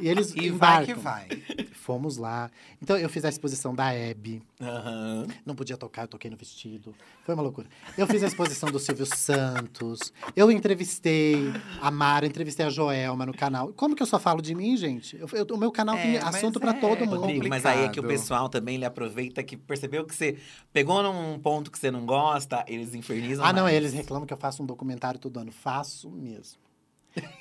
E 0.01 0.09
eles 0.09 0.33
E 0.37 0.51
vai 0.51 0.85
que 0.87 0.93
embarcam. 0.93 0.99
vai. 1.03 1.29
Fomos 1.73 2.17
lá. 2.17 2.51
Então 2.83 2.97
eu 2.97 3.09
fiz 3.09 3.25
a 3.25 3.29
exposição 3.29 3.75
da 3.75 3.93
Hebe. 3.93 4.43
Aham. 4.61 5.27
Não 5.47 5.55
podia 5.55 5.77
tocar, 5.77 6.03
eu 6.03 6.09
toquei 6.09 6.31
no 6.31 6.37
vestido. 6.37 6.95
Foi 7.29 7.35
uma 7.35 7.43
loucura. 7.43 7.69
Eu 7.99 8.07
fiz 8.07 8.23
a 8.23 8.27
exposição 8.27 8.71
do 8.71 8.79
Silvio 8.79 9.05
Santos. 9.05 10.15
Eu 10.35 10.51
entrevistei 10.51 11.53
a 11.79 11.91
Mara, 11.91 12.25
entrevistei 12.27 12.65
a 12.65 12.71
Joelma 12.71 13.27
no 13.27 13.35
canal. 13.35 13.71
Como 13.75 13.95
que 13.95 14.03
eu 14.03 14.07
só 14.07 14.19
falo 14.19 14.41
de 14.41 14.55
mim, 14.55 14.79
gente? 14.79 15.15
Eu- 15.15 15.29
eu- 15.35 15.47
o 15.55 15.59
meu 15.59 15.71
canal 15.71 15.95
É, 15.95 16.03
tem 16.03 16.17
assunto 16.17 16.59
pra 16.59 16.71
é 16.71 16.81
todo 16.81 17.05
mundo. 17.05 17.21
Rodrigo, 17.21 17.47
mas 17.51 17.67
aí 17.67 17.85
é 17.85 17.89
que 17.91 18.01
o 18.01 18.03
pessoal 18.03 18.49
também 18.49 18.77
ele 18.77 18.87
aproveita 18.87 19.43
que 19.43 19.59
percebeu 19.59 20.07
que 20.07 20.15
você 20.15 20.39
pegou 20.73 21.03
num 21.03 21.39
ponto 21.39 21.71
que 21.71 21.79
você 21.79 21.91
não 21.91 22.07
gosta, 22.07 22.65
eles 22.67 22.95
infernizam. 22.95 23.45
Ah, 23.45 23.53
não, 23.53 23.65
mais. 23.65 23.77
eles 23.77 23.93
reclamam 23.93 24.25
que 24.27 24.33
eu 24.33 24.39
faço 24.39 24.63
um 24.63 24.67
documentário 24.67 25.21
todo 25.21 25.39
ano. 25.39 25.53
Faço 25.53 26.09
mesmo. 26.11 26.59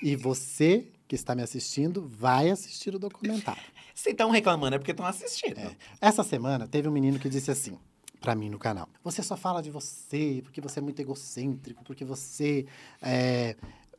E 0.03 0.17
você 0.17 0.89
que 1.07 1.15
está 1.15 1.33
me 1.33 1.43
assistindo 1.43 2.05
vai 2.05 2.49
assistir 2.49 2.93
o 2.93 2.99
documentário. 2.99 3.63
Se 3.95 4.09
estão 4.09 4.31
reclamando 4.31 4.75
é 4.75 4.79
porque 4.79 4.91
estão 4.91 5.05
assistindo. 5.05 5.57
É. 5.59 5.73
Essa 6.01 6.23
semana 6.25 6.67
teve 6.67 6.89
um 6.89 6.91
menino 6.91 7.17
que 7.17 7.29
disse 7.29 7.49
assim 7.51 7.77
pra 8.21 8.35
mim 8.35 8.49
no 8.49 8.59
canal: 8.59 8.87
Você 9.03 9.21
só 9.23 9.37
fala 9.37 9.61
de 9.61 9.69
você 9.69 10.41
porque 10.43 10.61
você 10.61 10.79
é 10.79 10.81
muito 10.81 10.99
egocêntrico, 11.01 11.83
porque 11.83 12.05
você 12.05 12.65
é... 13.01 13.55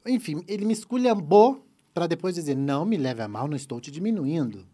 Enfim, 0.07 0.43
ele 0.47 0.65
me 0.65 0.73
esculhambou 0.73 1.65
pra 1.93 2.07
depois 2.07 2.35
dizer: 2.35 2.57
Não 2.57 2.85
me 2.85 2.97
leve 2.97 3.23
a 3.23 3.29
mal, 3.29 3.49
não 3.49 3.57
estou 3.57 3.81
te 3.81 3.91
diminuindo. 3.91 4.67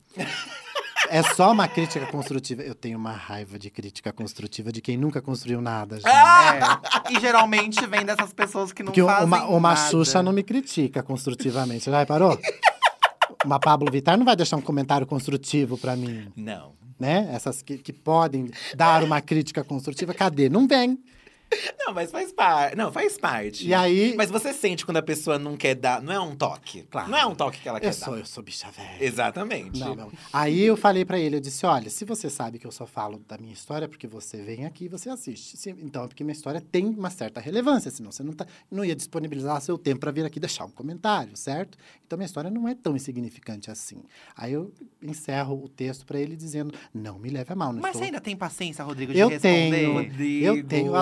É 1.11 1.23
só 1.23 1.53
uma 1.53 1.69
crítica 1.69 2.07
construtiva. 2.07 2.63
Eu 2.63 2.75
tenho 2.75 2.99
uma 2.99 3.13
raiva 3.13 3.59
de 3.59 3.71
crítica 3.71 4.13
construtiva 4.13 4.73
de 4.73 4.81
quem 4.81 4.97
nunca 4.97 5.21
construiu 5.21 5.61
nada, 5.61 5.97
gente. 5.97 6.09
É. 6.09 7.13
E 7.13 7.21
geralmente 7.21 7.87
vem 7.87 8.05
dessas 8.05 8.33
pessoas 8.33 8.73
que 8.73 8.83
não 8.83 8.87
Porque 8.87 9.03
fazem 9.03 9.27
uma, 9.27 9.45
uma 9.45 9.75
nada. 9.75 9.91
Xuxa 9.91 10.23
não 10.23 10.33
me 10.33 10.43
critica 10.43 11.03
construtivamente. 11.03 11.91
Já 11.91 11.99
reparou? 11.99 12.39
uma 13.45 13.61
Pablo 13.61 13.91
Vittar 13.93 14.17
não 14.17 14.25
vai 14.25 14.35
deixar 14.35 14.57
um 14.57 14.63
comentário 14.63 15.07
construtivo 15.07 15.77
pra 15.77 15.95
mim, 15.95 16.33
Não. 16.35 16.73
Né? 17.05 17.29
Essas 17.35 17.61
que, 17.61 17.77
que 17.77 17.93
podem 17.93 18.51
dar 18.75 19.05
uma 19.05 19.21
crítica 19.21 19.63
construtiva, 19.63 20.15
cadê? 20.15 20.49
Não 20.49 20.67
vem. 20.67 20.99
Não, 21.79 21.93
mas 21.95 22.11
faz 22.11 22.33
parte. 22.33 22.77
Não, 22.77 22.93
faz 22.93 23.19
parte. 23.19 23.67
E 23.67 23.75
aí, 23.75 24.15
Mas 24.17 24.31
você 24.31 24.53
sente 24.53 24.85
quando 24.85 24.97
a 24.99 25.03
pessoa 25.03 25.39
não 25.39 25.57
quer 25.57 25.75
dar. 25.75 26.01
Não 26.03 26.13
é 26.13 26.21
um 26.21 26.35
toque. 26.35 26.83
Claro. 26.91 27.11
Não 27.11 27.19
é 27.19 27.27
um 27.27 27.35
toque 27.35 27.61
que 27.61 27.69
ela 27.69 27.81
quer 27.81 27.89
eu 27.89 27.93
sou, 27.93 28.15
dar. 28.15 28.21
eu 28.21 28.27
sou 28.27 28.43
bicha 28.43 28.71
velha. 28.71 29.05
Exatamente. 29.05 29.79
Não, 29.79 29.95
meu. 29.95 30.13
Aí 30.33 30.61
eu 30.63 30.77
falei 30.77 31.05
pra 31.05 31.19
ele, 31.19 31.37
eu 31.37 31.41
disse, 31.41 31.65
olha, 31.67 31.91
se 31.91 32.05
você 32.05 32.29
sabe 32.31 32.59
que 32.59 32.67
eu 32.67 32.73
só 32.73 32.87
falo 32.87 33.21
da 33.29 33.37
minha 33.39 33.53
história, 33.53 33.89
porque 33.89 34.07
você 34.07 34.43
vem 34.43 34.65
aqui 34.67 34.85
e 34.85 34.89
você 34.89 35.09
assiste. 35.11 35.57
Se- 35.57 35.71
então 35.71 36.05
é 36.05 36.09
porque 36.09 36.25
minha 36.25 36.33
história 36.35 36.61
tem 36.61 36.87
uma 36.87 37.11
certa 37.11 37.41
relevância, 37.41 37.91
senão 37.91 38.11
você 38.13 38.23
não, 38.23 38.33
tá, 38.33 38.47
não 38.71 38.85
ia 38.85 38.95
disponibilizar 38.97 39.61
seu 39.61 39.77
tempo 39.79 40.01
pra 40.01 40.11
vir 40.11 40.25
aqui 40.25 40.41
deixar 40.41 40.65
um 40.65 40.71
comentário, 40.71 41.37
certo? 41.37 41.77
Então 42.07 42.17
minha 42.17 42.27
história 42.27 42.51
não 42.51 42.69
é 42.69 42.75
tão 42.75 42.97
insignificante 42.97 43.71
assim. 43.71 44.03
Aí 44.37 44.53
eu 44.53 44.73
encerro 45.03 45.63
o 45.65 45.69
texto 45.69 46.05
pra 46.07 46.19
ele 46.19 46.37
dizendo, 46.37 46.73
não 46.93 47.19
me 47.19 47.29
leve 47.31 47.53
a 47.53 47.57
mal, 47.57 47.73
não 47.73 47.81
Mas 47.81 47.91
estou... 47.91 48.01
você 48.01 48.05
ainda 48.07 48.21
tem 48.21 48.37
paciência, 48.37 48.85
Rodrigo, 48.85 49.13
de 49.13 49.19
Eu 49.19 49.29
responder? 49.29 49.71
tenho, 49.71 49.93
Rodrigo. 49.95 50.47
eu 50.47 50.65
tenho, 50.67 50.87
eu 50.89 50.97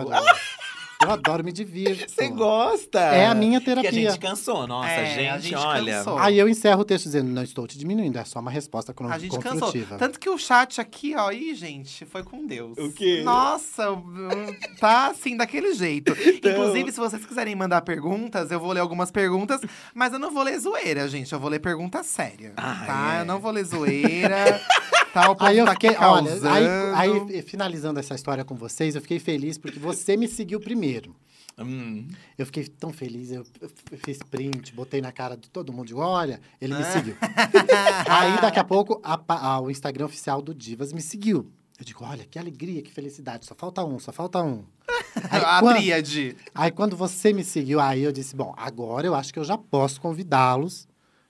adoro. 0.00 0.22
Eu 1.02 1.10
adoro 1.10 1.44
me 1.44 1.52
divirto. 1.52 2.10
Você 2.10 2.28
gosta. 2.28 2.98
É 2.98 3.26
a 3.26 3.34
minha 3.34 3.60
Que 3.60 3.70
a 3.70 3.74
terapia. 3.74 4.10
gente 4.10 4.18
cansou. 4.18 4.66
Nossa, 4.66 4.88
É, 4.88 5.14
gente, 5.14 5.28
a 5.28 5.38
gente 5.38 5.54
olha. 5.54 5.98
cansou. 5.98 6.18
Aí 6.18 6.38
eu 6.38 6.48
encerro 6.48 6.80
o 6.80 6.84
texto 6.84 7.04
dizendo, 7.04 7.28
não 7.30 7.42
estou 7.42 7.66
te 7.66 7.78
diminuindo, 7.78 8.18
é 8.18 8.24
só 8.24 8.40
uma 8.40 8.50
resposta 8.50 8.94
A 9.10 9.18
gente 9.18 9.38
cansou. 9.38 9.72
Tanto 9.98 10.18
que 10.18 10.28
o 10.30 10.38
chat 10.38 10.80
aqui, 10.80 11.14
ó, 11.14 11.30
ih, 11.30 11.54
gente, 11.54 12.04
foi 12.06 12.22
com 12.22 12.46
Deus. 12.46 12.76
O 12.78 12.90
quê? 12.92 13.22
Nossa, 13.24 13.84
tá 14.80 15.08
assim, 15.08 15.36
daquele 15.36 15.74
jeito. 15.74 16.12
Inclusive, 16.42 16.90
se 16.92 16.98
vocês 16.98 17.24
quiserem 17.26 17.54
mandar 17.54 17.82
perguntas, 17.82 18.50
eu 18.50 18.58
vou 18.58 18.72
ler 18.72 18.80
algumas 18.80 19.10
perguntas, 19.10 19.60
mas 19.94 20.12
eu 20.12 20.18
não 20.18 20.30
vou 20.30 20.42
ler 20.42 20.58
zoeira, 20.58 21.06
gente. 21.08 21.32
Eu 21.32 21.38
vou 21.38 21.50
ler 21.50 21.58
pergunta 21.60 22.02
séria. 22.02 22.52
Ah, 22.56 22.84
tá? 22.86 23.14
é. 23.16 23.20
Eu 23.20 23.24
não 23.24 23.38
vou 23.38 23.50
ler 23.50 23.64
zoeira. 23.64 24.60
tá? 25.12 25.30
O 25.30 25.36
Aí 25.40 25.58
eu 25.58 25.66
tá 25.66 25.72
fiquei, 25.72 25.96
olha, 25.96 26.32
aí, 26.94 27.10
aí 27.30 27.42
finalizando 27.42 28.00
essa 28.00 28.14
história 28.14 28.44
com 28.44 28.54
vocês, 28.54 28.94
eu 28.94 29.00
fiquei 29.02 29.18
feliz 29.18 29.58
porque 29.58 29.78
você 29.78 30.16
me 30.16 30.26
seguiu 30.28 30.58
primeiro. 30.60 30.85
Hum. 31.58 32.06
Eu 32.36 32.44
fiquei 32.44 32.64
tão 32.66 32.92
feliz, 32.92 33.30
eu, 33.32 33.44
eu 33.60 33.98
fiz 34.04 34.18
print, 34.18 34.74
botei 34.74 35.00
na 35.00 35.10
cara 35.10 35.36
de 35.36 35.48
todo 35.48 35.72
mundo, 35.72 35.96
olha, 35.96 36.38
ele 36.60 36.74
me 36.74 36.84
seguiu. 36.84 37.16
aí 38.10 38.38
daqui 38.42 38.58
a 38.58 38.64
pouco 38.64 39.00
a 39.02 39.18
a- 39.28 39.60
o 39.60 39.70
Instagram 39.70 40.04
oficial 40.04 40.42
do 40.42 40.54
Divas 40.54 40.92
me 40.92 41.00
seguiu. 41.00 41.50
Eu 41.78 41.84
digo, 41.84 42.04
olha, 42.04 42.24
que 42.24 42.38
alegria, 42.38 42.82
que 42.82 42.90
felicidade, 42.92 43.46
só 43.46 43.54
falta 43.54 43.82
um, 43.84 43.98
só 43.98 44.12
falta 44.12 44.42
um. 44.42 44.64
Aí, 45.30 45.40
a 45.42 45.60
quan- 45.60 45.74
tríade. 45.76 46.36
aí 46.54 46.70
quando 46.70 46.94
você 46.96 47.32
me 47.32 47.42
seguiu, 47.42 47.80
aí 47.80 48.02
eu 48.02 48.12
disse, 48.12 48.36
bom, 48.36 48.52
agora 48.56 49.06
eu 49.06 49.14
acho 49.14 49.32
que 49.32 49.38
eu 49.38 49.44
já 49.44 49.56
posso 49.56 49.98
convidá-los 50.00 50.86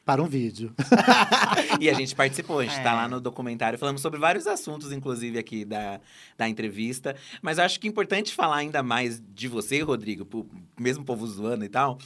para 0.06 0.22
um 0.22 0.26
vídeo. 0.26 0.72
E 1.80 1.90
a 1.90 1.94
gente 1.94 2.14
participou, 2.14 2.60
a 2.60 2.64
gente 2.64 2.76
tá 2.82 2.92
É. 2.92 2.94
lá 2.94 3.08
no 3.08 3.20
documentário. 3.20 3.78
Falamos 3.78 4.00
sobre 4.00 4.18
vários 4.18 4.46
assuntos, 4.46 4.92
inclusive, 4.92 5.38
aqui 5.38 5.64
da, 5.64 6.00
da 6.38 6.48
entrevista. 6.48 7.14
Mas 7.42 7.58
eu 7.58 7.64
acho 7.64 7.78
que 7.78 7.86
é 7.86 7.90
importante 7.90 8.32
falar 8.32 8.56
ainda 8.56 8.82
mais 8.82 9.20
de 9.34 9.46
você, 9.48 9.80
Rodrigo, 9.82 10.24
pro 10.24 10.48
mesmo 10.78 11.04
povo 11.04 11.26
zoando 11.26 11.64
e 11.64 11.68
tal. 11.68 11.98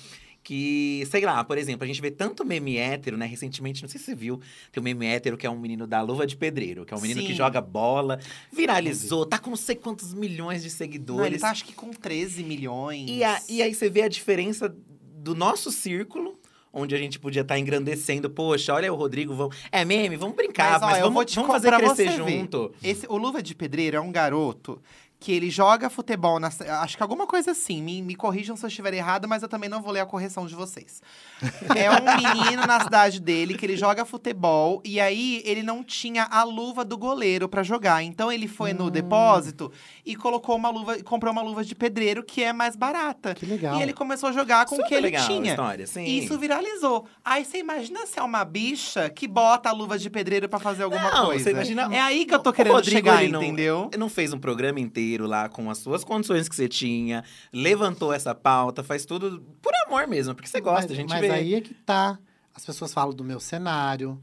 Que, 0.43 1.07
sei 1.11 1.25
lá, 1.25 1.45
por 1.45 1.59
exemplo, 1.59 1.85
a 1.85 1.87
gente 1.87 2.01
vê 2.01 2.11
tanto 2.11 2.45
meme 2.45 2.79
hétero, 2.79 3.17
né? 3.17 3.27
Recentemente, 3.27 3.83
não 3.83 3.89
sei 3.89 3.99
se 4.01 4.07
você 4.07 4.15
viu, 4.15 4.41
tem 4.73 4.81
um 4.81 4.85
meme 4.85 5.07
hétero 5.07 5.37
que 5.37 5.47
é 5.47 5.51
um 5.51 5.59
menino 5.61 5.87
da 5.87 6.01
luva 6.01 6.27
de 6.27 6.37
pedreiro, 6.37 6.85
que 6.87 6.95
é 6.95 6.97
um 6.97 7.01
menino 7.01 7.21
que 7.21 7.29
Sim. 7.29 7.35
joga 7.35 7.61
bola, 7.61 8.19
viralizou, 8.51 9.27
tá 9.27 9.39
com 9.39 9.51
não 9.51 9.57
sei 9.57 9.77
quantos 9.77 10.15
milhões 10.15 10.63
de 10.63 10.71
Não, 10.71 10.77
seguidores. 10.77 11.27
ele 11.27 11.39
tá, 11.39 11.51
acho 11.51 11.65
que 11.67 11.75
com 11.75 11.91
13 11.91 12.43
milhões. 12.43 13.09
E, 13.09 13.23
a- 13.23 13.41
e 13.49 13.63
aí 13.63 13.75
você 13.75 13.91
vê 13.91 14.03
a 14.03 14.09
diferença 14.09 14.75
do 15.23 15.35
nosso 15.35 15.71
círculo, 15.71 16.40
onde 16.73 16.95
a 16.95 16.99
gente 16.99 17.19
podia 17.19 17.43
estar 17.43 17.59
engrandecendo. 17.59 18.31
Poxa, 18.31 18.75
olha 18.75 18.93
o 18.93 18.97
Rodrigo, 18.97 19.35
vamos... 19.35 19.57
é 19.71 19.85
meme, 19.85 20.17
vamos 20.17 20.37
brincar, 20.37 20.73
Mas, 20.73 20.83
ó, 20.83 20.87
mas, 20.87 20.99
eu 20.99 21.11
vamos, 21.11 21.35
vamos 21.35 21.51
fazer 21.51 21.73
crescer 21.77 22.11
ver. 22.11 22.39
junto. 22.39 22.73
Esse, 22.83 23.07
o 23.09 23.17
Luva 23.17 23.43
de 23.43 23.55
Pedreiro 23.55 23.97
é 23.97 24.01
um 24.01 24.13
garoto 24.13 24.81
que 25.21 25.31
ele 25.33 25.51
joga 25.51 25.91
futebol, 25.91 26.41
na, 26.41 26.49
acho 26.81 26.97
que 26.97 27.03
alguma 27.03 27.27
coisa 27.27 27.51
assim, 27.51 27.83
me, 27.83 28.01
me 28.01 28.15
corrijam 28.15 28.57
se 28.57 28.65
eu 28.65 28.69
estiver 28.69 28.95
errado, 28.95 29.29
mas 29.29 29.43
eu 29.43 29.49
também 29.51 29.69
não 29.69 29.83
vou 29.83 29.93
ler 29.93 30.01
a 30.01 30.07
correção 30.07 30.47
de 30.47 30.55
vocês. 30.55 31.03
É 31.77 31.91
um 31.91 32.01
menino 32.17 32.67
na 32.67 32.81
cidade 32.81 33.21
dele 33.21 33.53
que 33.55 33.67
ele 33.67 33.77
joga 33.77 34.07
futebol 34.07 34.81
e 34.83 34.99
aí 34.99 35.43
ele 35.45 35.63
não 35.63 35.85
tinha 35.85 36.25
a 36.25 36.43
luva 36.43 36.87
do 36.87 36.97
goleiro 36.97 37.51
pra 37.51 37.63
jogar. 37.63 38.03
Então 38.03 38.33
ele 38.33 38.49
foi 38.49 38.73
no 38.73 38.87
Hum. 38.87 38.91
depósito 38.91 39.71
e 40.07 40.17
colocou 40.17 40.57
uma 40.57 40.71
luva, 40.71 41.03
comprou 41.03 41.31
uma 41.33 41.43
luva 41.43 41.63
de 41.63 41.75
pedreiro 41.75 42.25
que 42.25 42.43
é 42.43 42.53
mais 42.55 42.75
barata. 42.75 43.35
Que 43.35 43.45
legal. 43.45 43.79
E 43.79 43.83
ele 43.83 43.93
começou 43.93 44.31
a 44.31 44.33
jogar 44.33 44.65
com 44.65 44.77
o 44.77 44.85
que 44.87 44.95
ele 44.95 45.11
tinha. 45.21 45.51
história, 45.51 45.87
sim. 45.87 46.03
E 46.03 46.25
isso 46.25 46.39
viralizou. 46.39 47.07
Aí 47.23 47.45
você 47.45 47.59
imagina 47.59 48.07
se 48.07 48.19
é 48.19 48.23
uma 48.23 48.43
bicha 48.43 49.11
que 49.11 49.29
bota 49.29 49.69
a 49.69 49.73
luva 49.73 49.99
de 49.99 50.09
pedreiro 50.09 50.49
pra 50.49 50.59
fazer 50.59 50.85
alguma 50.85 51.11
Não, 51.11 51.27
coisa. 51.27 51.45
você 51.45 51.51
imagina- 51.51 51.95
É 51.95 52.01
aí 52.01 52.25
que 52.25 52.35
eu 52.35 52.39
tô 52.39 52.53
querendo 52.55 52.73
Rodrigo, 52.73 52.97
chegar, 52.97 53.23
ele 53.23 53.33
não- 53.33 53.43
entendeu? 53.43 53.91
Não 53.99 54.09
fez 54.09 54.33
um 54.33 54.39
programa 54.39 54.81
inteiro 54.81 55.10
lá 55.19 55.49
com 55.49 55.71
as 55.71 55.79
suas 55.79 56.05
condições 56.05 56.49
que 56.49 56.55
você 56.57 56.69
tinha, 56.69 57.25
levantou 57.53 58.13
essa 58.13 58.35
pauta, 58.35 58.83
faz 58.83 59.05
tudo 59.05 59.43
por 59.63 59.73
amor 59.87 60.07
mesmo, 60.07 60.35
porque 60.35 60.49
você 60.49 60.61
gosta, 60.61 60.83
mas, 60.89 60.93
a 60.93 60.95
gente 60.95 61.09
mas 61.11 61.21
vê. 61.21 61.31
aí 61.31 61.55
é 61.55 61.61
que 61.61 61.75
tá. 61.75 62.19
As 62.55 62.65
pessoas 62.65 62.93
falam 62.93 63.15
do 63.15 63.25
meu 63.25 63.41
cenário, 63.41 64.21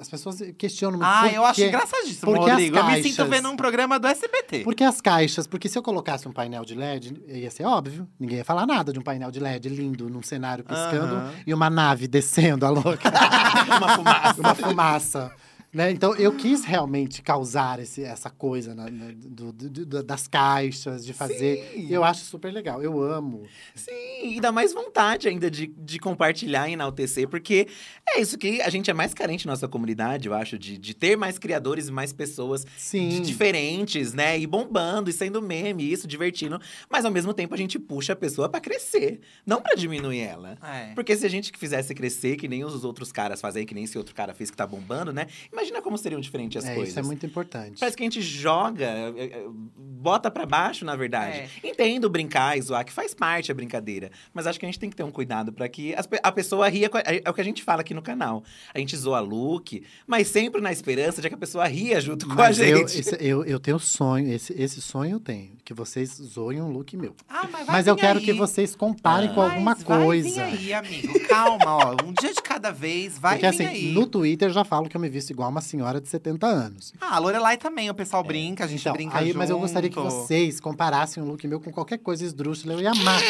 As 0.00 0.08
pessoas 0.08 0.38
questionam 0.56 0.98
muito. 1.00 1.10
Ah, 1.10 1.28
eu 1.32 1.44
acho 1.44 1.60
engraçadíssimo, 1.60 2.32
Porque 2.32 2.48
Rodrigo. 2.48 2.76
Eu 2.78 2.84
me 2.84 3.02
sinto 3.02 3.16
caixas- 3.16 3.28
vendo 3.28 3.50
um 3.50 3.56
programa 3.56 3.98
do 3.98 4.06
SBT. 4.06 4.60
Por 4.60 4.72
que 4.74 4.84
as 4.84 5.00
caixas? 5.00 5.48
Porque 5.48 5.68
se 5.68 5.76
eu 5.76 5.82
colocasse 5.82 6.28
um 6.28 6.32
painel 6.32 6.64
de 6.64 6.76
LED, 6.76 7.20
ia 7.26 7.50
ser 7.50 7.64
óbvio. 7.64 8.08
Ninguém 8.18 8.38
ia 8.38 8.44
falar 8.44 8.66
nada 8.66 8.92
de 8.92 9.00
um 9.00 9.02
painel 9.02 9.32
de 9.32 9.40
LED 9.40 9.68
lindo, 9.68 10.08
num 10.08 10.22
cenário 10.22 10.62
piscando 10.62 11.16
Aham. 11.16 11.32
e 11.44 11.52
uma 11.52 11.68
nave 11.68 12.06
descendo, 12.06 12.64
a 12.64 12.70
louca. 12.70 13.10
Uma 13.76 13.96
fumaça. 13.96 14.34
uma 14.40 14.54
fumaça. 14.54 15.32
Né? 15.74 15.90
Então, 15.90 16.14
eu 16.14 16.32
quis 16.36 16.64
realmente 16.64 17.20
causar 17.20 17.80
esse, 17.80 18.04
essa 18.04 18.30
coisa 18.30 18.74
na- 18.76 18.88
na- 18.88 19.10
do- 19.12 19.52
do- 19.52 19.68
do- 19.86 20.02
das 20.04 20.28
caixas, 20.28 21.04
de 21.04 21.12
fazer. 21.12 21.68
Sim. 21.74 21.88
Eu 21.90 22.04
acho 22.04 22.24
super 22.24 22.52
legal. 22.52 22.80
Eu 22.80 23.02
amo. 23.02 23.42
Sim, 23.74 24.36
e 24.36 24.40
dá 24.40 24.52
mais 24.52 24.72
vontade 24.72 25.26
ainda 25.26 25.50
de, 25.50 25.66
de 25.66 25.98
compartilhar 25.98 26.68
e 26.68 26.74
enaltecer, 26.74 27.28
porque 27.28 27.66
é 28.08 28.20
isso 28.20 28.38
que 28.38 28.62
a 28.62 28.70
gente 28.70 28.88
é 28.88 28.94
mais 28.94 29.12
carente 29.12 29.46
na 29.46 29.52
nossa 29.52 29.66
comunidade, 29.66 30.28
eu 30.28 30.34
acho, 30.34 30.56
de, 30.56 30.78
de 30.78 30.94
ter 30.94 31.16
mais 31.16 31.38
criadores 31.38 31.88
e 31.88 31.92
mais 31.92 32.12
pessoas 32.12 32.64
Sim. 32.76 33.08
de- 33.08 33.20
diferentes, 33.20 34.12
né? 34.14 34.38
E 34.38 34.46
bombando, 34.46 35.10
e 35.10 35.12
sendo 35.12 35.42
meme, 35.42 35.90
isso, 35.90 36.06
divertindo. 36.06 36.60
Mas 36.88 37.04
ao 37.04 37.10
mesmo 37.10 37.34
tempo 37.34 37.52
a 37.52 37.58
gente 37.58 37.80
puxa 37.80 38.12
a 38.12 38.16
pessoa 38.16 38.48
pra 38.48 38.60
crescer, 38.60 39.20
não 39.44 39.60
pra 39.60 39.74
diminuir 39.74 40.20
ela. 40.20 40.56
É. 40.62 40.92
Porque 40.94 41.16
se 41.16 41.26
a 41.26 41.28
gente 41.28 41.50
fizesse 41.58 41.92
crescer, 41.96 42.36
que 42.36 42.46
nem 42.46 42.64
os 42.64 42.84
outros 42.84 43.10
caras 43.10 43.40
fazem, 43.40 43.66
que 43.66 43.74
nem 43.74 43.82
esse 43.84 43.98
outro 43.98 44.14
cara 44.14 44.32
fez 44.32 44.50
que 44.52 44.56
tá 44.56 44.64
bombando, 44.66 45.12
né? 45.12 45.26
Imagina 45.52 45.63
como 45.82 45.98
seriam 45.98 46.20
diferentes 46.20 46.62
as 46.64 46.70
É, 46.70 46.74
coisas. 46.74 46.90
isso 46.90 46.98
é 46.98 47.02
muito 47.02 47.24
importante. 47.26 47.78
Parece 47.80 47.96
que 47.96 48.02
a 48.02 48.06
gente 48.06 48.20
joga, 48.22 48.84
é, 48.86 49.24
é, 49.24 49.44
bota 49.76 50.30
pra 50.30 50.44
baixo, 50.46 50.84
na 50.84 50.96
verdade. 50.96 51.38
É. 51.38 51.48
Entendo 51.62 52.08
brincar 52.10 52.56
e 52.58 52.62
zoar, 52.62 52.84
que 52.84 52.92
faz 52.92 53.14
parte 53.14 53.50
a 53.50 53.54
brincadeira. 53.54 54.10
Mas 54.32 54.46
acho 54.46 54.58
que 54.58 54.66
a 54.66 54.68
gente 54.68 54.78
tem 54.78 54.90
que 54.90 54.96
ter 54.96 55.02
um 55.02 55.10
cuidado 55.10 55.52
pra 55.52 55.68
que 55.68 55.94
as 55.94 56.08
a 56.22 56.32
pessoa 56.32 56.68
ria. 56.68 56.88
com 56.88 56.98
a- 56.98 57.02
É 57.04 57.28
o 57.30 57.34
que 57.34 57.40
a 57.40 57.44
gente 57.44 57.62
fala 57.62 57.80
aqui 57.80 57.94
no 57.94 58.02
canal. 58.02 58.42
A 58.74 58.78
gente 58.78 58.96
zoa 58.96 59.20
look, 59.20 59.82
mas 60.06 60.28
sempre 60.28 60.60
na 60.60 60.72
esperança 60.72 61.20
de 61.22 61.28
que 61.28 61.34
a 61.34 61.38
pessoa 61.38 61.66
ria 61.66 62.00
junto 62.00 62.26
com 62.26 62.34
Mas 62.34 62.60
a 62.60 62.64
eu, 62.66 62.78
gente. 62.78 63.00
esse- 63.00 63.16
eu, 63.20 63.44
eu 63.44 63.58
tenho 63.60 63.78
sonho, 63.78 64.30
esse, 64.32 64.52
esse 64.60 64.80
sonho 64.80 65.12
eu 65.16 65.20
tenho. 65.20 65.52
Que 65.64 65.72
vocês 65.72 66.10
zoem 66.10 66.60
um 66.60 66.70
look 66.70 66.96
meu. 66.96 67.14
Ah, 67.28 67.48
mas 67.50 67.66
vai 67.66 67.76
Mas 67.76 67.86
eu 67.86 67.96
quero 67.96 68.18
aí. 68.18 68.24
que 68.24 68.32
vocês 68.32 68.76
comparem 68.76 69.28
com 69.32 69.40
Mas 69.40 69.52
alguma 69.52 69.74
vai 69.74 69.84
coisa. 69.84 70.28
vir 70.28 70.40
aí, 70.40 70.72
amigo. 70.74 71.20
Calma, 71.26 71.64
ó. 71.66 71.96
Um 72.04 72.12
dia 72.12 72.32
de 72.34 72.42
cada 72.42 72.70
vez, 72.70 73.18
vai 73.18 73.38
Porque 73.38 73.50
vir 73.50 73.64
assim, 73.64 73.66
aí. 73.66 73.92
no 73.92 74.06
Twitter 74.06 74.50
já 74.50 74.64
falo 74.64 74.88
que 74.88 74.96
eu 74.96 75.00
me 75.00 75.08
visto 75.08 75.30
igual 75.30 75.50
uma 75.54 75.60
senhora 75.60 76.00
de 76.00 76.08
70 76.08 76.46
anos. 76.46 76.92
Ah, 77.00 77.16
a 77.16 77.18
Lorelai 77.18 77.56
também, 77.56 77.88
o 77.88 77.94
pessoal 77.94 78.22
brinca, 78.24 78.64
a 78.64 78.66
gente 78.66 78.80
Então, 78.80 78.92
brinca 78.92 79.18
aí, 79.18 79.28
junto. 79.28 79.38
mas 79.38 79.50
eu 79.50 79.58
gostaria 79.58 79.88
que 79.88 79.98
vocês 79.98 80.58
comparassem 80.60 81.22
um 81.22 81.26
look 81.26 81.46
meu 81.46 81.60
com 81.60 81.70
qualquer 81.70 81.98
coisa 81.98 82.24
esdrúxula. 82.24 82.74
Eu 82.74 82.80
ia 82.80 82.90
amar. 82.90 83.20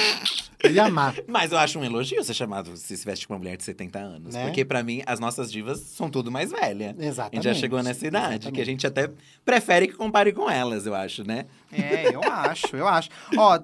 Eu 0.62 0.70
ia 0.72 0.84
amar. 0.86 1.14
Mas 1.28 1.52
eu 1.52 1.58
acho 1.58 1.78
um 1.78 1.84
elogio 1.84 2.24
ser 2.24 2.32
chamado 2.32 2.74
se 2.78 2.96
se 2.96 3.04
veste 3.04 3.28
com 3.28 3.34
uma 3.34 3.38
mulher 3.38 3.54
de 3.56 3.64
70 3.64 3.98
anos. 3.98 4.34
Né? 4.34 4.44
Porque 4.46 4.64
pra 4.64 4.82
mim, 4.82 5.02
as 5.04 5.20
nossas 5.20 5.52
divas 5.52 5.78
são 5.80 6.08
tudo 6.08 6.32
mais 6.32 6.50
velha. 6.52 6.96
A 6.98 7.04
Exatamente. 7.04 7.34
gente 7.44 7.54
já 7.54 7.60
chegou 7.60 7.82
nessa 7.82 8.06
idade, 8.06 8.26
Exatamente. 8.36 8.52
que 8.54 8.60
a 8.62 8.64
gente 8.64 8.86
até 8.86 9.10
prefere 9.44 9.88
que 9.88 9.92
compare 9.94 10.32
com 10.32 10.48
elas, 10.48 10.86
eu 10.86 10.94
acho, 10.94 11.22
né? 11.22 11.44
É, 11.70 12.14
eu 12.14 12.22
acho, 12.22 12.74
eu 12.74 12.88
acho. 12.88 13.10
Ó, 13.36 13.58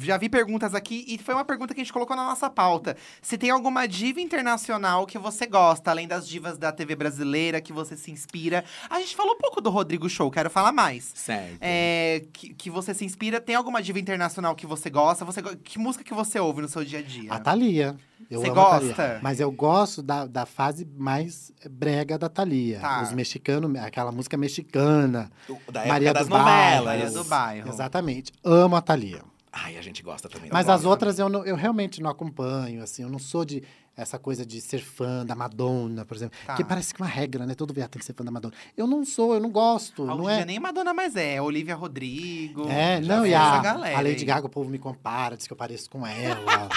já 0.00 0.16
vi 0.16 0.28
perguntas 0.28 0.74
aqui 0.74 1.04
e 1.08 1.18
foi 1.18 1.34
uma 1.34 1.44
pergunta 1.44 1.74
que 1.74 1.80
a 1.80 1.84
gente 1.84 1.92
colocou 1.92 2.16
na 2.16 2.24
nossa 2.24 2.48
pauta. 2.50 2.96
Se 3.22 3.36
tem 3.38 3.50
alguma 3.50 3.86
diva 3.86 4.20
internacional 4.20 5.06
que 5.06 5.18
você 5.18 5.46
gosta, 5.46 5.90
além 5.90 6.06
das 6.08 6.26
divas 6.26 6.58
da 6.58 6.72
TV 6.72 6.94
brasileira, 6.96 7.60
que 7.60 7.72
você 7.72 7.96
se 7.96 8.10
inspira. 8.10 8.64
A 8.88 8.98
gente 9.00 9.14
falou 9.16 9.34
um 9.34 9.38
pouco 9.38 9.60
do 9.60 9.70
Rodrigo 9.70 10.08
Show, 10.08 10.30
quero 10.30 10.50
falar 10.50 10.72
mais. 10.72 11.12
Certo. 11.14 11.58
É, 11.60 12.24
que, 12.32 12.54
que 12.54 12.70
você 12.70 12.92
se 12.94 13.04
inspira. 13.04 13.40
Tem 13.40 13.54
alguma 13.54 13.82
diva 13.82 13.98
internacional 13.98 14.54
que 14.54 14.66
você 14.66 14.88
gosta? 14.90 15.24
Você, 15.24 15.42
que 15.62 15.78
música 15.78 16.04
que 16.04 16.14
você 16.14 16.38
ouve 16.40 16.62
no 16.62 16.68
seu 16.68 16.84
dia 16.84 16.98
a 17.00 17.02
dia? 17.02 17.32
A 17.32 17.38
Thalia. 17.38 17.96
Eu 18.30 18.40
Você 18.40 18.50
gosta? 18.50 19.18
Mas 19.22 19.40
eu 19.40 19.50
gosto 19.50 20.02
da, 20.02 20.26
da 20.26 20.44
fase 20.46 20.86
mais 20.96 21.50
brega 21.68 22.18
da 22.18 22.28
Thalia. 22.28 22.78
Tá. 22.80 23.02
Os 23.02 23.12
mexicanos, 23.12 23.74
aquela 23.80 24.12
música 24.12 24.36
mexicana. 24.36 25.30
Do- 25.48 25.58
Da 25.72 25.80
época 25.80 25.88
Maria 25.88 26.12
das 26.12 26.26
do 26.26 26.30
Bairro. 26.30 26.46
novelas. 26.46 26.84
Maria 26.84 27.10
do 27.10 27.24
Bairro. 27.24 27.68
Exatamente. 27.70 28.32
Amo 28.44 28.76
a 28.76 28.80
Thalia. 28.82 29.22
Ai, 29.52 29.76
a 29.76 29.82
gente 29.82 30.02
gosta 30.02 30.28
também. 30.28 30.48
Mas 30.52 30.68
as 30.68 30.84
outras 30.84 31.18
eu, 31.18 31.28
não- 31.28 31.44
eu 31.44 31.56
realmente 31.56 32.00
não 32.00 32.10
acompanho, 32.10 32.82
assim. 32.82 33.02
Eu 33.02 33.08
não 33.08 33.18
sou 33.18 33.44
de 33.44 33.62
essa 33.96 34.18
coisa 34.18 34.46
de 34.46 34.60
ser 34.60 34.78
fã 34.78 35.26
da 35.26 35.34
Madonna, 35.34 36.04
por 36.04 36.16
exemplo. 36.16 36.38
Tá. 36.46 36.54
Que 36.54 36.64
parece 36.64 36.94
que 36.94 37.02
é 37.02 37.04
uma 37.04 37.10
regra, 37.10 37.44
né? 37.44 37.54
Todo 37.54 37.74
viado 37.74 37.90
tem 37.90 37.98
que 38.00 38.06
ser 38.06 38.14
fã 38.14 38.24
da 38.24 38.30
Madonna. 38.30 38.54
Eu 38.76 38.86
não 38.86 39.04
sou, 39.04 39.34
eu 39.34 39.40
não 39.40 39.50
gosto. 39.50 40.04
Hoje 40.04 40.16
não 40.16 40.30
é... 40.30 40.44
nem 40.44 40.58
Madonna 40.60 40.94
mais 40.94 41.16
é. 41.16 41.34
é 41.34 41.42
Olivia 41.42 41.74
Rodrigo. 41.74 42.68
É, 42.68 43.00
não, 43.00 43.26
e 43.26 43.34
a, 43.34 43.58
galera 43.60 43.98
a 43.98 44.00
Lady 44.00 44.20
aí. 44.20 44.24
Gaga, 44.24 44.46
o 44.46 44.50
povo 44.50 44.70
me 44.70 44.78
compara, 44.78 45.36
diz 45.36 45.46
que 45.46 45.52
eu 45.52 45.56
pareço 45.56 45.90
com 45.90 46.06
ela. 46.06 46.68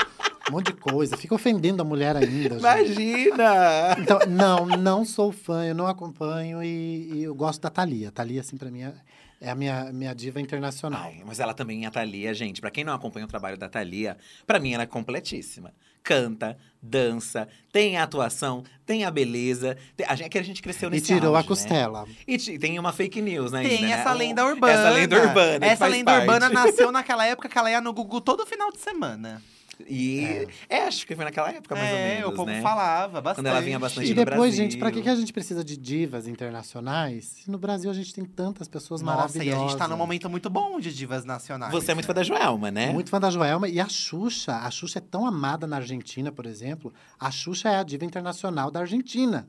um 0.50 0.54
monte 0.54 0.68
de 0.68 0.74
coisa. 0.74 1.16
Fica 1.16 1.34
ofendendo 1.36 1.82
a 1.82 1.86
mulher 1.86 2.16
ainda. 2.18 2.60
gente. 2.60 2.60
Imagina! 2.60 3.96
Então, 4.00 4.20
não, 4.28 4.66
não 4.66 5.06
sou 5.06 5.32
fã, 5.32 5.66
eu 5.66 5.76
não 5.76 5.88
acompanho 5.88 6.62
e, 6.64 7.12
e 7.14 7.24
eu 7.24 7.34
gosto 7.36 7.62
da 7.62 7.70
Thalia. 7.70 8.12
Thalia, 8.12 8.42
assim, 8.42 8.58
pra 8.58 8.70
mim, 8.70 8.82
é, 8.82 8.94
é 9.44 9.50
a 9.52 9.56
minha, 9.56 9.92
minha 9.94 10.14
diva 10.16 10.40
internacional. 10.42 11.04
Ai, 11.04 11.22
mas 11.26 11.40
ela 11.40 11.54
também 11.54 11.84
é 11.84 11.88
a 11.88 11.92
Thalia, 11.92 12.34
gente. 12.34 12.62
Pra 12.62 12.72
quem 12.72 12.84
não 12.84 12.94
acompanha 12.94 13.26
o 13.26 13.30
trabalho 13.30 13.58
da 13.58 13.68
Thalia, 13.70 14.18
pra 14.48 14.60
mim 14.60 14.74
ela 14.74 14.84
é 14.84 14.88
completíssima. 14.88 15.74
Canta, 16.02 16.58
dança, 16.82 17.48
tem 17.72 17.96
a 17.98 18.04
atuação, 18.04 18.64
tem 18.86 19.06
a 19.06 19.12
beleza. 19.12 19.78
Tem, 19.96 20.06
a 20.06 20.16
gente, 20.16 20.30
que 20.30 20.38
a 20.38 20.44
gente 20.44 20.62
cresceu 20.62 20.90
e 20.90 20.92
nesse 20.94 21.06
tirou 21.06 21.34
a 21.36 21.38
auge, 21.40 21.44
né? 21.44 21.48
costela. 21.48 22.06
E 22.28 22.38
ti- 22.38 22.60
tem 22.60 22.78
uma 22.78 22.92
fake 22.92 23.22
news 23.22 23.54
ainda, 23.54 23.70
Tem 23.70 23.82
né? 23.84 23.92
essa 23.92 24.12
Um- 24.14 24.18
lenda 24.18 24.46
urbana. 24.46 24.74
Essa 24.74 24.90
lenda 24.90 25.22
urbana. 25.22 25.66
Essa 25.66 25.88
lenda 25.88 26.12
parte. 26.12 26.22
urbana 26.28 26.50
nasceu 26.50 26.92
naquela 26.92 27.26
época 27.26 27.48
que 27.48 27.58
ela 27.58 27.72
ia 27.72 27.80
no 27.80 27.94
Gugu 27.94 28.20
todo 28.20 28.46
final 28.46 28.70
de 28.72 28.80
semana. 28.80 29.42
E 29.88 30.48
é. 30.70 30.84
acho 30.84 31.06
que 31.06 31.16
foi 31.16 31.26
naquela 31.26 31.50
época, 31.50 31.76
mais 31.76 31.90
é, 31.90 31.94
ou 31.94 32.00
menos, 32.00 32.30
o 32.30 32.36
povo 32.36 32.52
né? 32.52 32.62
falava 32.62 33.22
bastante. 33.22 33.44
Quando 33.44 33.48
ela 33.48 33.62
vinha 33.62 33.80
bastante 33.80 34.12
E 34.12 34.14
depois, 34.14 34.56
gente, 34.56 34.78
pra 34.78 34.92
que, 34.92 35.02
que 35.02 35.10
a 35.10 35.16
gente 35.16 35.34
precisa 35.34 35.64
de 35.64 35.78
divas 35.78 36.28
internacionais? 36.28 37.26
Se 37.26 37.52
no 37.52 37.58
Brasil 37.58 37.90
a 37.90 37.94
gente 37.94 38.14
tem 38.14 38.26
tantas 38.26 38.68
pessoas 38.68 39.02
Nossa, 39.02 39.18
maravilhosas. 39.18 39.62
e 39.62 39.66
a 39.66 39.68
gente 39.68 39.78
tá 39.78 39.88
num 39.88 39.98
momento 39.98 40.30
muito 40.30 40.50
bom 40.50 40.80
de 40.80 40.94
divas 40.94 41.26
nacionais. 41.26 41.72
Você 41.72 41.92
é 41.92 41.94
muito 41.94 42.08
fã 42.08 42.14
da 42.14 42.24
Joelma, 42.24 42.72
né? 42.72 42.92
Muito 42.92 43.10
fã 43.10 43.20
da 43.20 43.30
Joelma. 43.30 43.68
E 43.68 43.80
a 43.80 43.88
Xuxa, 43.88 44.58
a 44.58 44.72
Xuxa 44.72 45.00
é 45.00 45.02
tão 45.02 45.26
amada 45.26 45.68
na 45.68 45.78
Argentina, 45.78 46.32
por 46.32 46.46
exemplo. 46.46 46.94
A 47.20 47.32
Xuxa 47.32 47.70
é 47.70 47.78
a 47.78 47.84
diva 47.84 48.06
internacional 48.06 48.72
da 48.72 48.82
Argentina. 48.82 49.48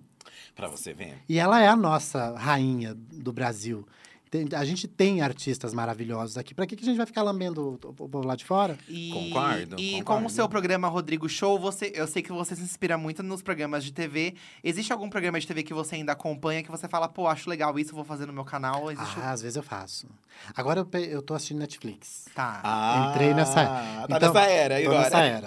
Pra 0.55 0.69
você 0.69 0.93
ver. 0.93 1.19
E 1.29 1.39
ela 1.39 1.61
é 1.61 1.69
a 1.69 1.77
nossa 1.77 2.37
rainha 2.37 2.95
do 2.95 3.33
Brasil. 3.33 3.87
Tem- 4.35 4.49
a 4.53 4.65
gente 4.65 4.89
tem 4.89 5.21
artistas 5.23 5.73
maravilhosos 5.73 6.37
aqui. 6.37 6.53
Pra 6.57 6.67
que, 6.67 6.75
que 6.75 6.83
a 6.83 6.87
gente 6.87 6.97
vai 6.97 7.07
ficar 7.07 7.23
lambendo 7.23 7.79
o 7.85 7.93
povo 7.95 8.27
lá 8.27 8.35
de 8.35 8.45
fora? 8.45 8.77
E, 8.89 9.11
Concordo, 9.13 9.77
E 9.79 9.93
concordo. 10.01 10.23
com 10.23 10.27
o 10.27 10.31
seu 10.31 10.49
programa 10.49 10.89
Rodrigo 10.89 11.29
Show, 11.29 11.57
você, 11.57 11.93
eu 11.95 12.05
sei 12.09 12.21
que 12.21 12.33
você 12.33 12.57
se 12.57 12.63
inspira 12.63 12.99
muito 12.99 13.23
nos 13.23 13.43
programas 13.43 13.85
de 13.85 13.93
TV. 13.93 14.35
Existe 14.65 14.93
algum 14.93 15.09
programa 15.09 15.39
de 15.39 15.47
TV 15.47 15.63
que 15.63 15.73
você 15.73 15.95
ainda 15.95 16.11
acompanha 16.11 16.65
que 16.65 16.71
você 16.71 16.89
fala, 16.89 17.07
pô, 17.09 17.29
acho 17.29 17.49
legal 17.49 17.79
isso, 17.79 17.95
vou 17.95 18.05
fazer 18.05 18.27
no 18.27 18.33
meu 18.33 18.45
canal? 18.45 18.91
Existe 18.91 19.21
Ah, 19.21 19.31
às 19.31 19.41
vezes 19.41 19.55
eu 19.55 19.63
faço. 19.63 20.09
Agora 20.57 20.81
eu, 20.81 21.01
eu 21.01 21.23
tô 21.23 21.35
assistindo 21.35 21.61
Netflix. 21.61 22.25
Tá. 22.35 22.59
Ah, 22.65 23.11
Entrei 23.13 23.33
nessa- 23.35 23.65
Tá 23.65 24.07
Então, 24.17 24.33
nessa 24.35 24.51
era 24.51 24.81
Tô 24.83 24.89
agora. 24.89 25.03
nessa 25.05 25.19
era. 25.21 25.47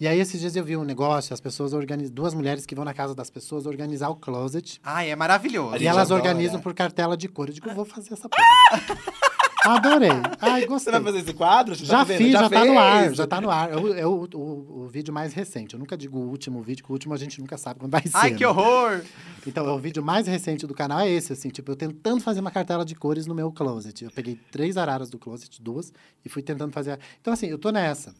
E 0.00 0.06
aí, 0.06 0.20
esses 0.20 0.40
dias 0.40 0.54
eu 0.54 0.64
vi 0.64 0.76
um 0.76 0.84
negócio, 0.84 1.34
as 1.34 1.40
pessoas 1.40 1.72
organizam. 1.72 2.14
Duas 2.14 2.32
mulheres 2.32 2.64
que 2.64 2.74
vão 2.74 2.84
na 2.84 2.94
casa 2.94 3.14
das 3.14 3.30
pessoas 3.30 3.66
organizar 3.66 4.08
o 4.10 4.16
closet. 4.16 4.80
Ai, 4.84 5.10
é 5.10 5.16
maravilhoso. 5.16 5.76
E 5.82 5.86
elas 5.86 6.10
adora. 6.10 6.22
organizam 6.22 6.60
por 6.60 6.72
cartela 6.72 7.16
de 7.16 7.26
cor. 7.28 7.48
Eu 7.48 7.54
digo, 7.54 7.68
eu 7.68 7.74
vou 7.74 7.84
fazer 7.84 8.12
essa 8.14 8.28
porra. 8.28 8.98
Adorei. 9.64 10.08
Ai, 10.40 10.60
Você 10.60 10.66
gostei. 10.66 10.92
vai 10.92 11.02
fazer 11.02 11.18
esse 11.18 11.34
quadro? 11.34 11.74
Você 11.76 11.84
Já 11.84 11.98
tá 11.98 12.06
fiz, 12.06 12.32
já, 12.32 12.42
tá 12.48 12.60
fez? 12.60 12.72
no 12.72 12.78
ar, 12.78 13.12
já 13.14 13.26
tá 13.26 13.40
no 13.40 13.50
ar. 13.50 13.70
É, 13.72 13.76
o, 13.76 13.94
é 13.94 14.06
o, 14.06 14.28
o- 14.34 14.82
o 14.84 14.88
vídeo 14.88 15.12
mais 15.12 15.34
recente. 15.34 15.74
Eu 15.74 15.80
nunca 15.80 15.96
digo 15.96 16.16
o 16.16 16.28
último 16.30 16.62
vídeo, 16.62 16.84
que 16.84 16.90
o 16.90 16.94
último 16.94 17.12
a 17.12 17.16
gente 17.18 17.40
nunca 17.40 17.58
sabe 17.58 17.80
quando 17.80 17.90
vai 17.92 18.02
ser. 18.02 18.10
Ai, 18.14 18.34
que 18.34 18.44
né? 18.44 18.48
horror! 18.48 19.02
Então, 19.46 19.66
o 19.74 19.78
vídeo 19.78 20.02
mais 20.02 20.26
recente 20.28 20.64
do 20.66 20.72
canal 20.72 21.00
é 21.00 21.10
esse, 21.10 21.32
assim, 21.32 21.50
tipo, 21.50 21.72
eu 21.72 21.76
tentando 21.76 22.20
fazer 22.20 22.40
uma 22.40 22.52
cartela 22.52 22.84
de 22.84 22.94
cores 22.94 23.26
no 23.26 23.34
meu 23.34 23.50
closet. 23.52 24.04
Eu 24.04 24.10
peguei 24.12 24.38
três 24.50 24.76
araras 24.78 25.10
do 25.10 25.18
closet, 25.18 25.60
duas, 25.60 25.92
e 26.24 26.28
fui 26.28 26.40
tentando 26.42 26.72
fazer. 26.72 26.92
a- 26.92 26.98
Então, 27.20 27.32
assim, 27.34 27.48
eu 27.48 27.58
tô 27.58 27.70
nessa. 27.70 28.14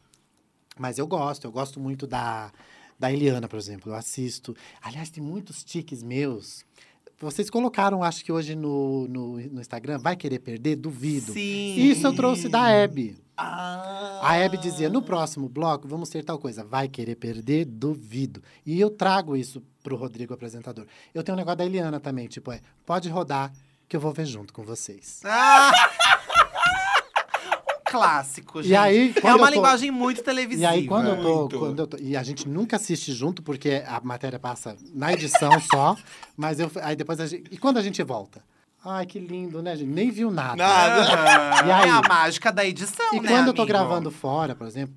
Mas 0.79 0.99
eu 0.99 1.07
gosto, 1.07 1.45
eu 1.45 1.53
gosto 1.53 1.81
muito 1.81 2.07
da, 2.07 2.53
da 2.99 3.12
Eliana, 3.12 3.49
por 3.49 3.59
exemplo. 3.59 3.93
Eu 3.93 3.97
assisto. 3.97 4.57
Aliás, 4.83 5.11
tem 5.11 5.22
muitos 5.22 5.64
tiques 5.64 6.03
meus. 6.03 6.64
Vocês 7.20 7.51
colocaram, 7.51 8.03
acho 8.03 8.24
que 8.24 8.31
hoje 8.31 8.55
no, 8.55 9.09
no, 9.09 9.39
no 9.39 9.61
Instagram, 9.61 9.99
vai 9.99 10.14
querer 10.16 10.39
perder? 10.39 10.76
Duvido. 10.76 11.33
Sim. 11.33 11.74
Isso 11.76 12.07
eu 12.07 12.14
trouxe 12.14 12.49
da 12.49 12.70
Hebe. 12.70 13.18
Ah. 13.37 14.20
A 14.22 14.37
Hebe 14.37 14.57
dizia, 14.57 14.89
no 14.89 15.03
próximo 15.03 15.49
bloco, 15.49 15.89
vamos 15.89 16.09
ter 16.09 16.24
tal 16.24 16.39
coisa. 16.39 16.62
Vai 16.62 16.89
querer 16.89 17.16
perder? 17.16 17.64
Duvido. 17.64 18.41
E 18.64 18.81
eu 18.81 18.89
trago 18.89 19.37
isso 19.37 19.62
pro 19.83 19.97
Rodrigo, 19.97 20.33
apresentador. 20.33 20.87
Eu 21.12 21.24
tenho 21.24 21.35
um 21.35 21.39
negócio 21.39 21.59
da 21.59 21.66
Eliana 21.66 21.99
também, 21.99 22.29
tipo, 22.29 22.53
é, 22.53 22.61
pode 22.87 23.09
rodar 23.09 23.53
que 23.89 23.97
eu 23.97 24.01
vou 24.01 24.12
ver 24.12 24.26
junto 24.26 24.53
com 24.53 24.62
vocês. 24.62 25.20
Ah! 25.24 25.72
clássico, 27.91 28.62
gente. 28.62 28.72
E 28.72 28.76
aí, 28.76 29.14
é 29.22 29.34
uma 29.34 29.49
tô- 29.49 29.55
linguagem 29.55 29.91
muito 29.91 30.20
E 30.20 30.24
televisiva. 30.24 30.70
aí, 30.70 30.86
quando 30.86 31.09
eu, 31.09 31.49
tô, 31.49 31.59
quando 31.59 31.78
eu 31.80 31.86
tô. 31.86 31.97
E 31.99 32.16
a 32.16 32.22
gente 32.22 32.49
nunca 32.49 32.76
assiste 32.76 33.12
junto, 33.12 33.43
porque 33.43 33.82
a 33.86 34.01
matéria 34.01 34.39
passa 34.39 34.76
na 34.95 35.12
edição 35.12 35.51
só. 35.72 35.97
Mas 36.36 36.61
eu. 36.61 36.70
Aí 36.82 36.95
depois 36.97 37.18
a 37.20 37.26
gente. 37.26 37.45
E 37.51 37.59
quando 37.59 37.78
a 37.78 37.82
gente 37.82 38.03
volta? 38.03 38.43
Ai, 38.84 39.05
que 39.07 39.18
lindo, 39.18 39.61
né, 39.61 39.74
gente? 39.76 39.89
Nem 39.89 40.11
viu 40.11 40.30
nada. 40.30 40.55
Nada. 40.57 41.03
Ah, 41.12 41.66
E 41.66 41.70
aí? 41.70 41.89
É 41.89 41.93
a 41.93 42.03
mágica 42.03 42.53
da 42.53 42.64
edição, 42.64 43.12
E 43.14 43.20
né, 43.20 43.28
quando 43.28 43.49
eu 43.49 43.53
tô 43.55 43.62
amigo? 43.62 43.66
gravando 43.76 44.11
fora, 44.11 44.55
por 44.55 44.66
exemplo, 44.66 44.95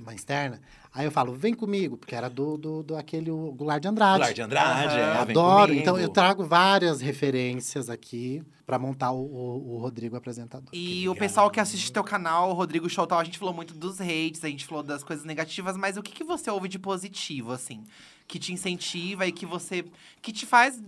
uma 0.00 0.14
externa. 0.14 0.60
Aí 0.94 1.06
eu 1.06 1.10
falo, 1.10 1.32
vem 1.34 1.54
comigo, 1.54 1.96
porque 1.96 2.14
era 2.14 2.28
do, 2.28 2.58
do, 2.58 2.82
do 2.82 2.96
aquele 2.96 3.30
o 3.30 3.50
Goulart 3.52 3.80
de 3.80 3.88
Andrade. 3.88 4.18
Goulart 4.18 4.34
de 4.34 4.42
Andrade, 4.42 4.94
é, 4.98 5.24
vem 5.24 5.30
Adoro. 5.36 5.62
comigo. 5.68 5.80
Então 5.80 5.98
eu 5.98 6.08
trago 6.10 6.44
várias 6.44 7.00
referências 7.00 7.88
aqui 7.88 8.42
pra 8.66 8.78
montar 8.78 9.10
o, 9.12 9.22
o, 9.24 9.74
o 9.74 9.78
Rodrigo 9.78 10.16
apresentador. 10.16 10.68
E 10.72 11.08
o 11.08 11.14
pessoal 11.14 11.50
que 11.50 11.58
assiste 11.58 11.90
teu 11.90 12.04
canal, 12.04 12.50
o 12.50 12.52
Rodrigo 12.52 12.90
Showtal, 12.90 13.18
a 13.20 13.24
gente 13.24 13.38
falou 13.38 13.54
muito 13.54 13.72
dos 13.72 14.00
hates, 14.02 14.44
a 14.44 14.48
gente 14.48 14.66
falou 14.66 14.82
das 14.82 15.02
coisas 15.02 15.24
negativas, 15.24 15.78
mas 15.78 15.96
o 15.96 16.02
que, 16.02 16.12
que 16.12 16.24
você 16.24 16.50
ouve 16.50 16.68
de 16.68 16.78
positivo, 16.78 17.52
assim? 17.52 17.84
Que 18.28 18.38
te 18.38 18.52
incentiva 18.52 19.26
e 19.26 19.32
que 19.32 19.46
você. 19.46 19.84
que 20.20 20.30
te 20.30 20.44
faz. 20.44 20.78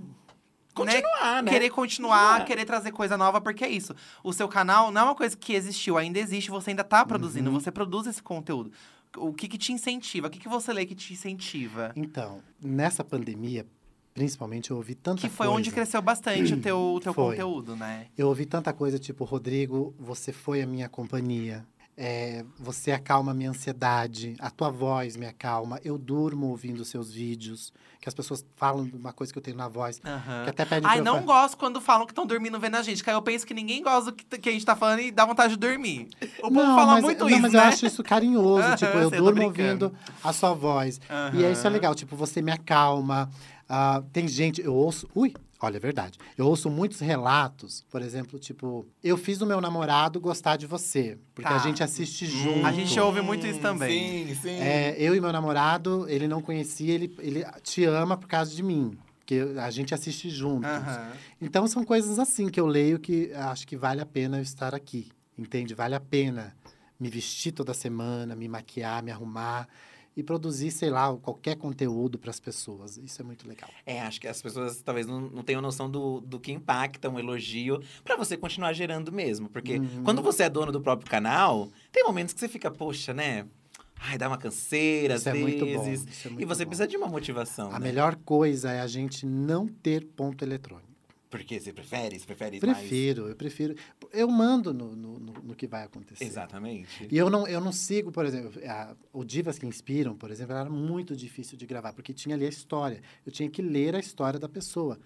Continuar, 0.74 1.40
né? 1.42 1.52
Querer 1.52 1.70
continuar, 1.70 2.18
Continuar. 2.18 2.44
querer 2.46 2.64
trazer 2.64 2.90
coisa 2.90 3.16
nova, 3.16 3.40
porque 3.40 3.64
é 3.64 3.68
isso. 3.70 3.94
O 4.24 4.32
seu 4.32 4.48
canal 4.48 4.90
não 4.90 5.00
é 5.02 5.04
uma 5.04 5.14
coisa 5.14 5.36
que 5.36 5.52
existiu, 5.54 5.96
ainda 5.96 6.18
existe, 6.18 6.50
você 6.50 6.70
ainda 6.70 6.82
tá 6.82 7.06
produzindo, 7.06 7.48
Uhum. 7.48 7.60
você 7.60 7.70
produz 7.70 8.08
esse 8.08 8.20
conteúdo. 8.20 8.72
O 9.16 9.32
que, 9.32 9.48
que 9.48 9.58
te 9.58 9.72
incentiva? 9.72 10.26
O 10.26 10.30
que, 10.30 10.38
que 10.38 10.48
você 10.48 10.72
lê 10.72 10.84
que 10.86 10.94
te 10.94 11.12
incentiva? 11.12 11.92
Então, 11.96 12.40
nessa 12.60 13.04
pandemia, 13.04 13.66
principalmente, 14.12 14.70
eu 14.70 14.76
ouvi 14.76 14.94
tanta 14.94 15.20
Que 15.20 15.28
foi 15.28 15.46
coisa. 15.46 15.58
onde 15.58 15.70
cresceu 15.70 16.00
bastante 16.00 16.54
o 16.54 16.60
teu, 16.60 16.78
o 16.78 17.00
teu 17.00 17.12
Foi. 17.12 17.30
conteúdo, 17.36 17.74
né? 17.76 18.06
Eu 18.16 18.28
ouvi 18.28 18.46
tanta 18.46 18.72
coisa, 18.72 18.98
tipo, 18.98 19.24
Rodrigo, 19.24 19.94
você 19.98 20.32
foi 20.32 20.62
a 20.62 20.66
minha 20.66 20.88
companhia. 20.88 21.66
É, 21.96 22.44
você 22.58 22.90
acalma 22.90 23.30
a 23.30 23.34
minha 23.34 23.50
ansiedade, 23.50 24.34
a 24.40 24.50
tua 24.50 24.68
voz 24.68 25.16
me 25.16 25.26
acalma. 25.26 25.80
Eu 25.84 25.96
durmo 25.96 26.48
ouvindo 26.48 26.84
seus 26.84 27.12
vídeos, 27.12 27.72
que 28.00 28.08
as 28.08 28.14
pessoas 28.14 28.44
falam 28.56 28.90
uma 28.92 29.12
coisa 29.12 29.32
que 29.32 29.38
eu 29.38 29.42
tenho 29.42 29.56
na 29.56 29.68
voz, 29.68 30.00
Aham. 30.04 30.44
que 30.44 30.50
até 30.50 30.64
pedem 30.64 30.90
Ai, 30.90 30.98
eu 30.98 31.04
não 31.04 31.22
gosto 31.22 31.56
quando 31.56 31.80
falam 31.80 32.04
que 32.04 32.10
estão 32.12 32.26
dormindo 32.26 32.58
vendo 32.58 32.74
a 32.74 32.82
gente. 32.82 33.02
Que 33.02 33.10
aí 33.10 33.16
eu 33.16 33.22
penso 33.22 33.46
que 33.46 33.54
ninguém 33.54 33.82
gosta 33.82 34.10
do 34.10 34.16
que, 34.16 34.24
que 34.38 34.48
a 34.48 34.52
gente 34.52 34.66
tá 34.66 34.74
falando 34.74 35.00
e 35.00 35.10
dá 35.12 35.24
vontade 35.24 35.54
de 35.54 35.58
dormir. 35.58 36.08
O 36.38 36.42
povo 36.42 36.54
não, 36.54 36.76
fala 36.76 36.94
mas, 36.94 37.04
muito 37.04 37.20
não, 37.20 37.30
isso, 37.30 37.40
mas 37.42 37.52
né? 37.52 37.58
eu 37.58 37.62
acho 37.62 37.86
isso 37.86 38.02
carinhoso. 38.02 38.62
Aham, 38.62 38.76
tipo, 38.76 38.98
eu 38.98 39.10
durmo 39.10 39.44
ouvindo 39.44 39.94
a 40.22 40.32
sua 40.32 40.52
voz. 40.52 41.00
E 41.32 41.44
é 41.44 41.52
isso 41.52 41.66
é 41.66 41.70
legal, 41.70 41.94
tipo, 41.94 42.16
você 42.16 42.42
me 42.42 42.50
acalma. 42.50 43.30
Ah, 43.68 44.02
tem 44.12 44.26
gente, 44.28 44.60
eu 44.60 44.74
ouço. 44.74 45.08
Ui, 45.14 45.32
olha, 45.64 45.76
é 45.76 45.80
verdade. 45.80 46.18
Eu 46.38 46.46
ouço 46.46 46.70
muitos 46.70 47.00
relatos, 47.00 47.84
por 47.90 48.00
exemplo, 48.02 48.38
tipo, 48.38 48.86
eu 49.02 49.16
fiz 49.16 49.40
o 49.40 49.46
meu 49.46 49.60
namorado 49.60 50.20
gostar 50.20 50.56
de 50.56 50.66
você. 50.66 51.18
Porque 51.34 51.48
Tá. 51.48 51.56
a 51.56 51.58
gente 51.58 51.82
assiste 51.82 52.26
junto. 52.26 52.66
A 52.66 52.72
gente 52.72 52.98
ouve 53.00 53.20
muito 53.20 53.46
isso 53.46 53.60
também. 53.60 54.28
Sim, 54.28 54.34
sim. 54.34 54.50
É, 54.60 54.94
eu 54.98 55.14
e 55.14 55.20
meu 55.20 55.32
namorado, 55.32 56.06
ele 56.08 56.28
não 56.28 56.40
conhecia, 56.40 56.92
ele, 56.94 57.14
ele 57.18 57.44
te 57.62 57.84
ama 57.84 58.16
por 58.16 58.28
causa 58.28 58.54
de 58.54 58.62
mim. 58.62 58.96
Porque 59.18 59.40
a 59.58 59.70
gente 59.70 59.94
assiste 59.94 60.28
juntos. 60.28 60.68
Aham. 60.70 61.12
Então 61.40 61.66
são 61.66 61.82
coisas 61.84 62.18
assim 62.18 62.48
que 62.48 62.60
eu 62.60 62.66
leio 62.66 62.98
que 62.98 63.32
acho 63.32 63.66
que 63.66 63.76
vale 63.76 64.00
a 64.00 64.06
pena 64.06 64.36
eu 64.38 64.42
estar 64.42 64.74
aqui. 64.74 65.08
Entende? 65.36 65.74
Vale 65.74 65.94
a 65.94 66.00
pena 66.00 66.54
me 67.00 67.08
vestir 67.08 67.50
toda 67.52 67.74
semana, 67.74 68.36
me 68.36 68.46
maquiar, 68.48 69.02
me 69.02 69.10
arrumar 69.10 69.66
e 70.16 70.22
produzir, 70.22 70.70
sei 70.70 70.90
lá, 70.90 71.14
qualquer 71.16 71.56
conteúdo 71.56 72.18
para 72.18 72.30
as 72.30 72.38
pessoas. 72.38 72.96
Isso 72.98 73.20
é 73.20 73.24
muito 73.24 73.48
legal. 73.48 73.68
É, 73.84 74.00
acho 74.00 74.20
que 74.20 74.28
as 74.28 74.40
pessoas 74.40 74.80
talvez 74.82 75.06
não, 75.06 75.20
não 75.22 75.42
tenham 75.42 75.60
noção 75.60 75.90
do, 75.90 76.20
do 76.20 76.38
que 76.38 76.52
impacta 76.52 77.08
um 77.10 77.18
elogio 77.18 77.82
pra 78.04 78.16
você 78.16 78.36
continuar 78.36 78.72
gerando 78.72 79.10
mesmo. 79.10 79.48
Porque 79.48 79.78
Uhum. 79.78 80.02
quando 80.04 80.22
você 80.22 80.44
é 80.44 80.48
dono 80.50 80.70
do 80.70 80.80
próprio 80.80 81.10
canal, 81.10 81.68
tem 81.90 82.04
momentos 82.04 82.32
que 82.32 82.38
você 82.40 82.48
fica, 82.48 82.70
poxa, 82.70 83.12
né? 83.12 83.46
Ai, 83.98 84.18
dá 84.18 84.28
uma 84.28 84.38
canseira 84.38 85.14
Isso 85.14 85.28
às 85.28 85.34
é 85.34 85.38
muito 85.38 85.64
bom. 85.66 85.82
vezes. 85.84 86.06
Isso 86.08 86.28
é 86.28 86.30
e 86.38 86.44
você 86.44 86.64
bom. 86.64 86.68
precisa 86.68 86.86
de 86.86 86.96
uma 86.96 87.06
motivação. 87.08 87.68
A 87.70 87.78
né? 87.78 87.86
melhor 87.88 88.14
coisa 88.16 88.70
é 88.70 88.80
a 88.80 88.86
gente 88.86 89.24
não 89.26 89.66
ter 89.66 90.04
ponto 90.04 90.44
eletrônico. 90.44 90.93
Porque 91.36 91.58
você 91.58 91.72
prefere? 91.72 92.18
Você 92.18 92.24
prefere 92.26 92.60
mais? 92.64 92.78
Prefiro, 92.78 93.28
eu 93.28 93.34
prefiro. 93.34 93.74
Eu 94.12 94.28
mando 94.28 94.72
no, 94.72 94.94
no, 94.94 95.18
no- 95.18 95.32
no 95.42 95.54
que 95.56 95.66
vai 95.66 95.82
acontecer. 95.82 96.24
Exatamente. 96.24 97.08
E 97.10 97.16
eu 97.18 97.28
não, 97.28 97.46
eu 97.48 97.60
não 97.60 97.72
sigo, 97.72 98.12
por 98.12 98.24
exemplo, 98.24 98.52
a- 98.68 98.94
o 99.12 99.24
Divas 99.24 99.58
que 99.58 99.66
Inspiram, 99.66 100.16
por 100.16 100.30
exemplo, 100.30 100.54
era 100.54 100.70
muito 100.70 101.16
difícil 101.16 101.58
de 101.58 101.66
gravar, 101.66 101.92
porque 101.92 102.12
tinha 102.12 102.36
ali 102.36 102.46
a 102.46 102.48
história. 102.48 103.02
Eu 103.26 103.32
tinha 103.32 103.50
que 103.50 103.60
ler 103.60 103.96
a 103.96 103.98
história 103.98 104.38
da 104.38 104.48
pessoa. 104.48 104.98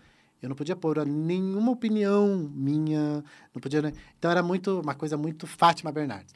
Eu 0.43 0.49
não 0.49 0.55
podia 0.55 0.77
pôr 0.77 1.05
nenhuma 1.07 1.73
opinião 1.73 2.37
minha, 2.55 3.25
não 3.55 3.61
podia. 3.61 3.81
né? 3.83 3.93
Então 4.19 4.31
era 4.31 4.43
muito 4.43 4.81
uma 4.81 4.95
coisa 4.95 5.17
muito 5.17 5.47
Fátima 5.47 5.91
Bernardes. 5.91 6.33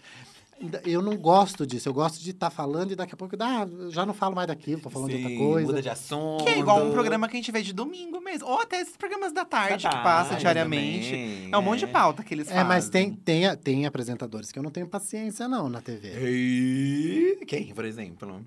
Eu 0.84 1.02
não 1.02 1.16
gosto 1.16 1.66
disso. 1.66 1.88
Eu 1.88 1.92
gosto 1.94 2.20
de 2.22 2.30
estar 2.30 2.50
falando 2.50 2.92
e 2.92 2.96
daqui 2.96 3.14
a 3.14 3.16
pouco, 3.16 3.34
ah, 3.40 3.66
já 3.90 4.04
não 4.06 4.14
falo 4.14 4.34
mais 4.34 4.48
daquilo, 4.48 4.80
tô 4.80 4.90
falando 4.90 5.08
de 5.10 5.16
outra 5.16 5.30
Sim, 5.30 5.38
coisa. 5.38 5.66
Muda 5.68 5.82
de 5.82 5.88
assunto. 5.88 6.44
Que 6.44 6.50
é 6.50 6.58
igual 6.58 6.84
um 6.84 6.92
programa 6.92 7.28
que 7.28 7.36
a 7.36 7.38
gente 7.38 7.50
vê 7.52 7.62
de 7.62 7.72
domingo 7.72 8.20
mesmo. 8.20 8.46
Ou 8.48 8.60
até 8.60 8.80
esses 8.80 8.96
programas 8.96 9.32
da 9.32 9.44
tarde, 9.44 9.82
Da 9.84 9.90
que 9.90 9.96
passa 10.02 10.28
tarde 10.30 10.40
diariamente. 10.42 11.10
também, 11.10 11.48
É 11.52 11.58
um 11.58 11.62
monte 11.62 11.80
de 11.80 11.84
é. 11.86 11.88
pauta 11.88 12.22
que 12.22 12.32
eles 12.34 12.46
fazem. 12.48 12.60
É, 12.62 12.64
mas 12.64 12.88
tem, 12.88 13.12
tem, 13.12 13.56
tem 13.56 13.86
apresentadores 13.86 14.52
que 14.52 14.58
eu 14.58 14.62
não 14.62 14.70
tenho 14.70 14.86
paciência, 14.86 15.48
não, 15.48 15.68
na 15.68 15.80
TV. 15.80 16.08
Ei, 16.16 17.36
Quem, 17.46 17.74
por 17.74 17.84
exemplo? 17.84 18.44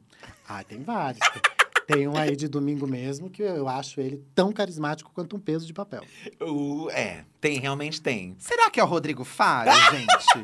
Ah, 0.47 0.63
tem 0.63 0.81
vários. 0.81 1.19
tem 1.87 2.07
um 2.07 2.17
aí 2.17 2.35
de 2.35 2.47
domingo 2.47 2.87
mesmo 2.87 3.29
que 3.29 3.43
eu 3.43 3.67
acho 3.67 3.99
ele 4.01 4.23
tão 4.33 4.51
carismático 4.51 5.11
quanto 5.13 5.35
um 5.35 5.39
peso 5.39 5.67
de 5.67 5.73
papel. 5.73 6.03
O- 6.41 6.89
é, 6.91 7.23
tem, 7.39 7.59
realmente 7.59 8.01
tem. 8.01 8.35
Será 8.39 8.69
que 8.71 8.79
é 8.79 8.83
o 8.83 8.87
Rodrigo 8.87 9.23
Faro, 9.23 9.69
gente? 9.91 10.43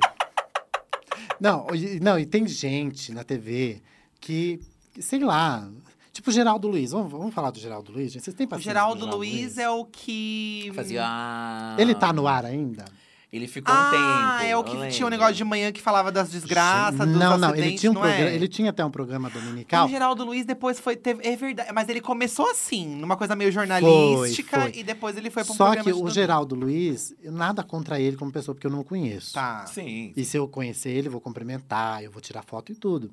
Não, 1.40 1.68
e, 1.74 2.00
não, 2.00 2.18
e 2.20 2.26
tem 2.26 2.48
gente 2.48 3.12
na 3.12 3.24
TV 3.24 3.82
que, 4.20 4.60
sei 5.00 5.20
lá. 5.20 5.70
Tipo 6.14 6.30
o 6.30 6.34
Geraldo 6.34 6.68
Luiz. 6.68 6.92
Vamos, 6.92 7.12
vamos 7.12 7.34
falar 7.34 7.52
do 7.52 7.60
Geraldo 7.60 7.92
Luiz? 7.92 8.12
gente? 8.12 8.24
Vocês 8.24 8.36
têm 8.36 8.46
O 8.46 8.50
paciência? 8.50 8.72
Geraldo 8.72 9.08
com 9.08 9.16
Luiz 9.16 9.58
é 9.58 9.70
o 9.70 9.86
que. 9.86 10.72
Fazia. 10.76 11.04
ah, 11.06 11.76
Ele 11.80 11.96
tá 11.96 12.12
no 12.12 12.28
ar 12.28 12.46
ainda? 12.46 12.86
Ele 13.32 13.48
ficou 13.48 13.74
um 13.74 13.78
Ah, 13.78 14.38
tempo. 14.40 14.52
é 14.52 14.58
o 14.58 14.64
que 14.64 14.90
tinha 14.90 15.08
um 15.08 15.10
negócio 15.10 15.34
de 15.36 15.44
manhã 15.46 15.72
que 15.72 15.82
falava 15.82 16.12
das 16.12 16.30
desgraças, 16.30 17.00
dos 17.08 17.16
não, 17.18 17.38
não, 17.38 17.56
ele 17.56 17.78
tinha 17.78 17.90
um 17.90 17.94
não 17.94 18.02
programa, 18.02 18.30
é? 18.30 18.36
ele 18.36 18.48
tinha 18.50 18.70
até 18.72 18.84
um 18.84 18.92
programa 18.92 19.30
dominical. 19.30 19.86
O 19.86 19.90
Geraldo 19.90 20.26
Luiz 20.26 20.46
depois 20.46 20.82
foi. 20.82 20.98
Teve, 20.98 21.26
é 21.26 21.34
verdade, 21.38 21.72
mas 21.74 21.88
ele 21.88 22.02
começou 22.02 22.52
assim, 22.52 22.86
numa 22.98 23.16
coisa 23.16 23.34
meio 23.34 23.50
jornalística, 23.50 24.60
Foi, 24.60 24.72
foi. 24.74 24.80
e 24.82 24.84
depois 24.84 25.16
ele 25.16 25.30
foi 25.30 25.46
pra 25.46 25.54
um 25.54 25.56
Só 25.56 25.64
programa 25.68 25.84
que 25.86 25.92
o 25.92 25.94
domingo. 25.94 26.12
Geraldo 26.14 26.56
Luiz, 26.56 27.16
nada 27.24 27.64
contra 27.64 28.02
ele 28.02 28.18
como 28.18 28.32
pessoa, 28.34 28.54
porque 28.54 28.68
eu 28.68 28.72
não 28.72 28.82
o 28.82 28.84
conheço. 28.84 29.34
Tá. 29.34 29.66
Sim. 29.66 30.12
E 30.14 30.26
se 30.26 30.36
eu 30.36 30.46
conhecer 30.48 30.90
ele, 30.90 31.08
eu 31.08 31.12
vou 31.14 31.22
cumprimentar, 31.22 32.04
eu 32.04 32.12
vou 32.12 32.22
tirar 32.22 32.44
foto 32.44 32.74
e 32.74 32.76
tudo. 32.76 33.10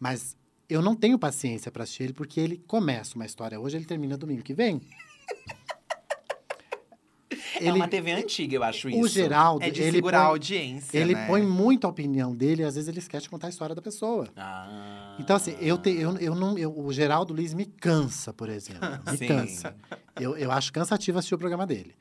Mas 0.00 0.34
eu 0.66 0.80
não 0.80 0.94
tenho 0.96 1.18
paciência 1.18 1.70
para 1.70 1.82
assistir 1.82 2.04
ele, 2.04 2.12
porque 2.14 2.40
ele 2.40 2.56
começa 2.66 3.16
uma 3.16 3.26
história 3.26 3.60
hoje, 3.60 3.76
ele 3.76 3.84
termina 3.84 4.16
domingo 4.16 4.42
que 4.42 4.54
vem. 4.54 4.80
É 7.60 7.72
uma 7.72 7.88
TV 7.88 8.12
antiga, 8.12 8.56
eu 8.56 8.62
acho 8.62 8.88
isso. 8.88 9.00
o 9.00 9.08
Geraldo, 9.08 9.64
É 9.64 9.70
de 9.70 9.82
ele 9.82 9.92
segurar 9.92 10.18
a 10.18 10.22
põe, 10.24 10.30
audiência. 10.30 10.98
ele 10.98 11.14
né? 11.14 11.26
põe 11.26 11.42
muito 11.42 11.86
a 11.86 11.90
opinião 11.90 12.34
dele 12.34 12.62
e 12.62 12.64
às 12.64 12.74
vezes 12.74 12.88
ele 12.88 12.98
esquece 12.98 13.24
de 13.24 13.30
contar 13.30 13.46
a 13.46 13.50
história 13.50 13.74
da 13.74 13.82
pessoa. 13.82 14.28
Ah. 14.36 15.16
Então, 15.18 15.36
assim, 15.36 15.56
eu, 15.60 15.76
te, 15.78 15.90
eu, 15.90 16.16
eu 16.18 16.34
não, 16.34 16.56
eu- 16.58 16.76
o 16.78 16.92
Geraldo 16.92 17.32
Luiz 17.34 17.54
me 17.54 17.66
cansa, 17.66 18.32
por 18.32 18.48
exemplo. 18.48 18.80
Me 19.10 19.16
Sim. 19.16 19.26
cansa. 19.28 19.74
Eu, 20.20 20.36
eu 20.36 20.50
acho 20.50 20.72
cansativo 20.72 21.18
assistir 21.18 21.34
o 21.34 21.38
programa 21.38 21.66
dele. 21.66 21.94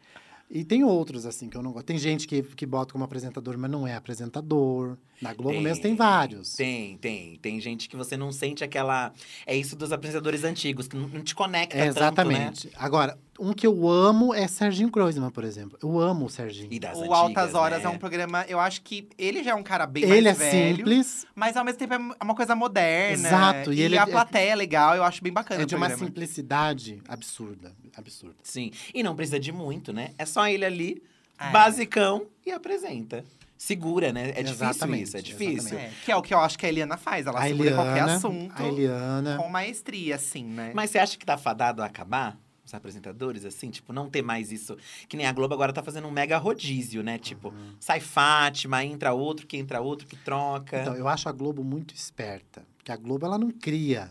E 0.50 0.64
tem 0.64 0.82
outros, 0.84 1.26
assim, 1.26 1.50
que 1.50 1.58
eu 1.58 1.62
não 1.62 1.74
gosto. 1.74 1.86
Tem 1.88 1.98
gente 1.98 2.26
que, 2.26 2.42
que 2.42 2.66
bota 2.66 2.94
como 2.94 3.04
apresentador, 3.04 3.58
mas 3.58 3.70
não 3.70 3.86
é 3.86 3.96
apresentador. 3.96 4.98
Na 5.22 5.34
Globo 5.34 5.60
mesmo 5.60 5.82
tem 5.82 5.96
vários. 5.96 6.54
Tem, 6.56 6.96
tem. 6.98 7.38
Tem 7.38 7.60
gente 7.60 7.90
que 7.90 7.96
você 7.96 8.16
não 8.16 8.32
sente 8.32 8.64
aquela. 8.64 9.12
É 9.46 9.56
isso 9.56 9.76
dos 9.76 9.92
apresentadores 9.92 10.44
antigos, 10.44 10.88
que 10.88 10.96
não 10.96 11.24
te 11.24 11.34
conecta 11.34 11.76
É, 11.76 11.86
tanto, 11.86 11.96
né? 11.96 12.02
exatamente. 12.02 12.70
Agora, 12.76 13.18
um 13.40 13.52
que 13.52 13.66
eu 13.66 13.88
amo 13.90 14.34
é 14.34 14.48
Serginho 14.48 14.92
Kroisman, 14.92 15.32
por 15.32 15.44
exemplo. 15.44 15.78
Eu 15.82 16.00
amo 16.00 16.26
o 16.26 16.30
Serginho. 16.30 16.68
E 16.72 16.80
das 16.80 16.98
O 16.98 17.02
antigas, 17.02 17.18
Altas 17.20 17.54
Horas 17.56 17.80
né? 17.80 17.86
é 17.86 17.90
um 17.90 17.98
programa, 17.98 18.46
eu 18.48 18.60
acho 18.60 18.82
que 18.84 19.10
ele 19.18 19.44
já 19.44 19.52
é 19.52 19.56
um 19.56 19.64
cara 19.64 19.88
bem 19.88 20.04
ele 20.04 20.28
é 20.28 20.34
mais 20.36 20.38
velho. 20.38 20.78
simples, 20.78 21.26
Mas 21.34 21.58
ao 21.58 21.66
mesmo 21.66 21.80
tempo 21.80 21.94
é 21.96 22.24
uma 22.24 22.36
coisa 22.36 22.56
moderna. 22.56 23.28
Exato, 23.28 23.74
e 23.74 23.78
E, 23.78 23.82
ele 23.82 23.98
a 23.98 24.04
é- 24.04 24.06
plateia 24.06 24.52
é 24.52 24.56
legal, 24.56 24.96
eu 24.96 25.04
acho 25.04 25.24
bem 25.24 25.34
bacana 25.34 25.62
é 25.62 25.64
o 25.64 25.68
de 25.68 25.76
uma 25.76 25.90
simplicidade 25.98 27.02
absurda. 27.08 27.74
Absurda. 27.96 28.36
Sim. 28.44 28.72
E 28.94 29.02
não 29.02 29.16
precisa 29.16 29.40
de 29.40 29.52
muito, 29.52 29.92
né? 29.92 30.12
É 30.18 30.26
só 30.26 30.48
ele 30.48 30.64
ali, 30.66 31.02
É. 31.40 31.50
basicão, 31.50 32.28
e 32.46 32.52
apresenta. 32.52 33.24
Segura, 33.58 34.14
né? 34.14 34.30
É 34.36 34.44
difícil 34.44 34.68
Exatamente, 34.70 35.04
isso, 35.04 35.18
é 35.18 35.22
difícil. 35.22 35.78
É, 35.78 35.92
que 36.06 36.12
é 36.12 36.16
o 36.16 36.22
que 36.22 36.34
eu 36.34 36.40
acho 36.40 36.58
que 36.60 36.66
a 36.66 36.70
Eliana 36.70 36.96
faz. 36.98 37.26
Ela 37.26 37.40
A 37.40 37.44
segura 37.48 37.74
qualquer 37.74 37.92
Eliana, 37.94 38.16
assunto 38.16 38.54
a 38.62 38.68
Eliana. 38.68 39.38
com 39.38 39.50
maestria, 39.50 40.16
assim, 40.16 40.44
né? 40.44 40.72
Mas 40.76 40.92
você 40.92 41.00
acha 41.00 41.18
que 41.18 41.26
tá 41.26 41.38
fadado 41.38 41.82
a 41.82 41.86
acabar? 41.86 42.38
Os 42.64 42.74
apresentadores, 42.74 43.46
assim, 43.46 43.70
tipo, 43.70 43.94
não 43.94 44.10
ter 44.10 44.22
mais 44.22 44.52
isso. 44.52 44.76
Que 45.08 45.16
nem 45.16 45.26
a 45.26 45.32
Globo 45.32 45.54
agora 45.54 45.72
tá 45.72 45.82
fazendo 45.82 46.06
um 46.08 46.12
mega 46.12 46.38
rodízio, 46.38 47.02
né? 47.02 47.18
Tipo, 47.18 47.48
Uhum. 47.50 47.76
sai 47.80 48.02
Fátima, 48.02 48.84
entra 48.84 49.14
outro, 49.14 49.48
que 49.48 49.56
entra 49.56 49.80
outro, 49.80 50.06
que 50.06 50.18
troca. 50.18 50.82
Então, 50.82 50.94
eu 50.94 51.08
acho 51.08 51.30
a 51.30 51.32
Globo 51.32 51.64
muito 51.64 51.96
esperta. 51.96 52.64
Porque 52.78 52.92
a 52.92 52.98
Globo, 52.98 53.26
ela 53.26 53.38
não 53.38 53.52
cria 53.52 54.10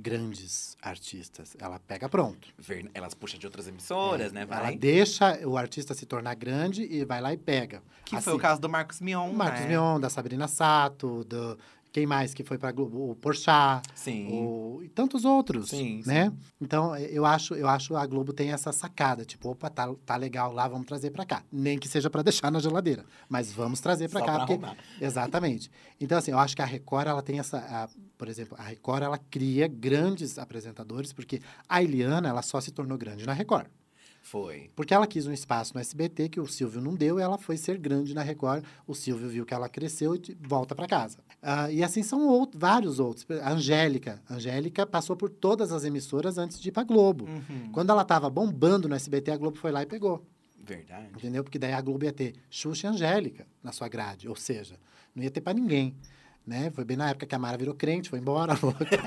grandes 0.00 0.76
artistas. 0.82 1.56
Ela 1.58 1.78
pega 1.78 2.08
pronto. 2.08 2.48
Ver- 2.58 2.90
Elas 2.94 3.14
puxam 3.14 3.38
de 3.38 3.46
outras 3.46 3.68
emissoras, 3.68 4.32
né? 4.32 4.42
Ela 4.42 4.60
Vai. 4.62 4.76
deixa 4.76 5.46
o 5.46 5.56
artista 5.56 5.94
se 5.94 6.06
tornar 6.06 6.34
grande 6.34 6.82
e 6.82 7.04
vai 7.04 7.20
lá 7.20 7.32
e 7.32 7.36
pega. 7.36 7.82
que 8.04 8.16
Assim, 8.16 8.24
foi 8.24 8.34
o 8.34 8.38
caso 8.38 8.60
do 8.60 8.68
Marcos 8.68 9.00
Mion, 9.00 9.32
Marcos 9.32 9.60
né? 9.60 9.68
Mion, 9.68 10.00
da 10.00 10.08
Sabrina 10.10 10.48
Sato, 10.48 11.22
do, 11.24 11.58
Quem 11.92 12.06
mais 12.06 12.32
que 12.32 12.44
foi 12.44 12.56
pra 12.56 12.70
Globo? 12.70 13.10
O 13.10 13.16
Porchat. 13.16 13.82
Sim. 13.96 14.28
O... 14.32 14.80
E 14.82 14.88
tantos 14.88 15.24
outros, 15.24 15.70
Sim, 15.70 16.02
né? 16.06 16.32
Então, 16.60 16.94
eh, 16.94 17.08
eu 17.10 17.26
acho, 17.26 17.54
eu 17.54 17.68
acho 17.68 17.96
a 17.96 18.06
Globo 18.06 18.32
tem 18.32 18.52
essa 18.52 18.70
sacada. 18.70 19.24
Tipo, 19.24 19.50
opa, 19.50 19.68
tá, 19.68 19.92
tá 20.06 20.14
legal 20.16 20.52
lá, 20.52 20.68
vamos 20.68 20.86
trazer 20.86 21.10
pra 21.10 21.24
cá. 21.26 21.42
Nem 21.50 21.78
que 21.78 21.88
seja 21.88 22.08
pra 22.08 22.22
deixar 22.22 22.50
na 22.52 22.60
geladeira. 22.60 23.04
Mas 23.28 23.52
vamos 23.52 23.80
trazer 23.80 24.08
pra 24.08 24.20
Só 24.20 24.26
cá. 24.26 24.32
pra 24.36 24.46
porque- 24.46 24.52
arrumar. 24.64 24.76
Exatamente. 25.00 25.68
Então, 26.00 26.16
assim, 26.18 26.30
eu 26.30 26.38
acho 26.38 26.54
que 26.54 26.62
a 26.62 26.66
Record, 26.66 27.08
ela 27.08 27.22
tem 27.22 27.40
essa... 27.40 27.58
a- 27.58 27.88
por 28.16 28.28
exemplo, 28.28 28.56
a 28.58 28.62
Record, 28.62 29.02
ela 29.02 29.18
cria 29.18 29.66
grandes 29.66 30.38
apresentadores, 30.38 31.12
porque 31.12 31.40
a 31.68 31.82
Eliana, 31.82 32.28
ela 32.28 32.42
só 32.42 32.60
se 32.60 32.70
tornou 32.70 32.96
grande 32.96 33.26
na 33.26 33.32
Record. 33.32 33.66
Foi. 34.22 34.70
Porque 34.76 34.92
ela 34.92 35.06
quis 35.06 35.26
um 35.26 35.32
espaço 35.32 35.72
no 35.74 35.80
SBT 35.80 36.28
que 36.28 36.38
o 36.38 36.46
Silvio 36.46 36.80
não 36.80 36.94
deu, 36.94 37.18
e 37.18 37.22
ela 37.22 37.38
foi 37.38 37.56
ser 37.56 37.78
grande 37.78 38.14
na 38.14 38.22
Record. 38.22 38.62
O 38.86 38.94
Silvio 38.94 39.28
viu 39.30 39.46
que 39.46 39.54
ela 39.54 39.68
cresceu 39.68 40.14
e 40.14 40.20
volta 40.46 40.74
para 40.74 40.86
casa. 40.86 41.18
Ah, 41.42 41.70
e 41.70 41.82
assim 41.82 42.02
são 42.02 42.28
out- 42.28 42.56
vários 42.56 43.00
outros. 43.00 43.26
A 43.42 43.52
Angélica. 43.52 44.20
A 44.28 44.34
Angélica 44.34 44.84
passou 44.86 45.16
por 45.16 45.30
todas 45.30 45.72
as 45.72 45.84
emissoras 45.84 46.36
antes 46.36 46.60
de 46.60 46.68
ir 46.68 46.72
para 46.72 46.84
Globo. 46.84 47.24
Uhum. 47.24 47.70
Quando 47.72 47.90
ela 47.90 48.02
estava 48.02 48.28
bombando 48.28 48.88
no 48.88 48.94
SBT, 48.94 49.30
a 49.30 49.36
Globo 49.36 49.56
foi 49.56 49.72
lá 49.72 49.82
e 49.82 49.86
pegou. 49.86 50.24
Verdade. 50.62 51.08
Entendeu? 51.16 51.42
Porque 51.42 51.58
daí 51.58 51.72
a 51.72 51.80
Globo 51.80 52.04
ia 52.04 52.12
ter 52.12 52.34
Xuxa 52.50 52.86
e 52.86 52.90
Angélica 52.90 53.46
na 53.62 53.72
sua 53.72 53.88
grade. 53.88 54.28
Ou 54.28 54.36
seja, 54.36 54.74
não 55.14 55.22
ia 55.24 55.30
ter 55.30 55.40
para 55.40 55.54
ninguém. 55.54 55.94
Né? 56.46 56.70
Foi 56.74 56.84
bem 56.84 56.96
na 56.96 57.10
época 57.10 57.26
que 57.26 57.34
a 57.34 57.38
Mara 57.38 57.56
virou 57.56 57.74
crente, 57.74 58.08
foi 58.10 58.18
embora. 58.18 58.54
Tem 58.60 58.98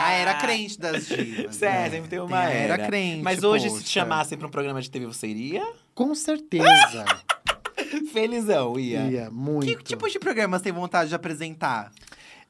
a 0.00 0.10
era 0.12 0.34
crente 0.34 0.78
das 0.78 1.06
divas. 1.06 1.56
Sério, 1.56 1.80
né? 1.82 1.90
sempre 1.90 2.08
tem 2.10 2.18
uma 2.18 2.28
Tem 2.46 2.56
era 2.56 2.74
era. 2.74 2.86
crente, 2.86 3.22
Mas 3.22 3.42
hoje, 3.42 3.64
se 3.64 3.70
poxa. 3.70 3.84
te 3.84 3.90
chamassem 3.90 4.38
pra 4.38 4.46
um 4.46 4.50
programa 4.50 4.80
de 4.80 4.90
TV, 4.90 5.06
você 5.06 5.26
iria? 5.28 5.66
Com 5.94 6.14
certeza. 6.14 7.04
Felizão, 8.12 8.78
ia. 8.78 9.00
ia, 9.10 9.30
muito. 9.30 9.66
Que 9.66 9.82
tipo 9.84 10.08
de 10.08 10.18
programa 10.18 10.58
você 10.58 10.64
tem 10.64 10.72
vontade 10.72 11.08
de 11.10 11.14
apresentar? 11.14 11.92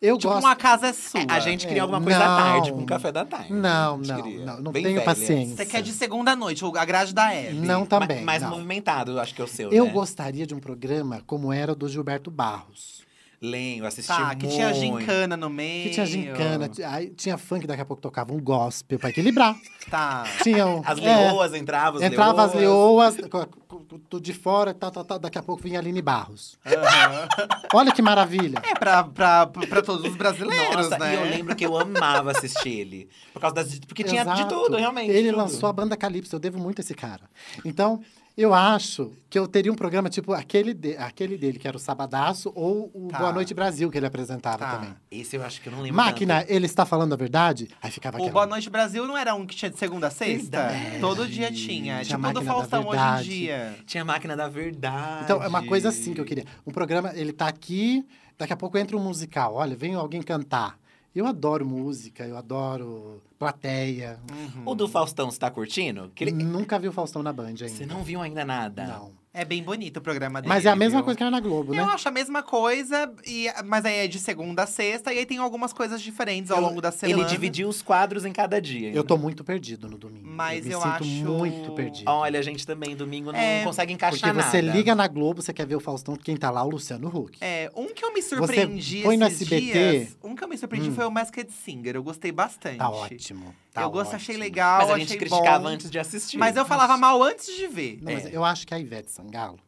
Eu 0.03 0.19
tipo, 0.19 0.33
gosto... 0.35 0.45
uma 0.45 0.55
casa 0.57 0.89
é 0.89 0.93
sua. 0.93 1.21
É, 1.21 1.27
a 1.29 1.39
gente 1.41 1.65
É, 1.65 1.69
queria 1.69 1.83
alguma 1.83 2.01
coisa 2.01 2.19
à 2.19 2.37
tarde, 2.37 2.69
não. 2.71 2.77
com 2.77 2.83
um 2.83 2.87
café 2.87 3.11
da 3.11 3.25
tarde. 3.25 3.53
Não, 3.53 3.97
não, 3.97 4.19
não, 4.19 4.61
não 4.61 4.73
Bem 4.73 4.83
tenho 4.83 4.95
velha. 4.97 5.05
paciência. 5.07 5.57
Você 5.57 5.65
quer 5.65 5.83
de 5.83 5.93
segunda 5.93 6.33
à 6.33 6.37
noite, 6.37 6.63
ou 6.65 6.77
a 6.77 6.85
grade 6.85 7.15
da 7.15 7.33
Hebe. 7.33 7.55
Não 7.55 7.87
também. 7.87 8.19
Ma- 8.19 8.25
Mais 8.27 8.43
não. 8.43 8.51
movimentado, 8.51 9.13
eu 9.13 9.21
acho 9.21 9.35
que 9.35 9.41
é 9.41 9.45
o 9.45 9.49
seu, 9.49 9.71
Eu 9.73 9.87
né? 9.87 9.91
gostaria 9.93 10.47
de 10.47 10.55
um 10.55 10.59
programa 10.59 11.23
como 11.27 11.53
era 11.53 11.73
o 11.73 11.75
do 11.75 11.89
Gilberto 11.89 12.31
Barros. 12.31 13.03
Lembro, 13.45 13.87
assisti 13.87 14.09
Tá, 14.11 14.27
muito. 14.27 14.39
que 14.39 14.49
tinha 14.49 14.73
gincana 14.73 15.37
no 15.37 15.51
meio. 15.51 15.85
Que 15.85 15.91
tinha 15.91 16.07
gincana, 16.07 16.71
aí 16.89 17.11
tinha 17.11 17.37
funk, 17.37 17.67
daqui 17.67 17.83
a 17.83 17.85
pouco 17.85 18.01
tocava 18.01 18.33
um 18.33 18.41
gospel 18.41 18.99
pra 18.99 19.11
equilibrar. 19.11 19.55
Tá. 19.91 20.25
Tinha 20.43 20.67
um- 20.67 20.81
As 20.83 20.99
é, 20.99 21.03
leoas 21.03 21.53
entravam, 21.55 22.01
as 22.01 22.07
Entrava 22.11 22.45
as 22.47 22.55
leoas. 22.55 23.17
leoas, 23.19 23.29
co- 23.31 23.47
co- 23.69 23.85
tudo 24.09 24.19
de 24.23 24.33
fora, 24.33 24.73
tal, 24.73 24.91
tal, 24.91 25.05
tal, 25.05 25.19
daqui 25.19 25.37
a 25.37 25.43
pouco 25.43 25.63
vinha 25.63 25.79
a 25.79 25.83
Aline 25.83 26.01
Barros. 26.01 26.59
Aham. 26.65 27.29
Olha 27.75 27.93
que 27.93 28.01
maravilha. 28.01 28.63
É 28.65 28.75
pra, 28.79 29.05
pra, 29.05 29.47
pra 29.47 29.83
todos 29.83 30.11
os 30.11 30.17
brasileiros, 30.17 30.89
Nossa, 30.89 30.99
né? 30.99 31.13
e 31.13 31.17
eu 31.19 31.25
lembro 31.25 31.55
que 31.55 31.67
eu 31.67 31.77
amava 31.79 32.31
assistir 32.31 32.71
ele. 32.81 33.09
Por 33.35 33.41
causa 33.41 33.57
das. 33.57 33.79
Porque 33.81 34.03
tinha 34.03 34.25
de 34.25 34.31
Exato. 34.31 34.49
tudo, 34.55 34.79
realmente. 34.79 35.11
Ele 35.11 35.29
tudo. 35.29 35.37
lançou 35.37 35.69
a 35.69 35.73
banda 35.75 35.99
Calypso, 35.99 36.35
eu 36.35 36.41
devo 36.41 36.59
muito 36.59 36.79
a 36.79 36.83
esse 36.83 36.95
cara. 36.95 37.25
Então, 37.63 38.01
eu 38.37 38.53
acho 38.53 39.13
que 39.31 39.39
eu 39.39 39.47
teria 39.47 39.71
um 39.73 39.77
programa 39.77 40.11
tipo 40.11 40.33
aquele, 40.33 40.75
de- 40.75 40.97
aquele 40.97 41.37
dele, 41.39 41.59
que 41.59 41.69
era 41.69 41.77
o 41.77 41.81
Sabadaço, 41.81 42.51
ou 42.55 42.91
o 42.95 43.09
Tá. 43.09 43.19
Boa 43.19 43.33
Noite 43.33 43.55
Brasil, 43.55 43.91
que 43.91 43.97
ele 43.99 44.07
apresentava 44.07 44.59
Tá. 44.59 44.73
também. 44.77 44.95
Esse 45.11 45.37
eu 45.37 45.45
acho 45.45 45.61
que 45.61 45.69
eu 45.69 45.73
não 45.73 45.81
lembro. 45.81 45.97
Máquina, 45.97 46.41
tanto. 46.41 46.53
ele 46.53 46.67
está 46.67 46.85
falando 46.85 47.13
a 47.13 47.17
verdade? 47.17 47.69
Aí 47.81 47.91
ficava 47.91 48.17
O 48.17 48.21
aquela... 48.21 48.33
Boa 48.33 48.47
Noite 48.47 48.69
Brasil 48.69 49.07
não 49.07 49.17
era 49.17 49.35
um 49.35 49.47
que 49.47 49.55
tinha 49.55 49.71
de 49.71 49.79
segunda 49.79 50.09
a 50.09 50.11
sexta? 50.11 50.69
Verdade. 50.69 51.01
Todo 51.01 51.27
dia 51.29 51.53
tinha. 51.53 52.03
Tinha 52.03 52.05
tipo 52.05 52.17
do 52.17 52.23
Máquina 52.23 52.41
da 52.45 52.53
Faustão 52.53 52.81
hoje 52.81 52.89
em 52.89 52.91
Verdade. 53.01 53.29
dia. 53.29 53.77
Tinha 53.87 54.05
máquina 54.05 54.37
da 54.37 54.49
verdade. 54.49 55.25
Então, 55.25 55.43
é 55.43 55.47
uma 55.49 55.65
coisa 55.65 55.89
assim 55.91 56.13
que 56.15 56.21
eu 56.21 56.25
queria. 56.25 56.45
Um 56.67 56.73
programa, 56.73 57.13
ele 57.15 57.33
tá 57.33 57.47
aqui, 57.47 58.05
daqui 58.37 58.53
a 58.53 58.57
pouco 58.57 58.77
entra 58.79 58.97
um 58.97 59.01
musical. 59.03 59.55
Olha, 59.55 59.77
vem 59.77 59.95
alguém 59.95 60.23
cantar. 60.23 60.77
Eu 61.15 61.27
adoro 61.27 61.65
música, 61.65 62.27
eu 62.27 62.37
adoro 62.37 63.23
plateia. 63.39 64.19
Uhum. 64.33 64.63
O 64.67 64.75
do 64.75 64.89
Faustão, 64.89 65.31
você 65.31 65.39
tá 65.39 65.51
curtindo? 65.51 66.11
Que 66.15 66.25
ele- 66.25 66.33
Nunca 66.33 66.79
vi 66.79 66.89
o 66.89 66.93
Faustão 66.93 67.23
na 67.23 67.33
Band 67.33 67.47
ainda. 67.47 67.69
Você 67.69 67.87
não 67.87 68.03
viu 68.03 68.21
ainda 68.21 68.45
nada? 68.45 68.87
Não. 68.87 69.24
É 69.37 69.45
bem 69.45 69.65
bonito 69.65 69.97
o 69.97 70.01
programa 70.01 70.41
dele. 70.41 70.49
Mas 70.49 70.65
é 70.65 70.69
a 70.71 70.77
mesma 70.77 70.99
viu? 71.01 71.05
coisa 71.07 71.17
que 71.19 71.23
era 71.25 71.31
na 71.31 71.41
Globo, 71.41 71.73
né? 71.75 71.81
Eu 71.81 71.87
acho 71.87 72.09
a 72.09 72.11
mesma 72.13 72.41
coisa, 72.41 73.13
e, 73.27 73.49
mas 73.65 73.85
aí 73.85 73.97
é 73.97 74.07
de 74.07 74.21
segunda 74.21 74.63
a 74.63 74.67
sexta, 74.67 75.13
e 75.13 75.19
aí 75.19 75.27
tem 75.27 75.39
algumas 75.39 75.73
coisas 75.73 76.01
diferentes 76.01 76.53
ao 76.53 76.59
Eu- 76.59 76.63
longo 76.69 76.81
da 76.81 76.93
semana. 76.93 77.21
Ele 77.21 77.29
dividiu 77.29 77.69
os 77.69 77.83
quadros 77.83 78.25
em 78.25 78.33
cada 78.33 78.61
dia. 78.63 78.93
Eu 78.93 79.03
tô 79.03 79.17
muito 79.19 79.43
perdido 79.43 79.89
no 79.89 79.99
domingo. 79.99 80.25
Mas 80.29 80.61
eu 80.61 80.65
me 80.67 80.73
eu 80.75 80.81
sinto 80.81 80.95
acho- 81.03 81.05
muito 81.25 81.73
perdido. 81.73 82.09
Olha, 82.09 82.39
a 82.39 82.43
gente 82.43 82.65
também, 82.65 82.95
domingo, 82.95 83.33
não 83.33 83.39
É, 83.39 83.65
consegue 83.65 83.93
Porque 83.95 84.07
encaixar 84.07 84.33
você 84.35 84.63
nada. 84.63 84.79
liga 84.79 84.95
na 84.95 85.09
Globo, 85.09 85.43
você 85.43 85.53
quer 85.53 85.67
ver 85.67 85.75
o 85.75 85.81
Faustão, 85.81 86.15
quem 86.15 86.37
tá 86.37 86.49
lá, 86.51 86.63
o 86.63 86.71
Luciano 86.71 87.09
Huck. 87.09 87.37
É, 87.41 87.73
um 87.75 87.89
que 87.89 88.05
eu 88.05 88.13
me 88.13 88.23
surpreendi 88.23 89.03
põe 89.03 89.17
no 89.17 89.27
esses 89.27 89.43
SBT. 89.43 89.73
dias. 89.99 90.17
Um 90.23 90.37
que 90.37 90.45
eu 90.45 90.49
me 90.49 90.57
surpreendi 90.57 90.91
Hum. 90.91 90.95
foi 90.95 91.07
o 91.07 91.11
Masked 91.11 91.51
Singer. 91.65 91.97
Eu 91.97 92.05
gostei 92.05 92.31
bastante. 92.31 92.79
Tá 92.79 92.89
ótimo. 92.89 93.53
Tá 93.73 93.83
eu 93.83 93.91
gosto, 93.91 94.15
achei 94.15 94.37
legal, 94.37 94.83
Mas 94.83 94.91
a 94.91 94.99
gente 94.99 95.07
achei 95.09 95.19
criticava 95.19 95.59
bom. 95.59 95.67
antes 95.69 95.91
de 95.91 95.99
assistir. 95.99 96.39
Mas 96.39 96.55
eu 96.55 96.65
falava 96.65 96.97
mal 96.97 97.21
antes 97.21 97.47
de 97.57 97.67
ver. 97.67 97.99
Não, 98.01 98.13
mas 98.13 98.25
É. 98.27 98.31
eu 98.33 98.45
acho 98.45 98.65
que 98.65 98.73
a 98.73 98.79
Ivete 98.79 99.11
Sangalo, 99.25 99.59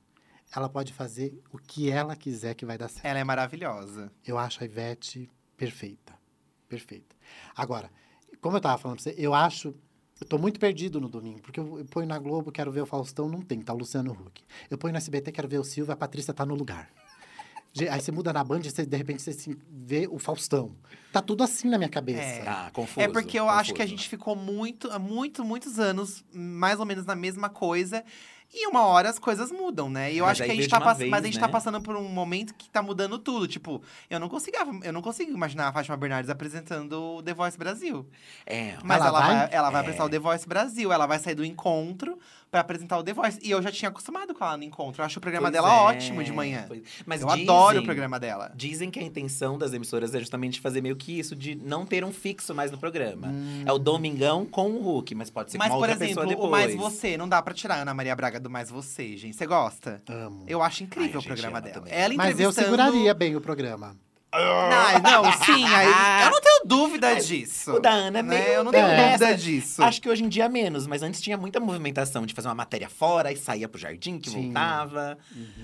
ela 0.55 0.69
pode 0.69 0.93
fazer 0.93 1.43
o 1.53 1.59
que 1.59 1.91
ela 1.91 2.15
quiser 2.15 2.55
que 2.55 2.67
vai 2.67 2.79
dar 2.79 2.89
certo. 2.89 3.05
Ela 3.05 3.19
é 3.19 3.25
maravilhosa. 3.25 4.13
Eu 4.25 4.39
acho 4.39 4.63
a 4.63 4.67
Ivete 4.67 5.31
perfeita. 5.57 6.15
Perfeita. 6.69 7.17
Agora, 7.55 7.91
como 8.41 8.57
eu 8.57 8.61
tava 8.61 8.79
falando 8.79 9.03
pra 9.03 9.11
você, 9.11 9.15
eu 9.19 9.35
acho. 9.35 9.75
Eu 10.19 10.27
tô 10.27 10.39
muito 10.39 10.59
perdido 10.59 10.99
no 10.99 11.11
domingo, 11.11 11.43
porque 11.43 11.61
eu, 11.61 11.79
eu 11.79 11.85
ponho 11.85 12.07
na 12.07 12.19
Globo, 12.19 12.51
quero 12.51 12.73
ver 12.73 12.81
o 12.81 12.87
Faustão, 12.87 13.29
não 13.29 13.43
tem, 13.43 13.61
tá 13.61 13.75
o 13.75 13.77
Luciano 13.77 14.13
Huck. 14.13 14.43
Eu 14.71 14.79
ponho 14.79 14.93
no 14.93 14.97
SBT, 14.97 15.31
quero 15.31 15.47
ver 15.47 15.59
o 15.59 15.65
Silvio, 15.65 15.93
a 15.93 15.97
Patrícia 15.97 16.33
tá 16.33 16.47
no 16.47 16.55
lugar. 16.55 16.91
Aí 17.91 18.01
você 18.01 18.11
muda 18.11 18.33
na 18.33 18.43
Band 18.43 18.61
e 18.61 18.71
você, 18.71 18.87
de 18.87 18.97
repente 18.97 19.21
você 19.21 19.35
se 19.35 19.55
vê 19.69 20.09
o 20.11 20.19
Faustão. 20.19 20.75
Tá 21.13 21.21
tudo 21.21 21.45
assim 21.45 21.69
na 21.69 21.77
minha 21.77 21.91
cabeça. 21.91 22.23
É. 22.23 22.43
Tá, 22.43 22.71
confuso. 22.73 23.01
É 23.01 23.09
porque 23.09 23.39
eu 23.39 23.51
acho 23.51 23.75
que 23.75 23.83
a 23.83 23.85
confuso. 23.85 23.99
gente 23.99 24.09
ficou 24.09 24.35
muito, 24.35 24.89
muito, 24.99 25.45
muitos 25.45 25.79
anos, 25.79 26.25
mais 26.33 26.81
ou 26.81 26.87
menos 26.87 27.05
na 27.05 27.15
mesma 27.15 27.51
coisa. 27.51 28.03
E 28.55 28.67
uma 28.69 28.83
hora 28.87 29.11
as 29.11 29.19
coisas 29.19 29.51
mudam, 29.51 29.91
né? 29.91 30.13
E 30.13 30.19
eu 30.19 30.25
Mas 30.25 30.33
acho 30.41 30.45
que 30.45 30.51
a 30.51 30.55
gente 30.55 30.69
tá 30.69 30.81
pass- 30.81 30.99
Mas 31.01 31.19
a 31.19 31.21
vez, 31.21 31.25
gente 31.35 31.41
tá 31.41 31.47
né? 31.47 31.53
passando 31.53 31.81
por 31.81 31.97
um 31.97 32.09
momento 32.09 32.55
que 32.55 32.71
tá 32.71 32.81
mudando 32.83 33.19
tudo. 33.19 33.47
Tipo, 33.47 33.83
eu 34.09 34.19
não 34.21 34.29
consigo, 34.29 34.57
eu 34.83 34.93
não 34.93 35.03
consigo 35.03 35.31
imaginar 35.31 35.69
a 35.69 35.73
Fátima 35.73 35.97
Bernardes 35.97 36.31
apresentando 36.31 37.17
o 37.17 37.23
The 37.23 37.35
Voice 37.35 37.59
Brasil. 37.59 38.09
É, 38.47 38.77
Mas 38.83 38.99
Ela 38.99 39.09
ela, 39.09 39.21
vai? 39.21 39.37
vai, 39.37 39.49
ela 39.53 39.71
vai 39.71 39.79
É. 39.79 39.81
apresentar 39.83 40.05
o 40.05 40.09
The 40.09 40.19
Voice 40.19 40.49
Brasil. 40.49 40.93
Ela 40.93 41.07
vai 41.07 41.19
sair 41.19 41.35
do 41.35 41.45
encontro 41.45 42.19
pra 42.51 42.61
apresentar 42.61 42.99
o 42.99 43.03
The 43.03 43.13
Voice. 43.13 43.39
E 43.43 43.51
eu 43.51 43.61
já 43.61 43.71
tinha 43.71 43.89
acostumado 43.89 44.35
com 44.35 44.45
ela 44.45 44.57
no 44.57 44.63
encontro. 44.65 45.03
Eu 45.03 45.07
acho 45.07 45.19
o 45.19 45.21
programa 45.21 45.45
pois 45.51 45.53
dela 45.53 45.69
é, 45.69 45.81
ótimo 45.81 46.23
de 46.25 46.33
manhã. 46.33 46.65
pois- 46.69 46.83
Mas 47.05 47.21
eu 47.23 47.29
dizem, 47.29 47.43
adoro 47.45 47.81
o 47.81 47.85
programa 47.85 48.19
dela. 48.19 48.53
Dizem 48.55 48.91
que 48.91 48.99
a 48.99 49.03
intenção 49.03 49.59
das 49.59 49.73
emissoras 49.73 50.15
é 50.15 50.19
justamente 50.19 50.61
fazer 50.61 50.81
meio 50.81 50.97
que 50.97 51.19
isso, 51.19 51.35
de 51.37 51.55
não 51.55 51.85
ter 51.85 52.05
um 52.05 52.13
fixo 52.13 52.55
mais 52.55 52.71
no 52.71 52.79
programa. 52.79 53.29
Hum. 53.29 53.63
É 53.67 53.73
o 53.73 53.79
Domingão 53.79 54.47
com 54.47 54.71
o 54.71 54.81
Hulk, 54.83 55.15
mas 55.15 55.31
pode 55.31 55.51
ser 55.53 55.59
Mas, 55.59 55.69
com 55.69 55.75
uma 55.75 55.81
por 55.87 55.91
outra 55.91 56.05
exemplo, 56.05 56.23
pessoa 56.23 56.27
depois. 56.49 56.49
o 56.49 56.51
Mais 56.51 56.75
Você, 56.77 57.17
não 57.17 57.29
dá 57.29 57.43
pra 57.43 57.53
tirar 57.53 57.77
a 57.77 57.83
Ana 57.83 57.95
Maria 57.95 58.15
Braga 58.17 58.39
do 58.41 58.49
Mais 58.49 58.71
Você, 58.71 59.17
gente. 59.17 59.37
Você 59.37 59.47
gosta? 59.47 60.03
Amo. 60.09 60.45
Eu 60.47 60.63
acho 60.63 60.83
incrível 60.85 61.13
Ai, 61.15 61.21
o 61.21 61.23
programa 61.25 61.59
ama 61.59 61.61
dela. 61.61 61.75
também. 61.75 61.93
Ela 61.93 62.15
Mas 62.15 62.41
eu 62.41 62.53
seguraria 62.53 63.13
bem 63.15 63.37
o 63.37 63.41
programa. 63.41 63.97
Não, 64.45 65.23
não, 65.23 65.33
sim, 65.45 65.65
aí, 65.65 66.25
eu 66.25 66.31
não 66.31 66.41
tenho 66.41 66.63
dúvida 66.67 67.15
disso. 67.17 67.73
o 67.75 67.81
da 67.81 67.91
Ana 67.91 68.19
é 68.19 68.23
né? 68.23 68.29
meio 68.29 68.49
Eu 68.53 68.65
não 68.65 68.71
tenho 68.73 68.87
É. 68.87 69.13
dúvida 69.13 69.37
disso. 69.37 69.83
Acho 69.83 70.01
que 70.01 70.09
hoje 70.09 70.25
em 70.25 70.29
dia 70.29 70.49
menos, 70.49 70.87
mas 70.87 71.03
antes 71.03 71.21
tinha 71.21 71.37
muita 71.37 71.59
movimentação 71.61 72.25
de 72.27 72.35
fazer 72.35 72.49
uma 72.49 72.55
matéria 72.55 72.89
fora 72.89 73.33
e 73.33 73.37
saía 73.37 73.69
pro 73.69 73.79
jardim, 73.81 74.19
que 74.19 74.31
Tinha. 74.31 74.43
voltava. 74.43 75.19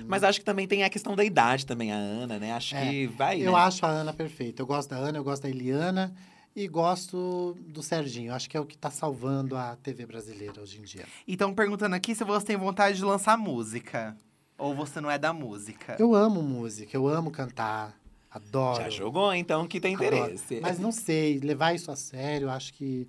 Mas 0.07 0.25
acho 0.25 0.39
que 0.39 0.45
também 0.45 0.67
tem 0.67 0.83
a 0.85 0.91
questão 0.91 1.15
da 1.15 1.25
idade 1.25 1.67
também, 1.67 1.93
a 1.93 1.97
Ana, 1.97 2.39
né? 2.39 2.53
Acho 2.53 2.75
É, 2.77 2.89
que 2.91 3.07
vai, 3.07 3.41
Eu 3.41 3.53
né? 3.53 3.59
acho 3.59 3.85
a 3.85 3.89
Ana 3.89 4.13
perfeita. 4.13 4.63
Eu 4.63 4.67
gosto 4.67 4.91
da 4.91 4.97
Ana, 4.97 5.19
eu 5.19 5.25
gosto 5.25 5.43
da 5.43 5.49
Eliana 5.51 6.13
e 6.55 6.69
gosto 6.69 7.57
do 7.67 7.83
Serginho. 7.83 8.33
Acho 8.35 8.49
que 8.49 8.57
é 8.57 8.61
o 8.61 8.67
que 8.67 8.77
tá 8.77 8.91
salvando 8.91 9.57
a 9.57 9.77
TV 9.77 10.05
brasileira 10.07 10.61
hoje 10.61 10.79
em 10.79 10.83
dia. 10.83 11.05
E 11.27 11.33
estão 11.33 11.53
perguntando 11.55 11.95
aqui 11.95 12.15
se 12.15 12.25
você 12.25 12.47
tem 12.47 12.57
vontade 12.57 12.97
de 12.99 13.05
lançar 13.05 13.37
música. 13.39 14.17
Ou 14.59 14.75
você 14.75 15.01
não 15.01 15.11
é 15.11 15.19
da 15.19 15.33
música. 15.33 15.97
Eu 15.99 16.15
amo 16.15 16.41
música, 16.43 16.97
eu 16.97 17.09
amo 17.09 17.31
cantar, 17.31 17.95
adoro. 18.33 18.83
Já 18.83 18.89
jogou, 18.91 19.35
então, 19.35 19.67
que 19.67 19.81
tem 19.81 19.95
adoro. 19.95 20.17
interesse. 20.17 20.59
Mas 20.61 20.79
não 20.79 20.91
sei, 20.93 21.39
levar 21.41 21.75
isso 21.75 21.91
a 21.91 21.97
sério, 21.97 22.49
acho 22.51 22.73
que 22.75 23.07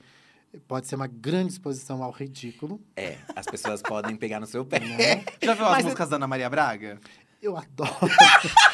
pode 0.68 0.88
ser 0.88 0.96
uma 0.96 1.08
grande 1.08 1.54
exposição 1.54 2.04
ao 2.04 2.12
ridículo. 2.12 2.80
É, 2.96 3.18
as 3.36 3.46
pessoas 3.46 3.82
podem 3.82 4.16
pegar 4.16 4.40
no 4.40 4.46
seu 4.46 4.64
pé. 4.66 4.80
Né? 4.80 5.24
Já 5.42 5.54
viu 5.54 5.66
as 5.66 5.72
Mas- 5.72 5.84
músicas 5.86 6.10
da 6.10 6.16
Ana 6.18 6.28
Maria 6.28 6.50
Braga? 6.50 7.00
Eu 7.42 7.58
adoro. 7.58 7.90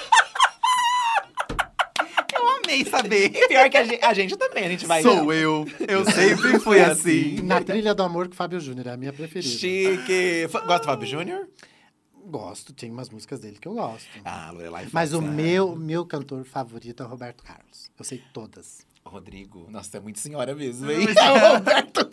Eu 2.34 2.48
amei 2.64 2.86
saber. 2.86 3.30
Pior 3.48 3.70
que 3.70 3.78
a 3.78 3.84
gente, 3.84 4.04
a 4.06 4.14
gente 4.14 4.38
também, 4.38 4.66
a 4.66 4.70
gente 4.70 4.86
vai. 4.86 5.02
Sou 5.02 5.34
eu. 5.34 5.68
Eu 5.88 6.06
sempre 6.06 6.60
fui 6.60 6.80
assim. 6.80 7.42
Na 7.42 7.62
trilha 7.62 7.94
do 7.94 8.04
amor 8.04 8.28
com 8.30 8.36
Fábio 8.36 8.60
Júnior, 8.60 8.88
é 8.88 8.92
a 8.92 8.98
minha 8.98 9.12
preferida. 9.12 9.52
Chique. 9.52 10.44
F- 10.46 10.60
Gosta 10.62 10.80
do 10.80 10.86
Fábio 10.86 11.08
Júnior? 11.08 11.48
Gosto, 12.30 12.74
tem 12.74 12.92
umas 12.92 13.10
músicas 13.10 13.40
dele 13.40 13.58
que 13.60 13.68
eu 13.68 13.74
gosto. 13.74 14.08
Ah, 14.24 14.52
Lorelai 14.52 14.88
Mas 14.92 15.14
o 15.14 15.18
ah. 15.18 15.22
meu, 15.22 15.76
meu 15.76 16.06
cantor 16.06 16.44
favorito 16.46 17.02
é 17.02 17.06
o 17.06 17.10
Roberto 17.10 17.44
Carlos. 17.44 17.90
Eu 17.98 18.06
sei 18.06 18.24
todas. 18.32 18.88
Rodrigo. 19.04 19.66
Nossa, 19.70 19.98
é 19.98 20.00
muito 20.00 20.20
senhora 20.20 20.54
mesmo, 20.54 20.90
hein? 20.92 21.08
Roberto 21.54 22.10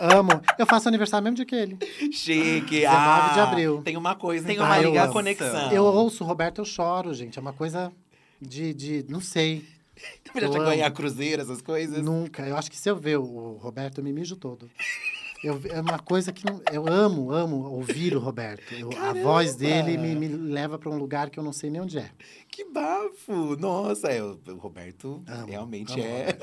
Amo. 0.00 0.40
Eu 0.58 0.66
faço 0.66 0.88
aniversário 0.88 1.22
mesmo 1.22 1.36
dia 1.36 1.44
que 1.44 1.54
ele. 1.54 1.78
Chique. 2.10 2.80
19 2.80 2.86
ah, 2.88 3.30
de 3.34 3.40
abril. 3.40 3.82
Tem 3.82 3.96
uma 3.96 4.16
coisa, 4.16 4.46
Tem 4.46 4.56
então, 4.56 4.66
uma 4.66 4.78
ligação. 4.78 5.12
conexão. 5.12 5.70
Eu 5.70 5.84
ouço 5.84 6.24
o 6.24 6.26
Roberto, 6.26 6.60
eu 6.60 6.64
choro, 6.64 7.12
gente. 7.12 7.38
É 7.38 7.42
uma 7.42 7.52
coisa. 7.52 7.92
de, 8.40 8.72
de 8.74 9.06
não 9.08 9.20
sei. 9.20 9.64
Já 10.34 10.40
chegou 10.40 10.56
a 10.56 10.60
amo. 10.60 10.70
ganhar 10.70 10.90
cruzeiro, 10.90 11.42
essas 11.42 11.60
coisas? 11.60 12.02
Nunca. 12.02 12.46
Eu 12.46 12.56
acho 12.56 12.70
que 12.70 12.76
se 12.78 12.88
eu 12.88 12.96
ver 12.96 13.18
o 13.18 13.58
Roberto, 13.60 13.98
eu 13.98 14.04
me 14.04 14.12
mijo 14.12 14.36
todo. 14.36 14.70
Eu, 15.42 15.58
é 15.70 15.80
uma 15.80 15.98
coisa 15.98 16.32
que 16.32 16.44
não- 16.44 16.60
eu 16.70 16.86
amo, 16.86 17.32
amo 17.32 17.64
ouvir 17.70 18.14
o 18.14 18.20
Roberto. 18.20 18.74
Eu- 18.74 18.90
a 18.98 19.14
voz 19.14 19.54
dele 19.56 19.96
me, 19.96 20.14
me 20.14 20.28
leva 20.28 20.78
para 20.78 20.90
um 20.90 20.98
lugar 20.98 21.30
que 21.30 21.38
eu 21.38 21.42
não 21.44 21.52
sei 21.52 21.70
nem 21.70 21.80
onde 21.80 21.98
é. 21.98 22.10
Que 22.50 22.64
bafo! 22.70 23.56
Nossa, 23.56 24.08
é, 24.08 24.22
o 24.22 24.38
Roberto 24.58 25.22
Amo, 25.26 25.46
realmente 25.46 25.92
amo 25.94 26.02
é. 26.02 26.36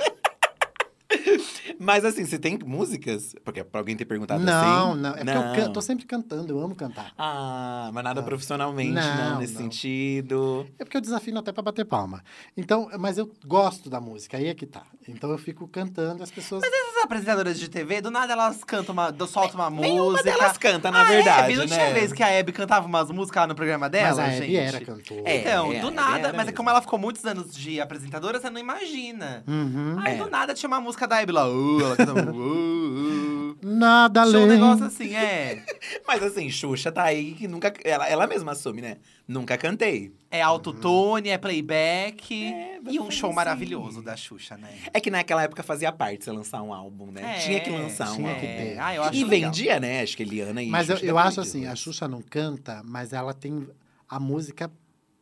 Mas 1.80 2.04
assim, 2.06 2.26
você 2.26 2.38
tem 2.40 2.58
músicas? 2.66 3.36
Porque 3.44 3.64
pra 3.64 3.82
alguém 3.82 3.96
ter 3.96 4.06
perguntado 4.06 4.44
não, 4.44 4.92
assim. 4.92 5.00
não. 5.02 5.10
É 5.16 5.24
porque 5.24 5.60
eu 5.60 5.64
canto, 5.66 5.74
tô 5.74 5.82
sempre 5.82 6.06
cantando, 6.06 6.54
eu 6.54 6.60
amo 6.60 6.76
cantar. 6.76 7.12
Ah, 7.18 7.90
mas 7.94 8.04
nada 8.04 8.22
profissionalmente, 8.24 8.92
não, 8.94 9.32
Não, 9.32 9.40
nesse 9.40 9.54
não. 9.54 9.62
sentido. 9.62 10.68
É 10.80 10.84
porque 10.84 10.98
eu 10.98 11.02
desafino 11.02 11.40
até 11.40 11.52
para 11.52 11.64
bater 11.64 11.86
palma. 11.86 12.24
Então, 12.56 12.90
mas 13.00 13.18
eu 13.18 13.32
gosto 13.46 13.90
da 13.90 14.00
música, 14.00 14.38
aí 14.38 14.48
é 14.48 14.54
que 14.56 14.66
tá. 14.66 14.84
Então 15.08 15.30
eu 15.32 15.38
fico 15.38 15.68
cantando 15.68 16.20
e 16.20 16.24
as 16.24 16.32
pessoas. 16.32 16.64
Essas 16.64 17.04
apresentadoras 17.04 17.60
de 17.60 17.70
TV, 17.70 18.02
do 18.02 18.12
nada 18.12 18.34
elas 18.34 18.64
cantam 18.64 18.94
uma. 18.94 19.14
soltam 19.28 19.60
uma 19.60 19.70
Nenhuma 19.70 20.12
música. 20.12 20.24
delas 20.32 20.58
canta, 20.58 20.92
na 20.92 21.02
A 21.02 21.06
verdade, 21.06 21.44
Hebe, 21.54 21.56
não 21.56 21.66
né? 21.66 21.76
tinha 21.76 21.94
vez 21.94 22.12
que 22.12 22.24
a 22.24 22.28
Hebe 22.30 22.52
cantava 22.52 22.86
umas 22.88 23.10
músicas 23.12 23.42
lá 23.42 23.48
no 23.48 23.56
programa 23.56 23.90
dela, 23.90 24.16
mas 24.18 24.20
a 24.20 24.30
gente? 24.38 24.56
Hebe 24.56 24.56
era 24.76 24.82
cantora. 24.86 25.22
É. 25.26 25.38
Então, 25.42 25.66
a 25.66 25.68
do 25.68 25.88
Hebe 25.88 25.92
nada, 25.96 26.22
mas 26.34 26.42
é 26.42 26.44
mesmo. 26.46 26.54
como 26.58 26.70
ela 26.70 26.82
ficou 26.82 27.00
muitos 27.00 27.24
anos 27.26 27.56
de 27.56 27.80
apresentadora, 27.80 28.40
você 28.40 28.50
não 28.50 28.60
imagina. 28.60 29.44
Uhum. 29.48 29.98
Aí 30.04 30.16
É. 30.16 30.18
do 30.18 30.30
nada 30.30 30.54
tinha 30.54 30.68
uma 30.68 30.82
música 30.82 31.08
da 31.08 31.22
Hebe 31.22 31.27
lá, 31.32 31.50
uh, 31.50 31.82
ela 31.82 31.96
cantava, 31.96 32.32
uh, 32.32 33.52
uh. 33.54 33.58
Nada 33.62 34.22
além. 34.22 34.44
um 34.44 34.48
negócio 34.48 34.86
assim, 34.86 35.16
é. 35.16 35.64
Mas 36.08 36.22
assim, 36.24 36.50
Xuxa 36.50 36.92
tá 36.92 37.04
aí 37.04 37.34
que 37.34 37.48
nunca. 37.48 37.74
Ela, 37.84 38.08
ela 38.08 38.28
mesma 38.28 38.52
assume, 38.52 38.82
né? 38.82 38.98
Nunca 39.28 39.58
cantei. 39.58 40.14
É 40.30 40.42
autotune, 40.42 41.30
é 41.30 41.38
playback. 41.38 42.54
É, 42.54 42.80
e 42.88 43.00
um 43.00 43.10
show 43.10 43.30
assim. 43.30 43.36
maravilhoso 43.36 44.02
da 44.02 44.16
Xuxa, 44.16 44.58
né? 44.58 44.70
É 44.94 45.00
que 45.00 45.10
naquela 45.10 45.44
época 45.44 45.64
fazia 45.64 45.92
parte 45.92 46.24
você 46.24 46.32
lançar 46.32 46.62
um 46.62 46.74
álbum, 46.74 47.12
né? 47.12 47.38
É, 47.38 47.40
tinha 47.40 47.60
que 47.60 47.70
lançar 47.70 48.12
um 48.12 48.16
tinha 48.16 48.30
álbum. 48.30 48.40
que 48.42 48.48
ter. 48.48 48.80
Ah, 48.80 48.96
eu 48.96 49.04
acho 49.04 49.16
E 49.16 49.24
legal. 49.24 49.52
vendia, 49.52 49.80
né? 49.80 50.02
Acho 50.02 50.16
que 50.16 50.24
Eliana 50.24 50.62
e 50.62 50.70
Mas 50.70 50.90
eu, 50.90 50.96
Xuxa 50.96 51.06
eu 51.08 51.16
devem 51.16 51.28
acho 51.28 51.42
assim, 51.42 51.66
a. 51.66 51.76
Xuxa 51.76 52.08
não 52.08 52.22
canta, 52.22 52.82
mas 52.86 53.12
ela 53.12 53.34
tem 53.34 53.68
a 54.08 54.20
música 54.20 54.72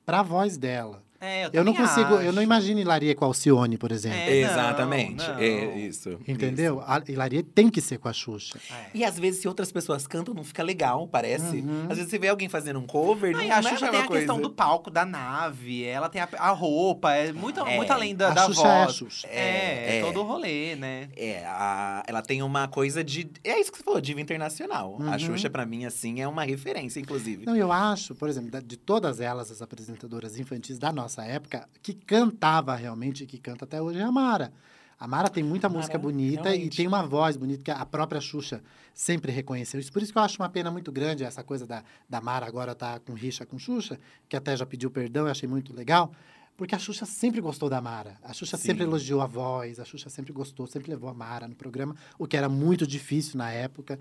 pra 0.05 0.21
voz 0.21 0.57
dela. 0.57 1.04
É, 1.25 1.45
eu, 1.47 1.49
Eu 1.53 1.63
não 1.63 1.73
consigo, 1.73 2.13
eu 2.15 2.19
acho. 2.19 2.31
não 2.33 2.41
imagino 2.41 2.79
Hilaria 2.79 3.15
com 3.15 3.25
a 3.25 3.27
Alcione, 3.27 3.77
por 3.77 3.91
exemplo. 3.91 4.17
É, 4.19 4.43
não, 4.43 4.51
Exatamente. 4.51 5.27
não. 5.27 5.39
É 5.39 5.77
isso. 5.79 6.19
Entendeu? 6.27 6.81
A 6.85 7.01
Hilaria 7.07 7.43
tem 7.43 7.69
que 7.69 7.81
ser 7.81 7.97
com 7.97 8.07
a 8.07 8.13
Xuxa. 8.13 8.59
É. 8.71 8.85
E 8.93 9.03
às 9.03 9.17
vezes, 9.17 9.41
se 9.41 9.47
outras 9.47 9.71
pessoas 9.71 10.05
cantam, 10.07 10.33
não 10.33 10.43
fica 10.43 10.61
legal, 10.63 11.07
parece. 11.07 11.57
Uhum. 11.57 11.87
Às 11.89 11.97
vezes 11.97 12.09
você 12.11 12.19
vê 12.19 12.27
alguém 12.29 12.47
fazendo 12.49 12.79
um 12.79 12.85
cover, 12.85 13.31
Não, 13.31 13.39
não, 13.39 13.45
e 13.47 13.51
a 13.51 13.59
é 13.59 13.61
Xuxa 13.63 13.87
a 13.87 13.89
tem 13.89 13.99
a 14.01 14.05
coisa. 14.07 14.21
questão 14.25 14.39
do 14.41 14.49
palco, 14.49 14.89
da 14.91 15.05
nave, 15.05 15.83
ela 15.83 16.09
tem 16.09 16.21
a, 16.21 16.29
a 16.37 16.49
roupa, 16.51 17.11
é 17.13 17.31
muito, 17.33 17.59
É. 17.61 17.75
muito 17.75 17.91
além 17.91 18.15
da, 18.15 18.29
a 18.29 18.33
da 18.33 18.45
Xuxa 18.45 18.61
voz. 18.61 18.71
é 18.73 18.83
a 18.83 18.87
Xuxa. 18.89 19.27
É, 19.27 19.95
é 19.95 19.99
É. 19.99 20.01
todo 20.01 20.19
o 20.19 20.23
rolê, 20.23 20.75
né? 20.75 21.09
É, 21.15 21.43
a- 21.45 22.03
ela 22.07 22.21
tem 22.21 22.41
uma 22.43 22.67
coisa 22.67 23.03
de. 23.03 23.29
É 23.43 23.59
isso 23.59 23.71
que 23.71 23.77
você 23.77 23.83
falou, 23.83 23.99
diva 24.01 24.21
internacional. 24.21 24.97
A 25.01 25.03
Uhum. 25.13 25.19
Xuxa, 25.19 25.49
pra 25.49 25.65
mim, 25.65 25.85
assim, 25.85 26.21
é 26.21 26.27
uma 26.27 26.43
referência, 26.43 26.99
inclusive. 26.99 27.45
Não, 27.45 27.55
eu 27.55 27.71
acho, 27.71 28.13
por 28.15 28.29
exemplo, 28.29 28.61
de 28.61 28.77
todas 28.77 29.19
elas, 29.19 29.51
as 29.51 29.61
apresentadoras 29.61 30.37
infantis 30.37 30.77
da 30.77 30.91
nossa 30.91 31.14
época, 31.23 31.69
que 31.83 31.93
cantava 31.93 32.75
realmente 32.75 33.23
e 33.23 33.27
que 33.27 33.37
canta 33.37 33.65
até 33.65 33.79
hoje 33.79 33.99
é 33.99 34.03
a 34.03 34.11
Mara. 34.11 34.51
A 34.99 35.07
Mara 35.07 35.29
tem 35.29 35.43
muita 35.43 35.69
Mara, 35.69 35.79
música 35.79 35.97
bonita 35.97 36.49
realmente. 36.49 36.73
e 36.73 36.77
tem 36.77 36.87
uma 36.87 37.05
voz 37.05 37.37
bonita 37.37 37.61
que 37.61 37.71
a 37.71 37.85
própria 37.85 38.19
Xuxa 38.19 38.63
sempre 38.93 39.31
reconheceu. 39.31 39.79
Isso 39.79 39.91
por 39.91 40.01
isso 40.01 40.11
que 40.11 40.17
eu 40.17 40.23
acho 40.23 40.41
uma 40.41 40.49
pena 40.49 40.71
muito 40.71 40.91
grande 40.91 41.23
essa 41.23 41.43
coisa 41.43 41.67
da, 41.67 41.83
da 42.09 42.19
Mara 42.21 42.47
agora 42.47 42.73
tá 42.73 42.99
com 42.99 43.13
rixa 43.13 43.45
com 43.45 43.59
Xuxa, 43.59 43.99
que 44.27 44.35
até 44.35 44.57
já 44.57 44.65
pediu 44.65 44.89
perdão, 44.89 45.25
eu 45.25 45.31
achei 45.31 45.47
muito 45.47 45.73
legal. 45.75 46.11
Porque 46.57 46.73
a 46.73 46.79
Xuxa 46.79 47.05
sempre 47.05 47.41
gostou 47.41 47.69
da 47.69 47.81
Mara. 47.81 48.15
A 48.23 48.31
Xuxa 48.31 48.55
Sim. 48.55 48.67
sempre 48.67 48.83
elogiou 48.83 49.19
a 49.21 49.25
voz, 49.25 49.77
a 49.77 49.83
Xuxa 49.83 50.09
sempre 50.09 50.31
gostou, 50.31 50.65
sempre 50.65 50.89
levou 50.89 51.09
a 51.09 51.13
Mara 51.13 51.49
no 51.49 51.55
programa, 51.55 51.95
o 52.17 52.25
que 52.25 52.37
era 52.37 52.47
muito 52.47 52.87
difícil 52.87 53.37
na 53.37 53.51
época. 53.51 53.99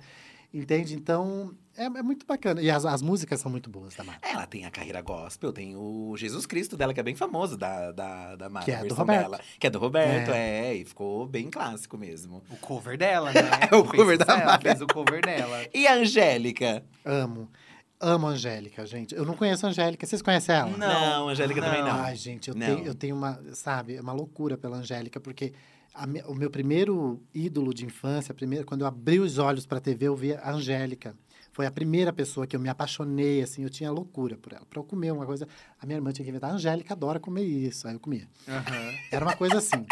Entende? 0.54 0.94
Então, 0.94 1.52
é, 1.76 1.86
é 1.86 2.02
muito 2.02 2.24
bacana. 2.24 2.62
E 2.62 2.70
as, 2.70 2.84
as 2.86 3.02
músicas 3.02 3.40
são 3.40 3.50
muito 3.50 3.68
boas 3.68 3.92
da 3.96 4.04
Mara. 4.04 4.20
Ela 4.22 4.46
tem 4.46 4.64
a 4.64 4.70
carreira 4.70 5.00
gospel, 5.02 5.52
tem 5.52 5.74
o 5.74 6.14
Jesus 6.16 6.46
Cristo 6.46 6.76
dela, 6.76 6.94
que 6.94 7.00
é 7.00 7.02
bem 7.02 7.16
famoso, 7.16 7.56
da, 7.56 7.90
da, 7.90 8.36
da 8.36 8.48
Mara, 8.48 8.64
Que 8.64 8.70
é 8.70 8.84
do 8.84 8.94
Roberto. 8.94 9.22
dela. 9.22 9.40
Que 9.58 9.66
é 9.66 9.70
do 9.70 9.78
Roberto, 9.80 10.30
é. 10.30 10.72
e 10.76 10.84
ficou 10.84 11.26
bem 11.26 11.50
clássico 11.50 11.98
mesmo. 11.98 12.40
O 12.48 12.56
cover 12.58 12.96
dela, 12.96 13.32
né? 13.32 13.40
É, 13.68 13.74
o 13.74 13.84
Fez 13.84 13.96
cover 14.00 14.16
da 14.18 14.36
Mara. 14.36 14.60
fez 14.60 14.80
o 14.80 14.86
cover 14.86 15.20
dela. 15.20 15.66
E 15.74 15.88
a 15.88 15.94
Angélica? 15.94 16.84
Amo. 17.04 17.50
Amo 17.98 18.26
a 18.28 18.30
Angélica, 18.30 18.86
gente. 18.86 19.12
Eu 19.14 19.24
não 19.24 19.34
conheço 19.34 19.66
a 19.66 19.70
Angélica. 19.70 20.06
Vocês 20.06 20.22
conhecem 20.22 20.54
ela? 20.54 20.70
Não. 20.70 20.78
Não, 20.78 21.28
Angélica 21.30 21.60
também 21.60 21.82
não. 21.82 21.90
Ai, 21.90 22.14
gente, 22.14 22.48
eu 22.48 22.54
Não. 22.54 22.66
tenho, 22.66 22.86
eu 22.86 22.94
tenho 22.94 23.16
uma, 23.16 23.40
sabe, 23.54 23.98
uma 23.98 24.12
loucura 24.12 24.56
pela 24.56 24.76
Angélica, 24.76 25.18
porque 25.18 25.52
a 25.94 26.04
o 26.28 26.34
meu 26.34 26.50
primeiro 26.50 27.22
ídolo 27.32 27.72
de 27.72 27.84
infância, 27.86 28.32
a 28.32 28.34
primeira, 28.34 28.64
quando 28.64 28.80
eu 28.82 28.86
abri 28.86 29.20
os 29.20 29.38
olhos 29.38 29.64
para 29.64 29.78
a 29.78 29.80
TV, 29.80 30.08
eu 30.08 30.16
vi 30.16 30.34
a 30.34 30.50
Angélica. 30.52 31.14
Foi 31.52 31.66
a 31.66 31.70
primeira 31.70 32.12
pessoa 32.12 32.46
que 32.48 32.56
eu 32.56 32.60
me 32.60 32.68
apaixonei, 32.68 33.40
assim, 33.40 33.62
eu 33.62 33.70
tinha 33.70 33.90
loucura 33.92 34.36
por 34.36 34.52
ela. 34.52 34.66
Para 34.68 34.80
eu 34.80 34.84
comer 34.84 35.12
uma 35.12 35.24
coisa, 35.24 35.46
a 35.80 35.86
minha 35.86 35.96
irmã 35.96 36.10
tinha 36.10 36.24
que 36.24 36.30
inventar, 36.30 36.50
a 36.50 36.54
Angélica 36.54 36.94
adora 36.94 37.20
comer 37.20 37.44
isso, 37.44 37.86
aí 37.86 37.94
eu 37.94 38.00
comia. 38.00 38.28
Aham. 38.48 38.92
Era 39.12 39.24
uma 39.24 39.36
coisa 39.36 39.58
assim. 39.58 39.86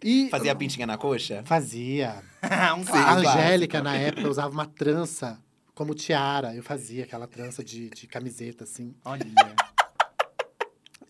E 0.00 0.28
Fazia 0.30 0.52
a 0.52 0.54
pintinha 0.54 0.86
na 0.86 0.96
coxa? 0.96 1.42
fazia. 1.44 2.22
um 2.78 2.82
A 2.82 2.84
clássico. 2.84 3.28
Angélica, 3.28 3.82
na 3.82 3.96
época, 3.96 4.28
usava 4.28 4.52
uma 4.54 4.66
trança 4.66 5.36
como 5.74 5.94
tiara. 5.94 6.54
Eu 6.54 6.62
fazia 6.62 7.02
aquela 7.02 7.26
trança 7.26 7.64
de, 7.64 7.90
de 7.90 8.06
camiseta, 8.06 8.62
assim. 8.62 8.94
Olha. 9.04 9.26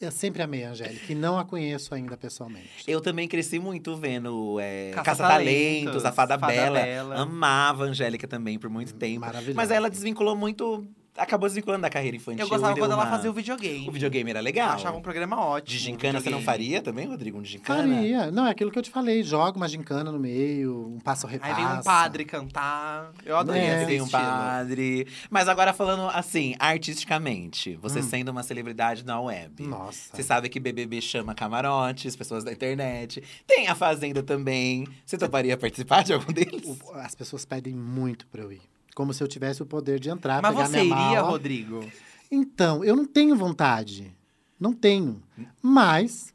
Eu 0.00 0.12
sempre 0.12 0.42
amei 0.42 0.64
a 0.64 0.70
Angélica 0.70 1.12
e 1.12 1.14
não 1.14 1.38
a 1.38 1.44
conheço 1.44 1.92
ainda 1.92 2.16
pessoalmente. 2.16 2.84
Eu 2.86 3.00
também 3.00 3.26
cresci 3.26 3.58
muito 3.58 3.96
vendo 3.96 4.58
é, 4.60 4.92
Caça-talentos, 4.92 5.04
Caça-Talentos, 5.04 6.04
a 6.04 6.12
Fada, 6.12 6.38
Fada 6.38 6.52
Bela. 6.52 6.80
Bela. 6.80 7.16
Amava 7.16 7.84
a 7.84 7.88
Angélica 7.88 8.28
também 8.28 8.58
por 8.58 8.70
muito 8.70 8.94
tempo. 8.94 9.20
Maravilhosa. 9.20 9.56
Mas 9.56 9.70
ela 9.72 9.90
desvinculou 9.90 10.36
muito. 10.36 10.86
Acabou 11.18 11.48
desvinculando 11.48 11.82
da 11.82 11.90
carreira 11.90 12.16
infantil. 12.16 12.44
Eu 12.44 12.48
gostava 12.48 12.76
quando 12.76 12.92
ela 12.92 13.02
uma- 13.04 13.10
fazia 13.10 13.30
o 13.30 13.32
videogame. 13.34 13.88
O 13.88 13.92
videogame 13.92 14.30
era 14.30 14.38
Eu 14.40 14.44
legal. 14.44 14.70
achava 14.70 14.96
um 14.96 15.02
programa 15.02 15.38
ótimo. 15.40 15.68
De 15.76 15.78
gincana 15.78 16.20
você 16.20 16.30
não 16.30 16.40
faria 16.40 16.80
também, 16.80 17.06
Rodrigo? 17.06 17.38
Um 17.38 17.42
de 17.42 17.50
gincana? 17.50 17.82
Faria. 17.94 18.30
Não, 18.30 18.46
é 18.46 18.50
aquilo 18.50 18.70
que 18.70 18.78
eu 18.78 18.82
te 18.82 18.90
falei. 18.90 19.22
Joga 19.22 19.56
uma 19.56 19.68
gincana 19.68 20.10
no 20.12 20.18
meio, 20.18 20.94
um 20.96 21.00
passo 21.00 21.26
Aí 21.26 21.32
repassa. 21.34 21.54
vem 21.54 21.64
um 21.66 21.82
padre 21.82 22.24
cantar. 22.24 23.10
Eu 23.24 23.36
adorei 23.36 23.62
É. 23.62 23.84
tem 23.84 24.00
um 24.00 24.08
padre. 24.08 25.06
Mas 25.30 25.48
agora 25.48 25.72
falando 25.72 26.08
assim, 26.14 26.54
artisticamente, 26.58 27.76
você 27.82 28.00
Hum. 28.00 28.02
sendo 28.02 28.28
uma 28.30 28.42
celebridade 28.42 29.04
na 29.04 29.20
web. 29.20 29.62
Nossa. 29.66 30.14
Você 30.16 30.22
sabe 30.22 30.48
que 30.48 30.58
BBB 30.60 31.00
chama 31.00 31.34
camarotes, 31.34 32.16
pessoas 32.16 32.44
da 32.44 32.52
internet. 32.52 33.22
Tem 33.46 33.68
a 33.68 33.74
Fazenda 33.74 34.22
também. 34.22 34.86
Você 35.04 35.16
toparia 35.16 35.56
participar 35.56 36.02
de 36.04 36.12
algum 36.12 36.32
deles? 36.32 36.78
As 36.94 37.14
pessoas 37.14 37.44
pedem 37.44 37.74
muito 37.74 38.26
pra 38.26 38.42
eu 38.42 38.52
ir. 38.52 38.60
Como 38.98 39.14
se 39.14 39.22
eu 39.22 39.28
tivesse 39.28 39.62
o 39.62 39.66
poder 39.66 40.00
de 40.00 40.10
entrar, 40.10 40.42
Mas 40.42 40.52
pegar 40.56 40.66
você 40.66 40.82
minha 40.82 40.84
iria, 40.86 41.20
mala. 41.22 41.28
Rodrigo? 41.30 41.88
Então, 42.28 42.84
eu 42.84 42.96
não 42.96 43.04
tenho 43.04 43.36
vontade. 43.36 44.12
Não 44.58 44.72
tenho. 44.72 45.22
Mas, 45.62 46.34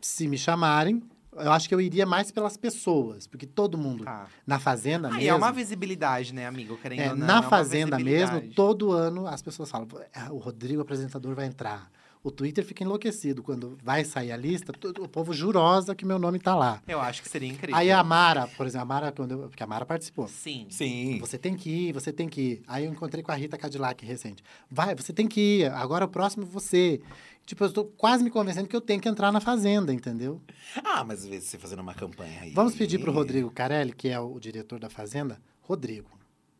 se 0.00 0.28
me 0.28 0.38
chamarem, 0.38 1.02
eu 1.36 1.50
acho 1.50 1.68
que 1.68 1.74
eu 1.74 1.80
iria 1.80 2.06
mais 2.06 2.30
pelas 2.30 2.56
pessoas. 2.56 3.26
Porque 3.26 3.46
todo 3.46 3.76
mundo, 3.76 4.04
Tá. 4.04 4.28
na 4.46 4.60
Fazenda 4.60 5.08
Aí 5.08 5.14
mesmo… 5.14 5.28
é 5.30 5.34
uma 5.34 5.50
visibilidade, 5.50 6.32
né, 6.32 6.46
amigo? 6.46 6.78
Querendo 6.78 7.00
É, 7.00 7.10
ou 7.10 7.16
não, 7.16 7.26
na 7.26 7.38
é 7.40 7.42
Fazenda 7.42 7.98
mesmo, 7.98 8.40
todo 8.54 8.92
ano 8.92 9.26
as 9.26 9.42
pessoas 9.42 9.68
falam: 9.68 9.88
"Ah, 10.14 10.32
o 10.32 10.38
Rodrigo 10.38 10.80
apresentador 10.82 11.34
vai 11.34 11.46
entrar. 11.46 11.90
O 12.24 12.30
Twitter 12.30 12.64
fica 12.64 12.82
enlouquecido. 12.82 13.42
Quando 13.42 13.76
vai 13.84 14.02
sair 14.02 14.32
a 14.32 14.36
lista, 14.36 14.72
o 14.98 15.06
povo 15.06 15.34
jurosa 15.34 15.94
que 15.94 16.06
meu 16.06 16.18
nome 16.18 16.38
tá 16.38 16.54
lá. 16.54 16.82
Eu 16.88 16.98
acho 16.98 17.22
que 17.22 17.28
seria 17.28 17.50
incrível. 17.50 17.76
Aí 17.76 17.90
a 17.90 18.02
Mara, 18.02 18.48
por 18.48 18.66
exemplo, 18.66 18.82
a 18.82 18.86
Mara, 18.86 19.12
quando 19.12 19.32
eu, 19.32 19.38
porque 19.50 19.62
a 19.62 19.66
Mara 19.66 19.84
participou. 19.84 20.26
Sim. 20.26 20.66
Sim. 20.70 21.18
Você 21.20 21.36
tem 21.36 21.54
que 21.54 21.68
ir, 21.68 21.92
você 21.92 22.10
tem 22.10 22.26
que 22.26 22.40
ir. 22.40 22.62
Aí 22.66 22.86
eu 22.86 22.90
encontrei 22.90 23.22
com 23.22 23.30
a 23.30 23.34
Rita 23.34 23.58
Cadillac 23.58 24.06
recente. 24.06 24.42
Vai, 24.70 24.94
você 24.94 25.12
tem 25.12 25.28
que 25.28 25.58
ir. 25.60 25.72
Agora 25.72 26.06
o 26.06 26.08
próximo 26.08 26.46
você. 26.46 26.98
Tipo, 27.44 27.64
eu 27.64 27.68
estou 27.68 27.84
quase 27.84 28.24
me 28.24 28.30
convencendo 28.30 28.66
que 28.66 28.74
eu 28.74 28.80
tenho 28.80 29.02
que 29.02 29.08
entrar 29.08 29.30
na 29.30 29.38
Fazenda, 29.38 29.92
entendeu? 29.92 30.40
Ah, 30.82 31.04
mas 31.04 31.24
às 31.24 31.26
vezes 31.26 31.50
você 31.50 31.58
fazendo 31.58 31.80
uma 31.80 31.92
campanha 31.92 32.40
aí. 32.40 32.52
Vamos 32.54 32.74
pedir 32.74 32.98
pro 32.98 33.12
Rodrigo 33.12 33.50
Carelli, 33.50 33.92
que 33.92 34.08
é 34.08 34.18
o 34.18 34.40
diretor 34.40 34.80
da 34.80 34.88
Fazenda. 34.88 35.38
Rodrigo, 35.60 36.08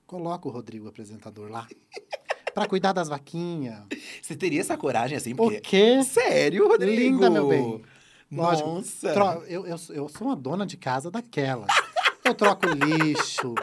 coloca 0.06 0.46
o 0.46 0.50
Rodrigo 0.50 0.86
apresentador 0.86 1.50
lá. 1.50 1.66
Pra 2.54 2.66
cuidar 2.66 2.92
das 2.92 3.08
vaquinhas. 3.08 3.80
Você 4.22 4.34
teria 4.36 4.60
essa 4.60 4.76
coragem 4.76 5.16
assim? 5.16 5.32
O 5.32 5.36
Porque... 5.36 5.60
quê? 5.60 6.02
Sério, 6.04 6.68
Rodrigo? 6.68 7.00
Linda, 7.00 7.28
meu 7.28 7.48
bem. 7.48 7.82
Lógico. 8.32 8.68
Nossa. 8.68 9.12
Tro- 9.12 9.42
eu, 9.46 9.66
eu, 9.66 9.76
eu 9.90 10.08
sou 10.08 10.26
uma 10.28 10.36
dona 10.36 10.64
de 10.66 10.76
casa 10.76 11.10
daquela. 11.10 11.66
Eu 12.24 12.34
troco 12.34 12.66
lixo. 12.68 13.54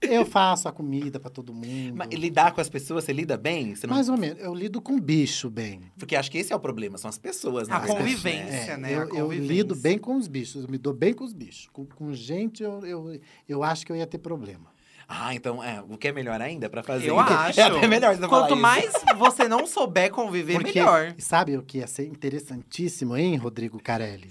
Eu 0.00 0.26
faço 0.26 0.68
a 0.68 0.72
comida 0.72 1.20
pra 1.20 1.30
todo 1.30 1.54
mundo. 1.54 1.94
Mas 1.94 2.08
lidar 2.10 2.52
com 2.52 2.60
as 2.60 2.68
pessoas, 2.68 3.04
você 3.04 3.12
lida 3.12 3.36
bem? 3.36 3.74
Você 3.76 3.86
não... 3.86 3.94
Mais 3.94 4.08
ou 4.08 4.16
menos. 4.18 4.42
Eu 4.42 4.52
lido 4.52 4.80
com 4.80 4.98
bicho 4.98 5.48
bem. 5.48 5.80
Porque 5.96 6.16
acho 6.16 6.28
que 6.28 6.38
esse 6.38 6.52
é 6.52 6.56
o 6.56 6.60
problema, 6.60 6.98
são 6.98 7.08
as 7.08 7.18
pessoas. 7.18 7.68
A 7.68 7.74
na 7.74 7.78
verdade, 7.78 8.00
convivência. 8.00 8.44
né? 8.44 8.72
É, 8.72 8.76
né? 8.76 8.88
A 8.88 8.92
eu, 8.92 9.00
eu 9.02 9.08
convivência. 9.26 9.52
lido 9.54 9.76
bem 9.76 9.98
com 9.98 10.16
os 10.16 10.26
bichos. 10.26 10.64
Eu 10.64 10.68
me 10.68 10.76
dou 10.76 10.92
bem 10.92 11.14
com 11.14 11.22
os 11.22 11.32
bichos. 11.32 11.68
Com, 11.72 11.86
com 11.86 12.12
gente, 12.12 12.64
eu, 12.64 12.84
eu, 12.84 13.20
eu 13.48 13.62
acho 13.62 13.86
que 13.86 13.92
eu 13.92 13.96
ia 13.96 14.06
ter 14.06 14.18
problema. 14.18 14.71
Ah, 15.14 15.34
então, 15.34 15.62
é, 15.62 15.82
o 15.88 15.98
que 15.98 16.08
é 16.08 16.12
melhor 16.12 16.40
ainda 16.40 16.70
pra 16.70 16.82
fazer? 16.82 17.10
Eu 17.10 17.20
acho. 17.20 17.58
É 17.60 17.64
até 17.64 17.86
melhor 17.86 18.14
você 18.16 18.20
falar 18.22 18.28
Quanto 18.48 18.52
isso. 18.54 18.62
mais 18.62 18.92
você 19.18 19.46
não 19.46 19.66
souber 19.66 20.10
conviver, 20.10 20.54
Porque, 20.54 20.78
melhor. 20.80 21.14
sabe 21.18 21.54
o 21.56 21.62
que 21.62 21.78
ia 21.78 21.86
ser 21.86 22.06
interessantíssimo, 22.06 23.14
hein, 23.16 23.36
Rodrigo 23.36 23.78
Carelli? 23.82 24.30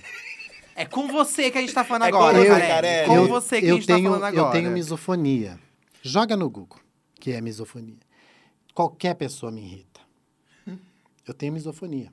É 0.75 0.83
com 0.85 1.07
você 1.07 1.51
que 1.51 1.57
a 1.59 1.61
gente 1.61 1.73
tá 1.73 1.83
falando 1.83 2.05
É 2.05 2.07
agora, 2.07 2.37
com 2.37 2.43
eu, 2.43 2.49
Carelli. 2.51 2.67
Carelli. 2.71 3.07
Com 3.07 3.15
eu, 3.15 3.27
você 3.27 3.59
que 3.61 3.67
eu 3.67 3.75
a 3.75 3.77
gente 3.77 3.85
tenho, 3.87 4.11
tá 4.11 4.17
falando 4.19 4.33
Eu 4.35 4.39
agora. 4.41 4.59
tenho 4.59 4.71
misofonia. 4.71 5.59
Joga 6.01 6.35
no 6.35 6.49
Google, 6.49 6.79
que 7.19 7.31
é 7.31 7.39
misofonia. 7.41 7.99
Qualquer 8.73 9.13
pessoa 9.13 9.51
me 9.51 9.61
irrita. 9.61 10.01
Eu 11.27 11.33
tenho 11.35 11.53
misofonia. 11.53 12.11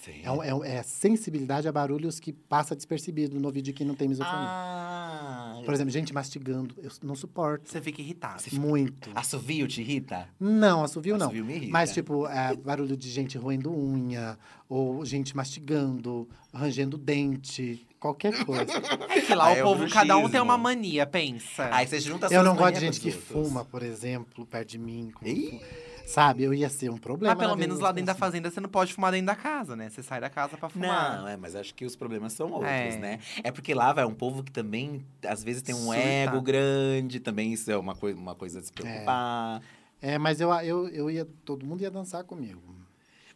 Sim. 0.00 0.20
É, 0.22 0.72
é 0.72 0.76
é 0.78 0.82
sensibilidade 0.82 1.66
a 1.66 1.72
barulhos 1.72 2.20
que 2.20 2.32
passa 2.32 2.76
despercebido 2.76 3.38
no 3.40 3.46
ouvido 3.48 3.64
de 3.64 3.72
quem 3.72 3.86
não 3.86 3.94
tem 3.94 4.06
misofonia. 4.08 4.38
Ah, 4.38 5.60
Por 5.64 5.74
exemplo, 5.74 5.90
gente 5.92 6.12
mastigando, 6.12 6.74
eu 6.82 6.90
não 7.02 7.14
suporto. 7.14 7.70
Você 7.70 7.80
fica 7.80 8.00
irritado. 8.00 8.42
Muito. 8.52 9.10
assovio 9.14 9.66
te 9.66 9.80
irrita? 9.80 10.28
Não, 10.38 10.84
assovio 10.84 11.16
não. 11.16 11.26
Assovio 11.26 11.44
me 11.44 11.54
irrita. 11.56 11.72
Mas, 11.72 11.92
tipo, 11.92 12.26
é, 12.28 12.54
barulho 12.54 12.96
de 12.96 13.10
gente 13.10 13.36
roendo 13.38 13.70
unha, 13.72 14.38
ou 14.68 15.04
gente 15.04 15.34
mastigando, 15.36 16.28
rangendo 16.52 16.96
dente, 16.98 17.86
qualquer 17.98 18.44
coisa. 18.44 18.66
É 19.08 19.20
que 19.22 19.34
lá 19.34 19.46
Ah, 19.48 19.52
o 19.52 19.56
é 19.56 19.60
o 19.62 19.64
povo, 19.64 19.88
cada 19.90 20.16
um 20.18 20.28
tem 20.28 20.40
uma 20.40 20.58
mania, 20.58 21.06
pensa. 21.06 21.68
Aí 21.74 21.86
você 21.86 21.98
junta 22.00 22.26
as 22.26 22.32
eu 22.32 22.42
não 22.42 22.54
gosto 22.54 22.74
de 22.74 22.80
gente 22.80 23.00
que 23.00 23.08
outros. 23.08 23.24
fuma, 23.24 23.64
por 23.64 23.82
exemplo, 23.82 24.44
perto 24.46 24.68
de 24.68 24.78
mim. 24.78 25.10
com- 25.14 25.26
Ih. 25.26 25.60
Sabe, 26.06 26.44
eu 26.44 26.54
ia 26.54 26.68
ser 26.70 26.88
um 26.90 26.96
problema. 26.96 27.34
Mas 27.34 27.44
pelo 27.44 27.56
menos 27.58 27.80
lá 27.80 27.90
dentro 27.90 28.06
da 28.06 28.14
pessoas. 28.14 28.30
fazenda 28.30 28.50
você 28.50 28.60
não 28.60 28.68
pode 28.68 28.94
fumar 28.94 29.10
dentro 29.12 29.26
da 29.26 29.34
casa, 29.34 29.74
né? 29.74 29.90
Você 29.90 30.02
sai 30.02 30.20
da 30.20 30.30
casa 30.30 30.56
pra 30.56 30.68
fumar. 30.68 31.18
Não, 31.18 31.28
é, 31.28 31.36
mas 31.36 31.56
acho 31.56 31.74
que 31.74 31.84
os 31.84 31.96
problemas 31.96 32.32
são 32.32 32.50
outros, 32.52 32.70
É. 32.70 32.96
né? 32.96 33.18
É 33.42 33.50
porque 33.50 33.74
lá 33.74 33.92
vai 33.92 34.04
um 34.04 34.14
povo 34.14 34.42
que 34.44 34.52
também, 34.52 35.04
às 35.26 35.42
vezes, 35.42 35.62
tem 35.62 35.74
um 35.74 35.78
Surta. 35.86 35.98
ego 36.00 36.40
grande, 36.40 37.18
também 37.18 37.52
isso 37.52 37.70
é 37.70 37.76
uma, 37.76 37.94
coi 37.94 38.12
uma 38.14 38.34
coisa 38.36 38.60
a 38.60 38.62
se 38.62 38.72
preocupar. 38.72 39.60
É, 40.00 40.16
mas 40.16 40.40
eu, 40.40 40.50
eu, 40.54 40.88
eu 40.88 41.10
ia. 41.10 41.26
Todo 41.44 41.66
mundo 41.66 41.80
ia 41.82 41.90
dançar 41.90 42.22
comigo. 42.22 42.62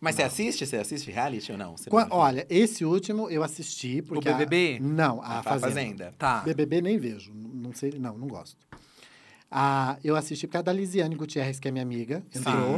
Mas 0.00 0.14
você 0.14 0.22
assiste? 0.22 0.64
Você 0.64 0.76
assiste 0.76 1.10
reality 1.10 1.52
ou 1.52 1.58
não? 1.58 1.74
Qua- 1.90 2.06
não- 2.06 2.16
olha, 2.16 2.46
esse 2.48 2.84
último 2.84 3.28
eu 3.28 3.42
assisti. 3.42 4.00
Porque 4.00 4.28
a- 4.28 4.32
BBB? 4.34 4.78
não, 4.80 5.20
a, 5.22 5.40
a, 5.40 5.42
Fazenda. 5.42 5.66
Fazenda. 5.68 6.14
Tá. 6.16 6.40
BBB 6.40 6.80
nem 6.80 6.98
vejo. 6.98 7.32
Não 7.34 7.72
sei, 7.74 7.92
não, 7.98 8.16
não 8.16 8.28
gosto. 8.28 8.56
Ah, 9.50 9.98
eu 10.04 10.14
assisti 10.14 10.46
por 10.46 10.52
causa 10.54 10.64
da 10.64 10.72
Lisiane 10.72 11.14
Gutierrez, 11.16 11.58
que 11.58 11.66
é 11.66 11.70
minha 11.70 11.82
amiga, 11.82 12.22
entrou. 12.34 12.76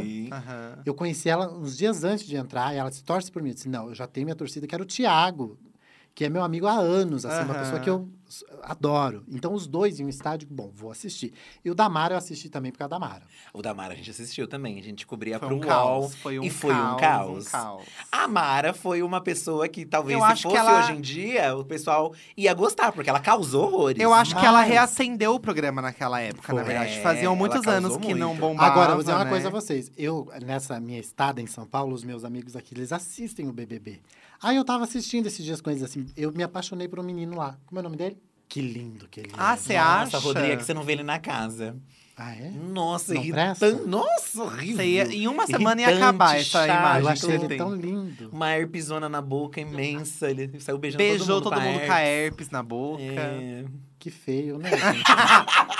Eu 0.85 0.93
conheci 0.95 1.29
ela 1.29 1.51
uns 1.53 1.77
dias 1.77 2.03
antes 2.03 2.25
de 2.25 2.35
entrar 2.35 2.73
e 2.73 2.77
ela 2.77 2.91
se 2.91 3.03
torce 3.03 3.31
por 3.31 3.41
mim. 3.43 3.49
Eu 3.49 3.55
disse, 3.55 3.69
não, 3.69 3.89
eu 3.89 3.95
já 3.95 4.07
tenho 4.07 4.25
minha 4.25 4.35
torcida, 4.35 4.65
que 4.65 4.73
era 4.73 4.83
o 4.83 4.87
Thiago, 4.87 5.57
que 6.15 6.25
é 6.25 6.29
meu 6.29 6.43
amigo 6.43 6.65
há 6.67 6.73
anos, 6.73 7.25
assim, 7.25 7.43
uma 7.43 7.53
Aham. 7.53 7.63
pessoa 7.63 7.79
que 7.79 7.89
eu 7.89 8.09
adoro. 8.63 9.23
Então, 9.27 9.53
os 9.53 9.67
dois 9.67 9.99
em 9.99 10.05
um 10.05 10.09
estádio, 10.09 10.47
bom, 10.49 10.71
vou 10.73 10.91
assistir. 10.91 11.33
E 11.63 11.69
o 11.69 11.75
Damara 11.75 12.13
eu 12.13 12.17
assisti 12.17 12.49
também 12.49 12.71
por 12.71 12.77
causa 12.79 12.89
da 12.91 12.99
Mara. 12.99 13.23
O 13.53 13.61
da 13.61 13.73
Mara 13.73 13.93
a 13.93 13.95
gente 13.95 14.09
assistiu 14.11 14.47
também. 14.47 14.79
A 14.79 14.83
gente 14.83 15.05
cobria 15.05 15.37
Foi 15.39 15.47
pro 15.47 15.57
um 15.57 15.59
UOL. 15.59 15.67
caos. 15.67 16.15
Foi 16.15 16.39
um 16.39 16.43
e 16.43 16.49
foi 16.49 16.73
caos, 16.73 16.93
um 16.93 16.97
caos. 16.99 17.47
um 17.47 17.49
caos. 17.51 17.83
A 18.11 18.27
Mara 18.27 18.73
foi 18.73 19.01
uma 19.03 19.21
pessoa 19.21 19.67
que 19.67 19.85
talvez, 19.85 20.17
Eu 20.19 20.25
se 20.25 20.31
acho 20.31 20.41
que 20.47 20.55
fosse 20.55 20.57
ela- 20.69 20.79
hoje 20.79 20.91
em 20.93 21.01
dia, 21.01 21.55
o 21.55 21.65
pessoal 21.65 22.13
ia 22.37 22.53
gostar, 22.53 22.91
porque 22.91 23.09
ela 23.09 23.19
causou 23.19 23.65
horrores. 23.65 24.01
Eu 24.01 24.13
acho 24.13 24.35
que 24.35 24.45
ela 24.45 24.59
Mas- 24.59 24.69
reacendeu 24.69 25.33
o 25.35 25.39
programa 25.39 25.81
naquela 25.81 26.19
época, 26.21 26.53
na 26.53 26.59
Foi. 26.63 26.67
verdade. 26.73 26.93
É, 26.99 27.01
Faziam 27.01 27.35
muitos 27.35 27.65
anos 27.67 27.97
que 27.97 28.13
não 28.13 28.29
muito. 28.29 28.39
bombava, 28.39 28.71
Agora, 28.71 28.89
eu 28.91 28.95
vou 28.95 29.03
dizer 29.03 29.13
uma 29.15 29.23
né? 29.25 29.29
coisa 29.29 29.47
a 29.47 29.51
vocês. 29.51 29.91
Eu, 29.97 30.27
nessa 30.41 30.79
minha 30.79 30.99
estada 30.99 31.41
em 31.41 31.47
São 31.47 31.65
Paulo, 31.65 31.93
os 31.93 32.03
meus 32.03 32.23
amigos 32.23 32.55
aqui, 32.55 32.73
eles 32.73 32.91
assistem 32.91 33.47
o 33.47 33.51
BBB. 33.53 33.99
Aí 34.43 34.57
eu 34.57 34.63
tava 34.65 34.83
assistindo 34.83 35.25
esses 35.27 35.43
dias 35.43 35.61
com 35.61 35.69
eles, 35.71 35.81
assim, 35.83 36.05
eu 36.17 36.31
me 36.31 36.43
apaixonei 36.43 36.87
por 36.87 36.99
um 36.99 37.03
menino 37.03 37.35
lá. 37.37 37.57
Como 37.65 37.79
é 37.79 37.81
o 37.81 37.83
nome 37.83 37.97
dele? 37.97 38.17
Que 38.47 38.61
lindo 38.61 39.07
que 39.09 39.21
ele 39.21 39.31
Ah, 39.37 39.53
é. 39.53 39.57
você 39.57 39.77
Nossa, 39.77 39.87
acha? 40.03 40.17
Rodrigo, 40.19 40.47
é 40.53 40.57
que 40.57 40.63
você 40.63 40.73
não 40.73 40.83
vê 40.83 40.91
ele 40.93 41.03
na 41.03 41.17
casa. 41.17 41.75
Ah, 42.15 42.35
é? 42.35 42.51
Nossa, 42.51 43.15
irritante. 43.15 43.65
Nossa, 43.87 44.43
horrível. 44.43 44.75
Você 44.77 44.85
ia- 44.85 45.05
em 45.15 45.27
uma 45.27 45.47
semana 45.47 45.81
ia 45.81 45.87
Irritante, 45.87 46.03
acabar 46.03 46.35
essa 46.37 46.67
chato. 46.67 46.79
imagem 46.79 47.01
eu 47.01 47.07
achei 47.09 47.29
você 47.29 47.35
ele 47.35 47.47
tem. 47.47 47.57
tão 47.57 47.73
lindo. 47.75 48.29
Uma 48.31 48.51
herpesona 48.55 49.09
na 49.09 49.19
boca 49.19 49.59
imensa. 49.59 50.29
Ele 50.29 50.59
saiu 50.59 50.77
beijando 50.77 51.03
Beijou 51.03 51.41
todo 51.41 51.53
mundo, 51.55 51.63
todo 51.63 51.73
mundo 51.73 51.85
com 51.87 51.91
a 51.91 51.99
herpes. 52.01 52.31
herpes 52.31 52.49
na 52.51 52.61
boca. 52.61 53.01
É. 53.01 53.65
Que 54.03 54.11
feio, 54.11 54.57
né, 54.57 54.69
gente? 54.69 55.03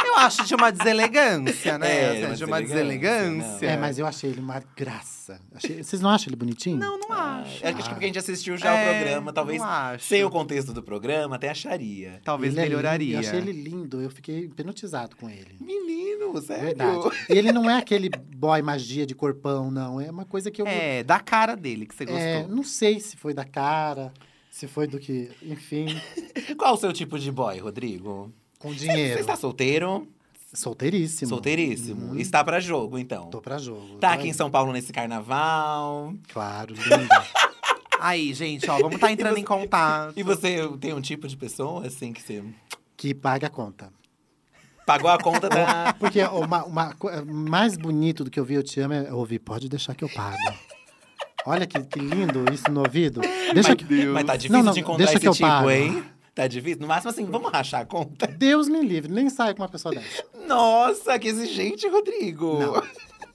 Eu 0.05 0.15
acho 0.15 0.45
de 0.45 0.55
uma 0.55 0.71
deselegância, 0.71 1.77
né? 1.77 1.91
É, 1.93 2.09
Assim, 2.11 2.25
uma 2.27 2.35
de 2.35 2.45
uma 2.45 2.61
deselegância, 2.61 3.29
deselegância. 3.29 3.65
é, 3.69 3.75
mas 3.77 3.99
eu 3.99 4.07
achei 4.07 4.29
ele 4.29 4.39
uma 4.39 4.63
graça. 4.77 5.41
Achei- 5.53 5.83
Vocês 5.83 6.01
não 6.01 6.09
acham 6.09 6.29
ele 6.29 6.37
bonitinho? 6.37 6.77
Não, 6.77 6.97
não 6.99 7.11
Ah, 7.11 7.41
acho. 7.41 7.65
Acho 7.65 7.75
que 7.75 7.89
porque 7.89 8.05
a 8.05 8.07
gente 8.07 8.19
assistiu 8.19 8.55
já 8.57 8.73
É, 8.73 8.91
o 8.91 8.95
programa, 9.03 9.33
talvez 9.33 9.59
não 9.59 9.67
acho. 9.67 10.05
sem 10.05 10.23
o 10.23 10.29
contexto 10.29 10.71
do 10.71 10.81
programa, 10.81 11.35
até 11.35 11.49
acharia. 11.49 12.21
Talvez 12.23 12.53
Ele 12.53 12.61
é 12.61 12.63
melhoraria. 12.63 13.15
Eu 13.15 13.19
achei 13.19 13.39
ele 13.39 13.51
lindo, 13.51 14.01
eu 14.01 14.09
fiquei 14.09 14.45
hipnotizado 14.45 15.17
com 15.17 15.29
ele. 15.29 15.57
Menino, 15.59 16.41
sério? 16.41 16.63
Verdade. 16.63 17.09
E 17.29 17.37
ele 17.37 17.51
não 17.51 17.69
é 17.69 17.77
aquele 17.77 18.09
boy 18.09 18.61
magia 18.61 19.05
de 19.05 19.13
corpão, 19.13 19.69
não. 19.69 19.99
É 19.99 20.09
uma 20.09 20.23
coisa 20.23 20.49
que 20.49 20.61
eu. 20.61 20.65
É, 20.67 21.03
da 21.03 21.19
cara 21.19 21.55
dele 21.55 21.85
que 21.85 21.93
você 21.93 22.05
gostou. 22.05 22.21
É, 22.23 22.47
não 22.47 22.63
sei 22.63 23.01
se 23.01 23.17
foi 23.17 23.33
da 23.33 23.43
cara, 23.43 24.13
se 24.53 24.67
foi 24.67 24.85
do 24.85 24.99
que. 24.99 25.31
Enfim, 25.41 25.88
Qual 26.57 26.75
o 26.75 26.77
seu 26.77 26.93
tipo 26.93 27.17
de 27.17 27.31
boy, 27.31 27.57
Rodrigo? 27.57 28.31
com 28.59 28.69
Você 28.71 28.81
dinheiro. 28.88 29.19
está 29.19 29.35
solteiro? 29.35 30.07
Solteiríssimo. 30.53 31.27
Solteiríssimo. 31.30 32.11
Uhum. 32.11 32.19
Está 32.19 32.43
pra 32.43 32.59
jogo, 32.59 32.99
então. 32.99 33.31
Tô 33.31 33.41
pra 33.41 33.57
jogo. 33.57 33.97
Tá 33.97 34.09
Tô 34.09 34.19
aqui 34.19 34.27
em. 34.30 34.34
São 34.34 34.51
Paulo 34.51 34.71
nesse 34.71 34.93
carnaval. 34.93 36.13
Claro, 36.31 36.75
linda. 36.75 37.25
Aí, 37.99 38.31
gente, 38.34 38.69
ó, 38.69 38.77
vamos 38.77 38.95
estar 38.95 39.11
entrando 39.11 39.38
em 39.39 39.43
contato. 39.43 40.13
E 40.15 40.21
você 40.21 40.59
tem 40.80 40.93
um 40.93 41.01
tipo 41.01 41.27
de 41.27 41.35
pessoa, 41.35 41.88
assim, 41.88 42.13
que 42.13 42.21
você 42.21 42.43
que 42.95 43.15
paga 43.15 43.47
a 43.47 43.49
conta. 43.49 43.91
pagou 44.85 45.09
a 45.09 45.17
conta 45.17 45.49
da. 45.49 45.93
Porque 45.99 46.21
uma, 46.25 46.63
uma 46.63 46.95
mais 47.25 47.75
bonito 47.75 48.23
do 48.23 48.30
que 48.30 48.39
ouvir 48.39 48.55
Eu 48.55 48.63
Te 48.63 48.80
Amo 48.80 48.93
é 48.93 49.11
ouvir 49.11 49.39
Pode 49.39 49.67
deixar 49.67 49.95
que 49.95 50.03
eu 50.03 50.09
pago. 50.09 50.38
Olha 51.45 51.65
que, 51.68 51.80
que 51.82 51.99
lindo 51.99 52.45
isso 52.53 52.72
no 52.72 52.82
ouvido. 52.82 53.22
Deixa 53.53 53.70
mas, 53.70 53.76
que. 53.88 54.06
mas 54.06 54.24
tá 54.26 54.36
difícil 54.36 54.57
Não, 54.57 54.64
não, 54.65 54.74
de 54.74 54.80
encontrar 54.80 54.98
deixa 54.98 55.14
esse 55.14 55.20
que 55.22 55.28
eu 55.28 55.34
tipo, 55.34 55.48
pago. 55.48 55.70
hein? 55.70 56.03
Tá 56.34 56.48
difícil? 56.48 56.80
No 56.82 56.88
máximo 56.88 57.11
assim, 57.11 57.26
vamos 57.26 57.52
rachar 57.52 57.82
a 57.82 57.86
conta? 57.86 58.26
Deus 58.28 58.68
me 58.68 58.82
livre, 58.82 59.11
nem 59.11 59.30
saio 59.30 59.56
com 59.56 59.61
uma 59.61 59.70
pessoa 59.70 59.94
dessa. 59.94 60.24
Nossa, 60.48 61.20
que 61.20 61.28
exigente, 61.28 61.88
Rodrigo! 61.88 62.57
Não, 62.60 62.84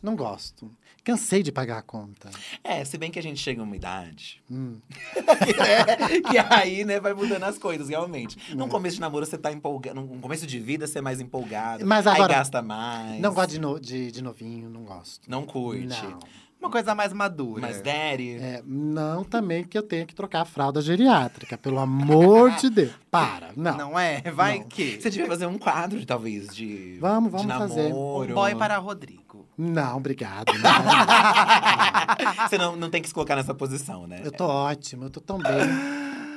não 0.03 0.17
gosto. 0.17 0.71
Cansei 1.05 1.43
de 1.43 1.51
pagar 1.51 1.79
a 1.79 1.83
conta. 1.83 2.29
É, 2.63 2.85
se 2.85 2.99
bem 2.99 3.11
que 3.11 3.19
a 3.19 3.23
gente 3.23 3.41
chega 3.41 3.63
a 3.63 3.65
uma 3.65 3.75
idade. 3.77 4.43
Hum. 4.51 4.79
né, 5.17 6.21
que 6.29 6.39
aí, 6.39 6.85
né, 6.85 7.01
vai 7.01 7.15
mudando 7.15 7.45
as 7.45 7.57
coisas, 7.57 7.89
realmente. 7.89 8.37
Num 8.55 8.67
É. 8.67 8.69
começo 8.69 8.97
de 8.97 9.01
namoro, 9.01 9.25
você 9.25 9.39
tá 9.39 9.51
empolgado. 9.53 9.99
Num 10.01 10.21
começo 10.21 10.47
de 10.47 10.59
vida, 10.59 10.87
você 10.87 10.99
é 10.99 11.01
mais 11.03 11.21
empolgado. 11.21 11.87
Mas 11.87 12.07
agora- 12.07 12.33
Aí 12.33 12.39
gasta 12.39 12.61
mais. 12.61 13.21
Não 13.21 13.33
gosto 13.33 13.51
de, 13.51 13.61
no- 13.61 13.81
de, 13.81 14.11
de 14.13 14.23
novinho, 14.23 14.69
não 14.69 14.83
gosto. 14.83 15.21
Não 15.31 15.47
curte. 15.47 15.87
Não. 15.87 16.19
Uma 16.61 16.71
coisa 16.71 16.93
mais 16.95 17.13
madura. 17.13 17.63
Mas 17.63 17.81
daddy. 17.81 18.37
É, 18.37 18.63
não 18.67 19.23
também 19.23 19.63
que 19.63 19.79
eu 19.79 19.83
tenha 19.83 20.05
que 20.05 20.15
trocar 20.15 20.43
a 20.43 20.45
fralda 20.45 20.81
geriátrica, 20.83 21.57
pelo 21.57 21.79
amor 21.79 22.51
de 22.57 22.69
Deus. 22.69 22.93
Para, 23.11 23.51
não. 23.57 23.77
Não 23.77 23.99
é? 23.99 24.21
Vai 24.33 24.59
Não. 24.59 24.65
que. 24.67 25.01
Você 25.01 25.09
devia 25.09 25.27
fazer 25.27 25.47
um 25.47 25.57
quadro, 25.57 26.05
talvez, 26.05 26.49
de. 26.55 26.99
Vamos, 27.01 27.31
vamos 27.31 27.47
de 27.47 27.59
fazer. 27.59 27.93
Um 27.93 28.27
boy 28.35 28.55
para 28.57 28.77
Rodrigo. 28.77 29.47
Não, 29.57 29.97
obrigado. 29.97 30.53
Não. 30.53 30.71
Você 32.49 32.59
não, 32.59 32.77
não 32.77 32.91
tem 32.91 33.01
que 33.01 33.09
se 33.09 33.15
colocar 33.15 33.37
nessa 33.37 33.55
posição, 33.55 34.07
né? 34.07 34.21
eu 34.25 34.33
tô 34.33 34.47
ótimo, 34.47 35.05
eu 35.05 35.11
tô 35.11 35.21
tão 35.21 35.39
bem. 35.39 35.53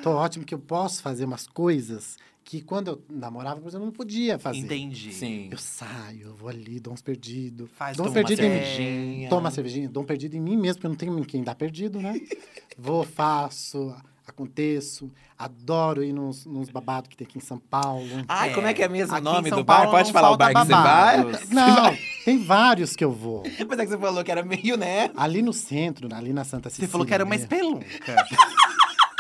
Tô 0.02 0.12
ótimo 0.12 0.46
que 0.46 0.54
eu 0.54 0.60
posso 0.60 1.02
fazer 1.02 1.26
umas 1.26 1.46
coisas 1.46 2.18
que 2.44 2.62
quando 2.62 2.88
eu 2.90 3.02
namorava, 3.10 3.62
por 3.62 3.68
exemplo, 3.68 3.84
eu 3.86 3.88
não 3.88 3.94
podia 3.96 4.38
fazer. 4.40 4.58
Entendi. 4.60 5.14
Sim. 5.14 5.50
Eu 5.52 5.58
saio, 5.58 6.28
eu 6.30 6.36
vou 6.36 6.50
ali, 6.50 6.80
dou 6.80 6.94
uns 6.94 7.02
perdidos. 7.02 7.70
Faz 7.76 7.96
dou 7.96 8.06
uns 8.06 8.10
Toma 8.12 8.20
uma 8.22 8.28
perdidos 8.28 8.46
em 8.46 8.50
cervejinha. 8.66 9.30
Toma 9.30 9.42
uma 9.42 9.52
cervejinha, 9.52 9.90
dou 9.90 10.04
um 10.04 10.06
perdido 10.06 10.36
em 10.36 10.42
mim 10.42 10.58
mesmo, 10.58 10.76
porque 10.82 10.88
eu 10.88 10.90
não 10.90 11.16
tenho 11.16 11.26
quem 11.26 11.44
dar 11.44 11.56
perdido, 11.56 12.02
né? 12.02 12.20
Vou, 12.78 13.04
faço, 13.04 13.94
aconteço. 14.26 15.12
Adoro 15.38 16.04
ir 16.04 16.14
nos, 16.14 16.46
nos 16.46 16.70
babados 16.70 17.10
que 17.10 17.18
tem 17.18 17.26
aqui 17.26 17.38
em 17.38 17.42
São 17.42 17.58
Paulo. 17.58 18.06
Ai, 18.28 18.52
É, 18.52 18.54
como 18.54 18.68
é 18.68 18.74
que 18.74 18.84
é 18.84 18.88
mesmo 18.88 19.14
o 19.14 19.18
aqui 19.18 19.28
em 19.28 19.32
nome 19.32 19.50
São 19.50 19.58
do 19.60 19.64
bar? 19.64 19.78
Paulo 19.78 19.92
Pode 19.92 20.08
não 20.08 20.14
falar 20.14 20.32
o 20.32 20.38
bar 20.38 20.54
que 20.54 20.60
você 20.60 20.72
vai? 20.72 21.18
babados. 21.24 21.50
Não, 21.50 21.98
tem 22.26 22.44
vários 22.44 22.96
que 22.96 23.04
eu 23.04 23.12
vou. 23.12 23.44
Mas 23.68 23.80
é 23.80 23.84
que 23.86 23.92
você 23.92 23.98
falou 23.98 24.24
que 24.24 24.32
era 24.32 24.44
meio, 24.44 24.78
né? 24.78 25.10
Ali 25.16 25.42
no 25.42 25.52
centro, 25.54 26.08
ali 26.14 26.32
na 26.32 26.44
Santa 26.44 26.70
Você 26.70 26.76
Cecília. 26.76 26.90
falou 26.90 27.08
que 27.08 27.14
era 27.14 27.24
uma 27.26 27.36
espelunca. 27.36 27.86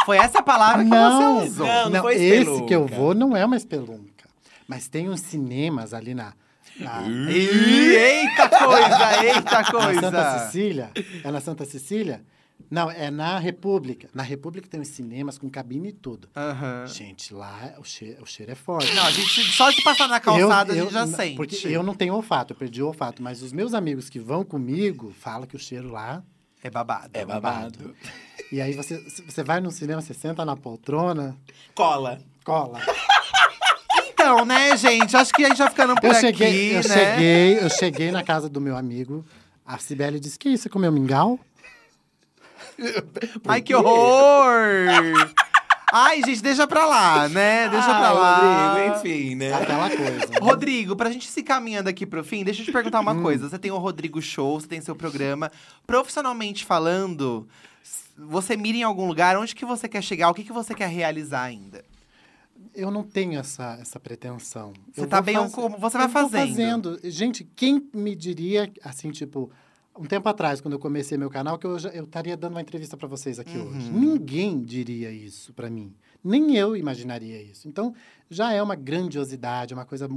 Foi 0.06 0.18
essa 0.18 0.42
palavra 0.42 0.84
que 0.84 0.90
Não, 0.90 1.40
você 1.42 1.48
usou. 1.48 1.68
Não, 1.68 1.90
não, 1.90 2.02
foi 2.02 2.16
esse 2.16 2.64
que 2.66 2.74
eu 2.76 2.86
vou 2.88 3.14
não 3.14 3.36
é 3.36 3.46
uma 3.46 3.56
espelunca. 3.58 4.28
Mas 4.68 4.88
tem 4.88 5.10
uns 5.10 5.20
cinemas 5.22 5.94
ali 5.94 6.14
na, 6.14 6.34
na, 6.80 7.04
Eita 7.10 8.50
coisa, 8.50 9.24
eita 9.24 9.42
na 9.42 9.64
Santa 9.66 9.72
coisa. 9.72 10.40
Cecília. 10.40 10.92
É 11.24 11.32
na 11.32 11.42
Santa 11.42 11.66
Cecília? 11.66 12.24
Não, 12.70 12.90
é 12.90 13.12
na 13.12 13.38
República. 13.38 14.08
Na 14.14 14.24
República 14.24 14.68
tem 14.70 14.80
uns 14.80 14.88
cinemas 14.90 15.38
com 15.38 15.50
cabine 15.50 15.90
e 15.90 15.92
tudo. 15.92 16.30
Aham. 16.36 16.86
Gente, 16.88 17.34
lá 17.34 17.74
o 17.80 17.84
cheiro, 17.84 18.24
o 18.24 18.26
cheiro 18.26 18.52
é 18.52 18.56
forte. 18.56 18.94
Não, 18.94 19.04
a 19.04 19.12
gente 19.12 19.44
só 19.52 19.70
de 19.72 19.82
passar 19.84 20.08
na 20.08 20.20
calçada 20.20 20.74
Eu- 20.74 20.84
a 20.84 20.84
gente 20.86 20.94
já 20.94 21.08
sente. 21.08 21.36
Porque 21.36 21.68
eu 21.68 21.84
não 21.84 21.94
tenho 21.94 22.14
olfato, 22.14 22.54
eu 22.54 22.58
perdi 22.58 22.82
o 22.82 22.88
olfato. 22.88 23.22
Mas 23.22 23.42
os 23.42 23.52
meus 23.52 23.74
amigos 23.74 24.10
que 24.10 24.20
vão 24.20 24.46
comigo 24.46 25.12
falam 25.20 25.46
que 25.48 25.56
o 25.56 25.60
cheiro 25.60 25.92
lá 25.92 26.24
É 26.64 26.70
babado. 26.70 27.10
É 27.14 27.26
babado. 27.26 27.96
E 28.52 28.62
aí 28.62 28.74
você, 28.74 28.98
você 29.26 29.44
vai 29.44 29.60
no 29.60 29.72
cinema, 29.72 30.02
você 30.02 30.14
senta 30.14 30.44
na 30.46 30.56
poltrona, 30.56 31.36
Cola. 31.76 32.20
cola. 32.44 32.80
Então, 34.14 34.46
né, 34.46 34.78
gente? 34.78 35.18
Acho 35.18 35.34
que 35.34 35.44
a 35.44 35.50
gente 35.50 35.58
vai 35.58 35.68
ficando 35.70 35.96
por 35.96 36.06
Eu 36.06 36.12
aqui, 36.12 36.20
cheguei, 36.22 36.72
eu 36.74 36.76
né? 36.76 36.84
cheguei, 36.84 37.60
eu 37.60 37.70
cheguei 37.72 38.12
na 38.12 38.24
casa 38.24 38.48
do 38.48 38.62
meu 38.62 38.78
amigo. 38.78 39.26
A 39.66 39.80
Cibele 39.80 40.20
disse: 40.20 40.38
Que 40.38 40.50
isso? 40.50 40.64
Você 40.64 40.70
comeu 40.70 40.92
mingau? 40.92 41.40
Ai, 43.48 43.64
que 43.64 43.74
horror! 43.74 44.54
Ai, 45.92 46.22
gente, 46.24 46.42
deixa 46.42 46.66
pra 46.66 46.86
lá, 46.86 47.28
né? 47.30 47.68
Deixa 47.70 47.86
pra 47.88 48.08
Ah, 48.10 48.12
lá. 48.14 48.70
Rodrigo, 48.74 48.98
enfim, 48.98 49.36
né? 49.36 49.54
Aquela 49.54 49.90
coisa. 49.90 50.28
né? 50.28 50.38
Rodrigo, 50.42 50.96
pra 50.96 51.12
gente 51.12 51.28
se 51.30 51.44
caminhando 51.44 51.90
aqui 51.90 52.06
pro 52.06 52.24
fim, 52.24 52.44
deixa 52.44 52.62
eu 52.62 52.66
te 52.66 52.72
perguntar 52.72 53.00
uma 53.02 53.20
coisa. 53.22 53.50
Você 53.50 53.60
tem 53.60 53.72
o 53.72 53.78
Rodrigo 53.78 54.22
Show, 54.22 54.60
você 54.60 54.68
tem 54.68 54.80
seu 54.82 54.96
programa. 54.96 55.52
Profissionalmente 55.86 56.64
falando, 56.66 57.48
você 58.18 58.56
mira 58.56 58.78
em 58.78 58.84
algum 58.84 59.06
lugar? 59.08 59.38
Onde 59.38 59.54
que 59.54 59.66
você 59.66 59.90
quer 59.90 60.02
chegar? 60.02 60.30
O 60.30 60.34
que, 60.34 60.44
que 60.44 60.54
você 60.54 60.74
quer 60.74 60.88
realizar 60.88 61.44
ainda? 61.44 61.84
Eu 62.74 62.90
não 62.90 63.04
tenho 63.04 63.38
essa, 63.38 63.78
essa 63.82 64.00
pretensão. 64.00 64.72
Você 64.94 65.02
Eu 65.02 65.08
tá 65.08 65.22
bem 65.22 65.36
faz- 65.36 65.52
como 65.52 65.78
você 65.78 65.98
vai 65.98 66.08
eu 66.08 66.10
vou 66.12 66.30
fazendo. 66.30 67.00
Gente, 67.04 67.44
quem 67.56 67.86
me 67.94 68.16
diria, 68.16 68.72
assim, 68.84 69.12
tipo, 69.12 69.52
um 69.98 70.06
tempo 70.06 70.28
atrás, 70.30 70.62
quando 70.62 70.74
eu 70.74 70.80
comecei 70.80 71.18
meu 71.18 71.30
canal, 71.30 71.58
que 71.60 71.66
eu 71.68 71.78
já- 71.78 71.90
eu 71.90 72.06
estaria 72.06 72.36
dando 72.38 72.54
uma 72.54 72.62
entrevista 72.62 72.96
para 72.96 73.08
vocês 73.08 73.40
aqui 73.40 73.58
Uhum. 73.58 73.68
hoje. 73.78 73.92
Ninguém 73.92 74.62
diria 74.64 75.12
isso 75.12 75.54
para 75.54 75.70
mim. 75.70 75.94
Nem 76.24 76.56
eu 76.56 76.76
imaginaria 76.78 77.42
isso. 77.42 77.68
Então, 77.68 77.94
já 78.30 78.54
é 78.54 78.62
uma 78.62 78.76
grandiosidade, 78.76 79.74
uma 79.74 79.86
coisa 79.86 80.08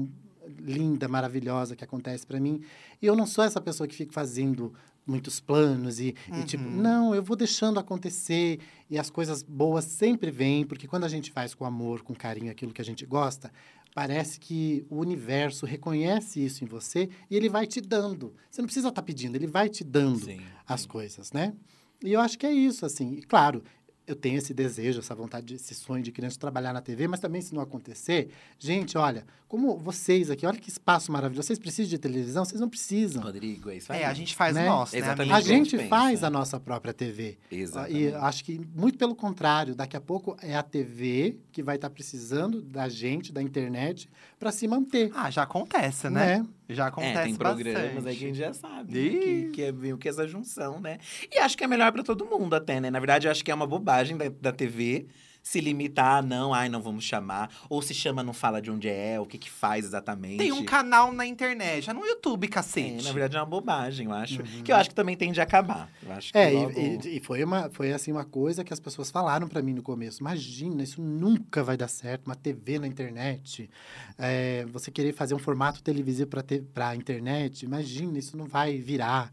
linda, 0.58 1.08
maravilhosa 1.08 1.74
que 1.74 1.82
acontece 1.84 2.26
para 2.26 2.38
mim. 2.38 2.60
E 3.00 3.06
eu 3.06 3.16
não 3.16 3.26
sou 3.26 3.42
essa 3.44 3.60
pessoa 3.60 3.86
que 3.88 3.94
fica 3.94 4.12
fazendo 4.12 4.72
muitos 5.06 5.38
planos 5.40 6.00
e, 6.00 6.14
e, 6.32 6.44
tipo, 6.44 6.64
Uhum. 6.64 6.70
não, 6.76 7.14
eu 7.14 7.22
vou 7.22 7.36
deixando 7.36 7.78
acontecer 7.78 8.58
e 8.88 8.98
as 8.98 9.10
coisas 9.10 9.42
boas 9.42 9.84
sempre 9.84 10.30
vêm, 10.30 10.64
porque 10.64 10.86
quando 10.86 11.04
a 11.04 11.08
gente 11.08 11.30
faz 11.30 11.54
com 11.54 11.64
amor, 11.64 12.02
com 12.02 12.14
carinho 12.14 12.50
aquilo 12.50 12.72
que 12.72 12.80
a 12.80 12.84
gente 12.84 13.04
gosta, 13.04 13.50
parece 13.94 14.40
que 14.40 14.84
o 14.90 14.98
universo 14.98 15.64
reconhece 15.64 16.44
isso 16.44 16.64
em 16.64 16.66
você 16.66 17.08
e 17.30 17.36
ele 17.36 17.48
vai 17.48 17.66
te 17.66 17.80
dando. 17.80 18.34
Você 18.50 18.60
não 18.60 18.66
precisa 18.66 18.88
estar 18.88 19.02
pedindo, 19.02 19.36
ele 19.36 19.46
vai 19.46 19.68
te 19.68 19.84
dando 19.84 20.24
Sim, 20.24 20.40
as 20.66 20.82
sim. 20.82 20.88
coisas, 20.88 21.32
né? 21.32 21.54
E 22.02 22.12
eu 22.12 22.20
acho 22.20 22.36
que 22.36 22.44
é 22.44 22.52
isso, 22.52 22.84
assim. 22.84 23.14
E 23.14 23.22
claro, 23.22 23.62
eu 24.06 24.14
tenho 24.14 24.36
esse 24.38 24.52
desejo, 24.52 24.98
essa 25.00 25.14
vontade, 25.14 25.54
esse 25.54 25.74
sonho 25.74 26.02
de 26.02 26.12
criança 26.12 26.34
de 26.34 26.38
trabalhar 26.40 26.72
na 26.72 26.80
TV, 26.80 27.08
mas 27.08 27.20
também 27.20 27.40
se 27.40 27.54
não 27.54 27.62
acontecer, 27.62 28.28
gente, 28.58 28.98
olha, 28.98 29.24
como 29.48 29.76
vocês 29.78 30.30
aqui, 30.30 30.44
olha 30.46 30.58
que 30.58 30.68
espaço 30.68 31.10
maravilhoso. 31.12 31.46
Vocês 31.46 31.58
precisam 31.58 31.88
de 31.88 31.98
televisão? 31.98 32.44
Vocês 32.44 32.60
não 32.60 32.68
precisam. 32.68 33.22
Rodrigo, 33.22 33.70
é 33.70 33.76
isso 33.76 33.92
aí. 33.92 34.02
É, 34.02 34.06
a 34.06 34.12
gente 34.14 34.34
faz 34.34 34.54
Né? 34.54 34.64
o 34.64 34.66
nosso, 34.66 34.92
né, 34.94 34.98
Exatamente. 34.98 35.20
amigo? 35.20 35.34
A 35.34 35.38
a 35.38 35.40
gente 35.40 35.70
gente 35.70 35.76
pensa. 35.78 35.88
faz 35.88 36.24
a 36.24 36.30
nossa 36.30 36.58
própria 36.60 36.92
TV. 36.92 37.38
Exatamente. 37.50 37.98
E 38.00 38.14
acho 38.14 38.44
que 38.44 38.60
muito 38.74 38.98
pelo 38.98 39.14
contrário, 39.14 39.74
daqui 39.74 39.96
a 39.96 40.00
pouco 40.00 40.36
é 40.42 40.54
a 40.56 40.62
TV 40.62 41.38
que 41.52 41.62
vai 41.62 41.76
estar 41.76 41.88
precisando 41.90 42.60
da 42.60 42.88
gente, 42.88 43.32
da 43.32 43.40
internet, 43.42 44.08
para 44.38 44.50
se 44.50 44.66
manter. 44.66 45.10
Ah, 45.14 45.30
já 45.30 45.44
acontece, 45.44 46.10
né? 46.10 46.38
né? 46.40 46.46
Já 46.68 46.86
acontece 46.86 47.18
É, 47.18 47.22
tem 47.24 47.34
programas 47.34 48.06
aí 48.06 48.16
que 48.16 48.24
a 48.24 48.28
gente 48.28 48.38
já 48.38 48.52
sabe, 48.54 48.92
né? 48.92 49.18
Que, 49.20 49.50
que 49.50 49.62
é 49.62 49.72
meio 49.72 49.98
que 49.98 50.08
essa 50.08 50.26
junção, 50.26 50.80
né? 50.80 50.98
E 51.30 51.38
acho 51.38 51.56
que 51.58 51.64
é 51.64 51.66
melhor 51.66 51.92
pra 51.92 52.02
todo 52.02 52.24
mundo 52.24 52.54
até, 52.54 52.80
né? 52.80 52.90
Na 52.90 52.98
verdade, 52.98 53.26
eu 53.26 53.30
acho 53.30 53.44
que 53.44 53.50
é 53.50 53.54
uma 53.54 53.66
bobagem 53.66 54.16
da, 54.16 54.28
da 54.28 54.52
TV 54.52 55.06
se 55.44 55.60
limitar 55.60 56.16
a 56.16 56.22
não, 56.22 56.54
ai, 56.54 56.70
não 56.70 56.80
vamos 56.80 57.04
chamar. 57.04 57.50
Ou 57.68 57.82
se 57.82 57.92
chama, 57.92 58.22
não 58.22 58.32
fala 58.32 58.62
de 58.62 58.70
onde 58.70 58.88
é, 58.88 59.20
o 59.20 59.26
que 59.26 59.36
que 59.36 59.50
faz 59.50 59.84
exatamente. 59.84 60.38
Tem 60.38 60.50
um 60.50 60.64
canal 60.64 61.12
na 61.12 61.26
internet, 61.26 61.90
é 61.90 61.92
no 61.92 62.02
YouTube, 62.04 62.46
É, 62.46 62.48
cacete. 62.48 63.04
na 63.04 63.12
verdade, 63.12 63.36
é 63.36 63.40
uma 63.40 63.44
bobagem, 63.46 64.06
eu 64.06 64.12
acho. 64.14 64.40
Uhum. 64.40 64.62
Que 64.64 64.72
eu 64.72 64.76
acho 64.76 64.88
que 64.88 64.94
também 64.94 65.14
tende 65.18 65.38
a 65.40 65.44
acabar. 65.44 65.90
Eu 66.02 66.12
acho 66.12 66.32
que 66.32 66.38
É, 66.38 66.50
e- 66.50 66.56
logo... 66.56 66.80
e, 66.80 67.16
e 67.18 67.20
foi, 67.20 67.44
uma, 67.44 67.68
foi 67.70 67.92
assim 67.92 68.10
uma 68.10 68.24
coisa 68.24 68.64
que 68.64 68.72
as 68.72 68.80
pessoas 68.80 69.10
falaram 69.10 69.46
para 69.46 69.60
mim 69.60 69.74
no 69.74 69.82
começo. 69.82 70.22
Imagina, 70.22 70.82
isso 70.82 71.02
nunca 71.02 71.62
vai 71.62 71.76
dar 71.76 71.88
certo, 71.88 72.24
uma 72.24 72.34
TV 72.34 72.78
na 72.78 72.86
internet. 72.86 73.68
É, 74.18 74.64
você 74.72 74.90
querer 74.90 75.12
fazer 75.12 75.34
um 75.34 75.38
formato 75.38 75.82
televisivo 75.82 76.30
para 76.72 76.88
a 76.88 76.96
internet, 76.96 77.64
imagina, 77.66 78.18
isso 78.18 78.34
não 78.34 78.46
vai 78.46 78.78
virar. 78.78 79.30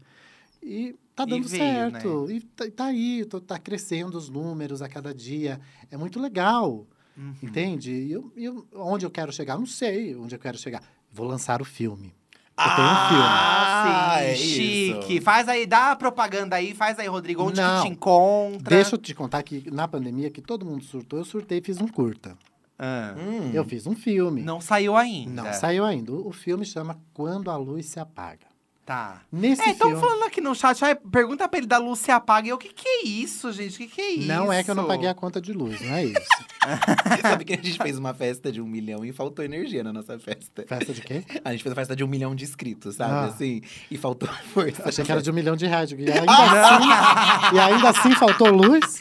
E 0.62 0.94
tá 1.14 1.24
E 1.24 1.26
dando 1.26 1.48
veio, 1.48 1.62
certo. 1.62 2.26
E 2.30 2.40
tá, 2.40 2.64
tá 2.74 2.84
aí, 2.86 3.24
tô- 3.24 3.40
tá 3.40 3.58
crescendo 3.58 4.16
os 4.16 4.28
números 4.28 4.80
a 4.82 4.88
cada 4.88 5.14
dia. 5.14 5.60
É 5.90 5.96
muito 5.96 6.20
legal, 6.20 6.86
Uhum. 7.16 7.34
entende? 7.42 7.90
E 7.92 8.12
eu, 8.12 8.32
eu- 8.36 8.66
onde 8.74 9.04
eu 9.06 9.10
quero 9.10 9.32
chegar? 9.32 9.58
Não 9.58 9.66
sei 9.66 10.14
onde 10.16 10.34
eu 10.34 10.38
quero 10.38 10.56
chegar. 10.58 10.82
Vou 11.12 11.26
lançar 11.26 11.60
o 11.60 11.64
filme. 11.64 12.14
Eu 12.58 12.64
tenho 12.76 12.86
um 12.86 13.08
filme. 13.08 13.22
Ah, 13.24 14.16
sim, 14.20 14.24
é 14.24 14.34
chique. 14.34 15.14
isso. 15.14 15.22
Faz 15.22 15.48
aí, 15.48 15.66
dá 15.66 15.90
a 15.92 15.96
propaganda 15.96 16.56
aí, 16.56 16.74
faz 16.74 16.98
aí, 16.98 17.06
Rodrigo, 17.08 17.42
onde 17.42 17.60
Não. 17.60 17.82
que 17.82 17.88
te 17.88 17.92
encontra. 17.92 18.76
Deixa 18.76 18.94
eu 18.94 18.98
te 18.98 19.14
contar 19.14 19.42
que 19.42 19.70
na 19.70 19.88
pandemia, 19.88 20.30
que 20.30 20.40
todo 20.42 20.64
mundo 20.64 20.84
surtou, 20.84 21.18
eu 21.18 21.24
surtei 21.24 21.58
e 21.58 21.62
fiz 21.62 21.80
um 21.80 21.88
curta. 21.88 22.36
Ah, 22.78 23.14
Hum. 23.18 23.50
Eu 23.54 23.64
fiz 23.64 23.86
um 23.86 23.94
filme. 23.94 24.42
Não 24.42 24.60
saiu 24.60 24.96
ainda. 24.96 25.42
Não 25.42 25.52
saiu 25.52 25.84
ainda. 25.84 26.12
O 26.12 26.28
o 26.28 26.32
filme 26.32 26.64
chama 26.64 26.98
Quando 27.14 27.50
a 27.50 27.56
Luz 27.56 27.86
Se 27.86 27.98
Apaga. 28.00 28.46
Tá. 28.84 29.20
Nesse 29.30 29.62
É, 29.62 29.70
estão 29.70 29.90
filme. 29.90 30.02
falando 30.04 30.24
aqui 30.24 30.40
no 30.40 30.54
chat, 30.56 30.84
ai, 30.84 30.96
pergunta 30.96 31.48
pra 31.48 31.58
ele 31.58 31.68
da 31.68 31.78
luz 31.78 32.00
se 32.00 32.10
apaga. 32.10 32.48
E 32.48 32.50
eu, 32.50 32.56
o 32.56 32.58
que 32.58 32.68
que 32.72 32.88
é 32.88 33.04
isso, 33.06 33.52
gente? 33.52 33.76
O 33.76 33.78
que 33.78 33.86
que 33.86 34.00
é 34.00 34.10
isso? 34.14 34.26
Não 34.26 34.52
é 34.52 34.64
que 34.64 34.70
eu 34.72 34.74
não 34.74 34.86
paguei 34.86 35.08
a 35.08 35.14
conta 35.14 35.40
de 35.40 35.52
luz, 35.52 35.80
não 35.80 35.94
é 35.94 36.04
isso. 36.06 36.20
Sabe 37.22 37.44
que 37.44 37.52
a 37.52 37.56
gente 37.56 37.78
fez 37.78 37.96
uma 37.96 38.12
festa 38.12 38.50
de 38.50 38.60
um 38.60 38.66
milhão 38.66 39.04
e 39.04 39.12
faltou 39.12 39.44
energia 39.44 39.84
na 39.84 39.92
nossa 39.92 40.18
festa. 40.18 40.64
Festa 40.66 40.92
de 40.92 41.00
quê? 41.00 41.24
A 41.44 41.52
gente 41.52 41.62
fez 41.62 41.72
a 41.72 41.76
festa 41.76 41.94
de 41.94 42.02
um 42.02 42.08
milhão 42.08 42.34
de 42.34 42.42
inscritos, 42.44 42.96
sabe? 42.96 43.12
Ah. 43.12 43.24
Assim, 43.26 43.62
e 43.88 43.96
faltou 43.96 44.28
força. 44.52 44.88
Achei 44.88 45.04
que 45.04 45.12
era 45.12 45.22
de 45.22 45.30
um 45.30 45.34
milhão 45.34 45.54
de 45.54 45.66
reais. 45.66 45.92
E 45.92 45.94
ainda 46.10 46.76
assim, 46.76 47.56
e 47.56 47.60
ainda 47.60 47.88
assim 47.90 48.12
faltou 48.16 48.48
luz. 48.50 48.98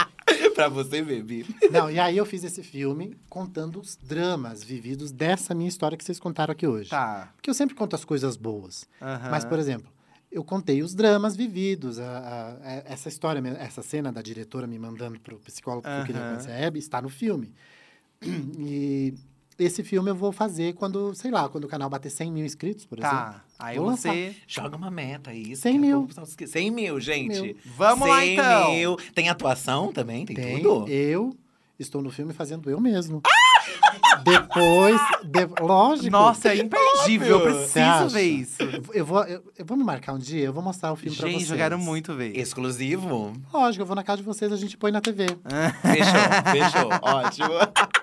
Pra 0.69 0.83
você 0.83 1.01
ver, 1.01 1.23
Bi. 1.23 1.45
Não, 1.71 1.89
e 1.89 1.99
aí 1.99 2.17
eu 2.17 2.25
fiz 2.25 2.43
esse 2.43 2.61
filme 2.63 3.17
contando 3.29 3.79
os 3.79 3.95
dramas 3.95 4.63
vividos 4.63 5.11
dessa 5.11 5.53
minha 5.55 5.69
história 5.69 5.97
que 5.97 6.03
vocês 6.03 6.19
contaram 6.19 6.51
aqui 6.51 6.67
hoje. 6.67 6.89
Tá. 6.89 7.31
Porque 7.35 7.49
eu 7.49 7.53
sempre 7.53 7.75
conto 7.75 7.95
as 7.95 8.03
coisas 8.05 8.35
boas. 8.37 8.85
aham. 9.01 9.29
Mas, 9.31 9.43
por 9.45 9.57
exemplo, 9.59 9.91
eu 10.31 10.43
contei 10.43 10.81
os 10.81 10.93
dramas 10.95 11.35
vividos. 11.35 11.99
a- 11.99 12.03
a- 12.05 12.49
a- 12.69 12.83
essa 12.85 13.09
história, 13.09 13.41
essa 13.59 13.81
cena 13.81 14.11
da 14.11 14.21
diretora 14.21 14.65
me 14.67 14.77
mandando 14.79 15.19
para 15.19 15.35
o 15.35 15.39
psicólogo 15.39 15.83
que 15.83 15.89
eu 15.89 16.05
queria 16.05 16.21
conhecer 16.21 16.51
a 16.51 16.57
Hebe, 16.59 16.79
está 16.79 17.01
no 17.01 17.09
filme. 17.09 17.53
E 18.23 19.13
esse 19.63 19.83
filme 19.83 20.09
eu 20.09 20.15
vou 20.15 20.31
fazer 20.31 20.73
quando, 20.73 21.13
sei 21.13 21.29
lá, 21.31 21.47
quando 21.49 21.65
o 21.65 21.67
canal 21.67 21.89
bater 21.89 22.09
100 22.09 22.31
mil 22.31 22.45
inscritos, 22.45 22.85
por 22.85 22.97
exemplo. 22.99 23.17
Tá. 23.17 23.41
Aí 23.59 23.77
Vou 23.77 23.91
você. 23.91 24.35
Joga 24.47 24.75
uma 24.75 24.89
meta 24.91 25.29
aí. 25.31 25.55
100 25.55 25.79
mil. 25.79 26.07
100 26.47 26.71
mil, 26.71 26.99
gente. 26.99 27.41
mil. 27.41 27.55
Vamos 27.77 28.07
lá, 28.07 28.19
100 28.21 28.33
então. 28.33 28.71
mil. 28.71 28.97
Tem 29.13 29.29
atuação 29.29 29.91
também? 29.91 30.25
Tem, 30.25 30.35
Tem, 30.35 30.61
tudo? 30.61 30.89
eu 30.91 31.35
estou 31.77 32.01
no 32.01 32.09
filme 32.11 32.33
fazendo 32.33 32.69
eu 32.69 32.79
mesmo. 32.79 33.21
Depois, 34.23 34.99
de- 35.23 35.61
lógico. 35.63 36.09
Nossa, 36.11 36.49
é 36.49 36.57
imperdível. 36.61 37.39
Eu 37.39 37.41
preciso 37.41 38.09
ver 38.09 38.21
isso. 38.23 38.57
Eu, 38.93 39.05
vou, 39.05 39.23
eu, 39.23 39.43
eu- 39.57 39.65
vamos 39.65 39.85
marcar 39.85 40.13
um 40.13 40.19
dia, 40.19 40.45
eu 40.45 40.53
vou 40.53 40.61
mostrar 40.63 40.91
o 40.91 40.95
filme 40.95 41.15
pra 41.15 41.27
vocês. 41.27 41.47
Gente, 41.47 41.57
quero 41.57 41.79
muito 41.79 42.13
ver. 42.15 42.37
Exclusivo? 42.37 43.33
Lógico, 43.53 43.81
eu 43.81 43.85
vou 43.87 43.95
na 43.95 44.03
casa 44.03 44.17
de 44.17 44.23
vocês, 44.23 44.51
a 44.51 44.55
gente 44.57 44.77
põe 44.77 44.91
na 44.91 45.01
TV. 45.01 45.25
Fechou, 45.81 46.51
fechou. 46.51 46.89
Ótimo. 47.01 48.00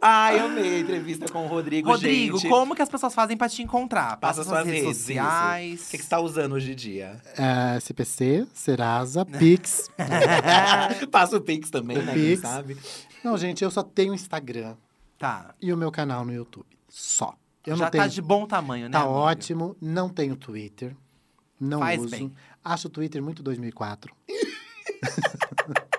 Ai, 0.00 0.38
amei 0.38 0.76
a 0.76 0.78
entrevista 0.80 1.26
com 1.30 1.44
o 1.44 1.48
Rodrigo, 1.48 1.88
Rodrigo, 1.90 2.38
gente. 2.38 2.50
como 2.50 2.74
que 2.74 2.82
as 2.82 2.88
pessoas 2.88 3.14
fazem 3.14 3.36
pra 3.36 3.48
te 3.48 3.62
encontrar? 3.62 4.16
Passa 4.18 4.42
suas 4.44 4.58
suas 4.58 4.66
redes, 4.66 4.96
sociais. 4.96 5.74
isso. 5.74 5.88
O 5.88 5.90
que, 5.90 5.96
que 5.98 6.02
você 6.04 6.10
tá 6.10 6.20
usando 6.20 6.52
hoje 6.52 6.72
em 6.72 6.74
dia? 6.74 7.20
É, 7.36 7.76
SPC, 7.78 8.46
Serasa, 8.54 9.24
Pix. 9.24 9.88
Passa 11.10 11.36
o 11.36 11.40
Pix 11.40 11.70
também, 11.70 11.98
O 11.98 12.02
né? 12.02 12.12
Pix. 12.12 12.40
Quem 12.40 12.50
sabe? 12.50 12.76
Não, 13.24 13.36
gente, 13.36 13.62
eu 13.64 13.70
só 13.70 13.82
tenho 13.82 14.14
Instagram 14.14 14.74
Tá. 15.18 15.54
e 15.60 15.72
o 15.72 15.76
meu 15.76 15.90
canal 15.90 16.24
no 16.24 16.32
YouTube. 16.32 16.66
Só. 16.88 17.34
Eu 17.66 17.74
Já 17.76 17.84
não 17.86 17.90
tenho. 17.90 18.04
tá 18.04 18.08
de 18.08 18.22
bom 18.22 18.46
tamanho, 18.46 18.84
né? 18.84 18.90
Tá 18.92 19.00
amiga? 19.00 19.14
ótimo. 19.14 19.76
Não 19.80 20.08
tenho 20.08 20.36
Twitter. 20.36 20.94
Não 21.58 21.80
Faz 21.80 22.00
uso. 22.00 22.10
bem. 22.10 22.32
Acho 22.64 22.86
o 22.86 22.90
Twitter 22.90 23.22
muito 23.22 23.42
2004. 23.42 24.14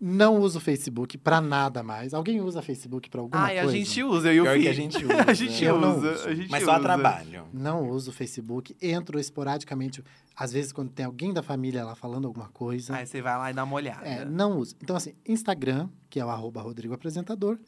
não 0.00 0.38
uso 0.40 0.60
Facebook 0.60 1.16
pra 1.16 1.40
nada 1.40 1.82
mais. 1.82 2.12
Alguém 2.12 2.40
usa 2.40 2.60
Facebook 2.60 3.08
pra 3.08 3.20
alguma 3.22 3.42
Ai, 3.44 3.58
a 3.58 3.62
coisa? 3.62 3.76
gente 3.78 4.02
usa, 4.02 4.28
eu 4.28 4.34
e 4.34 4.40
o 4.40 4.42
Pior 4.44 4.54
que 4.56 4.62
Fih. 4.62 4.68
a 4.68 4.72
gente 4.72 4.96
usa. 5.04 5.24
A 5.26 5.32
gente 5.34 5.64
Eu 5.64 5.80
não 5.80 5.96
usa, 5.98 6.12
uso. 6.12 6.28
a 6.28 6.34
gente 6.34 6.50
Mas 6.50 6.64
só 6.64 6.70
a 6.72 6.74
usa. 6.74 6.82
trabalho. 6.82 7.46
Não 7.52 7.88
uso 7.88 8.12
Facebook. 8.12 8.76
Entro 8.80 9.18
esporadicamente. 9.18 10.02
Às 10.36 10.52
vezes, 10.52 10.70
quando 10.72 10.90
tem 10.90 11.06
alguém 11.06 11.32
da 11.32 11.42
família 11.42 11.84
lá 11.84 11.94
falando 11.94 12.26
alguma 12.26 12.48
coisa. 12.48 12.94
Aí 12.94 13.06
você 13.06 13.22
vai 13.22 13.38
lá 13.38 13.50
e 13.50 13.54
dá 13.54 13.64
uma 13.64 13.74
olhada. 13.74 14.06
É, 14.06 14.24
não 14.24 14.58
uso. 14.58 14.76
Então, 14.82 14.94
assim, 14.96 15.14
Instagram, 15.26 15.88
que 16.10 16.20
é 16.20 16.24
o 16.24 16.28
arroba 16.28 16.60
Rodrigo 16.60 16.92
Apresentador, 16.92 17.58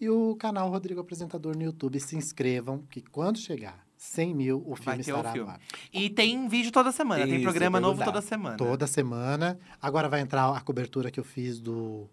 e 0.00 0.08
o 0.08 0.34
canal 0.36 0.70
Rodrigo 0.70 1.00
Apresentador 1.00 1.54
no 1.56 1.62
YouTube. 1.62 2.00
Se 2.00 2.16
inscrevam, 2.16 2.82
que 2.90 3.00
quando 3.02 3.38
chegar 3.38 3.84
100 4.04 4.34
mil, 4.34 4.58
o 4.66 4.74
Vai 4.74 4.96
filme 4.96 5.04
ter 5.04 5.12
o 5.12 5.16
estará 5.16 5.32
filme. 5.32 5.46
no 5.48 5.54
ar. 5.54 5.60
E 5.92 6.10
tem 6.10 6.46
vídeo 6.48 6.70
toda 6.70 6.92
semana, 6.92 7.24
tem 7.24 7.34
Isso, 7.36 7.42
programa 7.42 7.80
novo 7.80 7.96
perguntar. 7.98 8.12
toda 8.20 8.26
semana. 8.26 8.56
Toda 8.56 8.86
semana. 8.86 9.58
Agora 9.80 10.08
vai 10.08 10.20
entrar 10.20 10.48
a 10.54 10.60
cobertura 10.60 11.10
que 11.10 11.18
eu 11.18 11.24
fiz 11.24 11.58
do, 11.60 12.08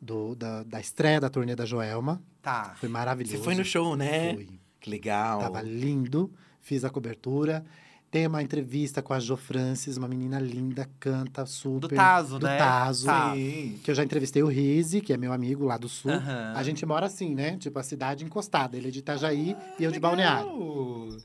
do- 0.00 0.34
da, 0.34 0.62
da 0.64 0.80
estreia 0.80 1.20
da 1.20 1.30
turnê 1.30 1.54
da 1.54 1.64
Joelma. 1.64 2.22
Tá. 2.42 2.74
Foi 2.78 2.88
maravilhoso. 2.88 3.36
Você 3.38 3.42
foi 3.44 3.54
no 3.54 3.64
show, 3.64 3.96
né? 3.96 4.34
Fui. 4.34 4.48
Que 4.80 4.90
legal. 4.90 5.40
Tava 5.40 5.62
lindo. 5.62 6.32
Fiz 6.60 6.84
a 6.84 6.90
cobertura. 6.90 7.64
Tem 8.10 8.26
uma 8.26 8.42
entrevista 8.42 9.00
com 9.00 9.14
a 9.14 9.20
Jo 9.20 9.36
Francis, 9.36 9.96
uma 9.96 10.08
menina 10.08 10.40
linda, 10.40 10.88
canta 10.98 11.46
super. 11.46 11.88
Do 11.88 11.94
Tazo, 11.94 12.38
do 12.40 12.46
né? 12.46 12.58
Tazo. 12.58 13.06
Tá. 13.06 13.32
Sim. 13.34 13.78
Que 13.84 13.90
eu 13.92 13.94
já 13.94 14.02
entrevistei 14.02 14.42
o 14.42 14.48
Rize, 14.48 15.00
que 15.00 15.12
é 15.12 15.16
meu 15.16 15.32
amigo 15.32 15.64
lá 15.64 15.76
do 15.76 15.88
sul. 15.88 16.10
Aham. 16.10 16.52
A 16.56 16.62
gente 16.64 16.84
mora 16.84 17.06
assim, 17.06 17.36
né? 17.36 17.56
Tipo, 17.56 17.78
a 17.78 17.84
cidade 17.84 18.24
encostada. 18.24 18.76
Ele 18.76 18.88
é 18.88 18.90
de 18.90 18.98
Itajaí 18.98 19.56
e 19.78 19.84
eu 19.84 19.92
de 19.92 20.00
Balneário. 20.00 21.16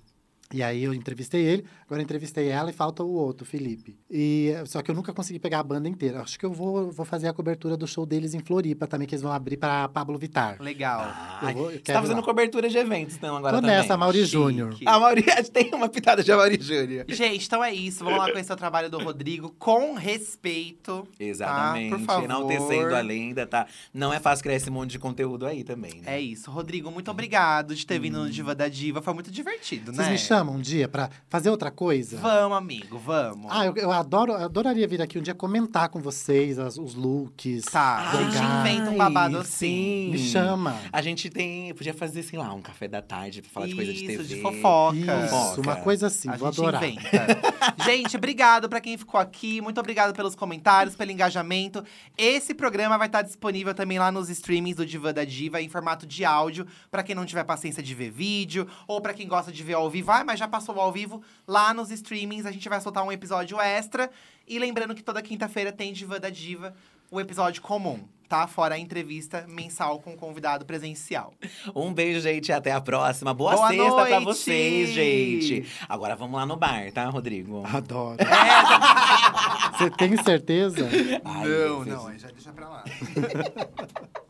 E 0.53 0.61
aí 0.61 0.83
eu 0.83 0.93
entrevistei 0.93 1.41
ele, 1.43 1.65
agora 1.85 2.01
eu 2.01 2.03
entrevistei 2.03 2.49
ela 2.49 2.69
e 2.69 2.73
falta 2.73 3.03
o 3.03 3.09
outro, 3.11 3.43
o 3.43 3.47
Felipe. 3.47 3.97
E 4.09 4.53
só 4.67 4.81
que 4.81 4.91
eu 4.91 4.95
nunca 4.95 5.11
consegui 5.11 5.39
pegar 5.39 5.59
a 5.59 5.63
banda 5.63 5.89
inteira. 5.89 6.21
Acho 6.21 6.37
que 6.37 6.45
eu 6.45 6.53
vou, 6.53 6.91
vou 6.91 7.05
fazer 7.05 7.27
a 7.27 7.33
cobertura 7.33 7.75
do 7.75 7.87
show 7.87 8.05
deles 8.05 8.33
em 8.35 8.39
Floripa 8.39 8.85
também, 8.85 9.07
que 9.07 9.15
eles 9.15 9.23
vão 9.23 9.31
abrir 9.31 9.57
para 9.57 9.87
Pablo 9.89 10.17
Vittar. 10.19 10.61
Legal. 10.61 11.01
Ai, 11.41 11.51
Eu 11.51 11.55
vou- 11.57 11.71
eu 11.71 11.77
você 11.77 11.79
tá 11.91 11.99
fazendo 12.01 12.17
lá. 12.17 12.23
cobertura 12.23 12.69
de 12.69 12.77
eventos, 12.77 13.15
então, 13.15 13.35
agora 13.35 13.55
Tô 13.57 13.61
também. 13.61 13.75
nessa, 13.77 13.97
Mauri. 13.97 14.23
Júnior. 14.23 14.75
A 14.85 14.99
Mauri 14.99 15.23
tem 15.51 15.73
uma 15.73 15.89
pitada 15.89 16.23
de 16.23 16.31
Mauri 16.31 16.59
Júnior. 16.61 17.05
Gente, 17.09 17.45
então 17.47 17.63
é 17.63 17.73
isso. 17.73 18.03
Vamos 18.03 18.19
lá 18.19 18.31
conhecer 18.31 18.53
o 18.53 18.55
trabalho 18.55 18.89
do 18.89 18.99
Rodrigo 18.99 19.49
com 19.57 19.95
respeito. 19.95 21.07
Exatamente. 21.19 21.89
Tá, 21.91 21.97
por 21.97 22.05
favor. 22.05 22.23
Enaltecendo 22.25 22.95
a 22.95 23.01
lenda, 23.01 23.45
tá? 23.47 23.67
Não 23.93 24.13
é 24.13 24.19
fácil 24.19 24.43
criar 24.43 24.55
esse 24.55 24.69
monte 24.69 24.91
de 24.91 24.99
conteúdo 24.99 25.45
aí 25.45 25.63
também, 25.63 26.01
né? 26.01 26.15
É 26.17 26.19
isso. 26.21 26.49
Rodrigo, 26.51 26.91
muito 26.91 27.09
obrigado 27.11 27.75
de 27.75 27.85
ter 27.85 27.99
vindo 27.99 28.19
no 28.19 28.29
Diva 28.29 28.53
da 28.55 28.67
Diva. 28.67 29.01
Foi 29.01 29.13
muito 29.13 29.31
divertido, 29.31 29.93
Vocês 29.93 30.07
né? 30.07 30.17
Me 30.35 30.39
chamam 30.39 30.55
um 30.55 30.59
dia 30.61 30.87
pra 30.87 31.09
fazer 31.29 31.49
outra 31.49 31.71
coisa? 31.71 32.17
Vamos, 32.17 32.57
amigo, 32.57 32.97
vamos. 32.97 33.47
Ah, 33.49 33.65
eu, 33.65 33.75
eu 33.75 33.91
adoro, 33.91 34.33
eu 34.33 34.45
adoraria 34.45 34.87
vir 34.87 35.01
aqui 35.01 35.17
um 35.17 35.21
dia 35.21 35.33
comentar 35.33 35.89
com 35.89 35.99
vocês 36.01 36.59
as- 36.59 36.77
os 36.77 36.93
looks. 36.95 37.63
Tá, 37.65 38.11
a 38.11 38.23
gente 38.23 38.37
inventa 38.37 38.91
um 38.91 38.97
babado 38.97 39.37
assim. 39.37 40.09
Me 40.11 40.17
chama. 40.17 40.75
A 40.91 41.01
gente 41.01 41.29
tem. 41.29 41.73
Podia 41.73 41.93
fazer, 41.93 42.23
sei 42.23 42.37
lá, 42.37 42.53
um 42.53 42.61
café 42.61 42.87
da 42.87 43.01
tarde 43.01 43.41
pra 43.41 43.51
falar 43.51 43.67
de 43.67 43.75
coisa 43.75 43.91
de 43.93 43.97
Isso, 44.05 44.07
TV. 44.23 44.35
de 44.35 44.41
fofoca. 44.41 44.95
Isso, 44.97 45.29
Fofoca. 45.29 45.61
uma 45.61 45.75
coisa 45.77 46.07
assim, 46.07 46.29
A 46.29 46.35
vou 46.35 46.51
gente 46.51 46.59
adorar. 46.61 46.83
inventa. 46.83 47.39
gente, 47.85 48.17
obrigado 48.17 48.67
pra 48.69 48.81
quem 48.81 48.97
ficou 48.97 49.19
aqui. 49.19 49.61
Muito 49.61 49.79
obrigado 49.79 50.13
pelos 50.15 50.35
comentários, 50.35 50.95
pelo 50.95 51.11
engajamento. 51.11 51.83
Esse 52.17 52.53
programa 52.53 52.97
vai 52.97 53.07
estar 53.07 53.21
disponível 53.21 53.73
também 53.73 53.99
lá 53.99 54.11
nos 54.11 54.29
streamings 54.29 54.75
do 54.77 54.85
Diva 54.85 55.13
da 55.13 55.23
Diva 55.23 55.61
em 55.61 55.69
formato 55.69 56.05
de 56.05 56.25
áudio, 56.25 56.65
pra 56.91 57.03
quem 57.03 57.15
não 57.15 57.25
tiver 57.25 57.43
paciência 57.43 57.81
de 57.81 57.93
ver 57.93 58.09
vídeo 58.11 58.67
ou 58.87 58.99
pra 59.01 59.13
quem 59.13 59.27
gosta 59.27 59.51
de 59.51 59.63
ver 59.63 59.73
ao 59.75 59.89
vivo. 59.89 60.11
Ah, 60.11 60.23
mas 60.25 60.39
já 60.39 60.47
passou 60.47 60.79
ao 60.79 60.91
vivo 60.91 61.21
lá 61.47 61.73
nos 61.73 61.91
streamings, 61.91 62.45
a 62.45 62.51
gente 62.51 62.67
vai 62.67 62.81
soltar 62.81 63.03
um 63.03 63.11
episódio 63.11 63.59
extra. 63.59 64.09
E 64.47 64.59
lembrando 64.59 64.93
que 64.95 65.03
toda 65.03 65.21
quinta-feira 65.21 65.71
tem 65.71 65.93
Diva 65.93 66.19
da 66.19 66.29
Diva, 66.29 66.75
o 67.09 67.19
episódio 67.21 67.61
comum, 67.61 67.99
tá? 68.27 68.45
Fora 68.47 68.75
a 68.75 68.79
entrevista 68.79 69.45
mensal 69.47 69.99
com 69.99 70.13
o 70.13 70.17
convidado 70.17 70.65
presencial. 70.65 71.33
Um 71.75 71.93
beijo, 71.93 72.19
gente. 72.19 72.51
Até 72.51 72.71
a 72.71 72.81
próxima. 72.81 73.33
Boa, 73.33 73.55
Boa 73.55 73.67
sexta 73.69 73.91
pra 74.05 74.09
noite! 74.19 74.25
vocês, 74.25 74.89
gente. 74.89 75.65
Agora 75.87 76.15
vamos 76.15 76.35
lá 76.35 76.45
no 76.45 76.55
bar, 76.57 76.91
tá, 76.91 77.05
Rodrigo? 77.09 77.63
Adoro. 77.65 78.17
Você 79.77 79.89
tem 79.91 80.17
certeza? 80.23 80.87
Ai, 81.23 81.47
não, 81.47 81.85
não, 81.85 82.07
aí 82.07 82.17
já 82.17 82.29
deixa 82.29 82.51
pra 82.51 82.67
lá. 82.69 82.83